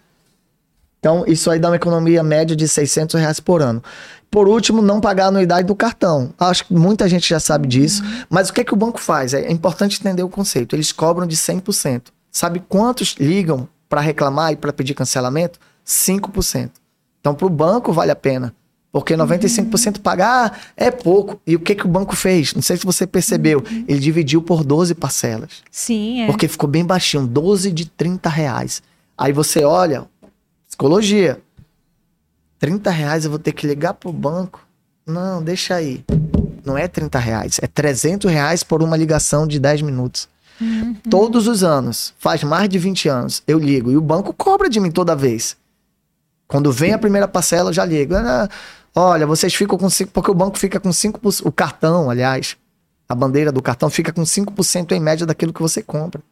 Então, 1.01 1.25
isso 1.27 1.51
aí 1.51 1.59
dá 1.59 1.71
uma 1.71 1.77
economia 1.77 2.23
média 2.23 2.55
de 2.55 2.69
600 2.69 3.19
reais 3.19 3.41
por 3.41 3.63
ano. 3.63 3.83
Por 4.31 4.47
último, 4.47 4.81
não 4.81 5.01
pagar 5.01 5.25
a 5.25 5.29
anuidade 5.29 5.67
do 5.67 5.75
cartão. 5.75 6.33
Acho 6.39 6.67
que 6.67 6.75
muita 6.75 7.09
gente 7.09 7.29
já 7.29 7.41
sabe 7.41 7.67
disso. 7.67 8.03
Mas 8.29 8.49
o 8.49 8.53
que, 8.53 8.63
que 8.63 8.75
o 8.75 8.77
banco 8.77 9.01
faz? 9.01 9.35
É 9.35 9.51
importante 9.51 9.99
entender 9.99 10.23
o 10.23 10.29
conceito. 10.29 10.77
Eles 10.77 10.93
cobram 10.93 11.27
de 11.27 11.37
100%. 11.37 12.03
Sabe 12.31 12.63
quantos 12.69 13.17
ligam 13.19 13.67
para 13.89 14.01
reclamar 14.01 14.53
e 14.53 14.57
para 14.57 14.73
pedir 14.73 14.95
cancelamento? 14.95 15.59
5%. 15.85 16.71
Então, 17.19 17.35
para 17.35 17.47
o 17.47 17.51
banco, 17.51 17.93
vale 17.93 18.13
a 18.13 18.17
pena. 18.17 18.55
Porque 18.93 19.15
95% 19.15 20.01
pagar 20.01 20.61
é 20.77 20.91
pouco. 20.91 21.41
E 21.47 21.57
o 21.57 21.61
que, 21.61 21.75
que 21.75 21.87
o 21.87 21.89
banco 21.89 22.15
fez? 22.15 22.55
Não 22.55 22.63
sei 22.63 22.77
se 22.77 22.85
você 22.85 23.07
percebeu. 23.07 23.63
Ele 23.89 23.99
dividiu 23.99 24.43
por 24.43 24.63
12 24.63 24.95
parcelas. 24.95 25.63
Sim, 25.71 26.23
é. 26.23 26.27
Porque 26.27 26.47
ficou 26.47 26.69
bem 26.69 26.85
baixinho, 26.85 27.27
12 27.27 27.73
de 27.73 27.87
30 27.87 28.29
reais. 28.29 28.83
Aí 29.17 29.33
você 29.33 29.65
olha, 29.65 30.07
psicologia. 30.81 31.39
30 32.59 32.91
reais 32.91 33.25
eu 33.27 33.31
vou 33.31 33.39
ter 33.39 33.53
que 33.53 33.67
ligar 33.67 33.93
pro 33.93 34.11
banco? 34.11 34.67
Não, 35.07 35.43
deixa 35.43 35.75
aí. 35.75 36.03
Não 36.65 36.77
é 36.77 36.89
30 36.89 37.19
reais, 37.19 37.61
é 37.61 37.67
300 37.67 38.31
reais 38.31 38.63
por 38.63 38.83
uma 38.83 38.97
ligação 38.97 39.47
de 39.47 39.61
10 39.61 39.83
minutos. 39.83 40.27
Todos 41.11 41.47
os 41.47 41.63
anos, 41.63 42.15
faz 42.19 42.43
mais 42.45 42.69
de 42.69 42.79
20 42.79 43.09
anos, 43.09 43.43
eu 43.47 43.59
ligo. 43.59 43.91
E 43.91 43.97
o 43.97 44.01
banco 44.01 44.33
cobra 44.33 44.71
de 44.71 44.81
mim 44.81 44.91
toda 44.91 45.15
vez. 45.15 45.55
Quando 46.49 46.73
vem 46.73 46.95
a 46.95 46.99
primeira 46.99 47.29
parcela, 47.29 47.69
eu 47.69 47.75
já 47.75 47.85
ligo. 47.85 48.15
Ah, 48.15 48.49
olha, 48.95 49.27
vocês 49.27 49.55
ficam 49.55 49.77
com 49.77 49.87
5%, 49.87 50.09
porque 50.13 50.31
o 50.31 50.35
banco 50.35 50.59
fica 50.59 50.81
com 50.81 50.91
5%, 50.91 51.43
o 51.45 51.53
cartão, 51.53 52.09
aliás, 52.09 52.57
a 53.07 53.15
bandeira 53.15 53.53
do 53.53 53.63
cartão 53.63 53.91
fica 53.91 54.13
com 54.13 54.23
5% 54.23 54.93
em 54.93 55.01
média 55.01 55.27
daquilo 55.27 55.53
que 55.53 55.63
você 55.63 55.83
compra. 55.83 56.23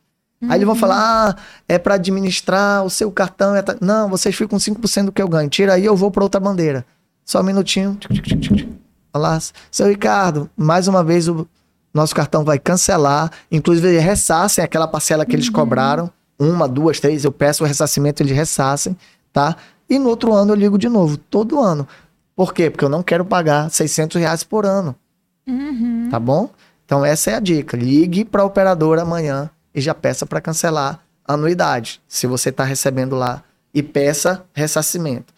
Aí 0.42 0.56
eles 0.58 0.66
vão 0.66 0.76
falar, 0.76 1.30
ah, 1.30 1.36
é 1.66 1.78
para 1.78 1.94
administrar 1.94 2.84
o 2.84 2.90
seu 2.90 3.10
cartão. 3.10 3.56
é 3.56 3.62
ta- 3.62 3.76
Não, 3.80 4.08
vocês 4.08 4.34
ficam 4.34 4.50
com 4.50 4.58
5% 4.58 5.06
do 5.06 5.12
que 5.12 5.20
eu 5.20 5.28
ganho. 5.28 5.48
Tira 5.50 5.74
aí, 5.74 5.84
eu 5.84 5.96
vou 5.96 6.10
para 6.10 6.22
outra 6.22 6.38
bandeira. 6.40 6.86
Só 7.24 7.40
um 7.40 7.44
minutinho. 7.44 7.98
Olá, 9.12 9.38
seu 9.70 9.88
Ricardo, 9.88 10.48
mais 10.56 10.86
uma 10.86 11.02
vez 11.02 11.28
o 11.28 11.46
nosso 11.92 12.14
cartão 12.14 12.44
vai 12.44 12.58
cancelar. 12.58 13.30
Inclusive, 13.50 13.88
eles 13.88 14.02
ressarcem 14.04 14.62
aquela 14.62 14.86
parcela 14.86 15.26
que 15.26 15.34
eles 15.34 15.48
cobraram. 15.50 16.10
Uma, 16.38 16.68
duas, 16.68 17.00
três, 17.00 17.24
eu 17.24 17.32
peço 17.32 17.64
o 17.64 17.66
ressarcimento, 17.66 18.22
eles 18.22 18.36
ressarcem, 18.36 18.96
tá? 19.32 19.56
E 19.90 19.98
no 19.98 20.08
outro 20.08 20.32
ano 20.32 20.52
eu 20.52 20.56
ligo 20.56 20.78
de 20.78 20.88
novo, 20.88 21.16
todo 21.16 21.60
ano. 21.60 21.88
Por 22.36 22.54
quê? 22.54 22.70
Porque 22.70 22.84
eu 22.84 22.88
não 22.88 23.02
quero 23.02 23.24
pagar 23.24 23.68
600 23.70 24.20
reais 24.20 24.44
por 24.44 24.64
ano. 24.64 24.94
Uhum. 25.48 26.08
Tá 26.10 26.20
bom? 26.20 26.48
Então 26.84 27.04
essa 27.04 27.32
é 27.32 27.34
a 27.34 27.40
dica. 27.40 27.76
Ligue 27.76 28.24
para 28.24 28.42
a 28.42 28.44
operadora 28.44 29.02
amanhã 29.02 29.50
e 29.74 29.80
já 29.80 29.94
peça 29.94 30.26
para 30.26 30.40
cancelar 30.40 31.00
a 31.26 31.34
anuidade, 31.34 32.00
se 32.08 32.26
você 32.26 32.48
está 32.48 32.64
recebendo 32.64 33.14
lá. 33.16 33.42
E 33.74 33.82
peça 33.82 34.44
ressarcimento. 34.54 35.32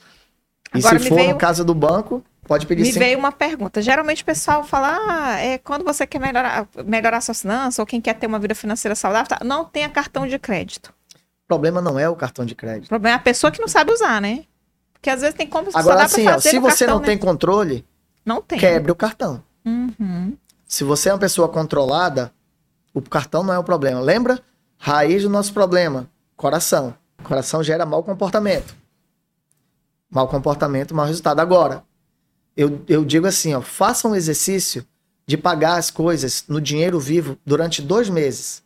E 0.74 0.78
Agora 0.78 0.98
se 1.00 1.08
for 1.08 1.16
veio- 1.16 1.30
no 1.32 1.36
caso 1.36 1.64
do 1.64 1.74
banco, 1.74 2.24
pode 2.46 2.64
pedir 2.66 2.82
Me 2.84 2.92
veio 2.92 3.18
uma 3.18 3.32
pergunta. 3.32 3.82
Geralmente 3.82 4.22
o 4.22 4.24
pessoal 4.26 4.62
fala, 4.64 4.96
ah, 5.08 5.38
é 5.38 5.58
quando 5.58 5.84
você 5.84 6.06
quer 6.06 6.20
melhorar, 6.20 6.66
melhorar 6.86 7.20
suas 7.20 7.40
finanças 7.42 7.78
ou 7.80 7.84
quem 7.86 8.00
quer 8.00 8.14
ter 8.14 8.26
uma 8.28 8.38
vida 8.38 8.54
financeira 8.54 8.94
saudável, 8.94 9.26
tá, 9.28 9.44
não 9.44 9.64
tenha 9.64 9.88
cartão 9.88 10.26
de 10.28 10.38
crédito. 10.38 10.94
O 11.44 11.48
problema 11.48 11.80
não 11.80 11.98
é 11.98 12.08
o 12.08 12.14
cartão 12.14 12.44
de 12.46 12.52
O 12.52 12.56
crédito. 12.56 12.88
problema 12.88 13.16
é 13.16 13.18
a 13.18 13.22
pessoa 13.22 13.50
que 13.50 13.60
não 13.60 13.66
sabe 13.68 13.92
usar, 13.92 14.20
né? 14.20 14.44
Porque 14.92 15.10
às 15.10 15.20
vezes 15.22 15.34
tem 15.34 15.46
como 15.48 15.68
Agora 15.74 16.04
assim, 16.04 16.26
ó, 16.28 16.38
se 16.38 16.58
você 16.60 16.84
cartão, 16.84 16.94
não 16.94 17.00
né? 17.00 17.06
tem 17.06 17.18
controle, 17.18 17.84
Não 18.24 18.40
tem. 18.40 18.58
quebre 18.60 18.92
o 18.92 18.94
cartão. 18.94 19.42
Uhum. 19.64 20.36
Se 20.66 20.84
você 20.84 21.08
é 21.08 21.12
uma 21.12 21.18
pessoa 21.18 21.48
controlada, 21.48 22.32
o 23.00 23.10
cartão 23.10 23.42
não 23.42 23.52
é 23.52 23.58
o 23.58 23.64
problema. 23.64 24.00
Lembra? 24.00 24.40
Raiz 24.78 25.22
do 25.22 25.28
nosso 25.28 25.52
problema, 25.52 26.08
coração. 26.36 26.94
Coração 27.22 27.62
gera 27.62 27.84
mau 27.84 28.02
comportamento. 28.02 28.74
Mau 30.10 30.26
comportamento, 30.26 30.94
mau 30.94 31.06
resultado. 31.06 31.40
Agora, 31.40 31.84
eu, 32.56 32.82
eu 32.88 33.04
digo 33.04 33.26
assim, 33.26 33.54
ó, 33.54 33.60
faça 33.60 34.08
um 34.08 34.14
exercício 34.14 34.84
de 35.26 35.36
pagar 35.36 35.76
as 35.76 35.90
coisas 35.90 36.44
no 36.48 36.60
dinheiro 36.60 36.98
vivo 36.98 37.38
durante 37.44 37.82
dois 37.82 38.08
meses. 38.08 38.62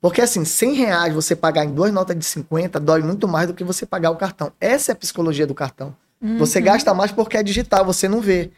Porque 0.00 0.20
assim, 0.20 0.44
100 0.44 0.74
reais 0.74 1.14
você 1.14 1.34
pagar 1.36 1.64
em 1.64 1.72
duas 1.72 1.92
notas 1.92 2.18
de 2.18 2.24
50 2.24 2.78
dói 2.80 3.02
muito 3.02 3.26
mais 3.28 3.46
do 3.46 3.54
que 3.54 3.64
você 3.64 3.84
pagar 3.84 4.10
o 4.10 4.16
cartão. 4.16 4.52
Essa 4.60 4.92
é 4.92 4.94
a 4.94 4.96
psicologia 4.96 5.46
do 5.46 5.54
cartão. 5.54 5.94
Você 6.38 6.60
gasta 6.60 6.92
mais 6.94 7.12
porque 7.12 7.36
é 7.36 7.42
digital, 7.42 7.84
você 7.84 8.08
não 8.08 8.20
vê. 8.20 8.50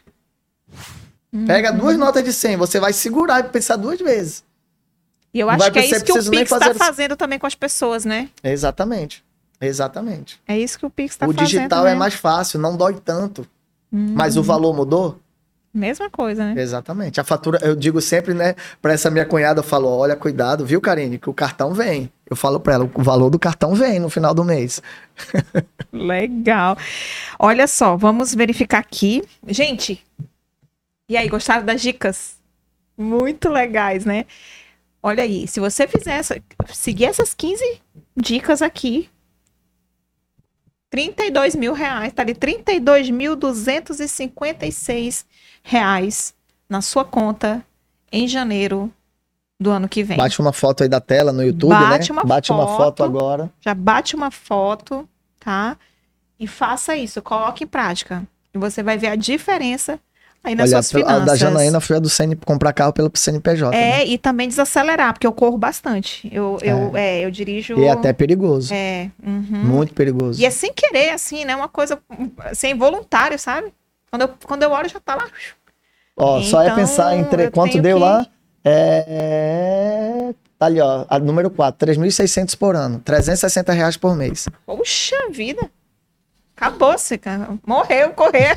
Pega 1.45 1.71
duas 1.71 1.97
notas 1.97 2.23
de 2.23 2.33
100, 2.33 2.57
você 2.57 2.79
vai 2.79 2.91
segurar 2.91 3.39
e 3.39 3.43
pensar 3.43 3.75
duas 3.75 3.99
vezes. 3.99 4.43
E 5.33 5.39
eu 5.39 5.47
Não 5.47 5.53
acho 5.53 5.71
que 5.71 5.79
é 5.79 5.85
isso 5.85 6.03
que 6.03 6.11
o 6.11 6.29
Pix 6.29 6.51
está 6.51 6.73
fazendo 6.73 7.15
também 7.15 7.39
com 7.39 7.47
as 7.47 7.55
pessoas, 7.55 8.03
né? 8.05 8.29
Exatamente. 8.43 9.23
Exatamente. 9.59 10.39
É 10.47 10.57
isso 10.57 10.77
que 10.77 10.85
o 10.85 10.89
Pix 10.89 11.13
está 11.13 11.25
o 11.27 11.33
fazendo. 11.33 11.47
digital 11.47 11.83
né? 11.85 11.91
é 11.91 11.95
mais 11.95 12.15
fácil, 12.15 12.59
não 12.59 12.75
dói 12.75 12.95
tanto. 12.95 13.47
Hum, 13.93 14.13
Mas 14.15 14.35
o 14.37 14.43
valor 14.43 14.73
mudou? 14.75 15.19
Mesma 15.73 16.09
coisa, 16.09 16.53
né? 16.53 16.61
Exatamente. 16.61 17.21
A 17.21 17.23
fatura, 17.23 17.57
eu 17.61 17.75
digo 17.77 18.01
sempre, 18.01 18.33
né, 18.33 18.55
pra 18.81 18.91
essa 18.91 19.09
minha 19.09 19.25
cunhada, 19.25 19.59
eu 19.59 19.63
falo, 19.63 19.87
olha, 19.87 20.17
cuidado, 20.17 20.65
viu, 20.65 20.81
Karine, 20.81 21.17
que 21.17 21.29
o 21.29 21.33
cartão 21.33 21.73
vem. 21.73 22.11
Eu 22.29 22.35
falo 22.35 22.59
pra 22.59 22.73
ela, 22.73 22.89
o 22.93 23.01
valor 23.03 23.29
do 23.29 23.39
cartão 23.39 23.73
vem 23.73 23.97
no 23.99 24.09
final 24.09 24.33
do 24.33 24.43
mês. 24.43 24.81
Legal. 25.93 26.77
Olha 27.39 27.67
só, 27.67 27.95
vamos 27.95 28.35
verificar 28.35 28.79
aqui. 28.79 29.23
Gente, 29.47 30.03
E 31.07 31.15
aí, 31.15 31.29
gostaram 31.29 31.65
das 31.65 31.81
dicas? 31.81 32.35
Muito 32.97 33.47
legais, 33.49 34.03
né? 34.05 34.25
Olha 35.03 35.23
aí, 35.23 35.47
se 35.47 35.59
você 35.59 35.87
fizer 35.87 36.13
essa, 36.13 36.39
seguir 36.67 37.05
essas 37.05 37.33
15 37.33 37.81
dicas 38.15 38.61
aqui, 38.61 39.09
32 40.91 41.55
mil 41.55 41.73
reais, 41.73 42.13
tá 42.13 42.21
ali 42.21 42.35
32.256 42.35 45.25
reais 45.63 46.35
na 46.69 46.81
sua 46.81 47.03
conta 47.03 47.65
em 48.11 48.27
janeiro 48.27 48.91
do 49.59 49.71
ano 49.71 49.87
que 49.87 50.03
vem. 50.03 50.17
Bate 50.17 50.39
uma 50.39 50.53
foto 50.53 50.83
aí 50.83 50.89
da 50.89 50.99
tela 50.99 51.31
no 51.31 51.43
YouTube, 51.43 51.69
Bate 51.69 52.11
né? 52.11 52.19
uma 52.19 52.25
Bate 52.25 52.51
uma 52.51 52.67
foto. 52.67 52.77
foto 52.77 53.03
agora. 53.03 53.51
Já 53.61 53.73
bate 53.73 54.15
uma 54.15 54.29
foto, 54.29 55.09
tá? 55.39 55.77
E 56.39 56.47
faça 56.47 56.95
isso, 56.95 57.21
coloque 57.21 57.63
em 57.63 57.67
prática. 57.67 58.27
E 58.53 58.57
você 58.57 58.83
vai 58.83 58.97
ver 58.97 59.07
a 59.07 59.15
diferença 59.15 59.97
aí 60.43 60.55
nas 60.55 60.71
Olha, 60.71 60.81
suas 60.81 60.95
a 60.95 61.05
finanças. 61.05 61.25
da 61.25 61.35
Janaína 61.35 61.79
foi 61.79 61.97
a 61.97 61.99
do 61.99 62.09
CN, 62.09 62.35
comprar 62.45 62.73
carro 62.73 62.93
pelo 62.93 63.11
CNPJ. 63.13 63.71
né? 63.71 64.01
É, 64.01 64.05
e 64.07 64.17
também 64.17 64.47
desacelerar, 64.47 65.13
porque 65.13 65.27
eu 65.27 65.31
corro 65.33 65.57
bastante. 65.57 66.27
Eu, 66.33 66.57
eu, 66.61 66.95
é, 66.97 67.23
eu 67.25 67.31
dirijo. 67.31 67.77
E 67.79 67.85
é 67.85 67.91
até 67.91 68.11
perigoso. 68.13 68.73
É, 68.73 69.09
uhum. 69.25 69.43
Muito 69.63 69.93
perigoso. 69.93 70.41
E 70.41 70.45
é 70.45 70.49
sem 70.49 70.73
querer, 70.73 71.09
assim, 71.11 71.45
né? 71.45 71.55
Uma 71.55 71.69
coisa 71.69 71.99
sem 72.53 72.75
voluntário, 72.77 73.37
sabe? 73.37 73.73
Quando 74.09 74.21
eu, 74.23 74.29
quando 74.45 74.63
eu 74.63 74.71
olho, 74.71 74.89
já 74.89 74.99
tá 74.99 75.15
lá. 75.15 75.27
Ó, 76.17 76.41
só 76.41 76.61
é 76.61 76.65
Então, 76.65 76.75
pensar 76.75 77.15
em 77.15 77.23
tre- 77.23 77.49
quanto 77.51 77.81
deu 77.81 77.97
que- 77.97 78.03
lá. 78.03 78.27
É. 78.63 80.33
Tá 80.59 80.67
ali, 80.67 80.79
ó. 80.79 81.05
A 81.09 81.17
número 81.17 81.49
4, 81.49 81.87
3.600 81.87 82.55
por 82.55 82.75
ano. 82.75 82.99
360 82.99 83.73
reais 83.73 83.97
por 83.97 84.15
mês. 84.15 84.47
Poxa 84.65 85.15
vida. 85.31 85.69
Acabou-se, 86.61 87.17
cara. 87.17 87.49
Morreu, 87.65 88.11
correr. 88.11 88.55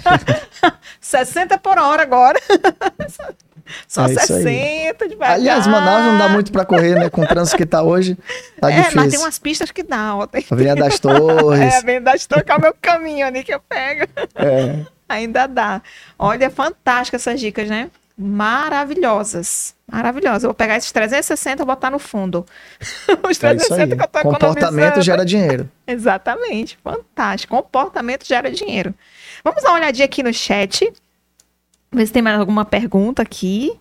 60 1.01 1.57
por 1.59 1.79
hora 1.79 2.03
agora. 2.03 2.39
Só 3.89 4.07
É 4.07 4.13
isso 4.13 4.35
aí. 4.35 4.43
60 4.43 5.09
devagar. 5.09 5.37
Aliás, 5.37 5.67
Manaus 5.67 6.05
não 6.05 6.19
dá 6.19 6.29
muito 6.29 6.53
pra 6.53 6.67
correr, 6.67 6.97
né? 6.97 7.09
Com 7.09 7.23
o 7.23 7.27
trânsito 7.27 7.57
que 7.57 7.65
tá 7.65 7.83
hoje, 7.83 8.15
tá 8.61 8.71
é, 8.71 8.77
difícil. 8.77 9.01
mas 9.01 9.11
tem 9.11 9.21
umas 9.21 9.39
pistas 9.39 9.71
que 9.71 9.83
dá. 9.83 10.15
Ó. 10.17 10.27
Tem... 10.27 10.45
Avenida 10.51 10.77
das 10.77 10.95
É, 10.97 10.99
Torres. 10.99 11.83
bem, 11.83 12.01
dá 12.03 12.15
de 12.15 12.29
trocar 12.29 12.59
o 12.59 12.61
meu 12.61 12.75
caminho 12.79 13.27
ali 13.27 13.43
que 13.43 13.55
eu 13.55 13.61
pego. 13.61 14.07
É. 14.35 14.85
Ainda 15.09 15.47
dá. 15.47 15.81
Olha, 16.19 16.51
fantástica 16.51 17.17
essas 17.17 17.41
dicas, 17.41 17.67
né? 17.69 17.91
Maravilhosas. 18.17 19.75
Maravilhosas. 19.91 20.45
Eu 20.45 20.51
vou 20.51 20.55
pegar 20.55 20.77
esses 20.77 20.93
360 20.93 21.63
e 21.63 21.67
botar 21.67 21.91
no 21.91 21.99
fundo. 21.99 22.47
Os 23.29 23.29
É 23.29 23.31
isso 23.31 23.41
360 23.41 23.83
aí. 23.83 23.97
que 23.97 24.03
eu 24.05 24.09
tô 24.09 24.21
Comportamento 24.23 25.03
gera 25.03 25.25
dinheiro. 25.25 25.69
Exatamente. 25.87 26.79
Fantástico. 26.83 27.57
Comportamento 27.57 28.25
gera 28.25 28.51
dinheiro. 28.51 28.95
Vamos 29.43 29.63
dar 29.63 29.71
uma 29.71 29.79
olhadinha 29.79 30.05
aqui 30.05 30.23
no 30.23 30.33
chat. 30.33 30.93
Ver 31.93 32.07
se 32.07 32.13
tem 32.13 32.23
mais 32.23 32.39
alguma 32.39 32.65
pergunta 32.65 33.21
aqui. 33.23 33.79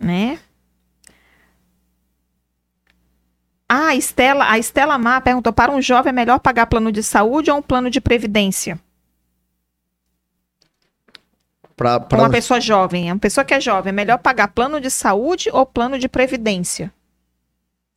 Né? 0.00 0.38
Ah, 3.68 3.88
a 3.88 3.96
Estela, 3.96 4.50
a 4.50 4.58
Estela 4.58 4.98
Mar 4.98 5.20
perguntou: 5.22 5.52
para 5.52 5.72
um 5.72 5.80
jovem 5.80 6.10
é 6.10 6.12
melhor 6.12 6.38
pagar 6.40 6.66
plano 6.66 6.92
de 6.92 7.02
saúde 7.02 7.50
ou 7.50 7.58
um 7.58 7.62
plano 7.62 7.88
de 7.88 8.00
previdência? 8.00 8.78
Pra, 11.76 11.98
Para 11.98 12.08
pra... 12.08 12.18
uma 12.20 12.30
pessoa 12.30 12.60
jovem, 12.60 13.10
uma 13.10 13.18
pessoa 13.18 13.44
que 13.44 13.52
é 13.52 13.60
jovem, 13.60 13.90
é 13.90 13.92
melhor 13.92 14.18
pagar 14.18 14.48
plano 14.48 14.80
de 14.80 14.90
saúde 14.90 15.50
ou 15.52 15.66
plano 15.66 15.98
de 15.98 16.08
previdência? 16.08 16.92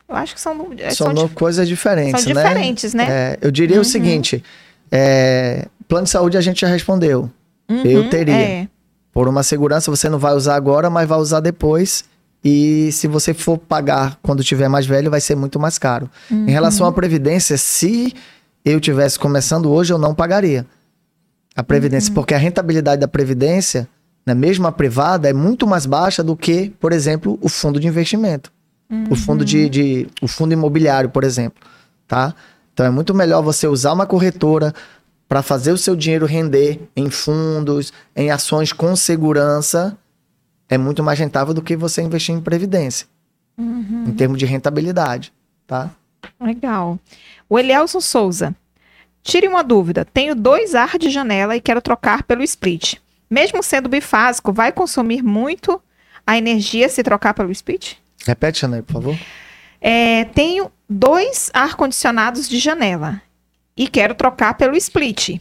Eu 0.09 0.15
acho 0.15 0.33
que 0.35 0.41
são, 0.41 0.69
é, 0.79 0.89
São, 0.91 1.15
são, 1.15 1.27
coisas 1.29 1.67
diferentes, 1.67 2.23
são 2.23 2.33
né? 2.33 2.43
diferentes, 2.43 2.93
né? 2.93 3.05
É, 3.09 3.37
eu 3.41 3.51
diria 3.51 3.75
Uhum. 3.75 3.81
o 3.81 3.85
seguinte: 3.85 4.43
é, 4.91 5.67
plano 5.87 6.05
de 6.05 6.09
saúde 6.09 6.37
a 6.37 6.41
gente 6.41 6.61
já 6.61 6.67
respondeu. 6.67 7.29
Uhum, 7.69 7.83
eu 7.85 8.09
teria. 8.09 8.33
é. 8.35 8.67
Por 9.11 9.27
uma 9.27 9.41
segurança, 9.43 9.89
você 9.91 10.07
não 10.09 10.19
vai 10.19 10.33
usar 10.33 10.55
agora, 10.55 10.89
mas 10.89 11.07
vai 11.09 11.17
usar 11.17 11.39
depois. 11.39 12.05
E 12.45 12.91
se 12.91 13.07
você 13.07 13.33
for 13.33 13.57
pagar 13.57 14.17
quando 14.21 14.43
tiver 14.43 14.69
mais 14.69 14.85
velho, 14.85 15.09
vai 15.09 15.19
ser 15.19 15.35
muito 15.35 15.59
mais 15.59 15.77
caro. 15.79 16.09
Em 16.31 16.51
relação 16.51 16.85
Uhum. 16.85 16.91
à 16.91 16.95
previdência, 16.95 17.57
se 17.57 18.13
eu 18.63 18.79
tivesse 18.79 19.17
começando 19.17 19.71
hoje, 19.71 19.91
eu 19.91 19.97
não 19.97 20.13
pagaria 20.15 20.65
a 21.57 21.61
Uhum. 21.61 21.65
previdência, 21.65 22.13
porque 22.13 22.33
a 22.33 22.37
rentabilidade 22.37 23.01
da 23.01 23.07
previdência, 23.07 23.89
né, 24.25 24.33
mesmo 24.35 24.67
a 24.67 24.71
privada, 24.71 25.27
é 25.27 25.33
muito 25.33 25.65
mais 25.65 25.85
baixa 25.87 26.23
do 26.23 26.35
que, 26.37 26.69
por 26.79 26.93
exemplo, 26.93 27.37
o 27.41 27.49
fundo 27.49 27.79
de 27.79 27.87
investimento, 27.87 28.51
o 29.09 29.15
fundo 29.15 29.39
Uhum. 29.41 29.45
de, 29.45 29.69
de- 29.69 30.07
o 30.21 30.27
fundo 30.27 30.53
imobiliário, 30.53 31.09
por 31.09 31.23
exemplo, 31.23 31.59
tá? 32.07 32.33
Então 32.73 32.85
é 32.85 32.89
muito 32.91 33.13
melhor 33.13 33.41
você 33.41 33.67
usar 33.67 33.91
uma 33.93 34.05
corretora 34.05 34.71
para 35.27 35.41
fazer 35.41 35.71
o 35.71 35.77
seu 35.77 35.95
dinheiro 35.95 36.25
render 36.27 36.79
em 36.95 37.09
fundos, 37.09 37.91
em 38.15 38.29
ações 38.31 38.71
com 38.71 38.95
segurança, 38.95 39.97
é 40.69 40.77
muito 40.77 41.03
mais 41.03 41.17
rentável 41.19 41.53
do 41.53 41.61
que 41.61 41.75
você 41.75 42.01
investir 42.01 42.35
em 42.35 42.39
previdência, 42.39 43.07
Uhum. 43.57 44.05
em 44.07 44.11
termos 44.11 44.37
de 44.37 44.45
rentabilidade, 44.45 45.33
tá? 45.65 45.89
Legal. 46.39 46.99
O 47.49 47.57
Elielson 47.57 47.99
Souza. 47.99 48.55
Tire 49.27 49.45
uma 49.45 49.61
dúvida. 49.61 50.05
Tenho 50.05 50.33
dois 50.33 50.73
ar 50.73 50.97
de 50.97 51.09
janela 51.09 51.53
e 51.53 51.59
quero 51.59 51.81
trocar 51.81 52.23
pelo 52.23 52.41
split. 52.43 52.95
Mesmo 53.29 53.61
sendo 53.61 53.89
bifásico, 53.89 54.53
vai 54.53 54.71
consumir 54.71 55.21
muito 55.21 55.81
a 56.25 56.37
energia 56.37 56.87
se 56.87 57.03
trocar 57.03 57.33
pelo 57.33 57.51
split? 57.51 57.95
Repete, 58.25 58.59
Chanel, 58.59 58.83
por 58.83 58.93
favor. 58.93 59.17
É, 59.81 60.23
tenho 60.33 60.71
dois 60.89 61.51
ar-condicionados 61.53 62.47
de 62.47 62.57
janela 62.57 63.21
e 63.75 63.89
quero 63.89 64.15
trocar 64.15 64.53
pelo 64.53 64.77
split. 64.77 65.29
Vai 65.29 65.39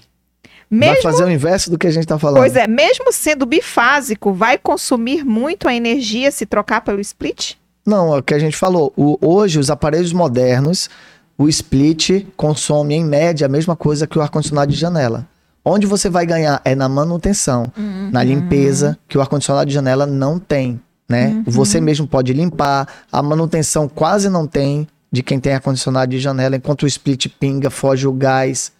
Mesmo, 0.68 1.02
fazer 1.02 1.22
o 1.22 1.30
inverso 1.30 1.70
do 1.70 1.78
que 1.78 1.86
a 1.86 1.90
gente 1.92 2.08
tá 2.08 2.18
falando. 2.18 2.38
pois 2.40 2.56
é, 2.56 2.66
mesmo 2.66 3.12
sendo 3.12 3.46
bifásico, 3.46 4.32
vai 4.32 4.58
consumir 4.58 5.24
muito 5.24 5.68
a 5.68 5.74
energia 5.74 6.32
se 6.32 6.44
trocar 6.44 6.80
pelo 6.80 7.00
split? 7.00 7.52
Não, 7.86 8.12
é 8.12 8.18
o 8.18 8.22
que 8.22 8.34
a 8.34 8.38
gente 8.40 8.56
falou. 8.56 8.92
O- 8.96 9.16
hoje, 9.22 9.60
os 9.60 9.70
aparelhos 9.70 10.12
modernos, 10.12 10.90
o 11.38 11.48
split 11.48 12.26
consome, 12.36 12.94
em 12.94 13.04
média, 13.04 13.46
a 13.46 13.48
mesma 13.48 13.76
coisa 13.76 14.06
que 14.06 14.18
o 14.18 14.22
ar-condicionado 14.22 14.72
de 14.72 14.78
janela. 14.78 15.26
Onde 15.64 15.86
você 15.86 16.08
vai 16.08 16.24
ganhar 16.24 16.60
é 16.64 16.74
na 16.74 16.88
manutenção, 16.88 17.66
na 18.12 18.22
limpeza, 18.22 18.96
que 19.08 19.18
o 19.18 19.20
ar-condicionado 19.20 19.66
de 19.66 19.74
janela 19.74 20.06
não 20.06 20.38
tem, 20.38 20.80
né? 21.08 21.42
Você 21.46 21.80
mesmo 21.80 22.06
pode 22.06 22.32
limpar, 22.32 22.86
a 23.10 23.20
manutenção 23.22 23.88
quase 23.88 24.28
não 24.28 24.46
tem 24.46 24.86
de 25.10 25.22
quem 25.22 25.40
tem 25.40 25.54
ar-condicionado 25.54 26.10
de 26.10 26.18
janela, 26.20 26.56
enquanto 26.56 26.84
o 26.84 26.86
split 26.86 27.28
pinga, 27.40 27.68
foge 27.68 28.06
o 28.06 28.12
gás. 28.12 28.72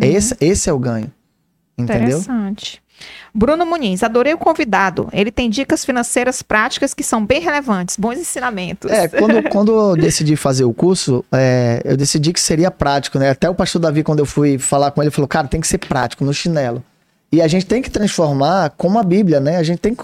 Esse, 0.00 0.36
esse 0.40 0.68
é 0.68 0.72
o 0.72 0.78
ganho. 0.78 1.10
Entendeu? 1.76 2.18
Interessante. 2.18 2.82
Bruno 3.34 3.66
Muniz, 3.66 4.02
adorei 4.02 4.32
o 4.32 4.38
convidado. 4.38 5.08
Ele 5.12 5.32
tem 5.32 5.50
dicas 5.50 5.84
financeiras 5.84 6.40
práticas 6.40 6.94
que 6.94 7.02
são 7.02 7.24
bem 7.24 7.40
relevantes, 7.40 7.96
bons 7.96 8.18
ensinamentos. 8.18 8.90
É, 8.90 9.08
quando, 9.08 9.42
quando 9.50 9.72
eu 9.72 9.96
decidi 9.96 10.36
fazer 10.36 10.64
o 10.64 10.72
curso, 10.72 11.24
é, 11.32 11.82
eu 11.84 11.96
decidi 11.96 12.32
que 12.32 12.40
seria 12.40 12.70
prático, 12.70 13.18
né? 13.18 13.30
Até 13.30 13.50
o 13.50 13.54
pastor 13.54 13.80
Davi, 13.80 14.04
quando 14.04 14.20
eu 14.20 14.26
fui 14.26 14.56
falar 14.58 14.92
com 14.92 15.02
ele, 15.02 15.10
falou, 15.10 15.26
cara, 15.26 15.48
tem 15.48 15.60
que 15.60 15.66
ser 15.66 15.78
prático, 15.78 16.24
no 16.24 16.32
chinelo. 16.32 16.82
E 17.32 17.42
a 17.42 17.48
gente 17.48 17.66
tem 17.66 17.82
que 17.82 17.90
transformar 17.90 18.70
como 18.76 18.98
a 18.98 19.02
Bíblia, 19.02 19.40
né? 19.40 19.56
A 19.56 19.62
gente 19.62 19.78
tem 19.78 19.94
que... 19.94 20.02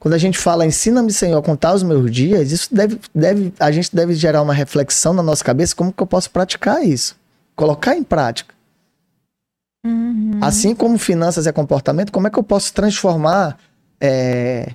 Quando 0.00 0.14
a 0.14 0.18
gente 0.18 0.38
fala, 0.38 0.66
ensina-me, 0.66 1.12
Senhor, 1.12 1.38
a 1.38 1.42
contar 1.42 1.74
os 1.74 1.82
meus 1.82 2.10
dias, 2.10 2.52
isso 2.52 2.74
deve, 2.74 2.98
deve, 3.14 3.52
a 3.58 3.70
gente 3.70 3.94
deve 3.94 4.14
gerar 4.14 4.42
uma 4.42 4.52
reflexão 4.52 5.12
na 5.12 5.22
nossa 5.22 5.44
cabeça, 5.44 5.74
como 5.74 5.92
que 5.92 6.02
eu 6.02 6.06
posso 6.06 6.30
praticar 6.30 6.82
isso? 6.82 7.16
Colocar 7.56 7.96
em 7.96 8.02
prática. 8.02 8.53
Uhum. 9.84 10.38
Assim 10.40 10.74
como 10.74 10.96
finanças 10.98 11.46
é 11.46 11.52
comportamento, 11.52 12.10
como 12.10 12.26
é 12.26 12.30
que 12.30 12.38
eu 12.38 12.42
posso 12.42 12.72
transformar 12.72 13.58
é, 14.00 14.72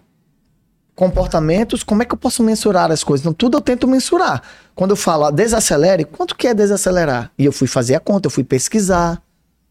comportamentos? 0.95 1.83
Como 1.83 2.01
é 2.03 2.05
que 2.05 2.13
eu 2.13 2.17
posso 2.17 2.43
mensurar 2.43 2.91
as 2.91 3.03
coisas? 3.03 3.23
Então, 3.23 3.33
tudo 3.33 3.57
eu 3.57 3.61
tento 3.61 3.87
mensurar. 3.87 4.41
Quando 4.75 4.91
eu 4.91 4.95
falo 4.95 5.25
ah, 5.25 5.31
desacelere, 5.31 6.05
quanto 6.05 6.35
que 6.35 6.47
é 6.47 6.53
desacelerar? 6.53 7.31
E 7.37 7.45
eu 7.45 7.51
fui 7.51 7.67
fazer 7.67 7.95
a 7.95 7.99
conta, 7.99 8.27
eu 8.27 8.31
fui 8.31 8.43
pesquisar. 8.43 9.21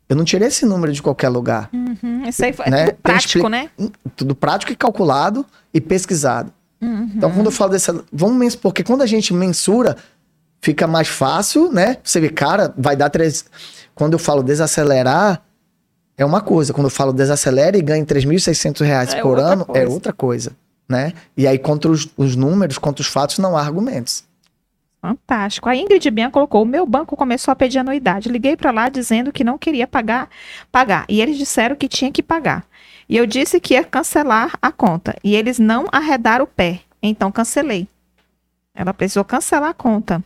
Eu 0.09 0.17
não 0.17 0.25
tirei 0.25 0.49
esse 0.49 0.65
número 0.65 0.93
de 0.93 1.03
qualquer 1.03 1.29
lugar. 1.29 1.69
Uhum, 1.73 2.25
Isso 2.27 2.43
aí 2.45 2.53
foi 2.53 2.67
né? 2.71 2.81
é 2.83 2.87
tudo 2.87 2.99
prático, 3.03 3.39
expli- 3.39 3.51
né? 3.51 3.71
Tudo 4.17 4.35
prático 4.35 4.73
e 4.73 4.77
calculado 4.77 5.45
e 5.73 5.81
pesquisado. 5.81 6.51
Uhum. 6.81 7.11
Então, 7.15 7.31
quando 7.31 7.47
eu 7.47 7.53
falo 7.53 7.73
dessa. 7.73 8.05
Vamos 8.11 8.37
mens- 8.37 8.57
porque 8.57 8.83
quando 8.83 9.03
a 9.03 9.07
gente 9.07 9.35
mensura, 9.35 9.97
fica 10.69 10.87
mais 10.87 11.09
fácil, 11.09 11.73
né? 11.73 11.97
Você 12.05 12.21
vê, 12.21 12.29
cara, 12.29 12.75
vai 12.77 12.95
dar 12.95 13.09
três. 13.09 13.47
Quando 13.95 14.13
eu 14.13 14.19
falo 14.19 14.43
desacelerar, 14.43 15.43
é 16.15 16.27
uma 16.27 16.43
coisa. 16.43 16.75
Quando 16.75 16.89
eu 16.89 16.91
falo 16.91 17.11
desacelera 17.11 17.79
e 17.79 17.81
ganha 17.81 18.05
3.600 18.05 18.85
reais 18.85 19.15
É 19.15 19.23
por 19.23 19.39
ano, 19.39 19.63
é 19.63 19.65
coisa. 19.65 19.89
outra 19.91 20.13
coisa, 20.13 20.53
né? 20.87 21.15
E 21.35 21.47
aí, 21.47 21.59
contra 21.59 21.91
os, 21.91 22.07
os 22.19 22.37
números, 22.37 22.77
contra 22.77 23.01
os 23.01 23.09
fatos, 23.09 23.39
não 23.39 23.57
há 23.57 23.63
argumentos. 23.63 24.25
Fantástico. 25.01 25.71
A 25.71 25.75
Ingrid 25.75 26.11
Bian 26.11 26.31
colocou: 26.31 26.63
o 26.63 26.67
meu 26.67 26.85
banco 26.85 27.17
começou 27.17 27.51
a 27.51 27.57
pedir 27.57 27.79
anuidade. 27.79 28.29
Liguei 28.29 28.55
para 28.55 28.71
lá 28.71 28.91
dizendo 28.91 29.33
que 29.33 29.43
não 29.43 29.57
queria 29.57 29.87
pagar, 29.87 30.29
pagar. 30.71 31.07
E 31.09 31.19
eles 31.23 31.39
disseram 31.39 31.77
que 31.77 31.89
tinha 31.89 32.13
que 32.13 32.23
pagar. 32.23 32.67
E 33.09 33.17
eu 33.17 33.25
disse 33.25 33.59
que 33.59 33.73
ia 33.73 33.85
cancelar 33.85 34.53
a 34.61 34.71
conta. 34.71 35.17
E 35.25 35.35
eles 35.35 35.59
não 35.59 35.87
arredaram 35.91 36.45
o 36.45 36.47
pé. 36.49 36.81
Então 37.03 37.33
cancelei. 37.33 37.89
Ela 38.75 38.93
precisou 38.93 39.25
cancelar 39.25 39.71
a 39.71 39.75
conta. 39.75 40.23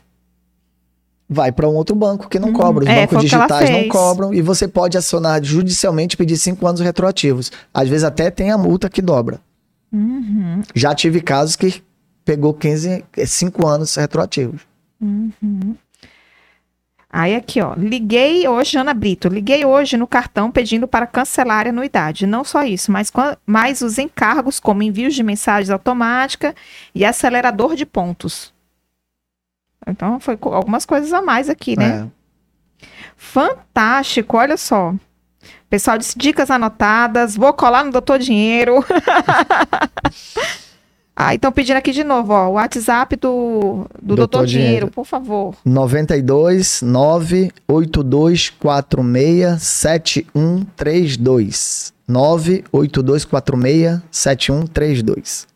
Vai 1.33 1.51
para 1.51 1.67
um 1.67 1.73
outro 1.73 1.95
banco 1.95 2.29
que 2.29 2.39
não 2.39 2.47
Uhum. 2.49 2.53
cobra. 2.53 2.83
Os 2.85 2.89
É, 2.89 3.01
bancos 3.01 3.21
digitais 3.23 3.69
não 3.69 3.87
cobram 3.89 4.33
e 4.33 4.41
você 4.41 4.67
pode 4.67 4.97
acionar 4.97 5.43
judicialmente 5.43 6.13
e 6.13 6.17
pedir 6.17 6.37
cinco 6.37 6.65
anos 6.65 6.79
retroativos. 6.79 7.51
Às 7.73 7.89
vezes 7.89 8.05
até 8.05 8.31
tem 8.31 8.51
a 8.51 8.57
multa 8.57 8.89
que 8.89 9.01
dobra. 9.01 9.41
Uhum. 9.91 10.61
Já 10.73 10.95
tive 10.95 11.19
casos 11.19 11.55
que 11.55 11.83
pegou 12.23 12.53
15, 12.53 13.03
5 13.25 13.67
anos 13.67 13.95
retroativos. 13.95 14.61
Uhum. 15.01 15.75
Aí 17.15 17.35
aqui, 17.35 17.61
ó, 17.61 17.75
liguei 17.77 18.47
hoje, 18.47 18.75
Ana 18.77 18.93
Brito, 18.93 19.27
liguei 19.27 19.63
hoje 19.65 19.97
no 19.97 20.07
cartão 20.07 20.49
pedindo 20.49 20.87
para 20.87 21.05
cancelar 21.05 21.67
a 21.67 21.69
anuidade. 21.69 22.25
Não 22.25 22.43
só 22.43 22.63
isso, 22.63 22.91
mas, 22.91 23.11
mas 23.45 23.81
os 23.81 23.99
encargos 23.99 24.59
como 24.59 24.81
envios 24.81 25.13
de 25.13 25.21
mensagens 25.21 25.69
automática 25.69 26.55
e 26.95 27.03
acelerador 27.05 27.75
de 27.75 27.85
pontos. 27.85 28.52
Então, 29.87 30.19
foi 30.19 30.37
algumas 30.41 30.85
coisas 30.85 31.13
a 31.13 31.21
mais 31.21 31.49
aqui, 31.49 31.77
né? 31.77 32.07
É. 32.07 32.23
Fantástico, 33.15 34.37
olha 34.37 34.57
só. 34.57 34.93
Pessoal 35.69 35.97
disse 35.97 36.17
dicas 36.17 36.49
anotadas, 36.51 37.35
vou 37.35 37.51
colar 37.51 37.83
no 37.83 37.91
Doutor 37.91 38.19
Dinheiro. 38.19 38.85
ah, 41.15 41.33
então 41.33 41.51
pedindo 41.51 41.77
aqui 41.77 41.91
de 41.91 42.03
novo, 42.03 42.31
ó, 42.31 42.49
o 42.49 42.53
WhatsApp 42.53 43.15
do, 43.15 43.87
do 43.99 44.15
Doutor 44.15 44.17
Doutor, 44.17 44.45
Dinheiro, 44.45 44.69
Dinheiro. 44.69 44.91
por 44.91 45.05
favor. 45.05 45.55
92 45.65 46.83
98246 46.83 49.63
7132. 49.63 51.91
98246 52.07 54.01
7132. 54.11 55.47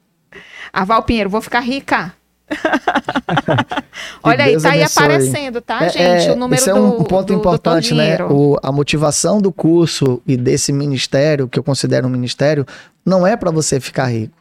A 0.73 0.83
Val 0.83 1.03
Pinheiro, 1.03 1.29
vou 1.29 1.41
ficar 1.41 1.59
rica. 1.59 2.11
Olha 4.23 4.45
aí, 4.45 4.51
Deus 4.51 4.63
tá 4.63 4.71
aí 4.71 4.81
abençoe. 4.81 5.03
aparecendo, 5.03 5.61
tá, 5.61 5.85
É, 5.85 5.89
gente? 5.89 6.29
é, 6.29 6.31
o 6.31 6.35
número 6.35 6.59
Isso 6.59 6.69
é 6.69 6.73
do, 6.73 6.79
um 6.79 7.03
ponto 7.03 7.27
do 7.27 7.33
importante, 7.33 7.93
Doutor 7.93 8.05
né? 8.05 8.23
O, 8.25 8.57
a 8.63 8.71
motivação 8.71 9.41
do 9.41 9.51
curso 9.51 10.21
e 10.25 10.37
desse 10.37 10.71
ministério, 10.71 11.47
que 11.47 11.59
eu 11.59 11.63
considero 11.63 12.07
um 12.07 12.09
ministério, 12.09 12.65
não 13.05 13.25
é 13.27 13.35
para 13.35 13.51
você 13.51 13.79
ficar 13.79 14.07
rico. 14.07 14.35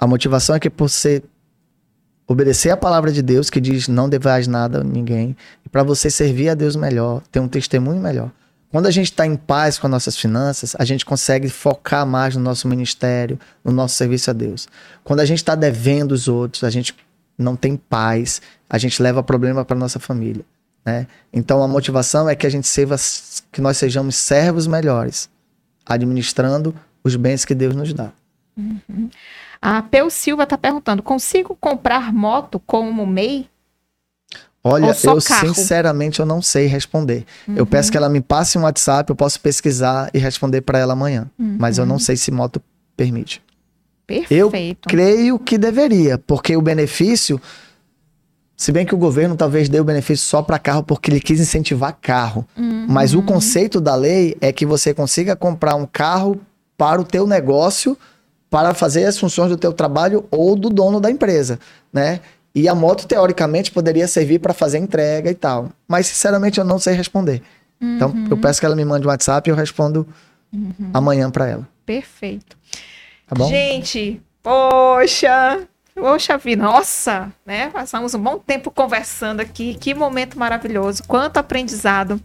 A 0.00 0.06
motivação 0.06 0.56
é 0.56 0.60
que 0.60 0.68
por 0.68 0.88
você 0.88 1.22
obedecer 2.26 2.70
a 2.70 2.76
palavra 2.76 3.12
de 3.12 3.22
Deus, 3.22 3.50
que 3.50 3.60
diz 3.60 3.88
não 3.88 4.08
devais 4.08 4.46
nada 4.46 4.80
a 4.80 4.84
ninguém, 4.84 5.36
e 5.64 5.68
para 5.68 5.82
você 5.82 6.10
servir 6.10 6.48
a 6.48 6.54
Deus 6.54 6.76
melhor, 6.76 7.22
ter 7.30 7.40
um 7.40 7.48
testemunho 7.48 8.00
melhor. 8.00 8.30
Quando 8.72 8.86
a 8.86 8.90
gente 8.90 9.12
está 9.12 9.26
em 9.26 9.36
paz 9.36 9.78
com 9.78 9.86
as 9.86 9.90
nossas 9.90 10.16
finanças, 10.16 10.74
a 10.78 10.84
gente 10.86 11.04
consegue 11.04 11.50
focar 11.50 12.06
mais 12.06 12.34
no 12.34 12.42
nosso 12.42 12.66
ministério, 12.66 13.38
no 13.62 13.70
nosso 13.70 13.96
serviço 13.96 14.30
a 14.30 14.32
Deus. 14.32 14.66
Quando 15.04 15.20
a 15.20 15.26
gente 15.26 15.38
está 15.38 15.54
devendo 15.54 16.12
os 16.12 16.26
outros, 16.26 16.64
a 16.64 16.70
gente 16.70 16.96
não 17.36 17.54
tem 17.54 17.76
paz, 17.76 18.40
a 18.70 18.78
gente 18.78 19.02
leva 19.02 19.22
problema 19.22 19.62
para 19.62 19.76
nossa 19.76 20.00
família, 20.00 20.42
né? 20.86 21.06
Então 21.30 21.62
a 21.62 21.68
motivação 21.68 22.26
é 22.30 22.34
que 22.34 22.46
a 22.46 22.50
gente 22.50 22.66
serva, 22.66 22.96
que 23.52 23.60
nós 23.60 23.76
sejamos 23.76 24.16
servos 24.16 24.66
melhores, 24.66 25.28
administrando 25.84 26.74
os 27.04 27.14
bens 27.14 27.44
que 27.44 27.54
Deus 27.54 27.76
nos 27.76 27.92
dá. 27.92 28.10
A 29.60 29.82
Peu 29.82 30.08
Silva 30.08 30.46
tá 30.46 30.56
perguntando: 30.56 31.02
consigo 31.02 31.54
comprar 31.60 32.10
moto 32.10 32.58
como 32.58 33.06
MEI? 33.06 33.51
Olha, 34.64 34.94
eu 35.02 35.20
carro? 35.22 35.54
sinceramente 35.54 36.20
eu 36.20 36.26
não 36.26 36.40
sei 36.40 36.66
responder. 36.66 37.24
Eu 37.48 37.64
Uhum. 37.64 37.66
peço 37.66 37.90
que 37.90 37.96
ela 37.96 38.08
me 38.08 38.20
passe 38.20 38.56
um 38.56 38.62
WhatsApp, 38.62 39.10
eu 39.10 39.16
posso 39.16 39.40
pesquisar 39.40 40.08
e 40.14 40.18
responder 40.18 40.60
para 40.60 40.78
ela 40.78 40.92
amanhã. 40.92 41.28
Mas 41.36 41.78
Uhum. 41.78 41.84
eu 41.84 41.88
não 41.88 41.98
sei 41.98 42.16
se 42.16 42.30
moto 42.30 42.62
permite. 42.96 43.42
Perfeito. 44.06 44.88
Creio 44.88 45.38
que 45.38 45.56
deveria, 45.58 46.16
porque 46.18 46.56
o 46.56 46.62
benefício, 46.62 47.40
se 48.56 48.70
bem 48.70 48.86
que 48.86 48.94
o 48.94 48.98
governo 48.98 49.34
talvez 49.34 49.68
dê 49.68 49.80
o 49.80 49.84
benefício 49.84 50.26
só 50.26 50.42
para 50.42 50.58
carro 50.58 50.82
porque 50.84 51.10
ele 51.10 51.20
quis 51.20 51.40
incentivar 51.40 51.96
carro, 52.00 52.46
Uhum. 52.56 52.86
mas 52.88 53.14
o 53.14 53.22
conceito 53.22 53.80
da 53.80 53.96
lei 53.96 54.36
é 54.40 54.52
que 54.52 54.64
você 54.66 54.94
consiga 54.94 55.34
comprar 55.34 55.74
um 55.74 55.86
carro 55.86 56.40
para 56.76 57.00
o 57.00 57.04
teu 57.04 57.26
negócio, 57.26 57.96
para 58.50 58.74
fazer 58.74 59.06
as 59.06 59.18
funções 59.18 59.48
do 59.48 59.56
teu 59.56 59.72
trabalho 59.72 60.24
ou 60.30 60.54
do 60.54 60.68
dono 60.68 61.00
da 61.00 61.10
empresa, 61.10 61.58
né? 61.92 62.20
E 62.54 62.68
a 62.68 62.74
moto 62.74 63.06
teoricamente 63.06 63.70
poderia 63.70 64.06
servir 64.06 64.38
para 64.38 64.52
fazer 64.52 64.78
entrega 64.78 65.30
e 65.30 65.34
tal, 65.34 65.70
mas 65.88 66.06
sinceramente 66.06 66.58
eu 66.58 66.64
não 66.64 66.78
sei 66.78 66.94
responder. 66.94 67.42
Então 67.80 68.10
Uhum. 68.10 68.28
eu 68.30 68.36
peço 68.36 68.60
que 68.60 68.66
ela 68.66 68.76
me 68.76 68.84
mande 68.84 69.06
um 69.06 69.10
WhatsApp 69.10 69.48
e 69.48 69.50
eu 69.50 69.56
respondo 69.56 70.06
amanhã 70.92 71.30
para 71.30 71.48
ela, 71.48 71.68
Perfeito. 71.86 72.56
tá 73.26 73.34
bom? 73.34 73.48
Gente, 73.48 74.20
poxa, 74.42 75.60
poxa 75.94 76.36
vida, 76.36 76.62
nossa, 76.62 77.32
né? 77.46 77.70
Passamos 77.70 78.14
um 78.14 78.18
bom 78.22 78.38
tempo 78.38 78.70
conversando 78.70 79.40
aqui, 79.40 79.74
que 79.74 79.94
momento 79.94 80.38
maravilhoso, 80.38 81.02
quanto 81.08 81.38
aprendizado. 81.38 82.20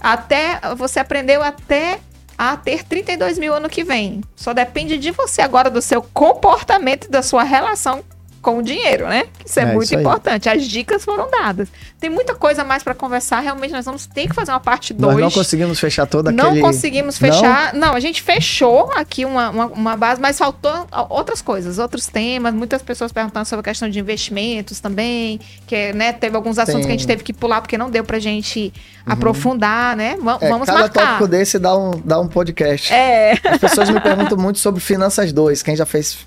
Até 0.00 0.60
você 0.76 1.00
aprendeu 1.00 1.42
até 1.42 1.98
a 2.38 2.56
ter 2.56 2.84
32 2.84 3.38
mil 3.38 3.54
ano 3.54 3.68
que 3.68 3.82
vem. 3.84 4.20
Só 4.36 4.52
depende 4.52 4.96
de 4.98 5.10
você 5.10 5.42
agora, 5.42 5.68
do 5.70 5.82
seu 5.82 6.00
comportamento 6.02 7.06
e 7.06 7.10
da 7.10 7.22
sua 7.22 7.42
relação 7.42 8.04
com 8.44 8.58
o 8.58 8.62
dinheiro, 8.62 9.08
né? 9.08 9.24
Isso 9.44 9.58
é, 9.58 9.62
É, 9.62 9.66
muito 9.66 9.84
isso 9.84 9.94
importante. 9.94 10.48
As 10.48 10.62
dicas 10.64 11.04
foram 11.04 11.30
dadas. 11.30 11.68
Tem 11.98 12.10
muita 12.10 12.34
coisa 12.34 12.62
mais 12.62 12.82
para 12.82 12.94
conversar. 12.94 13.40
Realmente, 13.40 13.72
nós 13.72 13.84
vamos 13.86 14.04
ter 14.06 14.28
que 14.28 14.34
fazer 14.34 14.52
uma 14.52 14.60
parte 14.60 14.92
2. 14.92 15.14
Nós 15.14 15.20
não 15.22 15.30
conseguimos 15.30 15.80
fechar 15.80 16.06
Não 16.32 16.48
aquele... 16.48 16.60
conseguimos 16.60 17.16
fechar. 17.18 17.72
Não? 17.74 17.94
a 17.94 18.00
gente 18.00 18.20
fechou 18.22 18.92
aqui 18.94 19.24
uma, 19.24 19.48
uma, 19.50 19.66
uma 19.66 19.96
base, 19.96 20.20
mas 20.20 20.38
faltou 20.38 20.86
outras 21.08 21.40
coisas, 21.40 21.78
outros 21.78 22.06
temas. 22.06 22.52
Muitas 22.54 22.82
pessoas 22.82 23.10
perguntando 23.10 23.46
sobre 23.46 23.60
a 23.60 23.64
questão 23.64 23.88
de 23.88 23.98
investimentos 23.98 24.78
também. 24.80 25.40
Que 25.66 25.92
né, 25.94 26.12
teve 26.12 26.36
alguns 26.36 26.58
assuntos 26.58 26.82
Tem. 26.82 26.88
que 26.88 26.92
a 26.92 26.96
gente 26.98 27.06
teve 27.06 27.22
que 27.24 27.32
pular 27.32 27.62
porque 27.62 27.78
não 27.78 27.88
deu 27.90 28.04
pra 28.04 28.18
gente 28.18 28.72
aprofundar, 29.06 29.96
né? 29.96 30.16
Va- 30.20 30.38
É, 30.40 30.48
vamos 30.48 30.66
cada 30.66 30.80
marcar. 30.80 31.06
tópico 31.06 31.28
desse 31.28 31.58
dá 31.58 31.76
um, 31.76 31.92
dá 32.04 32.20
um 32.20 32.28
podcast. 32.28 32.92
É. 32.92 33.32
As 33.44 33.58
pessoas 33.58 33.88
me 33.88 34.00
perguntam 34.00 34.36
muito 34.36 34.58
sobre 34.58 34.80
Finanças 34.80 35.32
2. 35.32 35.62
Quem 35.62 35.74
já 35.76 35.86
fez 35.86 36.18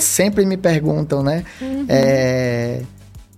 sempre 0.00 0.44
me 0.46 0.56
perguntam, 0.56 1.22
né? 1.22 1.44
Uhum. 1.60 1.86
É, 1.88 2.80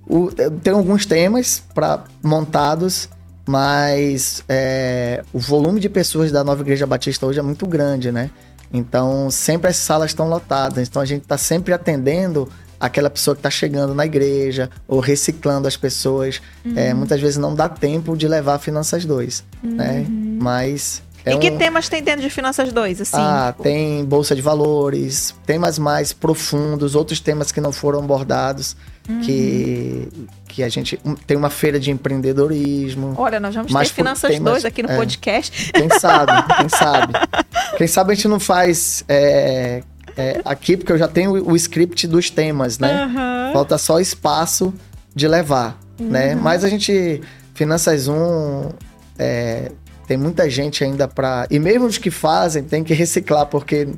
o, 0.07 0.31
tenho 0.63 0.77
alguns 0.77 1.05
temas 1.07 1.63
pra, 1.75 2.05
montados, 2.23 3.09
mas 3.47 4.43
é, 4.49 5.23
o 5.33 5.39
volume 5.39 5.81
de 5.81 5.89
pessoas 5.89 6.31
da 6.31 6.45
Nova 6.45 6.63
Igreja 6.63 6.87
Batista 6.87 7.27
hoje 7.27 7.39
é 7.39 7.43
muito 7.43 7.67
grande, 7.67 8.13
né? 8.13 8.31
Então, 8.73 9.31
sempre 9.31 9.71
as 9.71 9.77
salas 9.77 10.11
estão 10.11 10.29
lotadas. 10.29 10.89
Então, 10.89 11.01
a 11.01 11.05
gente 11.05 11.23
está 11.23 11.39
sempre 11.39 11.73
atendendo 11.73 12.49
aquela 12.79 13.09
pessoa 13.09 13.35
que 13.35 13.39
está 13.39 13.49
chegando 13.51 13.95
na 13.95 14.05
igreja 14.05 14.69
ou 14.87 15.01
reciclando 15.01 15.67
as 15.67 15.77
pessoas. 15.77 16.43
É, 16.75 16.91
Uhum. 16.93 16.99
muitas 16.99 17.21
vezes 17.21 17.37
não 17.39 17.55
dá 17.55 17.69
tempo 17.69 18.17
de 18.17 18.29
levar 18.29 18.59
Finanças 18.59 19.05
2, 19.05 19.45
né? 19.63 20.05
Mas... 20.39 21.03
é 21.27 21.35
e 21.35 21.39
que 21.39 21.51
um- 21.51 21.59
temas 21.59 21.89
tem 21.89 22.03
dentro 22.03 22.23
de 22.23 22.31
Finanças 22.31 22.73
2, 22.73 23.01
assim? 23.01 23.17
ah, 23.19 23.53
tem 23.63 24.05
bolsa 24.05 24.35
de 24.35 24.41
valores, 24.41 25.35
temas 25.45 25.79
mais 25.79 26.13
profundos, 26.13 26.95
outros 26.95 27.19
temas 27.21 27.51
que 27.51 27.61
não 27.61 27.73
foram 27.73 27.99
abordados, 27.99 28.77
que, 29.25 30.09
que 30.49 30.63
a 30.63 30.69
gente 30.69 30.99
tem 31.27 31.37
uma 31.37 31.51
feira 31.51 31.79
de 31.79 31.91
empreendedorismo. 31.91 33.15
Olha, 33.19 33.39
nós 33.41 33.55
vamos 33.55 33.73
ter 33.73 33.85
Finanças 33.87 34.31
temas- 34.31 34.53
2 34.53 34.65
aqui 34.65 34.83
no 34.83 34.91
é. 34.91 34.97
podcast. 34.97 35.73
Quem 35.73 35.91
sabe, 35.91 36.33
quem 36.57 36.69
sabe. 36.69 37.13
Quem 37.77 37.87
sabe 37.87 38.13
a 38.13 38.15
gente 38.15 38.29
não 38.29 38.41
faz 38.41 39.05
é, 39.07 39.83
é, 40.17 40.41
aqui, 40.45 40.77
porque 40.79 40.93
eu 40.93 40.97
já 40.99 41.07
tenho 41.09 41.33
o, 41.33 41.55
script 41.57 42.07
dos 42.07 42.31
temas, 42.31 42.79
né? 42.79 43.03
Aham. 43.05 43.51
Falta 43.53 43.77
só 43.77 44.01
espaço 44.01 44.73
de 45.15 45.29
levar, 45.29 45.79
né? 45.99 46.35
Mas 46.35 46.65
a 46.65 46.69
gente, 46.71 47.21
Finanças 47.55 48.09
1, 48.09 48.71
é, 49.19 49.71
tem 50.07 50.17
muita 50.17 50.49
gente 50.49 50.83
ainda 50.85 51.07
para 51.09 51.47
E 51.51 51.59
mesmo 51.59 51.87
os 51.87 51.99
que 51.99 52.11
fazem, 52.11 52.63
tem 52.63 52.83
que 52.85 52.95
reciclar, 52.95 53.47
porque 53.47 53.89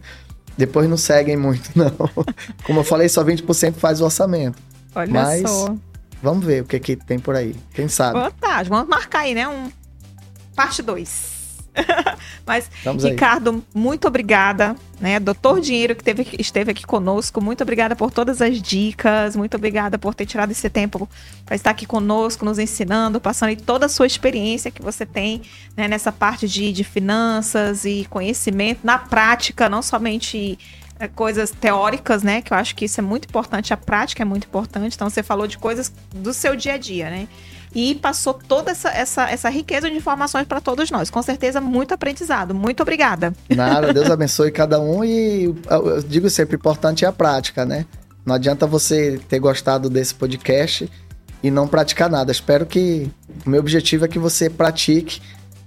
depois 0.56 0.88
não 0.88 0.96
seguem 0.96 1.36
muito, 1.36 1.70
não. 1.76 1.90
Como 2.64 2.80
eu 2.80 2.84
falei, 2.84 3.08
só 3.08 3.24
20% 3.24 3.74
faz 3.74 4.00
o 4.00 4.04
orçamento. 4.04 4.58
Olha 4.94 5.12
Mas- 5.12 5.42
só. 5.48 5.74
Vamos 6.20 6.44
ver 6.44 6.62
o 6.62 6.64
que, 6.64 6.80
que 6.80 6.96
tem 6.96 7.16
por 7.16 7.36
aí. 7.36 7.54
Quem 7.72 7.86
sabe? 7.86 8.18
Fantástico. 8.18 8.74
Vamos 8.74 8.88
marcar 8.88 9.20
aí, 9.20 9.34
né? 9.34 9.46
Um 9.46 9.70
parte 10.56 10.82
2. 10.82 11.37
Mas, 12.46 12.70
aí. 13.04 13.10
Ricardo, 13.10 13.64
muito 13.74 14.08
obrigada, 14.08 14.74
né? 15.00 15.20
Doutor 15.20 15.60
Dinheiro 15.60 15.94
que 15.94 16.02
teve, 16.02 16.26
esteve 16.38 16.70
aqui 16.70 16.86
conosco. 16.86 17.40
Muito 17.40 17.62
obrigada 17.62 17.94
por 17.94 18.10
todas 18.10 18.40
as 18.40 18.60
dicas. 18.60 19.36
Muito 19.36 19.56
obrigada 19.56 19.98
por 19.98 20.14
ter 20.14 20.26
tirado 20.26 20.50
esse 20.50 20.68
tempo 20.70 21.08
para 21.44 21.56
estar 21.56 21.70
aqui 21.70 21.86
conosco, 21.86 22.44
nos 22.44 22.58
ensinando, 22.58 23.20
passando 23.20 23.50
aí 23.50 23.56
toda 23.56 23.86
a 23.86 23.88
sua 23.88 24.06
experiência 24.06 24.70
que 24.70 24.82
você 24.82 25.04
tem 25.04 25.42
né, 25.76 25.88
nessa 25.88 26.10
parte 26.10 26.48
de, 26.48 26.72
de 26.72 26.84
finanças 26.84 27.84
e 27.84 28.06
conhecimento 28.08 28.80
na 28.82 28.98
prática, 28.98 29.68
não 29.68 29.82
somente 29.82 30.58
é, 30.98 31.06
coisas 31.06 31.50
teóricas, 31.50 32.22
né? 32.22 32.42
Que 32.42 32.52
eu 32.52 32.56
acho 32.56 32.74
que 32.74 32.84
isso 32.84 33.00
é 33.00 33.02
muito 33.02 33.26
importante, 33.26 33.72
a 33.72 33.76
prática 33.76 34.22
é 34.22 34.24
muito 34.24 34.46
importante. 34.46 34.94
Então, 34.94 35.08
você 35.08 35.22
falou 35.22 35.46
de 35.46 35.56
coisas 35.56 35.92
do 36.12 36.32
seu 36.32 36.56
dia 36.56 36.74
a 36.74 36.78
dia, 36.78 37.08
né? 37.08 37.28
E 37.74 37.94
passou 37.94 38.34
toda 38.34 38.70
essa, 38.70 38.88
essa, 38.90 39.30
essa 39.30 39.48
riqueza 39.48 39.90
de 39.90 39.96
informações 39.96 40.46
para 40.46 40.60
todos 40.60 40.90
nós. 40.90 41.10
Com 41.10 41.22
certeza, 41.22 41.60
muito 41.60 41.92
aprendizado. 41.92 42.54
Muito 42.54 42.82
obrigada. 42.82 43.32
Nada, 43.48 43.92
Deus 43.92 44.08
abençoe 44.10 44.50
cada 44.50 44.80
um 44.80 45.04
e 45.04 45.44
eu, 45.44 45.56
eu 45.86 46.02
digo 46.02 46.30
sempre, 46.30 46.56
o 46.56 46.58
importante 46.58 47.04
é 47.04 47.08
a 47.08 47.12
prática, 47.12 47.64
né? 47.64 47.86
Não 48.24 48.34
adianta 48.34 48.66
você 48.66 49.18
ter 49.28 49.38
gostado 49.38 49.88
desse 49.88 50.14
podcast 50.14 50.90
e 51.42 51.50
não 51.50 51.68
praticar 51.68 52.10
nada. 52.10 52.32
Espero 52.32 52.66
que 52.66 53.10
o 53.46 53.50
meu 53.50 53.60
objetivo 53.60 54.04
é 54.04 54.08
que 54.08 54.18
você 54.18 54.50
pratique 54.50 55.20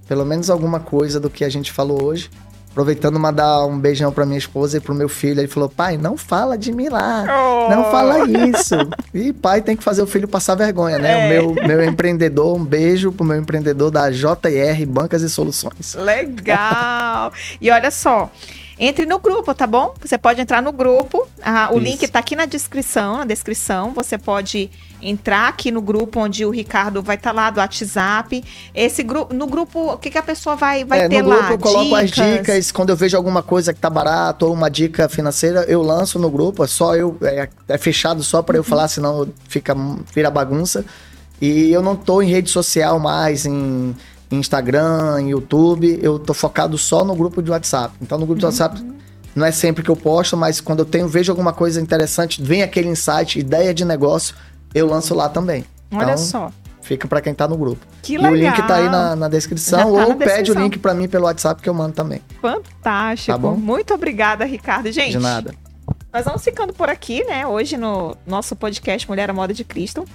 pelo 0.08 0.26
menos 0.26 0.50
alguma 0.50 0.80
coisa 0.80 1.20
do 1.20 1.30
que 1.30 1.46
a 1.46 1.50
gente 1.50 1.72
falou 1.72 2.04
hoje. 2.04 2.30
Aproveitando, 2.72 3.20
mandar 3.20 3.66
um 3.66 3.78
beijão 3.78 4.14
pra 4.14 4.26
minha 4.26 4.38
esposa 4.38 4.78
e 4.78 4.80
pro 4.80 4.96
meu 4.96 5.10
filho. 5.10 5.42
Ele 5.42 5.48
falou: 5.48 5.68
pai, 5.68 5.98
não 5.98 6.16
fala 6.16 6.58
de 6.58 6.72
mim 6.72 6.88
lá. 6.88 7.26
Oh. 7.28 7.70
Não 7.70 7.92
fala 7.92 8.20
isso. 8.30 8.76
E 9.14 9.34
pai 9.34 9.62
tem 9.62 9.76
que 9.76 9.84
fazer 9.84 10.02
o 10.02 10.08
filho 10.08 10.26
passar 10.26 10.56
vergonha, 10.56 10.98
né? 10.98 11.36
É. 11.36 11.42
O 11.42 11.54
meu, 11.54 11.68
meu 11.68 11.84
empreendedor, 11.84 12.56
um 12.56 12.64
beijo 12.64 13.12
pro 13.12 13.26
meu 13.26 13.38
empreendedor 13.38 13.92
da 13.92 14.10
JR 14.10 14.86
Bancas 14.88 15.22
e 15.22 15.30
Soluções. 15.30 15.96
Legal! 15.96 17.34
e 17.60 17.70
olha 17.70 17.92
só. 17.92 18.32
Entre 18.80 19.06
no 19.06 19.20
grupo, 19.20 19.54
tá 19.54 19.68
bom? 19.68 19.94
Você 20.02 20.18
pode 20.18 20.42
entrar 20.42 20.62
no 20.62 20.72
grupo. 20.72 21.28
Ah, 21.44 21.70
o 21.72 21.76
Isso. 21.76 21.84
link 21.84 22.08
tá 22.08 22.20
aqui 22.20 22.36
na 22.36 22.46
descrição, 22.46 23.18
na 23.18 23.26
descrição. 23.26 23.92
Você 23.92 24.18
pode 24.18 24.72
entrar 25.02 25.50
aqui 25.50 25.72
no 25.72 25.82
grupo 25.82 26.20
onde 26.20 26.46
o 26.46 26.50
Ricardo 26.50 27.02
vai 27.02 27.16
estar 27.16 27.32
tá 27.32 27.36
lá 27.36 27.50
do 27.50 27.60
WhatsApp. 27.60 28.44
Esse 28.74 29.04
grupo, 29.04 29.34
no 29.34 29.48
grupo, 29.48 29.94
o 29.94 29.98
que, 29.98 30.10
que 30.10 30.18
a 30.18 30.24
pessoa 30.24 30.56
vai, 30.56 30.84
vai 30.84 31.02
é, 31.02 31.10
ter 31.10 31.22
no 31.22 31.30
lá? 31.30 31.36
No 31.36 31.42
grupo 31.42 31.54
eu 31.54 31.60
coloco 31.60 32.06
dicas. 32.06 32.20
as 32.20 32.38
dicas. 32.38 32.72
Quando 32.72 32.90
eu 32.90 32.96
vejo 32.96 33.18
alguma 33.18 33.42
coisa 33.42 33.74
que 33.74 33.80
tá 33.80 33.90
barato 33.90 34.46
ou 34.46 34.54
uma 34.54 34.70
dica 34.70 35.10
financeira, 35.10 35.66
eu 35.68 35.82
lanço 35.82 36.20
no 36.20 36.30
grupo. 36.30 36.64
É 36.64 36.68
só 36.68 36.96
eu, 36.96 37.18
é, 37.22 37.50
é 37.68 37.78
fechado 37.78 38.24
só 38.24 38.42
para 38.42 38.58
eu 38.58 38.62
uhum. 38.62 38.68
falar, 38.68 38.88
senão 38.88 39.28
fica 39.48 39.76
vira 40.14 40.30
bagunça. 40.30 40.86
E 41.42 41.72
eu 41.72 41.82
não 41.82 41.96
tô 41.96 42.22
em 42.22 42.30
rede 42.30 42.50
social 42.50 43.00
mais, 43.00 43.46
em 43.48 43.96
Instagram, 44.32 45.22
YouTube, 45.28 46.00
eu 46.02 46.20
tô 46.20 46.34
focado 46.34 46.78
só 46.78 47.04
no 47.04 47.16
grupo 47.16 47.42
de 47.42 47.52
WhatsApp. 47.52 47.96
Então 48.02 48.18
no 48.18 48.26
grupo 48.26 48.40
de 48.40 48.46
WhatsApp 48.46 48.82
não 49.36 49.46
é 49.46 49.52
sempre 49.52 49.84
que 49.84 49.90
eu 49.90 49.96
posto, 49.96 50.36
mas 50.36 50.60
quando 50.60 50.80
eu 50.80 50.86
tenho, 50.86 51.08
vejo 51.08 51.32
alguma 51.32 51.54
coisa 51.54 51.82
interessante, 51.82 52.42
vem 52.42 52.64
aquele 52.64 52.90
insight, 52.90 53.40
ideia 53.40 53.74
de 53.74 53.86
negócio, 53.86 54.36
eu 54.74 54.88
lanço 54.88 55.14
lá 55.14 55.30
também. 55.30 55.66
Olha 55.92 56.04
então, 56.04 56.18
só. 56.18 56.52
Fica 56.82 57.08
para 57.08 57.22
quem 57.22 57.34
tá 57.34 57.48
no 57.48 57.58
grupo. 57.58 57.86
Que 58.02 58.18
legal. 58.18 58.36
E 58.36 58.40
o 58.40 58.44
link 58.44 58.68
tá 58.68 58.76
aí 58.76 58.90
na, 58.90 59.16
na 59.16 59.30
descrição, 59.30 59.80
tá 59.80 59.86
ou 59.86 59.98
na 59.98 60.06
descrição. 60.06 60.36
pede 60.36 60.52
o 60.52 60.56
link 60.56 60.80
para 60.80 60.94
mim 60.94 61.08
pelo 61.08 61.26
WhatsApp 61.26 61.62
que 61.62 61.70
eu 61.70 61.74
mando 61.74 61.94
também. 61.94 62.22
Fantástico. 62.42 63.32
Tá 63.32 63.38
bom? 63.38 63.56
Muito 63.56 63.94
obrigada, 63.94 64.46
Ricardo. 64.46 64.92
Gente. 64.92 65.12
De 65.12 65.20
nada. 65.20 65.54
Nós 66.12 66.26
vamos 66.26 66.44
ficando 66.44 66.74
por 66.74 66.90
aqui, 66.90 67.24
né? 67.24 67.46
Hoje 67.46 67.78
no 67.78 68.18
nosso 68.26 68.56
podcast 68.56 69.08
Mulher 69.08 69.30
à 69.30 69.34
Moda 69.34 69.54
de 69.54 69.64
Cristo, 69.64 70.06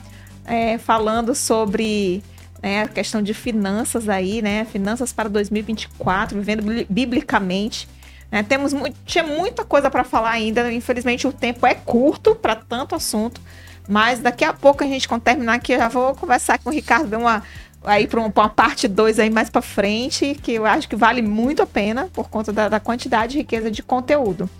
é, 0.44 0.76
falando 0.76 1.34
sobre 1.34 2.22
né, 2.62 2.82
a 2.82 2.88
questão 2.88 3.22
de 3.22 3.32
finanças 3.32 4.08
aí, 4.08 4.42
né? 4.42 4.66
Finanças 4.66 5.12
para 5.12 5.28
2024, 5.28 6.38
vivendo 6.38 6.86
biblicamente. 6.90 7.88
Né? 8.30 8.42
Temos 8.42 8.72
muito, 8.72 8.96
tinha 9.06 9.24
muita 9.24 9.64
coisa 9.64 9.90
para 9.90 10.04
falar 10.04 10.30
ainda. 10.30 10.70
Infelizmente, 10.72 11.26
o 11.26 11.32
tempo 11.32 11.66
é 11.66 11.74
curto 11.74 12.34
para 12.34 12.56
tanto 12.56 12.94
assunto. 12.94 13.40
Mas 13.88 14.20
daqui 14.20 14.44
a 14.44 14.52
pouco 14.52 14.82
a 14.82 14.86
gente, 14.86 15.08
quando 15.08 15.22
terminar 15.22 15.54
aqui, 15.54 15.72
eu 15.72 15.78
já 15.78 15.88
vou 15.88 16.14
conversar 16.14 16.58
com 16.58 16.70
o 16.70 16.72
Ricardo, 16.72 17.08
ver 17.08 17.16
uma, 17.16 17.42
aí 17.84 18.06
para 18.06 18.20
uma, 18.20 18.32
uma, 18.34 18.48
parte 18.48 18.88
2 18.88 19.18
aí 19.18 19.30
mais 19.30 19.48
para 19.48 19.62
frente, 19.62 20.34
que 20.34 20.52
eu 20.52 20.66
acho 20.66 20.88
que 20.88 20.96
vale 20.96 21.22
muito 21.22 21.62
a 21.62 21.66
pena 21.66 22.08
por 22.12 22.28
conta 22.28 22.52
da, 22.52 22.68
da 22.68 22.80
quantidade 22.80 23.36
e 23.36 23.40
riqueza 23.40 23.70
de 23.70 23.82
conteúdo. 23.82 24.50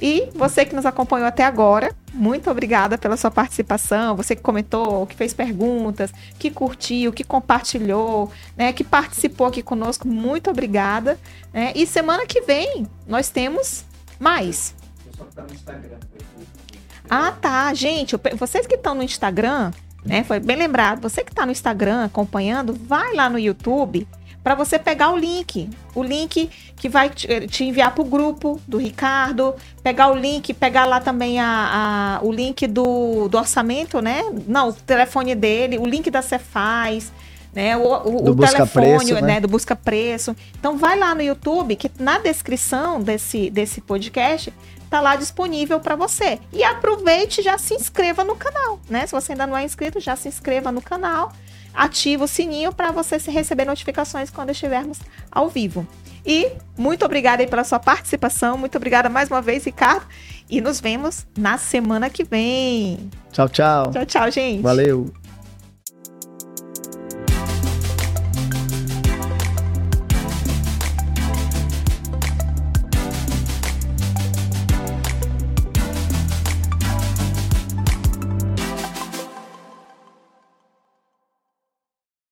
E 0.00 0.28
você 0.34 0.64
que 0.64 0.74
nos 0.74 0.84
acompanhou 0.84 1.26
até 1.26 1.42
agora, 1.42 1.94
muito 2.12 2.50
obrigada 2.50 2.98
pela 2.98 3.16
sua 3.16 3.30
participação. 3.30 4.14
Você 4.14 4.36
que 4.36 4.42
comentou, 4.42 5.06
que 5.06 5.16
fez 5.16 5.32
perguntas, 5.32 6.12
que 6.38 6.50
curtiu, 6.50 7.12
que 7.12 7.24
compartilhou, 7.24 8.30
né, 8.56 8.72
que 8.74 8.84
participou 8.84 9.46
aqui 9.46 9.62
conosco, 9.62 10.06
muito 10.06 10.50
obrigada. 10.50 11.18
Né? 11.52 11.72
E 11.74 11.86
semana 11.86 12.26
que 12.26 12.42
vem 12.42 12.86
nós 13.06 13.30
temos 13.30 13.84
mais. 14.20 14.74
Ah, 17.08 17.32
tá, 17.32 17.72
gente. 17.74 18.16
Vocês 18.36 18.66
que 18.66 18.74
estão 18.74 18.94
no 18.94 19.02
Instagram, 19.02 19.70
né? 20.04 20.24
Foi 20.24 20.40
bem 20.40 20.56
lembrado. 20.56 21.00
Você 21.00 21.22
que 21.22 21.30
está 21.30 21.44
no 21.44 21.52
Instagram 21.52 22.04
acompanhando, 22.04 22.72
vai 22.72 23.14
lá 23.14 23.28
no 23.28 23.38
YouTube 23.38 24.06
para 24.46 24.54
você 24.54 24.78
pegar 24.78 25.10
o 25.10 25.16
link. 25.16 25.68
O 25.92 26.04
link 26.04 26.48
que 26.76 26.88
vai 26.88 27.10
te 27.10 27.64
enviar 27.64 27.92
para 27.92 28.02
o 28.02 28.04
grupo 28.04 28.60
do 28.64 28.78
Ricardo, 28.78 29.54
pegar 29.82 30.12
o 30.12 30.14
link, 30.14 30.54
pegar 30.54 30.84
lá 30.84 31.00
também 31.00 31.40
a, 31.40 32.20
a, 32.20 32.24
o 32.24 32.30
link 32.30 32.64
do, 32.68 33.26
do 33.28 33.36
orçamento, 33.36 34.00
né? 34.00 34.22
Não, 34.46 34.68
o 34.68 34.72
telefone 34.72 35.34
dele, 35.34 35.78
o 35.78 35.84
link 35.84 36.08
da 36.12 36.22
Cefaz, 36.22 37.12
né? 37.52 37.76
O, 37.76 37.88
o, 37.88 38.30
o 38.30 38.36
telefone 38.36 38.68
preço, 38.68 39.14
né? 39.14 39.20
né? 39.22 39.40
do 39.40 39.48
busca 39.48 39.74
preço. 39.74 40.36
Então 40.56 40.76
vai 40.76 40.96
lá 40.96 41.12
no 41.12 41.22
YouTube, 41.22 41.74
que 41.74 41.90
na 41.98 42.18
descrição 42.18 43.00
desse, 43.00 43.50
desse 43.50 43.80
podcast 43.80 44.52
tá 44.90 45.00
lá 45.00 45.16
disponível 45.16 45.80
para 45.80 45.96
você. 45.96 46.38
E 46.52 46.62
aproveite 46.62 47.40
e 47.40 47.44
já 47.44 47.58
se 47.58 47.74
inscreva 47.74 48.24
no 48.24 48.36
canal, 48.36 48.80
né? 48.88 49.06
Se 49.06 49.12
você 49.12 49.32
ainda 49.32 49.46
não 49.46 49.56
é 49.56 49.64
inscrito, 49.64 50.00
já 50.00 50.16
se 50.16 50.28
inscreva 50.28 50.70
no 50.72 50.82
canal 50.82 51.32
ativa 51.76 52.24
o 52.24 52.28
sininho 52.28 52.72
para 52.72 52.90
você 52.90 53.18
receber 53.30 53.66
notificações 53.66 54.30
quando 54.30 54.50
estivermos 54.50 54.98
ao 55.30 55.48
vivo. 55.48 55.86
E 56.24 56.50
muito 56.76 57.04
obrigada 57.04 57.42
aí 57.42 57.48
pela 57.48 57.62
sua 57.62 57.78
participação, 57.78 58.58
muito 58.58 58.76
obrigada 58.76 59.08
mais 59.08 59.30
uma 59.30 59.40
vez, 59.40 59.64
Ricardo, 59.64 60.06
e 60.50 60.60
nos 60.60 60.80
vemos 60.80 61.24
na 61.38 61.56
semana 61.58 62.10
que 62.10 62.24
vem. 62.24 63.10
Tchau, 63.30 63.48
tchau. 63.48 63.92
Tchau, 63.92 64.06
tchau, 64.06 64.30
gente. 64.30 64.62
Valeu. 64.62 65.12